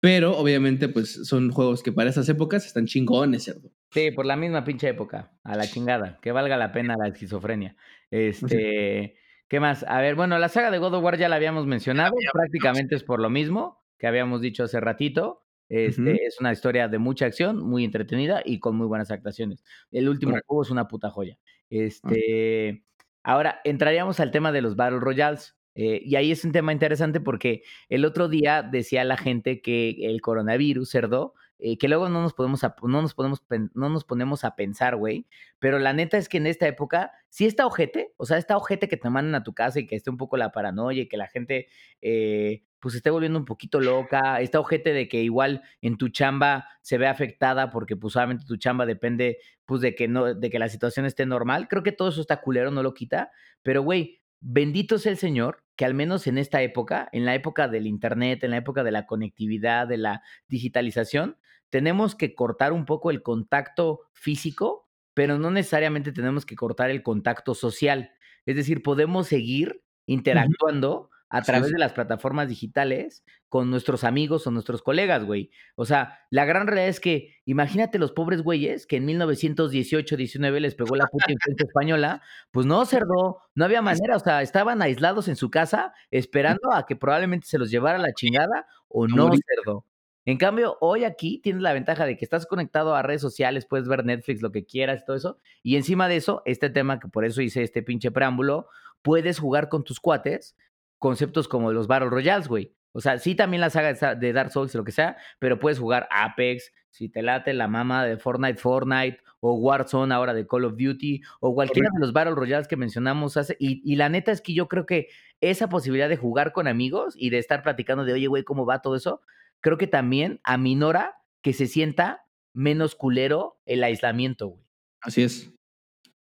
Pero 0.00 0.36
obviamente, 0.36 0.88
pues 0.88 1.26
son 1.28 1.50
juegos 1.50 1.82
que 1.82 1.92
para 1.92 2.10
esas 2.10 2.28
épocas 2.28 2.66
están 2.66 2.86
chingones, 2.86 3.44
cerdo. 3.44 3.70
Sí, 3.90 4.10
por 4.10 4.24
la 4.24 4.34
misma 4.34 4.64
pinche 4.64 4.88
época, 4.88 5.32
a 5.44 5.56
la 5.56 5.66
chingada, 5.66 6.18
que 6.22 6.32
valga 6.32 6.56
la 6.56 6.72
pena 6.72 6.96
la 6.96 7.08
esquizofrenia. 7.08 7.76
Este, 8.10 9.16
¿qué 9.48 9.60
más? 9.60 9.84
A 9.86 10.00
ver, 10.00 10.14
bueno, 10.14 10.38
la 10.38 10.48
saga 10.48 10.70
de 10.70 10.78
God 10.78 10.94
of 10.94 11.04
War 11.04 11.18
ya 11.18 11.28
la 11.28 11.36
habíamos 11.36 11.66
mencionado, 11.66 12.14
prácticamente 12.32 12.96
es 12.96 13.04
por 13.04 13.20
lo 13.20 13.28
mismo 13.28 13.84
que 13.98 14.06
habíamos 14.06 14.40
dicho 14.40 14.64
hace 14.64 14.80
ratito. 14.80 15.44
Este, 15.70 16.26
Es 16.26 16.38
una 16.40 16.52
historia 16.52 16.88
de 16.88 16.98
mucha 16.98 17.24
acción, 17.24 17.58
muy 17.58 17.84
entretenida 17.84 18.42
y 18.44 18.58
con 18.58 18.76
muy 18.76 18.86
buenas 18.86 19.10
actuaciones. 19.10 19.64
El 19.90 20.08
último 20.10 20.36
juego 20.46 20.62
es 20.62 20.70
una 20.70 20.86
puta 20.86 21.10
joya. 21.10 21.38
Este, 21.70 22.84
Ahora, 23.22 23.60
entraríamos 23.64 24.18
al 24.20 24.30
tema 24.30 24.52
de 24.52 24.62
los 24.62 24.76
Battle 24.76 25.00
Royales. 25.00 25.56
Eh, 25.76 26.02
y 26.04 26.16
ahí 26.16 26.32
es 26.32 26.44
un 26.44 26.52
tema 26.52 26.72
interesante 26.72 27.20
porque 27.20 27.62
el 27.88 28.04
otro 28.04 28.28
día 28.28 28.62
decía 28.62 29.04
la 29.04 29.16
gente 29.16 29.62
que 29.62 29.90
el 30.00 30.20
coronavirus, 30.20 30.90
cerdo, 30.90 31.34
eh, 31.60 31.78
que 31.78 31.88
luego 31.88 32.08
no 32.08 32.22
nos 32.22 32.34
podemos 32.34 32.62
no 32.82 33.02
nos 33.02 33.14
podemos 33.14 33.42
no 33.74 33.88
nos 33.88 34.04
ponemos 34.04 34.44
a 34.44 34.56
pensar, 34.56 34.96
güey, 34.96 35.26
pero 35.58 35.78
la 35.78 35.92
neta 35.92 36.18
es 36.18 36.28
que 36.28 36.38
en 36.38 36.46
esta 36.48 36.66
época 36.66 37.12
si 37.28 37.46
está 37.46 37.66
ojete, 37.66 38.12
o 38.16 38.26
sea, 38.26 38.38
está 38.38 38.56
ojete 38.56 38.88
que 38.88 38.96
te 38.96 39.10
manden 39.10 39.34
a 39.36 39.44
tu 39.44 39.54
casa 39.54 39.78
y 39.78 39.86
que 39.86 39.94
esté 39.94 40.10
un 40.10 40.16
poco 40.16 40.36
la 40.36 40.50
paranoia 40.50 41.02
y 41.02 41.08
que 41.08 41.16
la 41.16 41.28
gente 41.28 41.68
eh, 42.02 42.64
pues 42.80 42.94
esté 42.94 43.10
volviendo 43.10 43.38
un 43.38 43.44
poquito 43.44 43.80
loca, 43.80 44.40
está 44.40 44.58
ojete 44.58 44.92
de 44.92 45.08
que 45.08 45.22
igual 45.22 45.62
en 45.82 45.96
tu 45.98 46.08
chamba 46.08 46.66
se 46.80 46.98
ve 46.98 47.06
afectada 47.06 47.70
porque 47.70 47.96
pues 47.96 48.14
solamente 48.14 48.44
tu 48.46 48.56
chamba 48.56 48.86
depende 48.86 49.38
pues 49.66 49.82
de 49.82 49.94
que 49.94 50.08
no 50.08 50.34
de 50.34 50.50
que 50.50 50.58
la 50.58 50.68
situación 50.68 51.06
esté 51.06 51.26
normal. 51.26 51.68
Creo 51.68 51.82
que 51.82 51.92
todo 51.92 52.08
eso 52.08 52.20
está 52.20 52.40
culero, 52.40 52.70
no 52.70 52.82
lo 52.82 52.94
quita, 52.94 53.30
pero 53.62 53.82
güey, 53.82 54.22
bendito 54.40 54.98
sea 54.98 55.12
el 55.12 55.18
Señor 55.18 55.62
que 55.76 55.84
al 55.84 55.94
menos 55.94 56.26
en 56.26 56.38
esta 56.38 56.62
época, 56.62 57.08
en 57.12 57.24
la 57.24 57.34
época 57.34 57.68
del 57.68 57.86
Internet, 57.86 58.44
en 58.44 58.50
la 58.50 58.58
época 58.58 58.82
de 58.84 58.90
la 58.90 59.06
conectividad, 59.06 59.86
de 59.86 59.96
la 59.96 60.22
digitalización, 60.48 61.38
tenemos 61.70 62.14
que 62.14 62.34
cortar 62.34 62.72
un 62.72 62.84
poco 62.84 63.10
el 63.10 63.22
contacto 63.22 64.00
físico, 64.12 64.88
pero 65.14 65.38
no 65.38 65.50
necesariamente 65.50 66.12
tenemos 66.12 66.44
que 66.44 66.56
cortar 66.56 66.90
el 66.90 67.02
contacto 67.02 67.54
social. 67.54 68.10
Es 68.44 68.56
decir, 68.56 68.82
podemos 68.82 69.28
seguir 69.28 69.82
interactuando 70.06 71.10
a 71.30 71.42
través 71.42 71.70
de 71.70 71.78
las 71.78 71.92
plataformas 71.92 72.48
digitales 72.48 73.24
con 73.48 73.70
nuestros 73.70 74.02
amigos 74.02 74.46
o 74.46 74.50
nuestros 74.50 74.82
colegas, 74.82 75.24
güey. 75.24 75.50
O 75.76 75.86
sea, 75.86 76.18
la 76.28 76.44
gran 76.44 76.66
realidad 76.66 76.88
es 76.88 76.98
que 76.98 77.36
imagínate 77.44 77.98
los 77.98 78.10
pobres 78.10 78.42
güeyes 78.42 78.86
que 78.86 78.96
en 78.96 79.06
1918-19 79.06 80.58
les 80.58 80.74
pegó 80.74 80.96
la 80.96 81.06
puta 81.06 81.30
influencia 81.30 81.64
española, 81.64 82.22
pues 82.50 82.66
no, 82.66 82.84
cerdo, 82.84 83.38
no 83.54 83.64
había 83.64 83.80
manera, 83.80 84.16
o 84.16 84.20
sea, 84.20 84.42
estaban 84.42 84.82
aislados 84.82 85.28
en 85.28 85.36
su 85.36 85.50
casa 85.50 85.94
esperando 86.10 86.72
a 86.74 86.84
que 86.84 86.96
probablemente 86.96 87.46
se 87.46 87.58
los 87.58 87.70
llevara 87.70 87.98
la 87.98 88.12
chingada 88.12 88.66
o 88.88 89.06
no, 89.06 89.30
cerdo. 89.46 89.86
En 90.24 90.36
cambio, 90.36 90.76
hoy 90.80 91.04
aquí 91.04 91.40
tienes 91.40 91.62
la 91.62 91.72
ventaja 91.72 92.06
de 92.06 92.16
que 92.16 92.24
estás 92.24 92.46
conectado 92.46 92.94
a 92.94 93.02
redes 93.02 93.22
sociales, 93.22 93.66
puedes 93.66 93.88
ver 93.88 94.04
Netflix, 94.04 94.42
lo 94.42 94.52
que 94.52 94.66
quieras, 94.66 95.04
todo 95.04 95.16
eso. 95.16 95.38
Y 95.62 95.76
encima 95.76 96.08
de 96.08 96.16
eso, 96.16 96.42
este 96.44 96.70
tema 96.70 96.98
que 96.98 97.08
por 97.08 97.24
eso 97.24 97.40
hice 97.40 97.62
este 97.62 97.82
pinche 97.82 98.10
preámbulo, 98.10 98.66
puedes 99.02 99.38
jugar 99.38 99.68
con 99.68 99.82
tus 99.82 99.98
cuates 99.98 100.56
conceptos 101.00 101.48
como 101.48 101.72
los 101.72 101.88
Battle 101.88 102.10
Royales, 102.10 102.46
güey. 102.46 102.72
O 102.92 103.00
sea, 103.00 103.18
sí 103.18 103.34
también 103.34 103.60
la 103.60 103.70
saga 103.70 104.14
de 104.14 104.32
Dark 104.32 104.52
Souls, 104.52 104.72
lo 104.76 104.84
que 104.84 104.92
sea, 104.92 105.16
pero 105.40 105.58
puedes 105.58 105.80
jugar 105.80 106.08
Apex, 106.12 106.72
si 106.90 107.08
te 107.08 107.22
late 107.22 107.52
la 107.52 107.66
mama 107.66 108.04
de 108.04 108.16
Fortnite, 108.16 108.58
Fortnite, 108.58 109.18
o 109.40 109.54
Warzone 109.54 110.14
ahora 110.14 110.34
de 110.34 110.46
Call 110.46 110.64
of 110.64 110.76
Duty, 110.76 111.22
o 111.40 111.54
cualquiera 111.54 111.88
de 111.94 112.00
los 112.00 112.12
Battle 112.12 112.34
Royales 112.34 112.68
que 112.68 112.76
mencionamos 112.76 113.36
hace. 113.36 113.56
Y, 113.58 113.82
y, 113.84 113.96
la 113.96 114.08
neta 114.08 114.30
es 114.30 114.40
que 114.40 114.54
yo 114.54 114.68
creo 114.68 114.86
que 114.86 115.08
esa 115.40 115.68
posibilidad 115.68 116.08
de 116.08 116.16
jugar 116.16 116.52
con 116.52 116.68
amigos 116.68 117.14
y 117.16 117.30
de 117.30 117.38
estar 117.38 117.62
platicando 117.62 118.04
de, 118.04 118.12
oye, 118.12 118.26
güey, 118.28 118.44
¿cómo 118.44 118.66
va 118.66 118.82
todo 118.82 118.94
eso? 118.94 119.20
creo 119.60 119.78
que 119.78 119.86
también 119.86 120.40
aminora 120.42 121.22
que 121.42 121.52
se 121.52 121.66
sienta 121.66 122.26
menos 122.54 122.94
culero 122.94 123.60
el 123.66 123.84
aislamiento, 123.84 124.48
güey. 124.48 124.64
Así 125.02 125.22
es. 125.22 125.52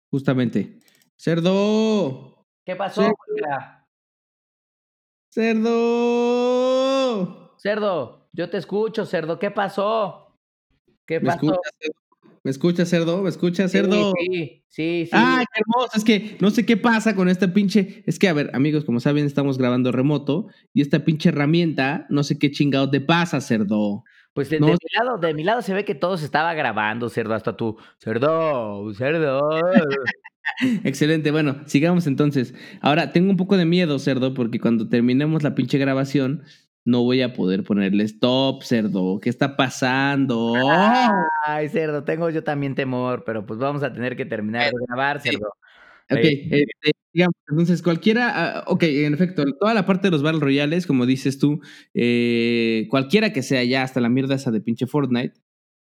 Justamente. 0.09 0.79
Cerdo. 1.17 2.43
¿Qué 2.65 2.75
pasó? 2.75 3.01
Cerdo. 3.01 3.84
Cerdo. 5.35 5.99
yo 8.31 8.49
te 8.49 8.55
escucho, 8.55 9.05
cerdo. 9.05 9.37
¿Qué 9.37 9.51
pasó? 9.51 10.39
¿Qué 11.05 11.19
pasó? 11.19 11.59
¿Me 12.41 12.51
escuchas, 12.51 12.87
cerdo? 12.87 13.21
¿Me 13.21 13.27
escuchas, 13.27 13.69
cerdo? 13.69 14.13
Sí, 14.17 14.63
sí, 14.69 15.05
sí. 15.07 15.11
Ah, 15.11 15.43
qué 15.53 15.59
hermoso. 15.59 15.89
Es 15.93 16.05
que 16.05 16.37
no 16.39 16.51
sé 16.51 16.65
qué 16.65 16.77
pasa 16.77 17.17
con 17.17 17.27
esta 17.27 17.53
pinche. 17.53 18.01
Es 18.05 18.17
que, 18.17 18.29
a 18.29 18.33
ver, 18.33 18.49
amigos, 18.53 18.85
como 18.85 19.01
saben, 19.01 19.25
estamos 19.25 19.57
grabando 19.57 19.91
remoto 19.91 20.47
y 20.73 20.81
esta 20.81 21.03
pinche 21.03 21.27
herramienta, 21.27 22.05
no 22.07 22.23
sé 22.23 22.39
qué 22.39 22.51
chingado 22.51 22.89
te 22.89 23.01
pasa, 23.01 23.41
cerdo. 23.41 24.05
Pues 24.33 24.49
de, 24.49 24.61
mi 24.61 24.73
lado, 24.97 25.17
de 25.17 25.33
mi 25.33 25.43
lado 25.43 25.61
se 25.61 25.73
ve 25.73 25.83
que 25.83 25.95
todo 25.95 26.15
se 26.15 26.23
estaba 26.23 26.53
grabando, 26.53 27.09
cerdo, 27.09 27.33
hasta 27.33 27.57
tú. 27.57 27.77
Cerdo, 27.99 28.93
cerdo. 28.93 29.49
Excelente, 30.83 31.31
bueno, 31.31 31.57
sigamos 31.65 32.07
entonces. 32.07 32.53
Ahora, 32.81 33.11
tengo 33.11 33.29
un 33.29 33.37
poco 33.37 33.57
de 33.57 33.65
miedo, 33.65 33.99
cerdo, 33.99 34.33
porque 34.33 34.59
cuando 34.59 34.89
terminemos 34.89 35.43
la 35.43 35.55
pinche 35.55 35.77
grabación, 35.77 36.43
no 36.85 37.03
voy 37.03 37.21
a 37.21 37.33
poder 37.33 37.63
ponerle 37.63 38.03
stop, 38.03 38.63
cerdo. 38.63 39.19
¿Qué 39.19 39.29
está 39.29 39.57
pasando? 39.57 40.53
Ay, 41.45 41.69
cerdo, 41.69 42.03
tengo 42.03 42.29
yo 42.29 42.43
también 42.43 42.75
temor, 42.75 43.23
pero 43.25 43.45
pues 43.45 43.59
vamos 43.59 43.83
a 43.83 43.91
tener 43.91 44.15
que 44.15 44.25
terminar 44.25 44.65
de 44.65 44.85
grabar, 44.87 45.19
cerdo. 45.19 45.49
Ok, 46.11 46.19
este, 46.21 46.91
digamos, 47.13 47.33
entonces 47.49 47.81
cualquiera, 47.81 48.59
ah, 48.59 48.63
ok, 48.67 48.83
en 48.83 49.15
efecto, 49.15 49.43
toda 49.59 49.73
la 49.73 49.87
parte 49.87 50.07
de 50.07 50.11
los 50.11 50.21
Battle 50.21 50.39
Royales, 50.39 50.85
como 50.85 51.07
dices 51.07 51.39
tú, 51.39 51.61
eh, 51.95 52.85
cualquiera 52.91 53.33
que 53.33 53.41
sea 53.41 53.63
ya, 53.63 53.81
hasta 53.81 53.99
la 53.99 54.09
mierda 54.09 54.35
esa 54.35 54.51
de 54.51 54.61
pinche 54.61 54.85
Fortnite, 54.85 55.33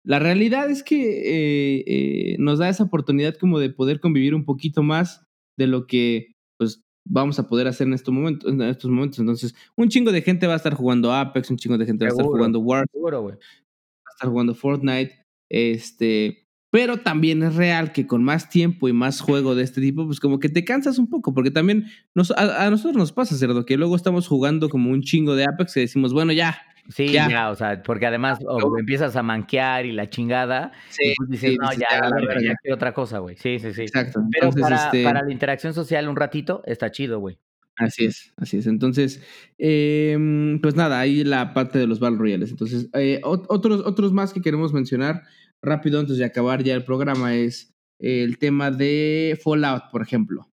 la 0.05 0.19
realidad 0.19 0.71
es 0.71 0.83
que 0.83 0.97
eh, 0.97 1.85
eh, 1.87 2.37
nos 2.39 2.59
da 2.59 2.69
esa 2.69 2.85
oportunidad 2.85 3.37
como 3.37 3.59
de 3.59 3.71
poder 3.71 4.01
convivir 4.01 4.35
un 4.35 4.45
poquito 4.45 4.83
más 4.83 5.25
de 5.57 5.67
lo 5.67 5.87
que 5.87 6.35
pues 6.59 6.83
vamos 7.05 7.39
a 7.39 7.49
poder 7.49 7.69
hacer 7.69 7.87
en 7.87 7.95
estos 7.95 8.13
momentos. 8.13 8.51
En 8.51 8.61
estos 8.63 8.91
momentos. 8.91 9.19
Entonces, 9.19 9.55
un 9.77 9.89
chingo 9.89 10.13
de 10.13 10.23
gente 10.23 10.47
va 10.47 10.55
a 10.55 10.57
estar 10.57 10.75
jugando 10.75 11.13
Apex, 11.13 11.51
un 11.51 11.57
chingo 11.57 11.79
de 11.79 11.87
gente 11.87 12.05
va 12.05 12.09
a 12.09 12.13
estar 12.13 12.27
jugando 12.27 12.61
War, 12.61 12.87
va 12.95 13.31
a 13.31 14.13
estar 14.13 14.29
jugando 14.29 14.55
Fortnite, 14.55 15.27
este, 15.49 16.42
pero 16.73 16.97
también 16.97 17.43
es 17.43 17.55
real 17.55 17.93
que 17.93 18.07
con 18.07 18.25
más 18.25 18.49
tiempo 18.49 18.89
y 18.89 18.95
más 18.95 19.21
juego 19.21 19.55
de 19.55 19.63
este 19.63 19.83
tipo, 19.83 20.07
pues 20.07 20.21
como 20.21 20.41
que 20.41 20.49
te 20.49 20.65
cansas 20.65 20.99
un 20.99 21.07
poco, 21.07 21.35
porque 21.35 21.51
también 21.51 21.85
nos, 22.15 22.31
a, 22.31 22.71
nosotros 22.71 22.97
nos 22.97 23.13
pasa, 23.13 23.37
cerdo, 23.37 23.67
que 23.67 23.77
luego 23.77 23.95
estamos 23.95 24.27
jugando 24.27 24.71
como 24.71 24.89
un 24.89 25.03
chingo 25.03 25.37
de 25.37 25.45
Apex 25.45 25.77
y 25.77 25.81
decimos, 25.81 26.15
bueno, 26.15 26.33
ya. 26.33 26.63
Sí, 26.89 27.09
ya, 27.09 27.51
o 27.51 27.55
sea, 27.55 27.83
porque 27.83 28.07
además 28.07 28.39
empiezas 28.79 29.15
a 29.17 29.23
manquear 29.23 29.85
y 29.85 29.93
la 29.93 30.09
chingada, 30.09 30.73
sí, 30.89 31.11
y 31.11 31.15
pues 31.15 31.29
dices, 31.29 31.59
no, 31.61 31.71
ya, 31.75 32.09
ya, 32.41 32.57
ya, 32.65 32.75
otra 32.75 32.95
cosa, 32.95 33.19
güey. 33.19 33.37
Sí, 33.37 33.59
sí, 33.59 33.75
sí. 33.75 33.83
Exacto. 33.83 34.23
Pero 34.33 34.51
para, 34.53 34.77
este 34.87 35.05
para 35.05 35.23
la 35.23 35.31
interacción 35.31 35.75
social 35.75 36.09
un 36.09 36.17
ratito, 36.17 36.63
está 36.65 36.91
chido, 36.91 37.21
güey. 37.21 37.39
Así 37.77 38.07
es, 38.07 38.33
así 38.39 38.57
es. 38.57 38.67
Entonces, 38.67 39.23
em, 39.59 40.59
pues 40.61 40.75
nada, 40.75 41.01
ahí 41.01 41.23
la 41.23 41.53
parte 41.53 41.79
de 41.79 41.87
los 41.87 42.01
Battle 42.01 42.19
Royales. 42.19 42.51
Entonces, 42.51 42.89
eh, 42.95 43.21
otros, 43.25 43.83
otros 43.85 44.13
más 44.13 44.33
que 44.33 44.41
queremos 44.41 44.73
mencionar 44.73 45.23
rápido 45.63 46.01
antes 46.01 46.19
de 46.19 46.25
acabar 46.25 46.63
ya 46.63 46.75
el 46.75 46.85
programa 46.85 47.35
es 47.35 47.75
el 47.99 48.39
tema 48.39 48.71
de 48.71 49.39
Fallout, 49.43 49.85
por 49.91 50.03
ejemplo. 50.03 50.49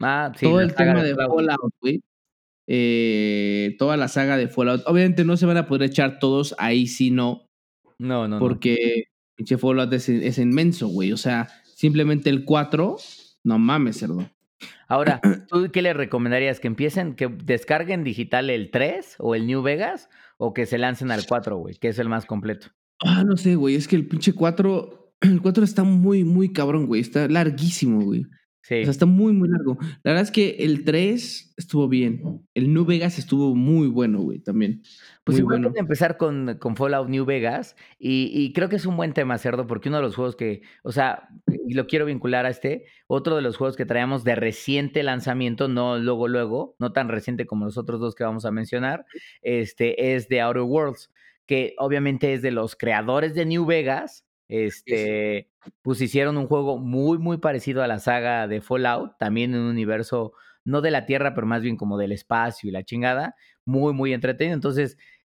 Ah, 0.00 0.32
sí. 0.36 0.46
Todo 0.46 0.60
el 0.60 0.74
tema 0.74 1.02
de 1.02 1.14
Fallout, 1.14 1.74
güey. 1.80 2.02
Eh, 2.66 3.76
toda 3.78 3.96
la 3.96 4.08
saga 4.08 4.36
de 4.36 4.48
Fallout. 4.48 4.82
Obviamente 4.86 5.24
no 5.24 5.36
se 5.36 5.46
van 5.46 5.56
a 5.56 5.66
poder 5.66 5.90
echar 5.90 6.18
todos, 6.18 6.54
ahí 6.58 6.86
sí 6.86 7.10
no. 7.10 7.48
No, 7.98 8.26
no, 8.26 8.38
Porque 8.38 9.04
pinche 9.34 9.58
Fallout 9.58 9.92
es, 9.92 10.08
es 10.08 10.38
inmenso, 10.38 10.88
güey. 10.88 11.12
O 11.12 11.16
sea, 11.16 11.48
simplemente 11.74 12.30
el 12.30 12.44
4, 12.44 12.96
no 13.44 13.58
mames, 13.58 13.98
cerdo. 13.98 14.28
Ahora, 14.88 15.20
¿tú 15.48 15.70
qué 15.72 15.82
le 15.82 15.92
recomendarías? 15.92 16.60
¿Que 16.60 16.68
empiecen, 16.68 17.14
que 17.14 17.28
descarguen 17.28 18.04
digital 18.04 18.50
el 18.50 18.70
3 18.70 19.16
o 19.18 19.34
el 19.34 19.46
New 19.46 19.62
Vegas 19.62 20.08
o 20.38 20.54
que 20.54 20.66
se 20.66 20.78
lancen 20.78 21.10
al 21.10 21.26
4, 21.26 21.56
güey, 21.56 21.76
que 21.76 21.88
es 21.88 21.98
el 21.98 22.08
más 22.08 22.26
completo? 22.26 22.68
Ah, 23.04 23.24
no 23.24 23.36
sé, 23.36 23.54
güey, 23.54 23.74
es 23.74 23.86
que 23.86 23.96
el 23.96 24.08
pinche 24.08 24.32
4, 24.32 25.14
el 25.20 25.42
4 25.42 25.64
está 25.64 25.84
muy, 25.84 26.24
muy 26.24 26.52
cabrón, 26.52 26.86
güey, 26.86 27.00
está 27.00 27.28
larguísimo, 27.28 28.00
güey. 28.02 28.26
Sí. 28.62 28.76
O 28.80 28.84
sea, 28.84 28.92
está 28.92 29.04
muy, 29.04 29.34
muy 29.34 29.50
largo. 29.50 29.76
La 30.02 30.12
verdad 30.12 30.22
es 30.22 30.30
que 30.30 30.56
el 30.60 30.84
3 30.84 31.54
estuvo 31.58 31.86
bien. 31.86 32.46
El 32.54 32.72
New 32.72 32.86
Vegas 32.86 33.18
estuvo 33.18 33.54
muy 33.54 33.88
bueno, 33.88 34.22
güey, 34.22 34.38
también. 34.38 34.80
Pues 35.22 35.38
igual 35.38 35.60
bueno. 35.60 35.76
empezar 35.76 36.16
con, 36.16 36.56
con, 36.58 36.74
Fallout 36.74 37.10
New 37.10 37.26
Vegas. 37.26 37.76
Y, 37.98 38.30
y, 38.32 38.54
creo 38.54 38.70
que 38.70 38.76
es 38.76 38.86
un 38.86 38.96
buen 38.96 39.12
tema, 39.12 39.36
Cerdo, 39.36 39.66
porque 39.66 39.90
uno 39.90 39.98
de 39.98 40.04
los 40.04 40.16
juegos 40.16 40.34
que, 40.34 40.62
o 40.82 40.92
sea, 40.92 41.28
y 41.66 41.74
lo 41.74 41.86
quiero 41.86 42.06
vincular 42.06 42.46
a 42.46 42.50
este, 42.50 42.86
otro 43.06 43.36
de 43.36 43.42
los 43.42 43.56
juegos 43.56 43.76
que 43.76 43.86
traíamos 43.86 44.24
de 44.24 44.34
reciente 44.34 45.02
lanzamiento, 45.02 45.68
no 45.68 45.98
luego, 45.98 46.28
luego, 46.28 46.76
no 46.78 46.92
tan 46.92 47.08
reciente 47.08 47.46
como 47.46 47.64
los 47.64 47.78
otros 47.78 48.00
dos 48.00 48.14
que 48.14 48.24
vamos 48.24 48.44
a 48.44 48.50
mencionar, 48.50 49.06
este, 49.42 50.14
es 50.14 50.28
The 50.28 50.40
Outer 50.40 50.62
Worlds, 50.62 51.10
que 51.46 51.74
obviamente 51.78 52.32
es 52.32 52.42
de 52.42 52.50
los 52.50 52.76
creadores 52.76 53.34
de 53.34 53.46
New 53.46 53.66
Vegas, 53.66 54.24
este, 54.48 55.50
pues 55.82 56.00
hicieron 56.00 56.36
un 56.36 56.46
juego 56.46 56.78
muy, 56.78 57.18
muy 57.18 57.38
parecido 57.38 57.82
a 57.82 57.86
la 57.86 57.98
saga 57.98 58.46
de 58.46 58.60
Fallout, 58.60 59.16
también 59.18 59.54
en 59.54 59.60
un 59.60 59.68
universo, 59.68 60.32
no 60.64 60.80
de 60.80 60.90
la 60.90 61.06
Tierra, 61.06 61.34
pero 61.34 61.46
más 61.46 61.62
bien 61.62 61.76
como 61.76 61.98
del 61.98 62.12
espacio 62.12 62.68
y 62.68 62.72
la 62.72 62.84
chingada, 62.84 63.34
muy, 63.64 63.92
muy 63.92 64.12
entretenido. 64.12 64.54
Entonces, 64.54 64.96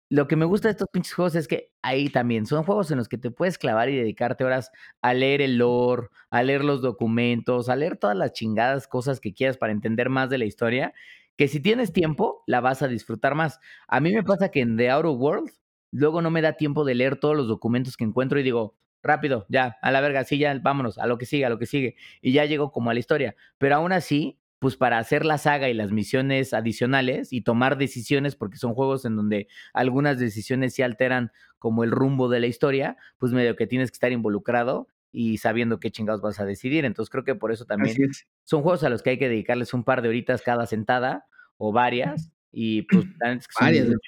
lo 0.09 0.27
que 0.27 0.35
me 0.35 0.45
gusta 0.45 0.67
de 0.67 0.73
estos 0.73 0.89
pinches 0.91 1.13
juegos 1.13 1.35
es 1.35 1.47
que 1.47 1.71
ahí 1.81 2.09
también 2.09 2.45
son 2.45 2.63
juegos 2.63 2.91
en 2.91 2.97
los 2.97 3.09
que 3.09 3.17
te 3.17 3.31
puedes 3.31 3.57
clavar 3.57 3.89
y 3.89 3.97
dedicarte 3.97 4.43
horas 4.43 4.71
a 5.01 5.13
leer 5.13 5.41
el 5.41 5.57
lore, 5.57 6.09
a 6.29 6.43
leer 6.43 6.63
los 6.63 6.81
documentos, 6.81 7.69
a 7.69 7.75
leer 7.75 7.97
todas 7.97 8.15
las 8.15 8.33
chingadas 8.33 8.87
cosas 8.87 9.19
que 9.19 9.33
quieras 9.33 9.57
para 9.57 9.73
entender 9.73 10.09
más 10.09 10.29
de 10.29 10.37
la 10.37 10.45
historia, 10.45 10.93
que 11.37 11.47
si 11.47 11.59
tienes 11.59 11.91
tiempo, 11.91 12.43
la 12.45 12.61
vas 12.61 12.81
a 12.81 12.87
disfrutar 12.87 13.35
más. 13.35 13.59
A 13.87 13.99
mí 13.99 14.13
me 14.13 14.23
pasa 14.23 14.49
que 14.49 14.61
en 14.61 14.77
The 14.77 14.89
Outer 14.91 15.11
World, 15.11 15.51
luego 15.95 16.21
no 16.21 16.31
me 16.31 16.41
da 16.41 16.53
tiempo 16.53 16.83
de 16.85 16.95
leer 16.95 17.17
todos 17.17 17.35
los 17.35 17.47
documentos 17.47 17.97
que 17.97 18.03
encuentro 18.03 18.39
y 18.39 18.43
digo, 18.43 18.75
rápido, 19.01 19.45
ya, 19.49 19.77
a 19.81 19.91
la 19.91 20.01
verga, 20.01 20.23
sí, 20.23 20.37
ya, 20.37 20.57
vámonos, 20.61 20.97
a 20.97 21.07
lo 21.07 21.17
que 21.17 21.25
sigue, 21.25 21.45
a 21.45 21.49
lo 21.49 21.59
que 21.59 21.65
sigue. 21.65 21.95
Y 22.21 22.33
ya 22.33 22.45
llego 22.45 22.71
como 22.71 22.89
a 22.89 22.93
la 22.93 22.99
historia. 22.99 23.35
Pero 23.57 23.75
aún 23.75 23.91
así, 23.91 24.39
pues 24.59 24.75
para 24.75 24.97
hacer 24.97 25.25
la 25.25 25.37
saga 25.37 25.69
y 25.69 25.73
las 25.73 25.91
misiones 25.91 26.53
adicionales 26.53 27.31
y 27.31 27.41
tomar 27.41 27.77
decisiones, 27.77 28.35
porque 28.35 28.57
son 28.57 28.73
juegos 28.73 29.05
en 29.05 29.15
donde 29.15 29.47
algunas 29.73 30.19
decisiones 30.19 30.73
se 30.73 30.83
alteran 30.83 31.31
como 31.59 31.83
el 31.83 31.91
rumbo 31.91 32.29
de 32.29 32.39
la 32.39 32.47
historia, 32.47 32.97
pues 33.17 33.31
medio 33.31 33.55
que 33.55 33.67
tienes 33.67 33.91
que 33.91 33.95
estar 33.95 34.11
involucrado 34.11 34.87
y 35.11 35.37
sabiendo 35.37 35.79
qué 35.79 35.91
chingados 35.91 36.21
vas 36.21 36.39
a 36.39 36.45
decidir. 36.45 36.83
Entonces 36.83 37.09
creo 37.09 37.23
que 37.23 37.35
por 37.35 37.51
eso 37.51 37.65
también 37.65 37.95
son 38.43 38.63
juegos 38.63 38.83
a 38.83 38.89
los 38.89 39.01
que 39.01 39.11
hay 39.11 39.17
que 39.17 39.29
dedicarles 39.29 39.73
un 39.73 39.83
par 39.83 40.01
de 40.01 40.09
horitas 40.09 40.41
cada 40.41 40.65
sentada 40.65 41.25
o 41.57 41.71
varias 41.71 42.31
y 42.51 42.83
pues 42.83 43.05
varias 43.19 43.47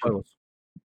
juegos. 0.02 0.37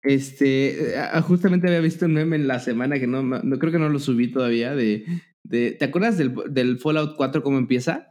Este, 0.03 0.95
justamente 1.23 1.69
había 1.69 1.81
visto 1.81 2.07
un 2.07 2.15
meme 2.15 2.37
en 2.37 2.49
la 2.49 2.59
semana 2.59 2.99
que 2.99 3.07
no, 3.07 3.23
no 3.23 3.59
creo 3.59 3.73
que 3.73 3.79
no 3.79 3.89
lo 3.89 4.01
subí 4.01 4.33
todavía 4.33 4.75
de, 4.75 5.05
de 5.45 5.73
¿te 5.73 5.85
acuerdas 5.85 6.19
del, 6.19 6.35
del 6.51 6.79
Fallout 6.79 7.15
4 7.17 7.43
cómo 7.43 7.59
empieza? 7.59 8.09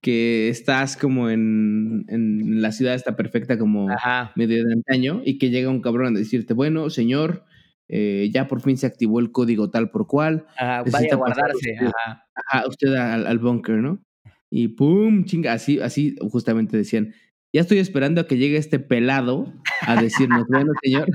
Que 0.00 0.48
estás 0.48 0.96
como 0.96 1.28
en, 1.28 2.06
en 2.08 2.62
la 2.62 2.72
ciudad 2.72 2.94
está 2.94 3.16
perfecta 3.16 3.58
como 3.58 3.88
medio 4.34 4.64
de 4.64 4.72
antaño 4.72 5.20
y 5.24 5.36
que 5.36 5.50
llega 5.50 5.68
un 5.68 5.82
cabrón 5.82 6.16
a 6.16 6.18
decirte, 6.18 6.54
bueno, 6.54 6.88
señor, 6.88 7.44
eh, 7.88 8.30
ya 8.32 8.46
por 8.48 8.62
fin 8.62 8.78
se 8.78 8.86
activó 8.86 9.20
el 9.20 9.30
código 9.30 9.68
tal 9.68 9.90
por 9.90 10.06
cual. 10.06 10.46
vaya 10.58 11.08
a 11.12 11.16
guardarse. 11.16 11.72
Usted, 11.72 11.90
ajá. 12.46 12.66
usted 12.66 12.94
al, 12.94 13.26
al 13.26 13.38
búnker, 13.38 13.74
¿no? 13.76 14.02
Y 14.48 14.68
pum, 14.68 15.24
chinga, 15.26 15.52
así, 15.52 15.80
así 15.80 16.16
justamente 16.20 16.76
decían, 16.76 17.12
ya 17.52 17.60
estoy 17.62 17.78
esperando 17.78 18.20
a 18.20 18.26
que 18.26 18.36
llegue 18.36 18.56
este 18.56 18.78
pelado 18.78 19.52
a 19.82 20.00
decirnos, 20.00 20.46
bueno, 20.48 20.72
señor, 20.82 21.08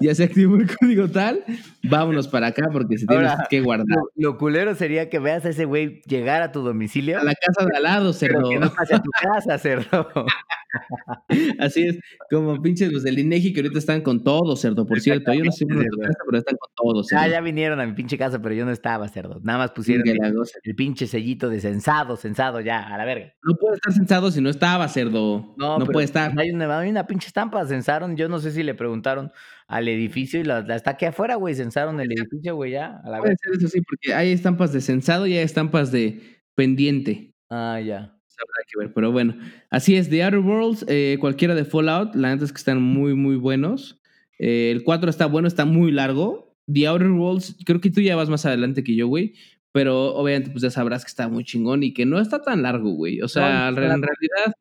ya 0.00 0.14
se 0.14 0.24
activó 0.24 0.56
el 0.56 0.66
código 0.76 1.08
tal, 1.08 1.44
vámonos 1.82 2.28
para 2.28 2.48
acá 2.48 2.68
porque 2.72 2.96
se 2.96 3.06
tiene 3.06 3.28
que 3.50 3.60
guardar. 3.60 3.98
Lo, 4.16 4.38
culero 4.38 4.74
sería 4.74 5.10
que 5.10 5.18
veas 5.18 5.44
a 5.44 5.50
ese 5.50 5.66
güey 5.66 6.00
llegar 6.06 6.42
a 6.42 6.52
tu 6.52 6.62
domicilio. 6.62 7.18
A 7.18 7.24
la 7.24 7.34
casa 7.34 7.66
de 7.66 7.76
al 7.76 7.82
lado, 7.82 8.12
cerdo. 8.12 8.48
que 8.48 8.58
no 8.58 8.72
pase 8.72 8.94
a 8.94 9.02
tu 9.02 9.10
casa, 9.10 9.58
cerdo. 9.58 10.08
Así 11.58 11.82
es, 11.86 11.98
como 12.30 12.60
pinches 12.62 12.92
los 12.92 13.02
del 13.02 13.18
INEGI 13.18 13.52
que 13.52 13.60
ahorita 13.60 13.78
están 13.78 14.00
con 14.00 14.22
todo, 14.22 14.56
cerdo, 14.56 14.86
por 14.86 15.00
cierto. 15.00 15.32
Yo 15.32 15.44
no 15.44 15.52
sé 15.52 15.66
tu 15.66 15.76
casa, 15.76 16.18
pero 16.26 16.38
están 16.38 16.56
con 16.56 16.70
todo, 16.74 17.04
cerdo. 17.04 17.22
Ah, 17.22 17.28
ya 17.28 17.40
vinieron 17.40 17.80
a 17.80 17.86
mi 17.86 17.92
pinche 17.92 18.16
casa, 18.16 18.40
pero 18.40 18.54
yo 18.54 18.64
no 18.64 18.70
estaba, 18.70 19.08
cerdo. 19.08 19.40
Nada 19.42 19.58
más 19.58 19.70
pusieron 19.72 20.06
el, 20.06 20.74
pinche 20.74 21.06
sellito 21.06 21.48
de 21.48 21.60
censado, 21.60 22.16
censado 22.16 22.60
ya, 22.60 22.80
a 22.82 22.96
la 22.96 23.04
verga. 23.04 23.32
No 23.42 23.54
puede 23.56 23.76
estar 23.76 23.92
censado 23.92 24.30
si 24.30 24.40
no 24.40 24.50
estaba, 24.50 24.88
cerdo. 24.88 25.54
No, 25.58 25.78
no 25.78 25.86
puede 25.86 26.04
estar. 26.04 26.32
Hay 26.38 26.50
una, 26.50 26.78
hay 26.78 26.90
una 26.90 27.06
pinche 27.06 27.26
estampa, 27.26 27.64
censaron. 27.66 28.16
Yo 28.16 28.28
no 28.28 28.38
sé 28.38 28.52
si 28.52 28.62
le 28.62 28.74
preguntaron 28.74 29.30
al 29.66 29.88
edificio 29.88 30.40
y 30.40 30.44
la, 30.44 30.60
está 30.74 30.92
aquí 30.92 31.04
afuera, 31.04 31.36
güey. 31.36 31.54
Censaron 31.54 32.00
el 32.00 32.10
edificio, 32.12 32.56
güey, 32.56 32.72
ya. 32.72 33.00
A 33.04 33.10
la 33.10 33.18
puede 33.18 33.36
ser 33.36 33.54
eso 33.56 33.68
sí, 33.68 33.80
porque 33.82 34.14
hay 34.14 34.32
estampas 34.32 34.72
de 34.72 34.80
censado 34.80 35.26
y 35.26 35.36
hay 35.36 35.44
estampas 35.44 35.92
de 35.92 36.42
pendiente. 36.54 37.34
Ah, 37.50 37.80
ya 37.80 38.21
habrá 38.42 38.64
que 38.66 38.78
ver, 38.78 38.92
pero 38.94 39.12
bueno. 39.12 39.36
Así 39.70 39.96
es, 39.96 40.08
The 40.10 40.22
Outer 40.24 40.40
Worlds, 40.40 40.84
eh, 40.88 41.16
cualquiera 41.20 41.54
de 41.54 41.64
Fallout, 41.64 42.14
la 42.14 42.30
neta 42.30 42.44
es 42.44 42.52
que 42.52 42.58
están 42.58 42.82
muy, 42.82 43.14
muy 43.14 43.36
buenos. 43.36 44.00
Eh, 44.38 44.70
el 44.72 44.82
4 44.82 45.10
está 45.10 45.26
bueno, 45.26 45.48
está 45.48 45.64
muy 45.64 45.92
largo. 45.92 46.54
The 46.72 46.86
Outer 46.86 47.10
Worlds, 47.10 47.56
creo 47.64 47.80
que 47.80 47.90
tú 47.90 48.00
ya 48.00 48.16
vas 48.16 48.28
más 48.28 48.46
adelante 48.46 48.84
que 48.84 48.94
yo, 48.94 49.06
güey. 49.06 49.34
Pero 49.72 50.14
obviamente, 50.14 50.50
pues 50.50 50.62
ya 50.62 50.70
sabrás 50.70 51.04
que 51.04 51.08
está 51.08 51.28
muy 51.28 51.44
chingón 51.44 51.82
y 51.82 51.94
que 51.94 52.04
no 52.04 52.20
está 52.20 52.42
tan 52.42 52.62
largo, 52.62 52.90
güey. 52.90 53.22
O 53.22 53.28
sea, 53.28 53.68
en 53.68 53.76
realidad, 53.76 54.52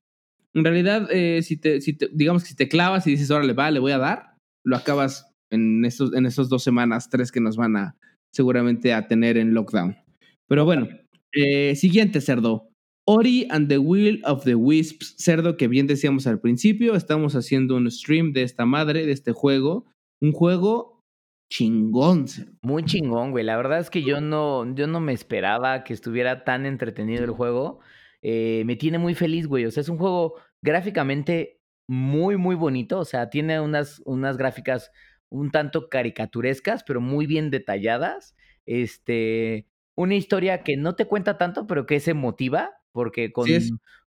en 0.53 0.63
realidad, 0.63 1.07
eh, 1.11 1.41
si, 1.43 1.57
te, 1.57 1.81
si 1.81 1.93
te, 1.93 2.09
digamos 2.13 2.43
que 2.43 2.49
si 2.49 2.55
te 2.55 2.69
clavas 2.69 3.05
y 3.07 3.11
dices, 3.11 3.29
órale, 3.29 3.53
va, 3.53 3.71
le 3.71 3.79
voy 3.79 3.91
a 3.91 3.97
dar, 3.97 4.35
lo 4.63 4.77
acabas 4.77 5.27
en 5.49 5.83
estos, 5.83 6.13
en 6.13 6.25
estos 6.25 6.47
dos 6.47 6.63
semanas, 6.63 7.09
tres 7.09 7.31
que 7.31 7.41
nos 7.41 7.57
van 7.57 7.75
a 7.75 7.97
seguramente 8.31 8.93
a 8.93 9.07
tener 9.07 9.37
en 9.37 9.53
lockdown. 9.53 9.97
Pero 10.47 10.63
bueno, 10.63 10.87
siguiente 11.75 12.21
cerdo. 12.21 12.70
Ori 13.05 13.47
and 13.49 13.67
the 13.67 13.77
Will 13.77 14.21
of 14.25 14.43
the 14.43 14.55
Wisps, 14.55 15.15
cerdo 15.17 15.57
que 15.57 15.67
bien 15.67 15.87
decíamos 15.87 16.27
al 16.27 16.39
principio, 16.39 16.95
estamos 16.95 17.35
haciendo 17.35 17.75
un 17.75 17.89
stream 17.89 18.31
de 18.31 18.43
esta 18.43 18.65
madre, 18.65 19.05
de 19.05 19.11
este 19.11 19.31
juego, 19.31 19.85
un 20.21 20.31
juego 20.31 21.01
chingón. 21.51 22.25
Muy 22.61 22.83
chingón, 22.85 23.31
güey. 23.31 23.43
La 23.43 23.57
verdad 23.57 23.79
es 23.79 23.89
que 23.89 24.03
yo 24.03 24.21
no, 24.21 24.73
yo 24.75 24.87
no 24.87 24.99
me 24.99 25.13
esperaba 25.13 25.83
que 25.83 25.93
estuviera 25.93 26.43
tan 26.43 26.65
entretenido 26.65 27.23
el 27.23 27.31
juego. 27.31 27.79
Eh, 28.21 28.63
me 28.65 28.75
tiene 28.75 28.99
muy 28.99 29.15
feliz, 29.15 29.47
güey. 29.47 29.65
O 29.65 29.71
sea, 29.71 29.81
es 29.81 29.89
un 29.89 29.97
juego 29.97 30.35
gráficamente 30.63 31.59
muy, 31.89 32.37
muy 32.37 32.55
bonito. 32.55 32.99
O 32.99 33.05
sea, 33.05 33.29
tiene 33.29 33.59
unas, 33.59 34.01
unas 34.05 34.37
gráficas 34.37 34.91
un 35.29 35.51
tanto 35.51 35.89
caricaturescas, 35.89 36.83
pero 36.83 37.01
muy 37.01 37.25
bien 37.25 37.51
detalladas. 37.51 38.35
Este, 38.65 39.67
una 39.97 40.15
historia 40.15 40.63
que 40.63 40.77
no 40.77 40.95
te 40.95 41.05
cuenta 41.05 41.37
tanto, 41.37 41.67
pero 41.67 41.85
que 41.85 41.95
es 41.95 42.07
emotiva 42.07 42.71
porque 42.91 43.31
con, 43.31 43.47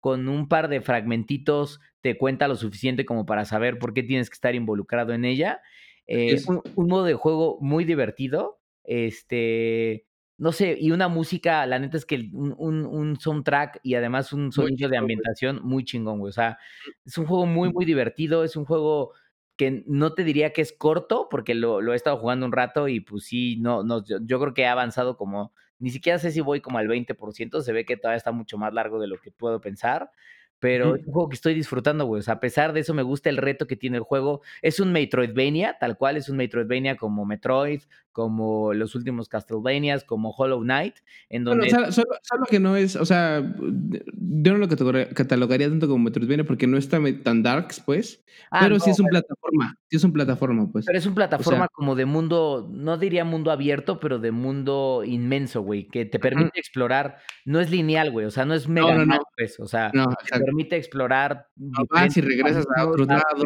con 0.00 0.28
un 0.28 0.48
par 0.48 0.68
de 0.68 0.80
fragmentitos 0.80 1.80
te 2.00 2.16
cuenta 2.16 2.48
lo 2.48 2.56
suficiente 2.56 3.04
como 3.04 3.26
para 3.26 3.44
saber 3.44 3.78
por 3.78 3.94
qué 3.94 4.02
tienes 4.02 4.30
que 4.30 4.34
estar 4.34 4.54
involucrado 4.54 5.12
en 5.12 5.24
ella. 5.24 5.60
Eh, 6.06 6.40
un, 6.46 6.88
modo 6.88 7.04
de 7.04 7.14
juego 7.14 7.58
muy 7.60 7.84
divertido, 7.84 8.60
este, 8.84 10.06
no 10.38 10.52
sé, 10.52 10.76
y 10.80 10.90
una 10.90 11.08
música, 11.08 11.66
la 11.66 11.78
neta 11.78 11.98
es 11.98 12.06
que 12.06 12.30
un, 12.32 12.54
un, 12.56 13.20
soundtrack 13.20 13.80
y 13.82 13.94
además 13.94 14.32
un 14.32 14.50
sonido 14.50 14.88
de 14.88 14.96
ambientación 14.96 15.60
muy 15.62 15.84
chingón, 15.84 16.20
güey. 16.20 16.30
O 16.30 16.32
sea, 16.32 16.58
es 17.04 17.18
un 17.18 17.26
juego 17.26 17.44
muy, 17.44 17.70
muy 17.72 17.84
divertido, 17.84 18.42
es 18.42 18.56
un 18.56 18.64
juego 18.64 19.12
que 19.58 19.82
no 19.86 20.14
te 20.14 20.24
diría 20.24 20.52
que 20.52 20.62
es 20.62 20.72
corto, 20.72 21.28
porque 21.28 21.54
lo, 21.54 21.82
lo 21.82 21.92
he 21.92 21.96
estado 21.96 22.16
jugando 22.16 22.46
un 22.46 22.52
rato 22.52 22.88
y 22.88 23.00
pues 23.00 23.24
sí, 23.24 23.58
no, 23.60 23.82
no, 23.82 24.02
yo 24.06 24.40
creo 24.40 24.54
que 24.54 24.64
ha 24.64 24.72
avanzado 24.72 25.16
como 25.16 25.52
ni 25.78 25.90
siquiera 25.90 26.18
sé 26.18 26.30
si 26.32 26.40
voy 26.40 26.60
como 26.60 26.78
al 26.78 26.88
20%, 26.88 27.60
se 27.62 27.72
ve 27.72 27.84
que 27.84 27.96
todavía 27.96 28.16
está 28.18 28.32
mucho 28.32 28.58
más 28.58 28.72
largo 28.72 28.98
de 29.00 29.06
lo 29.06 29.20
que 29.20 29.30
puedo 29.30 29.60
pensar, 29.60 30.10
pero 30.58 30.96
es 30.96 31.06
un 31.06 31.12
juego 31.12 31.28
que 31.28 31.36
estoy 31.36 31.54
disfrutando, 31.54 32.04
güey. 32.04 32.20
O 32.20 32.22
sea, 32.22 32.34
a 32.34 32.40
pesar 32.40 32.72
de 32.72 32.80
eso, 32.80 32.94
me 32.94 33.02
gusta 33.02 33.30
el 33.30 33.36
reto 33.36 33.66
que 33.66 33.76
tiene 33.76 33.96
el 33.96 34.02
juego. 34.02 34.42
Es 34.62 34.80
un 34.80 34.92
Metroidvania, 34.92 35.76
tal 35.78 35.96
cual, 35.96 36.16
es 36.16 36.28
un 36.28 36.36
Metroidvania 36.36 36.96
como 36.96 37.24
Metroid, 37.24 37.82
como 38.18 38.74
los 38.74 38.96
últimos 38.96 39.28
Castlevanias, 39.28 40.02
como 40.02 40.30
Hollow 40.30 40.60
Knight, 40.62 40.96
en 41.28 41.44
donde... 41.44 41.70
solo, 41.70 42.46
que 42.50 42.58
no 42.58 42.74
es, 42.74 42.96
o 42.96 43.04
sea, 43.04 43.40
yo 43.40 44.52
no 44.52 44.58
lo 44.58 44.66
catalogaría 44.68 45.68
tanto 45.68 45.86
como 45.86 46.02
Metroidvania 46.02 46.44
porque 46.44 46.66
no 46.66 46.76
está 46.78 46.98
tan 47.22 47.44
darks, 47.44 47.78
pues, 47.78 48.24
ah, 48.50 48.58
pero 48.62 48.80
sí 48.80 48.90
es 48.90 48.98
un 48.98 49.06
plataforma, 49.06 49.76
sí 49.88 49.98
es 49.98 50.02
un 50.02 50.12
plataforma, 50.12 50.68
pues. 50.72 50.86
Pero 50.86 50.98
es 50.98 51.06
un 51.06 51.14
plataforma 51.14 51.68
como 51.68 51.94
de 51.94 52.06
mundo, 52.06 52.68
no 52.72 52.98
diría 52.98 53.24
mundo 53.24 53.52
abierto, 53.52 54.00
pero 54.00 54.18
de 54.18 54.32
mundo 54.32 55.04
inmenso, 55.06 55.62
güey, 55.62 55.86
que 55.86 56.04
te 56.04 56.18
permite 56.18 56.58
explorar, 56.58 57.18
no 57.44 57.60
es 57.60 57.70
lineal, 57.70 58.10
güey, 58.10 58.26
o 58.26 58.32
sea, 58.32 58.44
no 58.44 58.54
es 58.54 58.66
mega 58.66 58.96
no, 58.96 59.06
no, 59.06 59.18
pues, 59.36 59.60
o 59.60 59.68
sea, 59.68 59.92
te 59.92 60.34
permite 60.48 60.76
explorar... 60.76 61.46
Vas 61.90 62.16
y 62.16 62.20
regresas 62.20 62.64
a 62.76 62.86
otros 62.86 63.06
lados. 63.06 63.44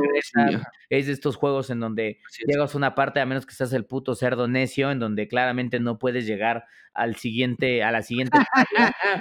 Es 0.88 1.06
de 1.06 1.12
estos 1.12 1.36
juegos 1.36 1.70
en 1.70 1.80
donde 1.80 2.20
llegas 2.46 2.74
a 2.74 2.78
una 2.78 2.94
parte, 2.94 3.20
a 3.20 3.26
menos 3.26 3.44
que 3.44 3.54
seas 3.54 3.72
el 3.72 3.84
puto 3.84 4.14
cerdo 4.14 4.44
en 4.44 4.98
donde 4.98 5.28
claramente 5.28 5.80
no 5.80 5.98
puedes 5.98 6.26
llegar 6.26 6.64
al 6.94 7.16
siguiente, 7.16 7.82
a 7.82 7.90
la 7.90 8.02
siguiente 8.02 8.38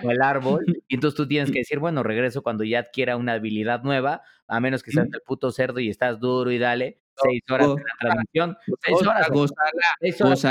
o 0.04 0.12
el 0.12 0.22
árbol, 0.22 0.66
y 0.90 0.96
entonces 0.96 1.16
tú 1.16 1.28
tienes 1.28 1.52
que 1.52 1.60
decir, 1.60 1.80
bueno, 1.80 2.04
regreso 2.04 2.44
cuando 2.44 2.64
ya 2.64 2.80
adquiera 2.80 3.16
una 3.16 3.34
habilidad 3.34 3.84
nueva, 3.84 4.24
a 4.48 4.60
menos 4.60 4.84
que 4.84 4.92
seas 4.92 5.08
el 5.12 5.22
puto 5.26 5.52
cerdo 5.52 5.80
y 5.80 5.90
estás 5.90 6.20
duro 6.20 6.52
y 6.52 6.58
dale, 6.58 7.00
seis 7.16 7.42
horas 7.50 7.70
de 7.70 7.82
la 7.82 7.98
transmisión, 8.00 8.58
seis 8.82 10.22
horas. 10.22 10.46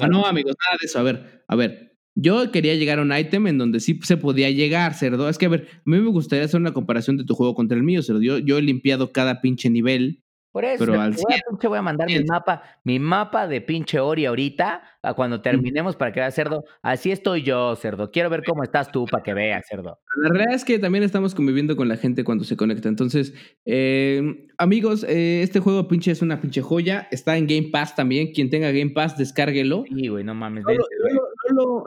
Ah, 0.00 0.08
no, 0.08 0.26
amigos, 0.26 0.54
nada 0.64 0.78
de 0.80 0.86
eso. 0.86 0.98
A 0.98 1.02
ver, 1.02 1.44
a 1.46 1.56
ver. 1.56 1.97
Yo 2.20 2.50
quería 2.50 2.74
llegar 2.74 2.98
a 2.98 3.02
un 3.02 3.16
ítem 3.16 3.46
en 3.46 3.58
donde 3.58 3.78
sí 3.78 4.00
se 4.02 4.16
podía 4.16 4.50
llegar, 4.50 4.94
cerdo. 4.94 5.28
Es 5.28 5.38
que, 5.38 5.46
a 5.46 5.50
ver, 5.50 5.68
a 5.72 5.82
mí 5.84 6.00
me 6.00 6.10
gustaría 6.10 6.44
hacer 6.44 6.60
una 6.60 6.72
comparación 6.72 7.16
de 7.16 7.24
tu 7.24 7.36
juego 7.36 7.54
contra 7.54 7.76
el 7.76 7.84
mío, 7.84 8.02
cerdo. 8.02 8.20
Yo, 8.20 8.38
yo 8.38 8.58
he 8.58 8.62
limpiado 8.62 9.12
cada 9.12 9.40
pinche 9.40 9.70
nivel 9.70 10.24
por 10.50 10.64
eso, 10.64 10.86
voy, 10.86 10.96
a, 10.96 11.68
voy 11.68 11.78
a 11.78 11.82
mandar 11.82 12.08
mi 12.08 12.24
mapa, 12.24 12.62
mi 12.82 12.98
mapa 12.98 13.46
de 13.46 13.60
pinche 13.60 14.00
Ori 14.00 14.24
ahorita, 14.24 14.82
a 15.02 15.14
cuando 15.14 15.42
terminemos 15.42 15.94
para 15.94 16.10
que 16.10 16.20
veas, 16.20 16.34
cerdo. 16.34 16.64
Así 16.82 17.12
estoy 17.12 17.42
yo, 17.42 17.76
cerdo. 17.76 18.10
Quiero 18.10 18.30
ver 18.30 18.42
cómo 18.44 18.62
estás 18.62 18.90
tú 18.90 19.04
para 19.04 19.22
que 19.22 19.34
veas, 19.34 19.66
cerdo. 19.68 20.00
La 20.16 20.30
realidad 20.30 20.54
es 20.54 20.64
que 20.64 20.78
también 20.78 21.04
estamos 21.04 21.34
conviviendo 21.34 21.76
con 21.76 21.86
la 21.86 21.98
gente 21.98 22.24
cuando 22.24 22.44
se 22.44 22.56
conecta. 22.56 22.88
Entonces, 22.88 23.34
eh, 23.66 24.48
amigos, 24.56 25.04
eh, 25.04 25.42
este 25.42 25.60
juego 25.60 25.86
pinche 25.86 26.10
es 26.10 26.22
una 26.22 26.40
pinche 26.40 26.62
joya. 26.62 27.08
Está 27.10 27.36
en 27.36 27.46
Game 27.46 27.68
Pass 27.70 27.94
también. 27.94 28.32
Quien 28.32 28.48
tenga 28.48 28.72
Game 28.72 28.90
Pass, 28.90 29.18
descárguelo. 29.18 29.84
Sí, 29.94 30.08
güey, 30.08 30.24
no 30.24 30.34
mames. 30.34 30.64
No, 30.64 30.72
lo, 30.72 31.17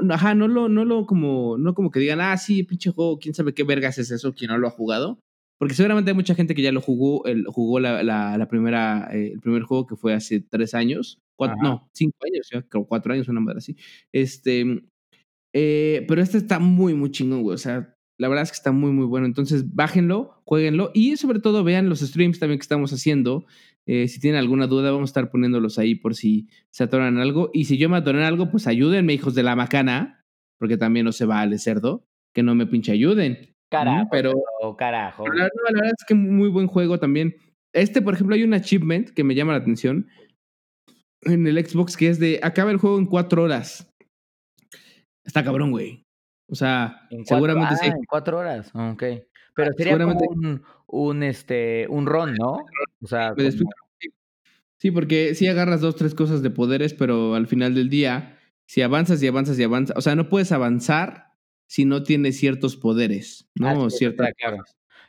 no, 0.01 0.13
ajá, 0.13 0.35
no 0.35 0.47
lo, 0.47 0.69
no 0.69 0.85
lo 0.85 1.05
como, 1.05 1.57
no 1.57 1.73
como 1.73 1.91
que 1.91 1.99
digan, 1.99 2.21
ah, 2.21 2.37
sí, 2.37 2.63
pinche 2.63 2.91
juego, 2.91 3.19
quién 3.19 3.33
sabe 3.33 3.53
qué 3.53 3.63
vergas 3.63 3.97
es 3.97 4.11
eso, 4.11 4.33
quien 4.33 4.51
no 4.51 4.57
lo 4.57 4.67
ha 4.67 4.71
jugado. 4.71 5.19
Porque 5.57 5.75
seguramente 5.75 6.09
hay 6.09 6.15
mucha 6.15 6.33
gente 6.33 6.55
que 6.55 6.63
ya 6.63 6.71
lo 6.71 6.81
jugó, 6.81 7.25
el, 7.27 7.45
jugó 7.45 7.79
la, 7.79 8.01
la, 8.01 8.47
primera, 8.47 9.09
eh, 9.11 9.33
el 9.33 9.39
primer 9.39 9.61
juego 9.61 9.85
que 9.85 9.95
fue 9.95 10.13
hace 10.13 10.39
tres 10.39 10.73
años, 10.73 11.19
no, 11.61 11.87
cinco 11.93 12.17
años, 12.25 12.49
ya, 12.51 12.61
creo 12.63 12.85
cuatro 12.85 13.13
años, 13.13 13.27
una 13.27 13.41
madre 13.41 13.59
así. 13.59 13.75
Este, 14.11 14.83
eh, 15.53 16.05
pero 16.07 16.21
este 16.21 16.37
está 16.37 16.59
muy, 16.59 16.93
muy 16.93 17.11
chingón, 17.11 17.43
güey. 17.43 17.55
O 17.55 17.57
sea, 17.57 17.95
la 18.17 18.27
verdad 18.27 18.43
es 18.43 18.51
que 18.51 18.55
está 18.55 18.71
muy, 18.71 18.91
muy 18.91 19.05
bueno. 19.05 19.25
Entonces, 19.25 19.73
bájenlo, 19.73 20.41
jueguenlo 20.45 20.91
y 20.93 21.17
sobre 21.17 21.39
todo 21.39 21.63
vean 21.63 21.89
los 21.89 21.99
streams 21.99 22.39
también 22.39 22.59
que 22.59 22.63
estamos 22.63 22.91
haciendo. 22.93 23.45
Eh, 23.85 24.07
si 24.07 24.19
tienen 24.19 24.39
alguna 24.39 24.67
duda, 24.67 24.91
vamos 24.91 25.09
a 25.09 25.11
estar 25.11 25.31
poniéndolos 25.31 25.79
ahí 25.79 25.95
por 25.95 26.15
si 26.15 26.47
se 26.69 26.83
atoran 26.83 27.17
algo. 27.17 27.49
Y 27.53 27.65
si 27.65 27.77
yo 27.77 27.89
me 27.89 27.97
atoran 27.97 28.23
algo, 28.23 28.49
pues 28.51 28.67
ayúdenme, 28.67 29.13
hijos 29.13 29.35
de 29.35 29.43
la 29.43 29.55
macana, 29.55 30.23
porque 30.57 30.77
también 30.77 31.05
no 31.05 31.11
se 31.11 31.25
vale 31.25 31.57
cerdo, 31.57 32.05
que 32.33 32.43
no 32.43 32.55
me 32.55 32.67
pinche 32.67 32.91
ayuden. 32.91 33.55
Carajo, 33.69 34.09
pero, 34.11 34.33
carajo. 34.77 35.25
la, 35.27 35.49
verdad 35.71 35.91
es 35.97 36.05
que 36.05 36.13
muy 36.13 36.49
buen 36.49 36.67
juego 36.67 36.99
también. 36.99 37.35
Este, 37.73 38.01
por 38.01 38.13
ejemplo, 38.13 38.35
hay 38.35 38.43
un 38.43 38.53
achievement 38.53 39.09
que 39.09 39.23
me 39.23 39.33
llama 39.33 39.53
la 39.53 39.59
atención 39.59 40.07
en 41.21 41.47
el 41.47 41.65
Xbox 41.65 41.95
que 41.95 42.09
es 42.09 42.19
de 42.19 42.39
acaba 42.43 42.71
el 42.71 42.77
juego 42.77 42.97
en 42.97 43.05
cuatro 43.05 43.43
horas. 43.43 43.89
Está 45.23 45.43
cabrón, 45.43 45.71
güey. 45.71 46.05
O 46.51 46.55
sea, 46.55 47.07
seguramente 47.23 47.77
sí. 47.77 47.87
Ah, 47.89 47.95
en 47.95 48.03
cuatro 48.03 48.37
horas, 48.39 48.71
ok. 48.75 49.03
Pero 49.55 49.73
sería 49.77 49.97
como 49.97 50.19
un, 50.19 50.61
un, 50.87 51.23
este, 51.23 51.87
un 51.89 52.05
ron, 52.05 52.35
¿no? 52.35 52.65
O 53.03 53.07
sea, 53.07 53.33
sí, 54.77 54.91
porque 54.91 55.33
sí 55.33 55.47
agarras 55.47 55.81
dos, 55.81 55.95
tres 55.95 56.13
cosas 56.13 56.43
de 56.43 56.51
poderes, 56.51 56.93
pero 56.93 57.33
al 57.33 57.47
final 57.47 57.73
del 57.73 57.89
día, 57.89 58.37
si 58.65 58.81
avanzas 58.81 59.23
y 59.23 59.27
avanzas 59.27 59.57
y 59.57 59.63
avanzas, 59.63 59.97
o 59.97 60.01
sea, 60.01 60.15
no 60.15 60.29
puedes 60.29 60.51
avanzar 60.51 61.31
si 61.65 61.85
no 61.85 62.03
tiene 62.03 62.31
ciertos 62.31 62.75
poderes, 62.75 63.49
¿no? 63.55 63.89
Cierta... 63.89 64.29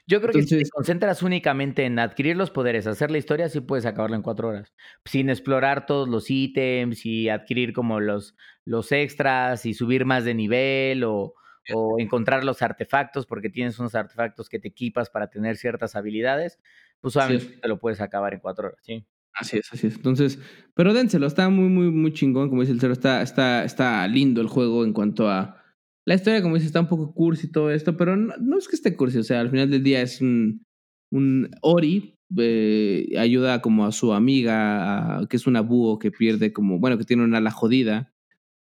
Yo 0.06 0.20
creo 0.20 0.32
que 0.32 0.42
si 0.42 0.58
te 0.58 0.68
concentras 0.70 1.22
únicamente 1.22 1.84
en 1.84 1.98
adquirir 1.98 2.36
los 2.36 2.50
poderes, 2.50 2.86
hacer 2.86 3.10
la 3.10 3.18
historia, 3.18 3.48
sí 3.48 3.60
puedes 3.60 3.86
acabarlo 3.86 4.16
en 4.16 4.22
cuatro 4.22 4.48
horas. 4.48 4.74
Sin 5.04 5.30
explorar 5.30 5.86
todos 5.86 6.08
los 6.08 6.30
ítems 6.30 7.06
y 7.06 7.28
adquirir 7.28 7.72
como 7.72 8.00
los, 8.00 8.36
los 8.64 8.90
extras 8.92 9.64
y 9.64 9.74
subir 9.74 10.04
más 10.04 10.24
de 10.24 10.34
nivel 10.34 11.04
o, 11.04 11.34
o 11.72 11.98
encontrar 11.98 12.44
los 12.44 12.62
artefactos, 12.62 13.26
porque 13.26 13.48
tienes 13.48 13.78
unos 13.78 13.94
artefactos 13.94 14.48
que 14.48 14.58
te 14.58 14.68
equipas 14.68 15.10
para 15.10 15.28
tener 15.28 15.56
ciertas 15.56 15.94
habilidades, 15.94 16.58
pues 17.00 17.16
obviamente 17.16 17.58
te 17.60 17.68
lo 17.68 17.78
puedes 17.78 18.00
acabar 18.00 18.34
en 18.34 18.40
cuatro 18.40 18.68
horas, 18.68 18.80
¿sí? 18.82 19.06
Así 19.34 19.58
es, 19.58 19.72
así 19.72 19.86
es. 19.86 19.96
Entonces, 19.96 20.38
pero 20.74 20.92
dénselo, 20.92 21.26
está 21.26 21.48
muy, 21.48 21.68
muy, 21.68 21.90
muy 21.90 22.12
chingón, 22.12 22.48
como 22.48 22.62
dice 22.62 22.72
el 22.72 22.80
cero, 22.80 22.92
está, 22.92 23.22
está, 23.22 23.64
está 23.64 24.06
lindo 24.08 24.40
el 24.40 24.48
juego 24.48 24.84
en 24.84 24.92
cuanto 24.92 25.28
a 25.28 25.61
la 26.04 26.14
historia, 26.14 26.42
como 26.42 26.54
dices, 26.54 26.68
está 26.68 26.80
un 26.80 26.88
poco 26.88 27.14
cursi 27.14 27.46
y 27.46 27.50
todo 27.50 27.70
esto, 27.70 27.96
pero 27.96 28.16
no, 28.16 28.58
es 28.58 28.68
que 28.68 28.76
esté 28.76 28.96
cursi, 28.96 29.18
o 29.18 29.22
sea, 29.22 29.40
al 29.40 29.50
final 29.50 29.70
del 29.70 29.82
día 29.82 30.02
es 30.02 30.20
un, 30.20 30.64
un 31.10 31.50
Ori, 31.60 32.18
eh, 32.38 33.06
ayuda 33.18 33.60
como 33.60 33.84
a 33.84 33.92
su 33.92 34.12
amiga, 34.12 35.20
que 35.28 35.36
es 35.36 35.46
una 35.46 35.60
búho 35.60 35.98
que 35.98 36.10
pierde 36.10 36.52
como, 36.52 36.78
bueno, 36.78 36.98
que 36.98 37.04
tiene 37.04 37.22
una 37.22 37.38
ala 37.38 37.50
jodida, 37.50 38.12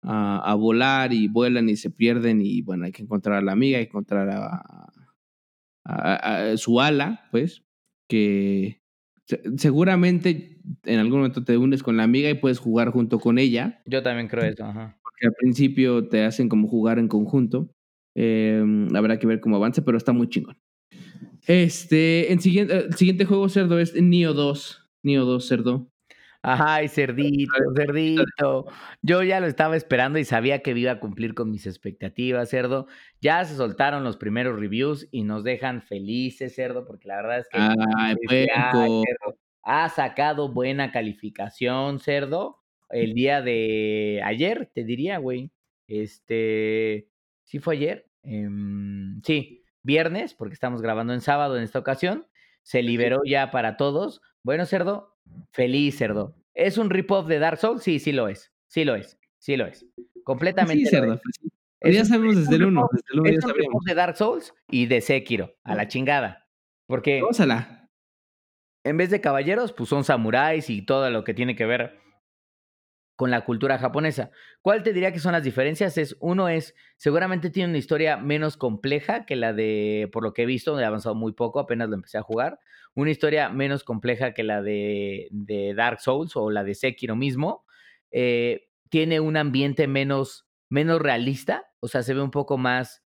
a, 0.06 0.54
volar 0.54 1.14
y 1.14 1.28
vuelan 1.28 1.70
y 1.70 1.76
se 1.76 1.88
pierden 1.88 2.42
y 2.42 2.60
bueno, 2.60 2.84
hay 2.84 2.92
que 2.92 3.02
encontrar 3.02 3.38
a 3.38 3.42
la 3.42 3.52
amiga, 3.52 3.78
hay 3.78 3.86
que 3.86 3.90
encontrar 3.90 4.28
a, 4.28 4.92
a 5.84 6.56
su 6.58 6.78
ala, 6.78 7.26
pues, 7.30 7.64
que 8.06 8.82
seguramente 9.56 10.60
en 10.84 10.98
algún 10.98 11.20
momento 11.20 11.42
te 11.42 11.56
unes 11.56 11.82
con 11.82 11.96
la 11.96 12.02
amiga 12.02 12.28
y 12.28 12.34
puedes 12.34 12.58
jugar 12.58 12.90
junto 12.90 13.18
con 13.18 13.38
ella. 13.38 13.82
Yo 13.86 14.02
también 14.02 14.28
creo 14.28 14.44
eso, 14.44 14.64
ajá 14.64 14.98
al 15.22 15.32
principio 15.34 16.08
te 16.08 16.24
hacen 16.24 16.48
como 16.48 16.68
jugar 16.68 16.98
en 16.98 17.08
conjunto. 17.08 17.70
Em, 18.14 18.94
habrá 18.94 19.18
que 19.18 19.26
ver 19.26 19.40
cómo 19.40 19.56
avance, 19.56 19.82
pero 19.82 19.98
está 19.98 20.12
muy 20.12 20.28
chingón. 20.28 20.56
Este, 21.46 22.32
en 22.32 22.40
siguiente, 22.40 22.86
el 22.86 22.94
siguiente 22.94 23.24
juego 23.24 23.48
cerdo 23.48 23.78
es 23.78 24.00
Nio 24.00 24.32
2. 24.32 24.88
Nio 25.02 25.24
2, 25.24 25.46
cerdo. 25.46 25.88
Ay, 26.46 26.88
cerdito, 26.88 27.54
cerdito. 27.74 28.66
Yo 29.00 29.22
ya 29.22 29.40
lo 29.40 29.46
estaba 29.46 29.76
esperando 29.76 30.18
y 30.18 30.24
sabía 30.24 30.60
que 30.60 30.72
iba 30.72 30.92
a 30.92 31.00
cumplir 31.00 31.34
con 31.34 31.50
mis 31.50 31.66
expectativas, 31.66 32.50
cerdo. 32.50 32.86
Ya 33.22 33.44
se 33.46 33.56
soltaron 33.56 34.04
los 34.04 34.18
primeros 34.18 34.58
reviews 34.58 35.08
y 35.10 35.22
nos 35.22 35.42
dejan 35.42 35.80
felices, 35.80 36.54
cerdo, 36.54 36.84
porque 36.84 37.08
la 37.08 37.16
verdad 37.16 37.38
es 37.38 37.48
que 37.48 37.58
Ay, 37.58 39.04
ha 39.62 39.88
sacado 39.88 40.52
buena 40.52 40.92
calificación, 40.92 41.98
cerdo 41.98 42.63
el 42.90 43.14
día 43.14 43.42
de 43.42 44.20
ayer, 44.24 44.70
te 44.74 44.84
diría, 44.84 45.18
güey. 45.18 45.50
Este, 45.88 47.08
¿sí 47.44 47.58
fue 47.58 47.76
ayer? 47.76 48.06
Em, 48.22 49.20
sí, 49.22 49.64
viernes, 49.82 50.34
porque 50.34 50.54
estamos 50.54 50.82
grabando 50.82 51.12
en 51.12 51.20
sábado 51.20 51.56
en 51.56 51.62
esta 51.62 51.78
ocasión. 51.78 52.26
Se 52.62 52.82
liberó 52.82 53.20
ya 53.24 53.50
para 53.50 53.76
todos. 53.76 54.22
Bueno, 54.42 54.64
cerdo, 54.66 55.16
feliz 55.52 55.96
cerdo. 55.96 56.36
¿Es 56.54 56.78
un 56.78 56.90
rip-off 56.90 57.26
de 57.26 57.38
Dark 57.38 57.58
Souls? 57.58 57.82
Sí, 57.82 57.98
sí 57.98 58.12
lo 58.12 58.28
es. 58.28 58.52
Sí 58.68 58.84
lo 58.84 58.94
es. 58.94 59.18
Sí 59.38 59.56
lo 59.56 59.66
es. 59.66 59.86
Completamente. 60.24 60.84
Sí, 60.84 60.90
cerdo. 60.90 61.20
ya 61.82 62.04
sabemos 62.04 62.36
desde 62.36 62.56
el 62.56 62.64
1. 62.64 62.88
Desde 62.92 63.06
el 63.12 63.20
1 63.20 63.30
es 63.30 63.44
un 63.44 63.54
rip-off 63.54 63.84
de 63.84 63.94
Dark 63.94 64.16
Souls 64.16 64.54
y 64.70 64.86
de 64.86 65.00
Sekiro. 65.00 65.54
A 65.64 65.74
la 65.74 65.88
chingada. 65.88 66.48
Porque. 66.86 67.20
Gózala. 67.20 67.90
En 68.84 68.96
vez 68.96 69.10
de 69.10 69.20
caballeros, 69.20 69.72
pues 69.72 69.88
son 69.88 70.04
samuráis 70.04 70.68
y 70.68 70.82
todo 70.82 71.08
lo 71.10 71.24
que 71.24 71.34
tiene 71.34 71.56
que 71.56 71.64
ver 71.64 71.98
con 73.16 73.30
la 73.30 73.44
cultura 73.44 73.78
japonesa. 73.78 74.30
¿Cuál 74.60 74.82
te 74.82 74.92
diría 74.92 75.12
que 75.12 75.20
son 75.20 75.32
las 75.32 75.44
diferencias? 75.44 75.98
Es 75.98 76.16
uno 76.20 76.48
es 76.48 76.74
seguramente 76.96 77.50
tiene 77.50 77.70
una 77.70 77.78
historia 77.78 78.16
menos 78.16 78.56
compleja 78.56 79.24
que 79.24 79.36
la 79.36 79.52
de 79.52 80.08
por 80.12 80.22
lo 80.22 80.32
que 80.32 80.42
he 80.42 80.46
visto, 80.46 80.78
he 80.78 80.84
avanzado 80.84 81.14
muy 81.14 81.32
poco, 81.32 81.60
apenas 81.60 81.88
lo 81.88 81.94
empecé 81.94 82.18
a 82.18 82.22
jugar, 82.22 82.58
una 82.94 83.10
historia 83.10 83.48
menos 83.48 83.84
compleja 83.84 84.34
que 84.34 84.42
la 84.42 84.62
de, 84.62 85.28
de 85.30 85.74
Dark 85.74 86.00
Souls 86.00 86.36
o 86.36 86.50
la 86.50 86.64
de 86.64 86.74
Sekiro 86.74 87.16
mismo. 87.16 87.64
Eh, 88.10 88.68
tiene 88.90 89.18
un 89.18 89.36
ambiente 89.36 89.88
menos 89.88 90.46
menos 90.70 91.00
realista, 91.00 91.66
o 91.80 91.88
sea, 91.88 92.02
se 92.02 92.14
ve 92.14 92.22
un 92.22 92.30
poco 92.30 92.58
más 92.58 93.04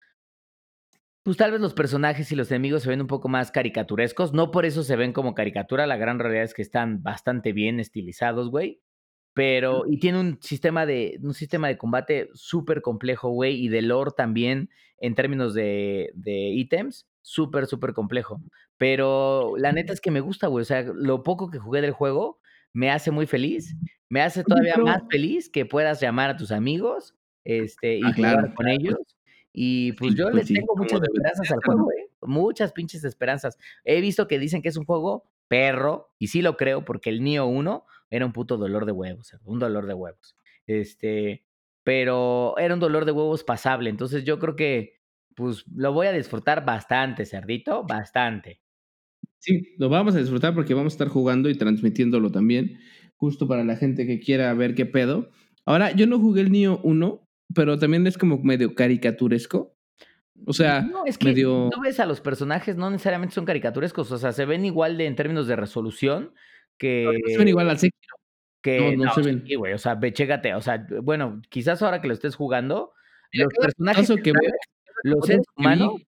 pues 1.22 1.36
tal 1.36 1.52
vez 1.52 1.60
los 1.60 1.74
personajes 1.74 2.32
y 2.32 2.36
los 2.36 2.50
enemigos 2.50 2.82
se 2.82 2.88
ven 2.88 3.02
un 3.02 3.06
poco 3.06 3.28
más 3.28 3.50
caricaturescos, 3.50 4.32
no 4.32 4.50
por 4.50 4.64
eso 4.64 4.82
se 4.82 4.96
ven 4.96 5.12
como 5.12 5.34
caricatura, 5.34 5.86
la 5.86 5.96
gran 5.96 6.18
realidad 6.18 6.44
es 6.44 6.54
que 6.54 6.62
están 6.62 7.02
bastante 7.02 7.52
bien 7.52 7.78
estilizados, 7.78 8.50
güey. 8.50 8.80
Pero, 9.40 9.84
y 9.86 9.96
tiene 9.96 10.20
un 10.20 10.36
sistema 10.42 10.84
de, 10.84 11.18
un 11.22 11.32
sistema 11.32 11.68
de 11.68 11.78
combate 11.78 12.28
súper 12.34 12.82
complejo, 12.82 13.30
güey, 13.30 13.54
y 13.58 13.68
de 13.68 13.80
lore 13.80 14.10
también 14.14 14.68
en 14.98 15.14
términos 15.14 15.54
de, 15.54 16.10
de 16.12 16.50
ítems. 16.50 17.08
súper, 17.22 17.64
súper 17.64 17.94
complejo. 17.94 18.42
Pero 18.76 19.54
la 19.56 19.72
neta 19.72 19.94
es 19.94 20.02
que 20.02 20.10
me 20.10 20.20
gusta, 20.20 20.48
güey. 20.48 20.60
O 20.60 20.66
sea, 20.66 20.82
lo 20.82 21.22
poco 21.22 21.48
que 21.48 21.58
jugué 21.58 21.80
del 21.80 21.92
juego 21.92 22.38
me 22.74 22.90
hace 22.90 23.12
muy 23.12 23.24
feliz. 23.24 23.74
Me 24.10 24.20
hace 24.20 24.44
todavía 24.44 24.76
más 24.76 25.04
feliz 25.10 25.48
que 25.48 25.64
puedas 25.64 26.02
llamar 26.02 26.28
a 26.28 26.36
tus 26.36 26.52
amigos 26.52 27.14
este, 27.42 27.96
y 27.96 28.02
ah, 28.22 28.52
con 28.54 28.68
ellos. 28.68 28.98
Y 29.54 29.92
pues 29.92 30.16
yo 30.16 30.28
les 30.28 30.48
tengo 30.48 30.76
muchas 30.76 31.00
esperanzas 31.00 31.50
al 31.50 31.60
juego, 31.64 31.90
¿eh? 31.92 32.10
Muchas 32.20 32.74
pinches 32.74 33.04
esperanzas. 33.04 33.56
He 33.84 34.02
visto 34.02 34.28
que 34.28 34.38
dicen 34.38 34.60
que 34.60 34.68
es 34.68 34.76
un 34.76 34.84
juego 34.84 35.24
perro, 35.48 36.12
y 36.18 36.26
sí 36.26 36.42
lo 36.42 36.58
creo, 36.58 36.84
porque 36.84 37.08
el 37.08 37.24
Nio 37.24 37.46
1 37.46 37.86
era 38.10 38.26
un 38.26 38.32
puto 38.32 38.56
dolor 38.56 38.84
de 38.84 38.92
huevos, 38.92 39.34
un 39.44 39.58
dolor 39.58 39.86
de 39.86 39.94
huevos. 39.94 40.36
Este, 40.66 41.46
pero 41.84 42.58
era 42.58 42.74
un 42.74 42.80
dolor 42.80 43.04
de 43.04 43.12
huevos 43.12 43.44
pasable. 43.44 43.88
Entonces 43.90 44.24
yo 44.24 44.38
creo 44.38 44.56
que, 44.56 45.00
pues, 45.34 45.64
lo 45.74 45.92
voy 45.92 46.08
a 46.08 46.12
disfrutar 46.12 46.64
bastante, 46.64 47.24
cerdito, 47.24 47.84
bastante. 47.84 48.60
Sí, 49.38 49.74
lo 49.78 49.88
vamos 49.88 50.14
a 50.14 50.18
disfrutar 50.18 50.54
porque 50.54 50.74
vamos 50.74 50.92
a 50.92 50.96
estar 50.96 51.08
jugando 51.08 51.48
y 51.48 51.54
transmitiéndolo 51.56 52.30
también, 52.30 52.78
justo 53.16 53.48
para 53.48 53.64
la 53.64 53.76
gente 53.76 54.06
que 54.06 54.20
quiera 54.20 54.52
ver 54.54 54.74
qué 54.74 54.84
pedo. 54.84 55.30
Ahora, 55.64 55.92
yo 55.92 56.06
no 56.06 56.18
jugué 56.18 56.42
el 56.42 56.52
Nio 56.52 56.80
1, 56.82 57.28
pero 57.54 57.78
también 57.78 58.06
es 58.06 58.18
como 58.18 58.38
medio 58.42 58.74
caricaturesco. 58.74 59.76
O 60.46 60.52
sea, 60.52 60.82
no, 60.82 61.04
es 61.04 61.18
que 61.18 61.34
tú 61.34 61.70
ves 61.82 62.00
a 62.00 62.06
los 62.06 62.20
personajes, 62.20 62.76
no 62.76 62.90
necesariamente 62.90 63.34
son 63.34 63.44
caricaturescos, 63.44 64.10
o 64.10 64.18
sea, 64.18 64.32
se 64.32 64.46
ven 64.46 64.64
igual 64.64 64.96
de 64.96 65.06
en 65.06 65.14
términos 65.14 65.46
de 65.46 65.56
resolución 65.56 66.32
que. 66.80 67.04
No, 67.04 67.28
se 67.28 67.38
ven 67.38 67.48
igual 67.48 67.70
al 67.70 67.78
Sekiro. 67.78 68.16
Que 68.62 68.96
no, 68.96 69.04
no, 69.04 69.14
se 69.14 69.22
ven. 69.22 69.44
Sí, 69.46 69.54
güey, 69.54 69.72
o 69.74 69.78
sea, 69.78 69.94
ve, 69.94 70.12
chécate, 70.12 70.54
o 70.54 70.60
sea, 70.60 70.84
bueno, 71.02 71.40
quizás 71.48 71.80
ahora 71.82 72.00
que 72.00 72.08
lo 72.08 72.14
estés 72.14 72.34
jugando, 72.34 72.92
los 73.32 73.52
personajes. 73.54 74.10
Que 74.22 74.32
los 75.04 75.26
seres 75.26 75.46
humanos, 75.56 76.02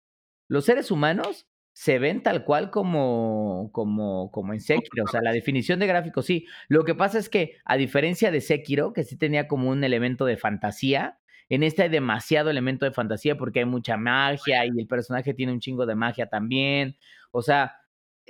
los 0.48 0.65
seres 0.65 0.91
humanos 0.91 1.48
se 1.73 1.99
ven 1.99 2.23
tal 2.23 2.43
cual 2.43 2.72
como, 2.72 3.69
como, 3.72 4.31
como 4.31 4.53
en 4.53 4.60
Sekiro. 4.60 5.06
O 5.06 5.07
sea, 5.07 5.22
la 5.22 5.31
definición 5.31 5.80
de 5.80 5.88
gráfico 5.88 6.22
sí. 6.22 6.45
Lo 6.68 6.84
que 6.84 6.95
pasa 6.95 7.19
es 7.19 7.30
que, 7.30 7.57
a 7.64 7.77
diferencia 7.77 8.31
de 8.31 8.41
Sekiro, 8.41 8.91
que 8.91 9.03
sí 9.03 9.18
tenía 9.18 9.48
como 9.48 9.69
un 9.69 9.84
elemento 9.84 10.26
de 10.26 10.35
fantasía, 10.35 11.19
en 11.48 11.64
este 11.64 11.84
hay 11.84 11.89
demasiado 11.89 12.49
elemento 12.49 12.85
de 12.85 12.91
fantasía 12.91 13.38
porque 13.38 13.60
hay 13.60 13.65
mucha 13.65 13.98
magia 13.98 14.65
y 14.65 14.69
el 14.77 14.88
personaje 14.88 15.34
tiene 15.34 15.52
un 15.52 15.60
chingo 15.60 15.85
de 15.85 15.95
magia 15.95 16.27
también. 16.27 16.98
O 17.31 17.41
sea, 17.41 17.80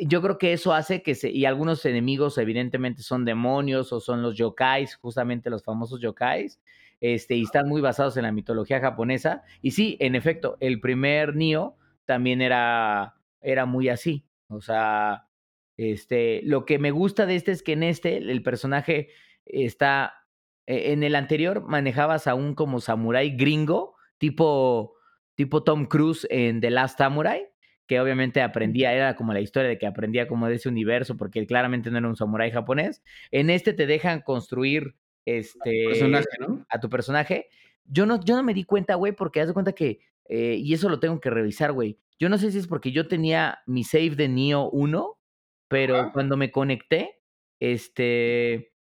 yo 0.08 0.22
creo 0.22 0.38
que 0.38 0.54
eso 0.54 0.74
hace 0.74 1.04
que 1.04 1.16
se, 1.16 1.30
y 1.30 1.46
algunos 1.46 1.86
enemigos 1.86 2.38
evidentemente 2.38 3.04
son 3.04 3.26
demonios 3.26 3.94
o 3.94 4.00
son 4.00 4.22
los 4.22 4.36
yokais, 4.36 4.96
justamente 4.96 5.50
los 5.50 5.64
famosos 5.64 6.02
yokais, 6.02 6.60
este, 7.00 7.36
y 7.36 7.44
están 7.44 7.68
muy 7.68 7.82
basados 7.82 8.18
en 8.18 8.24
la 8.24 8.32
mitología 8.32 8.80
japonesa. 8.80 9.44
Y 9.62 9.72
sí, 9.72 9.98
en 10.00 10.16
efecto, 10.16 10.58
el 10.60 10.80
primer 10.80 11.36
Nio 11.36 11.76
también 12.06 12.42
era, 12.42 13.16
era 13.42 13.66
muy 13.66 13.90
así. 13.90 14.26
O 14.48 14.62
sea, 14.62 15.28
este, 15.78 16.42
lo 16.44 16.66
que 16.66 16.78
me 16.78 16.92
gusta 16.92 17.26
de 17.26 17.36
este 17.36 17.52
es 17.52 17.64
que 17.64 17.74
en 17.74 17.84
este 17.84 18.18
el 18.18 18.44
personaje 18.44 19.10
está 19.46 20.14
e, 20.68 20.94
en 20.94 21.04
el 21.04 21.16
anterior 21.16 21.68
manejabas 21.68 22.28
a 22.28 22.36
un 22.36 22.54
como 22.54 22.80
samurái 22.80 23.36
gringo, 23.36 23.96
tipo, 24.18 24.94
tipo 25.36 25.64
Tom 25.64 25.86
Cruise 25.86 26.28
en 26.30 26.62
The 26.62 26.70
Last 26.70 27.00
Samurai, 27.00 27.51
que 27.92 28.00
obviamente 28.00 28.42
aprendía, 28.42 28.94
era 28.94 29.18
como 29.18 29.34
la 29.34 29.42
historia 29.42 29.68
de 29.68 29.78
que 29.78 29.86
aprendía 29.86 30.26
como 30.26 30.48
de 30.48 30.56
ese 30.56 30.70
universo, 30.70 31.18
porque 31.18 31.46
claramente 31.46 31.92
no 31.92 31.98
era 31.98 32.08
un 32.08 32.16
samurái 32.16 32.50
japonés. 32.50 33.04
En 33.32 33.50
este 33.50 33.74
te 33.74 33.86
dejan 33.86 34.22
construir 34.22 34.96
este 35.26 35.88
a 36.70 36.80
tu 36.80 36.90
personaje. 36.90 37.50
Yo 37.84 38.06
no, 38.06 38.24
yo 38.24 38.38
no 38.38 38.44
me 38.44 38.54
di 38.54 38.64
cuenta, 38.64 38.96
güey, 38.96 39.12
porque 39.12 39.42
haz 39.42 39.48
de 39.48 39.54
cuenta 39.54 39.74
que, 39.74 40.00
eh, 40.30 40.56
y 40.58 40.74
eso 40.74 40.88
lo 40.88 41.02
tengo 41.02 41.20
que 41.20 41.32
revisar, 41.32 41.74
güey. 41.74 42.00
Yo 42.18 42.30
no 42.30 42.38
sé 42.38 42.54
si 42.54 42.60
es 42.60 42.68
porque 42.68 42.94
yo 42.94 43.10
tenía 43.10 43.60
mi 43.68 43.84
save 43.84 44.12
de 44.12 44.30
Neo 44.30 44.70
1, 44.70 45.20
pero 45.68 46.14
cuando 46.14 46.38
me 46.38 46.50
conecté, 46.50 47.20
este, 47.60 48.72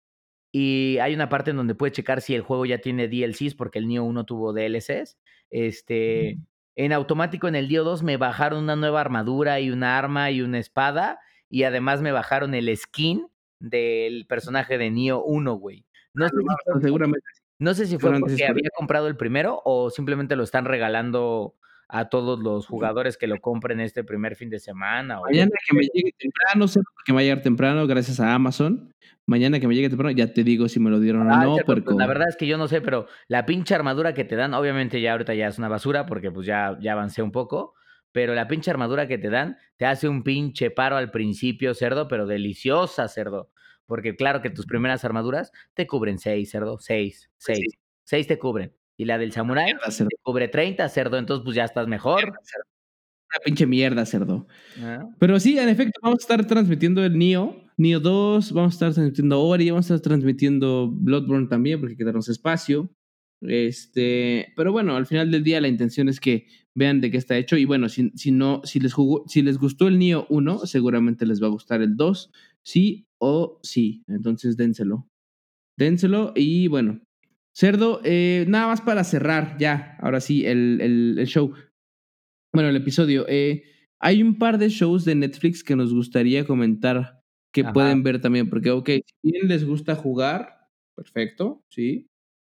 y 0.52 0.98
hay 0.98 1.14
una 1.14 1.28
parte 1.28 1.50
en 1.50 1.56
donde 1.56 1.74
puedes 1.74 1.96
checar 1.96 2.20
si 2.20 2.36
el 2.36 2.42
juego 2.42 2.64
ya 2.64 2.78
tiene 2.78 3.08
DLCs, 3.08 3.56
porque 3.56 3.80
el 3.80 3.88
Neo 3.88 4.04
1 4.04 4.24
tuvo 4.24 4.52
DLCs. 4.52 5.18
Este, 5.50 6.38
En 6.76 6.92
automático 6.92 7.48
en 7.48 7.56
el 7.56 7.68
Neo 7.68 7.84
2 7.84 8.02
me 8.02 8.16
bajaron 8.16 8.64
una 8.64 8.76
nueva 8.76 9.00
armadura 9.00 9.60
y 9.60 9.70
una 9.70 9.98
arma 9.98 10.30
y 10.30 10.42
una 10.42 10.58
espada. 10.58 11.20
Y 11.48 11.64
además 11.64 12.00
me 12.00 12.12
bajaron 12.12 12.54
el 12.54 12.74
skin 12.76 13.26
del 13.58 14.26
personaje 14.26 14.78
de 14.78 14.90
Neo 14.90 15.22
1, 15.22 15.54
güey. 15.54 15.84
No, 16.14 16.28
sé, 16.28 16.34
si 16.74 16.80
seguramente. 16.82 17.26
no 17.58 17.74
sé 17.74 17.86
si 17.86 17.98
fue 17.98 18.18
porque 18.18 18.44
había 18.44 18.70
comprado 18.76 19.06
el 19.06 19.16
primero 19.16 19.60
o 19.64 19.90
simplemente 19.90 20.36
lo 20.36 20.42
están 20.42 20.64
regalando 20.64 21.54
a 21.92 22.08
todos 22.08 22.38
los 22.38 22.66
jugadores 22.66 23.16
que 23.16 23.26
lo 23.26 23.40
compren 23.40 23.80
este 23.80 24.04
primer 24.04 24.36
fin 24.36 24.50
de 24.50 24.58
semana. 24.58 25.20
Mañana 25.20 25.50
que 25.68 25.76
me 25.76 25.82
llegue 25.82 26.12
temprano, 26.18 26.68
sé 26.68 26.80
que 27.04 27.12
me 27.12 27.16
va 27.16 27.20
a 27.20 27.24
llegar 27.24 27.42
temprano 27.42 27.86
gracias 27.86 28.20
a 28.20 28.34
Amazon 28.34 28.92
mañana 29.30 29.60
que 29.60 29.68
me 29.68 29.76
llegue 29.76 29.88
temprano, 29.88 30.10
ya 30.10 30.32
te 30.32 30.42
digo 30.42 30.68
si 30.68 30.80
me 30.80 30.90
lo 30.90 30.98
dieron 30.98 31.28
o 31.28 31.32
ah, 31.32 31.44
no. 31.44 31.56
La 31.96 32.06
verdad 32.06 32.28
es 32.28 32.36
que 32.36 32.48
yo 32.48 32.58
no 32.58 32.66
sé, 32.66 32.80
pero 32.80 33.06
la 33.28 33.46
pinche 33.46 33.74
armadura 33.76 34.12
que 34.12 34.24
te 34.24 34.34
dan, 34.34 34.52
obviamente 34.54 35.00
ya 35.00 35.12
ahorita 35.12 35.34
ya 35.34 35.46
es 35.46 35.58
una 35.58 35.68
basura 35.68 36.04
porque 36.04 36.32
pues 36.32 36.46
ya, 36.46 36.76
ya 36.80 36.92
avancé 36.92 37.22
un 37.22 37.30
poco, 37.30 37.74
pero 38.10 38.34
la 38.34 38.48
pinche 38.48 38.72
armadura 38.72 39.06
que 39.06 39.18
te 39.18 39.30
dan 39.30 39.56
te 39.76 39.86
hace 39.86 40.08
un 40.08 40.24
pinche 40.24 40.72
paro 40.72 40.96
al 40.96 41.12
principio, 41.12 41.74
cerdo, 41.74 42.08
pero 42.08 42.26
deliciosa, 42.26 43.06
cerdo. 43.06 43.52
Porque 43.86 44.16
claro 44.16 44.42
que 44.42 44.50
tus 44.50 44.66
primeras 44.66 45.04
armaduras 45.04 45.52
te 45.74 45.86
cubren 45.86 46.18
seis, 46.18 46.50
cerdo, 46.50 46.78
seis, 46.80 47.30
pues 47.44 47.58
seis. 47.58 47.78
Seis 48.02 48.26
te 48.26 48.38
cubren. 48.38 48.72
Y 49.00 49.06
la 49.06 49.16
del 49.16 49.32
samurai 49.32 49.72
te 49.72 50.16
cubre 50.20 50.48
30, 50.48 50.86
cerdo, 50.90 51.16
entonces 51.16 51.42
pues 51.42 51.56
ya 51.56 51.64
estás 51.64 51.88
mejor. 51.88 52.26
Una 52.26 53.40
pinche 53.42 53.66
mierda, 53.66 54.04
cerdo. 54.04 54.46
Ah. 54.78 55.08
Pero 55.18 55.40
sí, 55.40 55.58
en 55.58 55.70
efecto, 55.70 55.98
vamos 56.02 56.18
a 56.18 56.24
estar 56.24 56.46
transmitiendo 56.46 57.02
el 57.02 57.16
NIO 57.16 57.64
Neo 57.78 57.98
2, 57.98 58.52
vamos 58.52 58.72
a 58.72 58.74
estar 58.74 58.92
transmitiendo 58.92 59.40
Ori, 59.40 59.70
vamos 59.70 59.90
a 59.90 59.94
estar 59.94 60.10
transmitiendo 60.10 60.90
Bloodborne 60.92 61.48
también, 61.48 61.80
porque 61.80 61.96
quedarnos 61.96 62.28
espacio. 62.28 62.90
Este, 63.40 64.52
pero 64.54 64.70
bueno, 64.70 64.96
al 64.96 65.06
final 65.06 65.30
del 65.30 65.42
día 65.42 65.62
la 65.62 65.68
intención 65.68 66.10
es 66.10 66.20
que 66.20 66.46
vean 66.74 67.00
de 67.00 67.10
qué 67.10 67.16
está 67.16 67.38
hecho. 67.38 67.56
Y 67.56 67.64
bueno, 67.64 67.88
si, 67.88 68.10
si 68.16 68.32
no, 68.32 68.60
si 68.64 68.80
les 68.80 68.92
jugó, 68.92 69.24
si 69.28 69.40
les 69.40 69.56
gustó 69.56 69.88
el 69.88 69.98
Neo 69.98 70.26
1, 70.28 70.66
seguramente 70.66 71.24
les 71.24 71.42
va 71.42 71.46
a 71.46 71.50
gustar 71.50 71.80
el 71.80 71.96
2, 71.96 72.30
sí 72.62 73.06
o 73.16 73.58
sí. 73.62 74.04
Entonces 74.08 74.58
dénselo. 74.58 75.08
Dénselo. 75.78 76.34
Y 76.36 76.68
bueno, 76.68 77.00
Cerdo, 77.52 78.00
eh, 78.04 78.44
nada 78.48 78.68
más 78.68 78.80
para 78.80 79.04
cerrar 79.04 79.56
ya, 79.58 79.96
ahora 80.00 80.20
sí, 80.20 80.46
el, 80.46 80.80
el, 80.80 81.26
show. 81.26 81.52
Bueno, 82.52 82.68
el 82.68 82.76
episodio. 82.76 83.26
Eh, 83.28 83.64
hay 84.00 84.22
un 84.22 84.38
par 84.38 84.58
de 84.58 84.68
shows 84.68 85.04
de 85.04 85.14
Netflix 85.14 85.62
que 85.62 85.76
nos 85.76 85.92
gustaría 85.92 86.44
comentar 86.44 87.22
que 87.52 87.64
pueden 87.64 88.02
ver 88.02 88.20
también, 88.20 88.48
porque, 88.48 88.70
ok, 88.70 88.88
si 88.88 89.30
bien 89.30 89.48
les 89.48 89.64
gusta 89.64 89.96
jugar, 89.96 90.68
perfecto, 90.94 91.64
sí, 91.68 92.08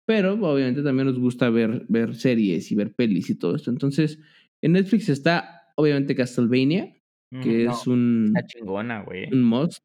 pero 0.05 0.33
obviamente 0.33 0.83
también 0.83 1.07
nos 1.07 1.17
gusta 1.17 1.49
ver, 1.49 1.85
ver 1.87 2.15
series 2.15 2.71
y 2.71 2.75
ver 2.75 2.93
pelis 2.93 3.29
y 3.29 3.35
todo 3.35 3.55
esto. 3.55 3.71
Entonces, 3.71 4.19
en 4.61 4.73
Netflix 4.73 5.07
está, 5.07 5.71
obviamente, 5.75 6.15
Castlevania, 6.15 6.93
que 7.41 7.63
es 7.63 7.87
un... 7.87 8.33
chingona, 8.47 9.03
güey. 9.03 9.31
Un 9.31 9.43
must 9.43 9.81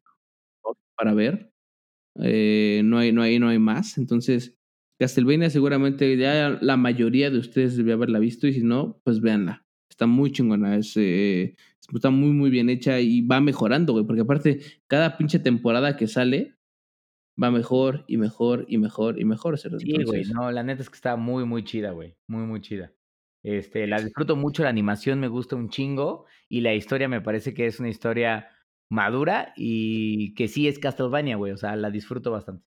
para 0.97 1.13
ver. 1.13 1.51
Eh, 2.19 2.81
no, 2.83 2.97
hay, 2.97 3.13
no, 3.13 3.21
hay, 3.21 3.39
no 3.39 3.47
hay 3.47 3.59
más. 3.59 3.97
Entonces, 3.97 4.57
Castlevania 4.99 5.49
seguramente 5.49 6.17
ya 6.17 6.57
la 6.61 6.77
mayoría 6.77 7.29
de 7.29 7.37
ustedes 7.37 7.77
debe 7.77 7.93
haberla 7.93 8.19
visto 8.19 8.47
y 8.47 8.53
si 8.53 8.63
no, 8.63 8.99
pues 9.03 9.21
véanla. 9.21 9.65
Está 9.89 10.07
muy 10.07 10.31
chingona. 10.31 10.75
Es, 10.75 10.95
eh, 10.97 11.55
está 11.93 12.09
muy, 12.09 12.31
muy 12.31 12.49
bien 12.49 12.69
hecha 12.69 12.99
y 12.99 13.21
va 13.21 13.41
mejorando, 13.41 13.93
güey. 13.93 14.05
Porque 14.05 14.21
aparte, 14.21 14.59
cada 14.87 15.17
pinche 15.17 15.39
temporada 15.39 15.95
que 15.97 16.07
sale 16.07 16.55
va 17.41 17.51
mejor 17.51 18.03
y 18.07 18.17
mejor 18.17 18.65
y 18.67 18.77
mejor 18.77 19.19
y 19.19 19.25
mejor. 19.25 19.57
Sí, 19.57 20.03
güey. 20.03 20.23
No, 20.25 20.51
la 20.51 20.63
neta 20.63 20.81
es 20.81 20.89
que 20.89 20.95
está 20.95 21.15
muy, 21.15 21.45
muy 21.45 21.63
chida, 21.63 21.91
güey. 21.91 22.15
Muy, 22.27 22.45
muy 22.45 22.61
chida. 22.61 22.93
Este, 23.43 23.87
la 23.87 24.01
disfruto 24.01 24.35
mucho, 24.35 24.63
la 24.63 24.69
animación 24.69 25.19
me 25.19 25.27
gusta 25.27 25.55
un 25.55 25.69
chingo 25.69 26.25
y 26.49 26.61
la 26.61 26.73
historia 26.73 27.07
me 27.07 27.21
parece 27.21 27.53
que 27.53 27.65
es 27.65 27.79
una 27.79 27.89
historia 27.89 28.49
madura 28.89 29.53
y 29.55 30.33
que 30.33 30.47
sí 30.47 30.67
es 30.67 30.79
Castlevania, 30.79 31.37
güey. 31.37 31.53
O 31.53 31.57
sea, 31.57 31.75
la 31.75 31.91
disfruto 31.91 32.31
bastante. 32.31 32.66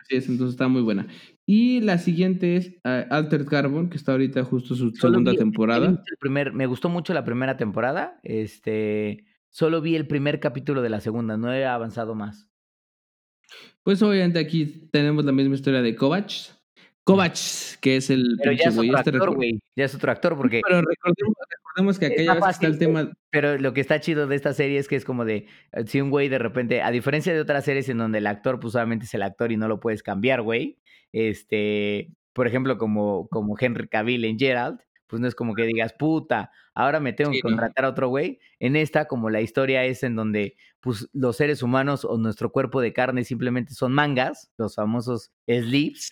Así 0.00 0.16
es, 0.16 0.28
entonces 0.28 0.54
está 0.54 0.68
muy 0.68 0.82
buena. 0.82 1.06
Y 1.46 1.80
la 1.80 1.98
siguiente 1.98 2.56
es 2.56 2.68
uh, 2.84 3.12
Altered 3.12 3.46
Carbon, 3.46 3.90
que 3.90 3.96
está 3.96 4.12
ahorita 4.12 4.44
justo 4.44 4.74
su 4.74 4.90
segunda 4.90 5.34
temporada. 5.34 5.88
El 5.88 6.16
primer, 6.18 6.52
me 6.52 6.66
gustó 6.66 6.88
mucho 6.88 7.14
la 7.14 7.24
primera 7.24 7.56
temporada. 7.56 8.18
Este, 8.22 9.24
solo 9.50 9.80
vi 9.80 9.96
el 9.96 10.06
primer 10.06 10.40
capítulo 10.40 10.82
de 10.82 10.90
la 10.90 11.00
segunda, 11.00 11.36
no 11.36 11.52
he 11.52 11.64
avanzado 11.64 12.14
más. 12.14 12.48
Pues 13.82 14.02
obviamente 14.02 14.38
aquí 14.38 14.88
tenemos 14.92 15.24
la 15.24 15.32
misma 15.32 15.56
historia 15.56 15.82
de 15.82 15.94
Kovacs, 15.94 16.61
Kovacs, 17.04 17.78
que 17.80 17.96
es 17.96 18.10
el 18.10 18.36
pero 18.38 18.52
ya 18.52 18.68
es 18.68 18.78
otro 18.78 18.96
este 18.96 19.10
actor, 19.10 19.34
güey. 19.34 19.60
Ya 19.74 19.84
es 19.84 19.94
otro 19.94 20.12
actor, 20.12 20.36
porque. 20.36 20.60
Pero 20.66 20.82
recordemos, 20.82 21.98
que 21.98 22.06
aquella 22.06 22.34
vez 22.34 22.46
está 22.48 22.66
el 22.68 22.78
tema. 22.78 23.12
Pero 23.30 23.58
lo 23.58 23.72
que 23.72 23.80
está 23.80 24.00
chido 24.00 24.28
de 24.28 24.36
esta 24.36 24.52
serie 24.52 24.78
es 24.78 24.86
que 24.86 24.96
es 24.96 25.04
como 25.04 25.24
de. 25.24 25.46
Eh, 25.72 25.84
si 25.86 26.00
un 26.00 26.10
güey 26.10 26.28
de 26.28 26.38
repente. 26.38 26.80
A 26.80 26.92
diferencia 26.92 27.34
de 27.34 27.40
otras 27.40 27.64
series 27.64 27.88
en 27.88 27.98
donde 27.98 28.18
el 28.18 28.26
actor, 28.26 28.60
pues 28.60 28.72
solamente 28.72 29.06
es 29.06 29.14
el 29.14 29.22
actor 29.22 29.50
y 29.50 29.56
no 29.56 29.66
lo 29.66 29.80
puedes 29.80 30.02
cambiar, 30.02 30.42
güey. 30.42 30.78
Este. 31.12 32.12
Por 32.32 32.46
ejemplo, 32.46 32.78
como, 32.78 33.28
como 33.28 33.56
Henry 33.58 33.88
Cavill 33.88 34.24
en 34.24 34.38
Gerald, 34.38 34.80
pues 35.12 35.20
no 35.20 35.28
es 35.28 35.34
como 35.34 35.52
que 35.52 35.66
digas, 35.66 35.92
puta, 35.92 36.50
ahora 36.74 36.98
me 36.98 37.12
tengo 37.12 37.32
que 37.32 37.42
contratar 37.42 37.84
a 37.84 37.90
otro 37.90 38.08
güey. 38.08 38.38
En 38.58 38.76
esta, 38.76 39.04
como 39.04 39.28
la 39.28 39.42
historia 39.42 39.84
es 39.84 40.02
en 40.04 40.16
donde 40.16 40.56
pues 40.80 41.06
los 41.12 41.36
seres 41.36 41.62
humanos 41.62 42.06
o 42.06 42.16
nuestro 42.16 42.50
cuerpo 42.50 42.80
de 42.80 42.94
carne 42.94 43.22
simplemente 43.22 43.74
son 43.74 43.92
mangas, 43.92 44.50
los 44.56 44.74
famosos 44.74 45.30
sleeves, 45.46 46.10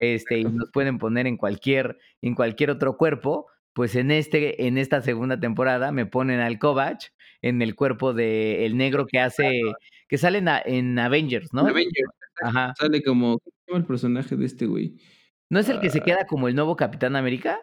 este, 0.00 0.40
y 0.40 0.44
nos 0.46 0.68
pueden 0.72 0.98
poner 0.98 1.28
en 1.28 1.36
cualquier, 1.36 2.00
en 2.22 2.34
cualquier 2.34 2.72
otro 2.72 2.96
cuerpo, 2.96 3.46
pues 3.72 3.94
en 3.94 4.10
este, 4.10 4.66
en 4.66 4.78
esta 4.78 5.00
segunda 5.00 5.38
temporada 5.38 5.92
me 5.92 6.06
ponen 6.06 6.40
al 6.40 6.58
Kovac 6.58 7.12
en 7.42 7.62
el 7.62 7.76
cuerpo 7.76 8.14
de 8.14 8.66
el 8.66 8.76
negro 8.76 9.06
que 9.06 9.20
hace, 9.20 9.60
que 10.08 10.18
sale 10.18 10.38
en, 10.38 10.48
en 10.64 10.98
Avengers, 10.98 11.52
¿no? 11.52 11.60
Avengers. 11.60 12.10
Ajá. 12.42 12.74
Sale 12.76 13.00
como, 13.00 13.38
¿cómo 13.64 13.78
el 13.78 13.86
personaje 13.86 14.34
de 14.34 14.46
este 14.46 14.66
güey? 14.66 14.96
¿No 15.50 15.60
es 15.60 15.68
el 15.68 15.78
que 15.78 15.90
se 15.90 16.00
ah. 16.00 16.02
queda 16.04 16.26
como 16.26 16.48
el 16.48 16.56
nuevo 16.56 16.74
Capitán 16.74 17.14
América? 17.14 17.60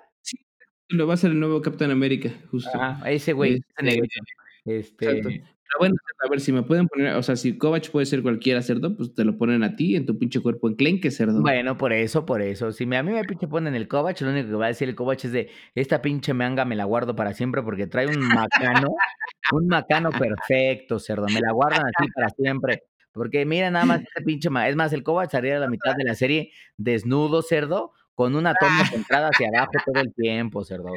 Lo 0.90 1.08
va 1.08 1.16
a 1.16 1.18
ser 1.18 1.32
el 1.32 1.40
nuevo 1.40 1.62
Capitán 1.62 1.92
América, 1.92 2.32
justo. 2.50 2.72
Ah, 2.74 3.02
ese 3.06 3.34
güey, 3.34 3.56
este, 3.56 3.84
negrito. 3.84 4.22
Este... 4.64 5.44
bueno, 5.80 5.96
a 6.24 6.30
ver, 6.30 6.40
si 6.40 6.52
me 6.52 6.64
pueden 6.64 6.88
poner, 6.88 7.16
o 7.16 7.24
sea, 7.24 7.36
si 7.36 7.58
Kovac 7.58 7.90
puede 7.92 8.06
ser 8.06 8.22
cualquiera 8.22 8.62
cerdo, 8.62 8.96
pues 8.96 9.14
te 9.14 9.26
lo 9.26 9.38
ponen 9.38 9.64
a 9.64 9.76
ti 9.76 9.96
en 9.96 10.06
tu 10.06 10.18
pinche 10.18 10.40
cuerpo 10.40 10.70
en 10.70 11.02
que 11.02 11.12
cerdo. 11.12 11.42
Bueno, 11.42 11.78
por 11.78 11.92
eso, 11.92 12.26
por 12.26 12.42
eso. 12.42 12.72
Si 12.72 12.84
a 12.84 13.04
mí 13.04 13.12
me 13.12 13.24
pinche 13.26 13.48
ponen 13.48 13.76
el 13.76 13.88
Kovac, 13.88 14.20
lo 14.22 14.32
único 14.32 14.48
que 14.48 14.56
va 14.56 14.66
a 14.66 14.70
decir 14.70 14.88
el 14.88 14.96
Kovac 14.96 15.24
es 15.26 15.32
de 15.32 15.50
esta 15.76 16.02
pinche 16.02 16.34
meanga 16.34 16.64
me 16.64 16.76
la 16.76 16.86
guardo 16.86 17.16
para 17.16 17.34
siempre 17.34 17.62
porque 17.62 17.88
trae 17.88 18.08
un 18.08 18.20
macano, 18.20 18.96
un 19.52 19.68
macano 19.68 20.10
perfecto, 20.12 21.00
cerdo. 21.00 21.26
Me 21.28 21.42
la 21.42 21.52
guardan 21.52 21.84
así 21.86 22.10
para 22.12 22.30
siempre. 22.30 22.84
Porque 23.12 23.46
mira 23.46 23.70
nada 23.72 23.86
más 23.86 24.02
este 24.08 24.22
pinche 24.24 24.50
es 24.68 24.76
más, 24.76 24.94
el 24.94 25.04
Kovac 25.04 25.32
salía 25.32 25.58
a 25.58 25.60
la 25.60 25.70
mitad 25.70 25.96
de 25.96 26.06
la 26.06 26.16
serie 26.16 26.52
desnudo, 26.78 27.42
cerdo, 27.42 27.92
con 28.18 28.36
una 28.36 28.56
toma 28.60 28.84
centrada 28.88 29.30
hacia 29.32 29.48
abajo 29.50 29.74
todo 29.86 30.02
el 30.02 30.12
tiempo, 30.12 30.66
cerdo. 30.66 30.90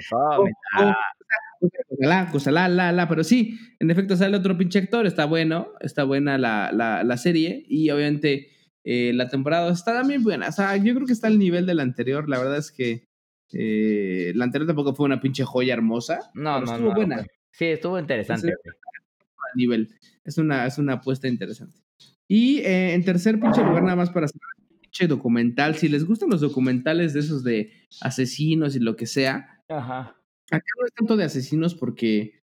la, 1.99 2.33
la, 2.47 2.69
la, 2.69 2.93
la, 2.93 3.09
pero 3.11 3.23
sí, 3.25 3.59
en 3.79 3.91
efecto 3.91 4.17
sale 4.17 4.39
otro 4.39 4.57
pinche 4.57 4.79
actor, 4.79 5.07
está 5.07 5.27
bueno, 5.27 5.69
está 5.81 6.05
buena 6.05 6.39
la, 6.39 6.71
la, 6.73 7.05
la 7.05 7.17
serie 7.19 7.67
y 7.69 7.91
obviamente 7.91 8.49
eh, 8.85 9.13
la 9.15 9.29
temporada 9.29 9.71
está 9.71 9.93
también 9.93 10.23
buena, 10.23 10.49
o 10.49 10.53
sea, 10.53 10.75
yo 10.79 10.95
creo 10.95 11.07
que 11.07 11.13
está 11.13 11.27
al 11.27 11.39
nivel 11.39 11.67
de 11.67 11.75
la 11.75 11.83
anterior, 11.83 12.27
la 12.27 12.39
verdad 12.39 12.57
es 12.57 12.73
que 12.73 13.05
eh, 13.53 14.33
la 14.35 14.45
anterior 14.47 14.69
tampoco 14.69 14.95
fue 14.95 15.05
una 15.05 15.21
pinche 15.21 15.45
joya 15.45 15.75
hermosa, 15.75 16.31
no, 16.33 16.63
no, 16.63 16.73
estuvo 16.73 16.95
buena. 16.95 17.23
Sí, 17.53 17.67
estuvo 17.67 17.99
interesante. 17.99 18.55
nivel, 19.57 19.95
es 20.25 20.39
una, 20.39 20.65
es 20.65 20.79
una 20.79 20.95
apuesta 20.95 21.29
interesante. 21.29 21.83
Y 22.27 22.61
eh, 22.61 22.95
en 22.95 23.05
tercer 23.05 23.39
pinche 23.39 23.63
lugar, 23.63 23.83
nada 23.83 23.97
más 23.97 24.09
para 24.09 24.27
pinche 24.91 25.07
documental. 25.07 25.77
Si 25.77 25.89
les 25.89 26.05
gustan 26.05 26.31
los 26.31 26.41
documentales 26.41 27.15
de 27.15 27.21
esos 27.21 27.45
de 27.45 27.73
asesinos 28.01 28.77
y 28.77 28.81
lo 28.81 28.97
que 28.97 29.07
sea. 29.07 29.63
Ajá. 29.69 30.17
Acá 30.51 30.67
no 30.79 30.87
es 30.87 30.93
tanto 30.95 31.17
de 31.17 31.25
asesinos 31.25 31.75
porque. 31.75 32.43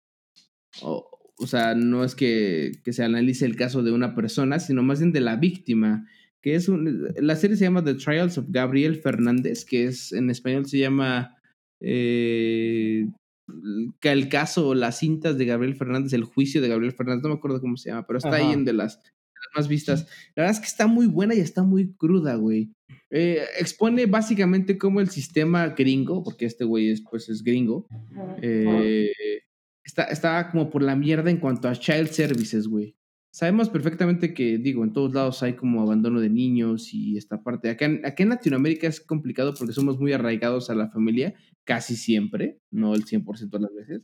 O, 0.81 1.47
sea, 1.47 1.75
no 1.75 2.03
es 2.03 2.15
que, 2.15 2.71
se 2.85 3.03
analice 3.03 3.45
el 3.45 3.55
caso 3.55 3.83
de 3.83 3.91
una 3.91 4.15
persona, 4.15 4.59
sino 4.59 4.81
más 4.83 4.99
bien 4.99 5.11
de 5.11 5.21
la 5.21 5.35
víctima. 5.35 6.07
Que 6.41 6.55
es 6.55 6.67
un, 6.67 7.07
la 7.15 7.35
serie 7.35 7.55
se 7.55 7.63
llama 7.63 7.83
The 7.83 7.95
Trials 7.95 8.37
of 8.37 8.47
Gabriel 8.49 8.97
Fernández, 8.97 9.63
que 9.63 9.85
es 9.85 10.11
en 10.11 10.29
español 10.29 10.65
se 10.65 10.79
llama 10.79 11.37
eh, 11.79 13.07
el 14.01 14.29
caso 14.29 14.67
o 14.67 14.75
las 14.75 14.99
cintas 14.99 15.37
de 15.37 15.45
Gabriel 15.45 15.75
Fernández, 15.75 16.11
el 16.11 16.25
juicio 16.25 16.61
de 16.61 16.67
Gabriel 16.67 16.93
Fernández, 16.93 17.23
no 17.23 17.29
me 17.29 17.35
acuerdo 17.35 17.61
cómo 17.61 17.77
se 17.77 17.89
llama, 17.89 18.05
pero 18.05 18.17
está 18.17 18.35
ahí 18.35 18.51
en 18.51 18.65
de 18.65 18.73
las 18.73 19.01
más 19.55 19.67
vistas. 19.67 20.07
La 20.35 20.43
verdad 20.43 20.55
es 20.55 20.59
que 20.59 20.67
está 20.67 20.87
muy 20.87 21.07
buena 21.07 21.35
y 21.35 21.39
está 21.39 21.63
muy 21.63 21.93
cruda, 21.93 22.35
güey. 22.35 22.71
Eh, 23.09 23.43
expone 23.59 24.05
básicamente 24.07 24.77
cómo 24.77 24.99
el 24.99 25.09
sistema 25.09 25.67
gringo, 25.69 26.23
porque 26.23 26.45
este 26.45 26.63
güey 26.63 26.89
es, 26.89 27.03
pues, 27.09 27.29
es 27.29 27.43
gringo, 27.43 27.87
eh, 28.41 29.11
está, 29.83 30.05
está 30.05 30.49
como 30.49 30.69
por 30.69 30.81
la 30.81 30.95
mierda 30.95 31.29
en 31.29 31.37
cuanto 31.37 31.67
a 31.67 31.75
child 31.75 32.07
services, 32.07 32.67
güey. 32.67 32.95
Sabemos 33.31 33.69
perfectamente 33.69 34.33
que, 34.33 34.59
digo, 34.59 34.83
en 34.83 34.93
todos 34.93 35.13
lados 35.13 35.41
hay 35.41 35.53
como 35.53 35.81
abandono 35.81 36.21
de 36.21 36.29
niños 36.29 36.93
y 36.93 37.17
esta 37.17 37.41
parte. 37.41 37.71
Acá 37.71 37.85
en, 37.85 38.01
en 38.03 38.29
Latinoamérica 38.29 38.87
es 38.87 39.01
complicado 39.01 39.55
porque 39.55 39.73
somos 39.73 39.99
muy 39.99 40.13
arraigados 40.13 40.69
a 40.69 40.75
la 40.75 40.89
familia, 40.89 41.33
casi 41.63 41.95
siempre, 41.95 42.59
no 42.69 42.93
el 42.93 43.05
100% 43.05 43.49
de 43.49 43.59
las 43.59 43.73
veces. 43.73 44.01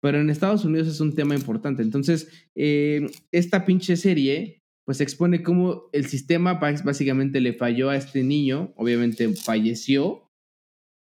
Pero 0.00 0.20
en 0.20 0.30
Estados 0.30 0.64
Unidos 0.64 0.88
es 0.88 1.00
un 1.00 1.14
tema 1.14 1.34
importante. 1.34 1.82
Entonces, 1.82 2.48
eh, 2.54 3.06
esta 3.32 3.64
pinche 3.64 3.96
serie 3.96 4.62
pues 4.86 5.00
expone 5.00 5.42
cómo 5.42 5.90
el 5.92 6.06
sistema 6.06 6.54
básicamente 6.54 7.40
le 7.40 7.52
falló 7.52 7.90
a 7.90 7.96
este 7.96 8.22
niño, 8.22 8.72
obviamente 8.76 9.28
falleció 9.34 10.30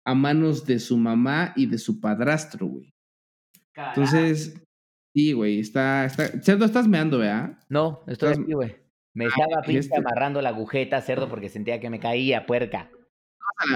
a 0.05 0.14
manos 0.14 0.66
de 0.66 0.78
su 0.78 0.97
mamá 0.97 1.52
y 1.56 1.66
de 1.66 1.78
su 1.78 2.01
padrastro, 2.01 2.66
güey. 2.66 2.94
Entonces, 3.76 4.55
sí, 5.12 5.32
güey, 5.32 5.59
está, 5.59 6.05
está... 6.05 6.28
Cerdo, 6.40 6.64
estás 6.64 6.86
meando, 6.86 7.18
¿verdad? 7.18 7.59
No, 7.68 8.05
estoy 8.06 8.34
aquí, 8.34 8.52
güey. 8.52 8.76
Me 9.14 9.24
ah, 9.24 9.28
estaba 9.28 9.62
pinche 9.62 9.80
este 9.80 9.98
amarrando 9.98 10.40
la 10.40 10.51
agujeta, 10.51 11.01
cerdo, 11.01 11.28
porque 11.28 11.48
sentía 11.48 11.80
que 11.80 11.90
me 11.90 11.98
caía, 11.98 12.47
puerca. 12.47 12.88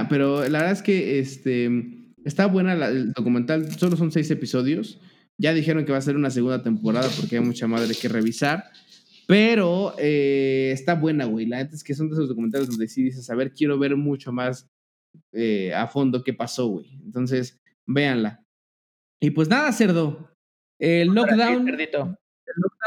pero 0.08 0.48
la 0.48 0.58
verdad 0.60 0.72
es 0.72 0.82
que 0.82 1.18
este 1.18 1.68
está 2.24 2.46
buena 2.46 2.74
el 2.74 3.12
documental, 3.12 3.72
solo 3.72 3.96
son 3.96 4.12
seis 4.12 4.30
episodios. 4.30 5.00
Ya 5.36 5.52
dijeron 5.52 5.84
que 5.84 5.92
va 5.92 5.98
a 5.98 6.02
ser 6.02 6.16
una 6.16 6.30
segunda 6.30 6.62
temporada 6.62 7.08
porque 7.18 7.38
hay 7.38 7.42
mucha 7.42 7.66
madre 7.66 7.94
que 8.00 8.08
revisar. 8.08 8.70
Pero 9.30 9.94
eh, 9.96 10.72
está 10.72 10.96
buena, 10.96 11.24
güey. 11.24 11.46
La 11.46 11.58
neta 11.58 11.76
es 11.76 11.84
que 11.84 11.94
son 11.94 12.08
de 12.08 12.14
esos 12.14 12.28
documentales 12.28 12.66
donde 12.66 12.88
sí 12.88 13.04
dices, 13.04 13.30
a 13.30 13.36
ver, 13.36 13.54
quiero 13.54 13.78
ver 13.78 13.94
mucho 13.94 14.32
más 14.32 14.68
eh, 15.30 15.72
a 15.72 15.86
fondo 15.86 16.24
qué 16.24 16.34
pasó, 16.34 16.66
güey. 16.66 17.00
Entonces, 17.04 17.60
véanla. 17.86 18.42
Y 19.20 19.30
pues 19.30 19.48
nada, 19.48 19.70
cerdo. 19.70 20.34
El 20.80 21.10
lockdown, 21.10 21.68
el 21.68 21.76
lockdown 21.78 22.16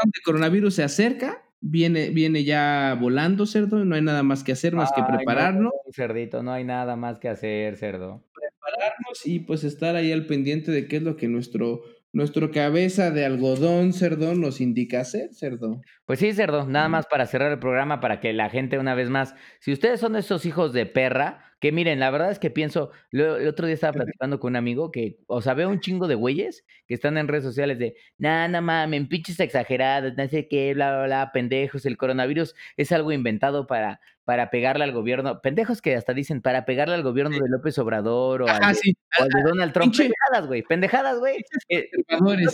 de 0.04 0.20
coronavirus 0.22 0.74
se 0.74 0.82
acerca. 0.82 1.42
Viene, 1.62 2.10
viene 2.10 2.44
ya 2.44 2.94
volando, 3.00 3.46
cerdo. 3.46 3.82
No 3.82 3.94
hay 3.94 4.02
nada 4.02 4.22
más 4.22 4.44
que 4.44 4.52
hacer, 4.52 4.74
más 4.74 4.92
que 4.94 5.02
prepararnos. 5.02 5.72
cerdito, 5.92 6.42
no 6.42 6.52
hay 6.52 6.64
nada 6.64 6.94
más 6.94 7.18
que 7.20 7.30
hacer, 7.30 7.78
cerdo. 7.78 8.22
Prepararnos 8.34 9.24
y 9.24 9.38
pues 9.38 9.64
estar 9.64 9.96
ahí 9.96 10.12
al 10.12 10.26
pendiente 10.26 10.72
de 10.72 10.88
qué 10.88 10.96
es 10.96 11.02
lo 11.04 11.16
que 11.16 11.26
nuestro 11.26 11.84
nuestro 12.14 12.50
cabeza 12.52 13.10
de 13.10 13.24
algodón, 13.24 13.92
cerdo, 13.92 14.34
nos 14.34 14.60
indica 14.60 15.00
hacer, 15.00 15.34
cerdo. 15.34 15.82
Pues 16.06 16.20
sí, 16.20 16.32
cerdo, 16.32 16.64
nada 16.66 16.88
más 16.88 17.06
para 17.06 17.26
cerrar 17.26 17.50
el 17.52 17.58
programa, 17.58 18.00
para 18.00 18.20
que 18.20 18.32
la 18.32 18.48
gente 18.48 18.78
una 18.78 18.94
vez 18.94 19.10
más, 19.10 19.34
si 19.58 19.72
ustedes 19.72 20.00
son 20.00 20.14
esos 20.16 20.46
hijos 20.46 20.72
de 20.72 20.86
perra, 20.86 21.43
que 21.64 21.72
miren, 21.72 21.98
la 21.98 22.10
verdad 22.10 22.30
es 22.30 22.38
que 22.38 22.50
pienso, 22.50 22.90
el 23.10 23.48
otro 23.48 23.64
día 23.64 23.72
estaba 23.72 23.94
platicando 23.94 24.38
con 24.38 24.52
un 24.52 24.56
amigo 24.56 24.92
que, 24.92 25.16
o 25.26 25.40
sea, 25.40 25.54
veo 25.54 25.70
un 25.70 25.80
chingo 25.80 26.08
de 26.08 26.14
güeyes 26.14 26.62
que 26.86 26.92
están 26.92 27.16
en 27.16 27.26
redes 27.26 27.42
sociales 27.42 27.78
de, 27.78 27.96
nada, 28.18 28.48
nada 28.48 28.60
mames, 28.60 29.08
pinches 29.08 29.40
exageradas, 29.40 30.12
no 30.14 30.28
sé 30.28 30.46
qué, 30.46 30.74
bla, 30.74 30.94
bla, 30.94 31.04
bla, 31.06 31.30
pendejos, 31.32 31.86
el 31.86 31.96
coronavirus 31.96 32.54
es 32.76 32.92
algo 32.92 33.12
inventado 33.12 33.66
para 33.66 33.98
para 34.24 34.48
pegarle 34.50 34.84
al 34.84 34.92
gobierno, 34.92 35.40
pendejos 35.42 35.82
que 35.82 35.94
hasta 35.96 36.14
dicen 36.14 36.40
para 36.40 36.64
pegarle 36.64 36.94
al 36.94 37.02
gobierno 37.02 37.34
de 37.34 37.48
López 37.48 37.78
Obrador 37.78 38.42
o, 38.42 38.48
al, 38.48 38.74
de, 38.74 39.42
Donald 39.44 39.72
Trump. 39.74 39.94
Pendejadas, 39.94 40.46
güey, 40.46 40.62
pendejadas, 40.62 41.18
güey. 41.18 41.44
Eh, 41.68 41.90
no 42.20 42.34
tienen, 42.34 42.50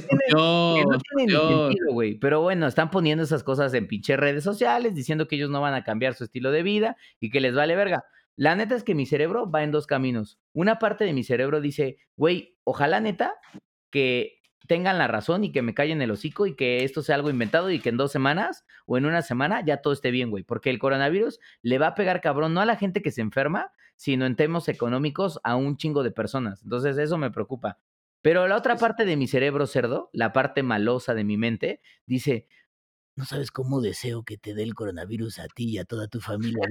sentido, 1.28 1.70
güey. 1.92 2.18
Pero 2.18 2.40
bueno, 2.42 2.66
están 2.66 2.90
poniendo 2.90 3.22
esas 3.22 3.44
cosas 3.44 3.72
en 3.74 3.86
pinche 3.86 4.16
redes 4.16 4.42
sociales, 4.42 4.96
diciendo 4.96 5.28
que 5.28 5.36
ellos 5.36 5.50
no 5.50 5.60
van 5.60 5.74
a 5.74 5.84
cambiar 5.84 6.14
su 6.14 6.24
estilo 6.24 6.50
de 6.50 6.64
vida 6.64 6.96
y 7.20 7.30
que 7.30 7.40
les 7.40 7.54
vale 7.54 7.76
verga. 7.76 8.04
La 8.40 8.56
neta 8.56 8.74
es 8.74 8.84
que 8.84 8.94
mi 8.94 9.04
cerebro 9.04 9.50
va 9.50 9.64
en 9.64 9.70
dos 9.70 9.86
caminos. 9.86 10.38
Una 10.54 10.78
parte 10.78 11.04
de 11.04 11.12
mi 11.12 11.24
cerebro 11.24 11.60
dice, 11.60 11.98
güey, 12.16 12.56
ojalá 12.64 12.98
neta 12.98 13.34
que 13.90 14.40
tengan 14.66 14.96
la 14.96 15.08
razón 15.08 15.44
y 15.44 15.52
que 15.52 15.60
me 15.60 15.74
callen 15.74 16.00
el 16.00 16.10
hocico 16.10 16.46
y 16.46 16.56
que 16.56 16.82
esto 16.82 17.02
sea 17.02 17.16
algo 17.16 17.28
inventado 17.28 17.70
y 17.70 17.80
que 17.80 17.90
en 17.90 17.98
dos 17.98 18.12
semanas 18.12 18.64
o 18.86 18.96
en 18.96 19.04
una 19.04 19.20
semana 19.20 19.62
ya 19.62 19.82
todo 19.82 19.92
esté 19.92 20.10
bien, 20.10 20.30
güey. 20.30 20.42
Porque 20.42 20.70
el 20.70 20.78
coronavirus 20.78 21.38
le 21.60 21.78
va 21.78 21.88
a 21.88 21.94
pegar 21.94 22.22
cabrón 22.22 22.54
no 22.54 22.62
a 22.62 22.64
la 22.64 22.76
gente 22.76 23.02
que 23.02 23.10
se 23.10 23.20
enferma, 23.20 23.74
sino 23.94 24.24
en 24.24 24.36
temas 24.36 24.70
económicos 24.70 25.38
a 25.44 25.56
un 25.56 25.76
chingo 25.76 26.02
de 26.02 26.10
personas. 26.10 26.62
Entonces 26.62 26.96
eso 26.96 27.18
me 27.18 27.30
preocupa. 27.30 27.76
Pero 28.22 28.48
la 28.48 28.56
otra 28.56 28.76
parte 28.76 29.04
de 29.04 29.18
mi 29.18 29.26
cerebro 29.26 29.66
cerdo, 29.66 30.08
la 30.14 30.32
parte 30.32 30.62
malosa 30.62 31.12
de 31.12 31.24
mi 31.24 31.36
mente, 31.36 31.82
dice, 32.06 32.46
no 33.16 33.26
sabes 33.26 33.50
cómo 33.50 33.82
deseo 33.82 34.22
que 34.22 34.38
te 34.38 34.54
dé 34.54 34.62
el 34.62 34.74
coronavirus 34.74 35.40
a 35.40 35.48
ti 35.48 35.72
y 35.72 35.78
a 35.78 35.84
toda 35.84 36.08
tu 36.08 36.22
familia 36.22 36.66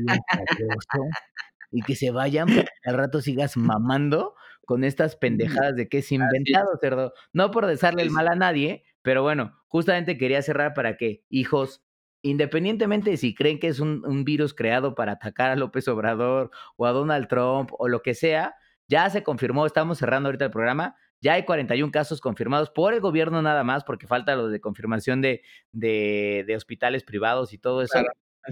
y 1.71 1.81
que 1.81 1.95
se 1.95 2.11
vayan, 2.11 2.47
al 2.85 2.97
rato 2.97 3.21
sigas 3.21 3.57
mamando 3.57 4.35
con 4.65 4.83
estas 4.83 5.15
pendejadas 5.15 5.75
de 5.75 5.89
que 5.89 5.99
es 5.99 6.11
inventado, 6.11 6.77
cerdo. 6.79 7.13
No 7.33 7.51
por 7.51 7.65
desearle 7.65 8.03
el 8.03 8.11
mal 8.11 8.27
a 8.27 8.35
nadie, 8.35 8.83
pero 9.01 9.23
bueno, 9.23 9.59
justamente 9.67 10.17
quería 10.17 10.41
cerrar 10.41 10.73
para 10.73 10.95
que, 10.95 11.23
hijos, 11.29 11.83
independientemente 12.21 13.09
de 13.09 13.17
si 13.17 13.33
creen 13.33 13.59
que 13.59 13.67
es 13.67 13.79
un, 13.79 14.05
un, 14.05 14.25
virus 14.25 14.53
creado 14.53 14.93
para 14.93 15.13
atacar 15.13 15.49
a 15.49 15.55
López 15.55 15.87
Obrador 15.87 16.51
o 16.75 16.85
a 16.85 16.91
Donald 16.91 17.27
Trump 17.27 17.71
o 17.79 17.87
lo 17.87 18.01
que 18.01 18.13
sea, 18.13 18.55
ya 18.87 19.09
se 19.09 19.23
confirmó, 19.23 19.65
estamos 19.65 19.97
cerrando 19.97 20.27
ahorita 20.27 20.45
el 20.45 20.51
programa, 20.51 20.95
ya 21.21 21.33
hay 21.33 21.45
41 21.45 21.91
casos 21.91 22.21
confirmados 22.21 22.69
por 22.69 22.93
el 22.93 23.01
gobierno 23.01 23.41
nada 23.41 23.63
más, 23.63 23.83
porque 23.83 24.07
falta 24.07 24.35
lo 24.35 24.49
de 24.49 24.61
confirmación 24.61 25.21
de, 25.21 25.41
de, 25.71 26.43
de 26.47 26.55
hospitales 26.55 27.03
privados 27.03 27.53
y 27.53 27.57
todo 27.57 27.81
eso. 27.81 27.99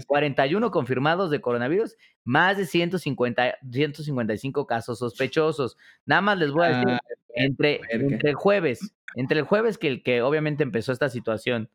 41 0.06 0.70
confirmados 0.70 1.30
de 1.30 1.40
coronavirus, 1.40 1.96
más 2.24 2.56
de 2.56 2.66
150, 2.66 3.58
155 3.70 4.66
casos 4.66 4.98
sospechosos. 4.98 5.76
Nada 6.06 6.20
más 6.20 6.38
les 6.38 6.50
voy 6.50 6.66
a 6.66 6.68
decir, 6.68 6.88
ah, 6.88 7.00
entre, 7.34 7.80
entre 7.90 8.30
el 8.30 8.36
jueves, 8.36 8.94
entre 9.14 9.40
el 9.40 9.44
jueves 9.44 9.78
que, 9.78 10.02
que 10.02 10.22
obviamente 10.22 10.62
empezó 10.62 10.92
esta 10.92 11.08
situación, 11.08 11.70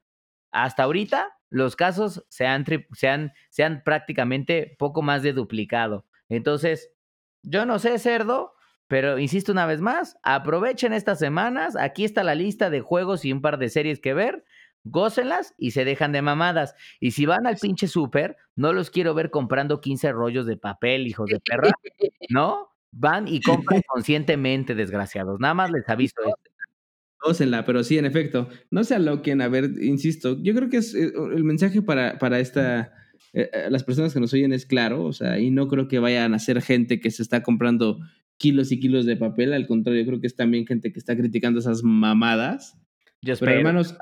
hasta 0.51 0.83
ahorita 0.83 1.37
los 1.49 1.75
casos 1.75 2.25
se 2.29 2.45
han, 2.45 2.65
se 2.93 3.07
han, 3.07 3.33
se 3.49 3.63
han 3.63 3.83
prácticamente 3.83 4.75
poco 4.79 5.01
más 5.01 5.23
de 5.23 5.33
duplicado. 5.33 6.05
Entonces, 6.29 6.91
yo 7.43 7.65
no 7.65 7.79
sé, 7.79 7.99
cerdo, 7.99 8.53
pero 8.87 9.19
insisto 9.19 9.51
una 9.51 9.65
vez 9.65 9.81
más, 9.81 10.17
aprovechen 10.23 10.93
estas 10.93 11.19
semanas, 11.19 11.75
aquí 11.75 12.05
está 12.05 12.23
la 12.23 12.35
lista 12.35 12.69
de 12.69 12.81
juegos 12.81 13.25
y 13.25 13.31
un 13.31 13.41
par 13.41 13.57
de 13.57 13.69
series 13.69 13.99
que 13.99 14.13
ver, 14.13 14.45
gócenlas 14.83 15.53
y 15.57 15.71
se 15.71 15.85
dejan 15.85 16.11
de 16.11 16.21
mamadas. 16.21 16.75
Y 16.99 17.11
si 17.11 17.25
van 17.25 17.47
al 17.47 17.57
pinche 17.57 17.87
súper, 17.87 18.37
no 18.55 18.73
los 18.73 18.89
quiero 18.89 19.13
ver 19.13 19.29
comprando 19.29 19.81
15 19.81 20.11
rollos 20.11 20.45
de 20.45 20.57
papel, 20.57 21.07
hijos 21.07 21.29
de 21.29 21.39
perra, 21.39 21.71
¿no? 22.29 22.69
Van 22.91 23.27
y 23.27 23.41
compran 23.41 23.81
conscientemente, 23.87 24.75
desgraciados. 24.75 25.39
Nada 25.39 25.53
más 25.53 25.71
les 25.71 25.87
aviso 25.89 26.15
esto. 26.21 26.51
Gócenla, 27.25 27.63
pero 27.65 27.83
sí, 27.83 27.97
en 27.97 28.05
efecto, 28.05 28.49
no 28.69 28.83
se 28.83 28.95
aloquen, 28.95 29.41
a 29.41 29.47
ver, 29.47 29.71
insisto, 29.81 30.37
yo 30.43 30.53
creo 30.53 30.69
que 30.69 30.77
es 30.77 30.93
eh, 30.93 31.13
el 31.33 31.45
mensaje 31.45 31.81
para, 31.81 32.19
para 32.19 32.39
esta 32.39 32.91
eh, 33.33 33.49
eh, 33.51 33.67
las 33.71 33.83
personas 33.83 34.13
que 34.13 34.19
nos 34.19 34.31
oyen 34.33 34.53
es 34.53 34.65
claro, 34.65 35.03
o 35.03 35.11
sea, 35.11 35.39
y 35.39 35.49
no 35.49 35.67
creo 35.67 35.87
que 35.87 35.97
vayan 35.97 36.35
a 36.35 36.39
ser 36.39 36.61
gente 36.61 36.99
que 36.99 37.09
se 37.09 37.23
está 37.23 37.41
comprando 37.41 37.99
kilos 38.37 38.71
y 38.71 38.79
kilos 38.79 39.05
de 39.05 39.17
papel, 39.17 39.53
al 39.53 39.65
contrario, 39.65 40.01
yo 40.01 40.07
creo 40.07 40.21
que 40.21 40.27
es 40.27 40.35
también 40.35 40.67
gente 40.67 40.93
que 40.93 40.99
está 40.99 41.17
criticando 41.17 41.59
esas 41.59 41.83
mamadas. 41.83 42.77
Pero 43.21 43.51
hermanos, 43.51 43.95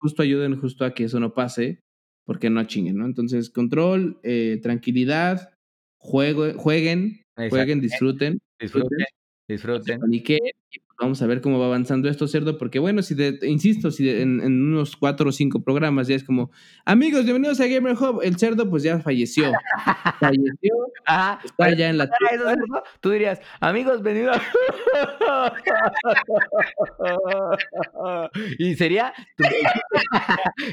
justo 0.00 0.22
ayuden 0.22 0.60
justo 0.60 0.84
a 0.84 0.94
que 0.94 1.04
eso 1.04 1.20
no 1.20 1.34
pase, 1.34 1.82
porque 2.24 2.50
no 2.50 2.64
chinguen, 2.64 2.98
¿no? 2.98 3.06
Entonces, 3.06 3.50
control, 3.50 4.18
eh, 4.22 4.58
tranquilidad, 4.62 5.50
juego, 5.98 6.52
jueguen, 6.54 7.22
jueguen, 7.36 7.80
disfruten. 7.80 8.40
Disfruten, 8.58 9.06
disfruten. 9.48 10.00
Y 10.10 10.22
que 10.22 10.38
Vamos 11.00 11.22
a 11.22 11.26
ver 11.26 11.40
cómo 11.40 11.58
va 11.58 11.64
avanzando 11.64 12.10
esto, 12.10 12.28
cerdo, 12.28 12.58
porque 12.58 12.78
bueno, 12.78 13.00
si 13.00 13.16
insisto, 13.42 13.90
si 13.90 14.10
en, 14.10 14.42
unos 14.42 14.96
cuatro 14.96 15.30
o 15.30 15.32
cinco 15.32 15.62
programas 15.62 16.08
ya 16.08 16.14
es 16.14 16.22
como, 16.22 16.50
amigos, 16.84 17.24
bienvenidos 17.24 17.58
a 17.60 17.66
Gamer 17.66 17.94
Hub, 17.94 18.20
el 18.22 18.36
cerdo 18.36 18.68
pues 18.68 18.82
ya 18.82 19.00
falleció. 19.00 19.50
falleció. 20.20 20.74
Ajá. 21.06 21.40
Está 21.42 21.74
ya 21.74 21.88
en 21.88 21.96
la 21.96 22.10
Tú 23.00 23.10
dirías, 23.10 23.40
amigos, 23.60 24.02
bienvenidos. 24.02 24.36
y 28.58 28.74
sería 28.74 29.14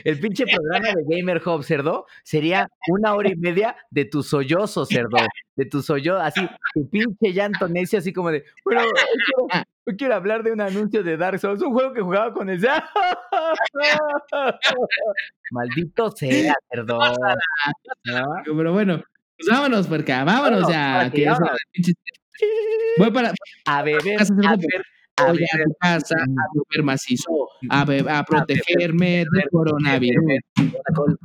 el 0.04 0.20
pinche 0.20 0.44
programa 0.46 0.90
de 0.90 1.06
Gamer 1.08 1.42
Hub, 1.46 1.64
cerdo, 1.64 2.06
sería 2.24 2.70
una 2.90 3.16
hora 3.16 3.30
y 3.30 3.38
media 3.38 3.78
de 3.92 4.04
tu 4.04 4.24
sollozo, 4.24 4.86
cerdo. 4.86 5.20
De 5.58 5.66
tu 5.66 5.82
sollozo, 5.82 6.22
así, 6.22 6.48
tu 6.74 6.88
pinche 6.90 7.34
llanto 7.34 7.68
necio, 7.68 7.98
así 7.98 8.14
como 8.14 8.30
de, 8.30 8.46
bueno, 8.64 8.84
yo 9.88 9.96
quiero 9.98 10.14
hablar 10.14 10.44
de 10.44 10.52
un 10.52 10.62
anuncio 10.62 11.02
de 11.02 11.18
Dark 11.18 11.40
Souls, 11.40 11.62
un 11.64 11.74
juego 11.74 11.94
que 11.94 12.02
jugaba 12.02 12.32
con 12.32 12.48
el. 12.50 12.62
Maldito 15.52 16.12
sea, 16.12 16.54
perdón. 16.70 17.16
Pero 18.46 18.74
bueno, 18.74 19.02
pues 19.38 19.50
vámonos, 19.50 19.92
acá, 19.92 20.24
vámonos 20.24 20.70
ya. 20.70 21.12
Voy 22.98 23.12
para. 23.12 23.34
A 23.66 23.82
beber, 23.82 24.22
a. 24.22 24.56
Voy 25.20 25.44
a 25.52 25.58
tu 25.64 25.74
casa 25.80 26.16
a 26.16 26.46
beber 26.54 26.84
macizo, 26.84 27.50
a, 27.70 27.82
a 27.82 28.24
protegerme 28.24 29.26
del 29.32 29.50
coronavirus. 29.52 30.24
Alcohol, 30.86 31.20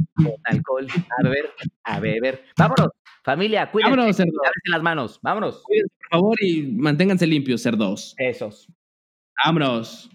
alcohol, 0.44 0.86
a 0.88 1.22
beber, 1.22 1.50
a 1.84 2.00
beber. 2.00 2.44
Vámonos, 2.56 2.88
familia, 3.22 3.70
cuídense. 3.70 3.96
Vámonos, 3.96 4.16
cerdos. 4.16 4.34
las 4.64 4.82
manos, 4.82 5.18
vámonos. 5.22 5.62
Cuídense, 5.62 5.94
por 5.98 6.08
favor, 6.10 6.42
y 6.42 6.62
manténganse 6.62 7.26
limpios, 7.26 7.62
cerdos. 7.62 8.14
Esos. 8.18 8.68
Vámonos. 9.44 10.10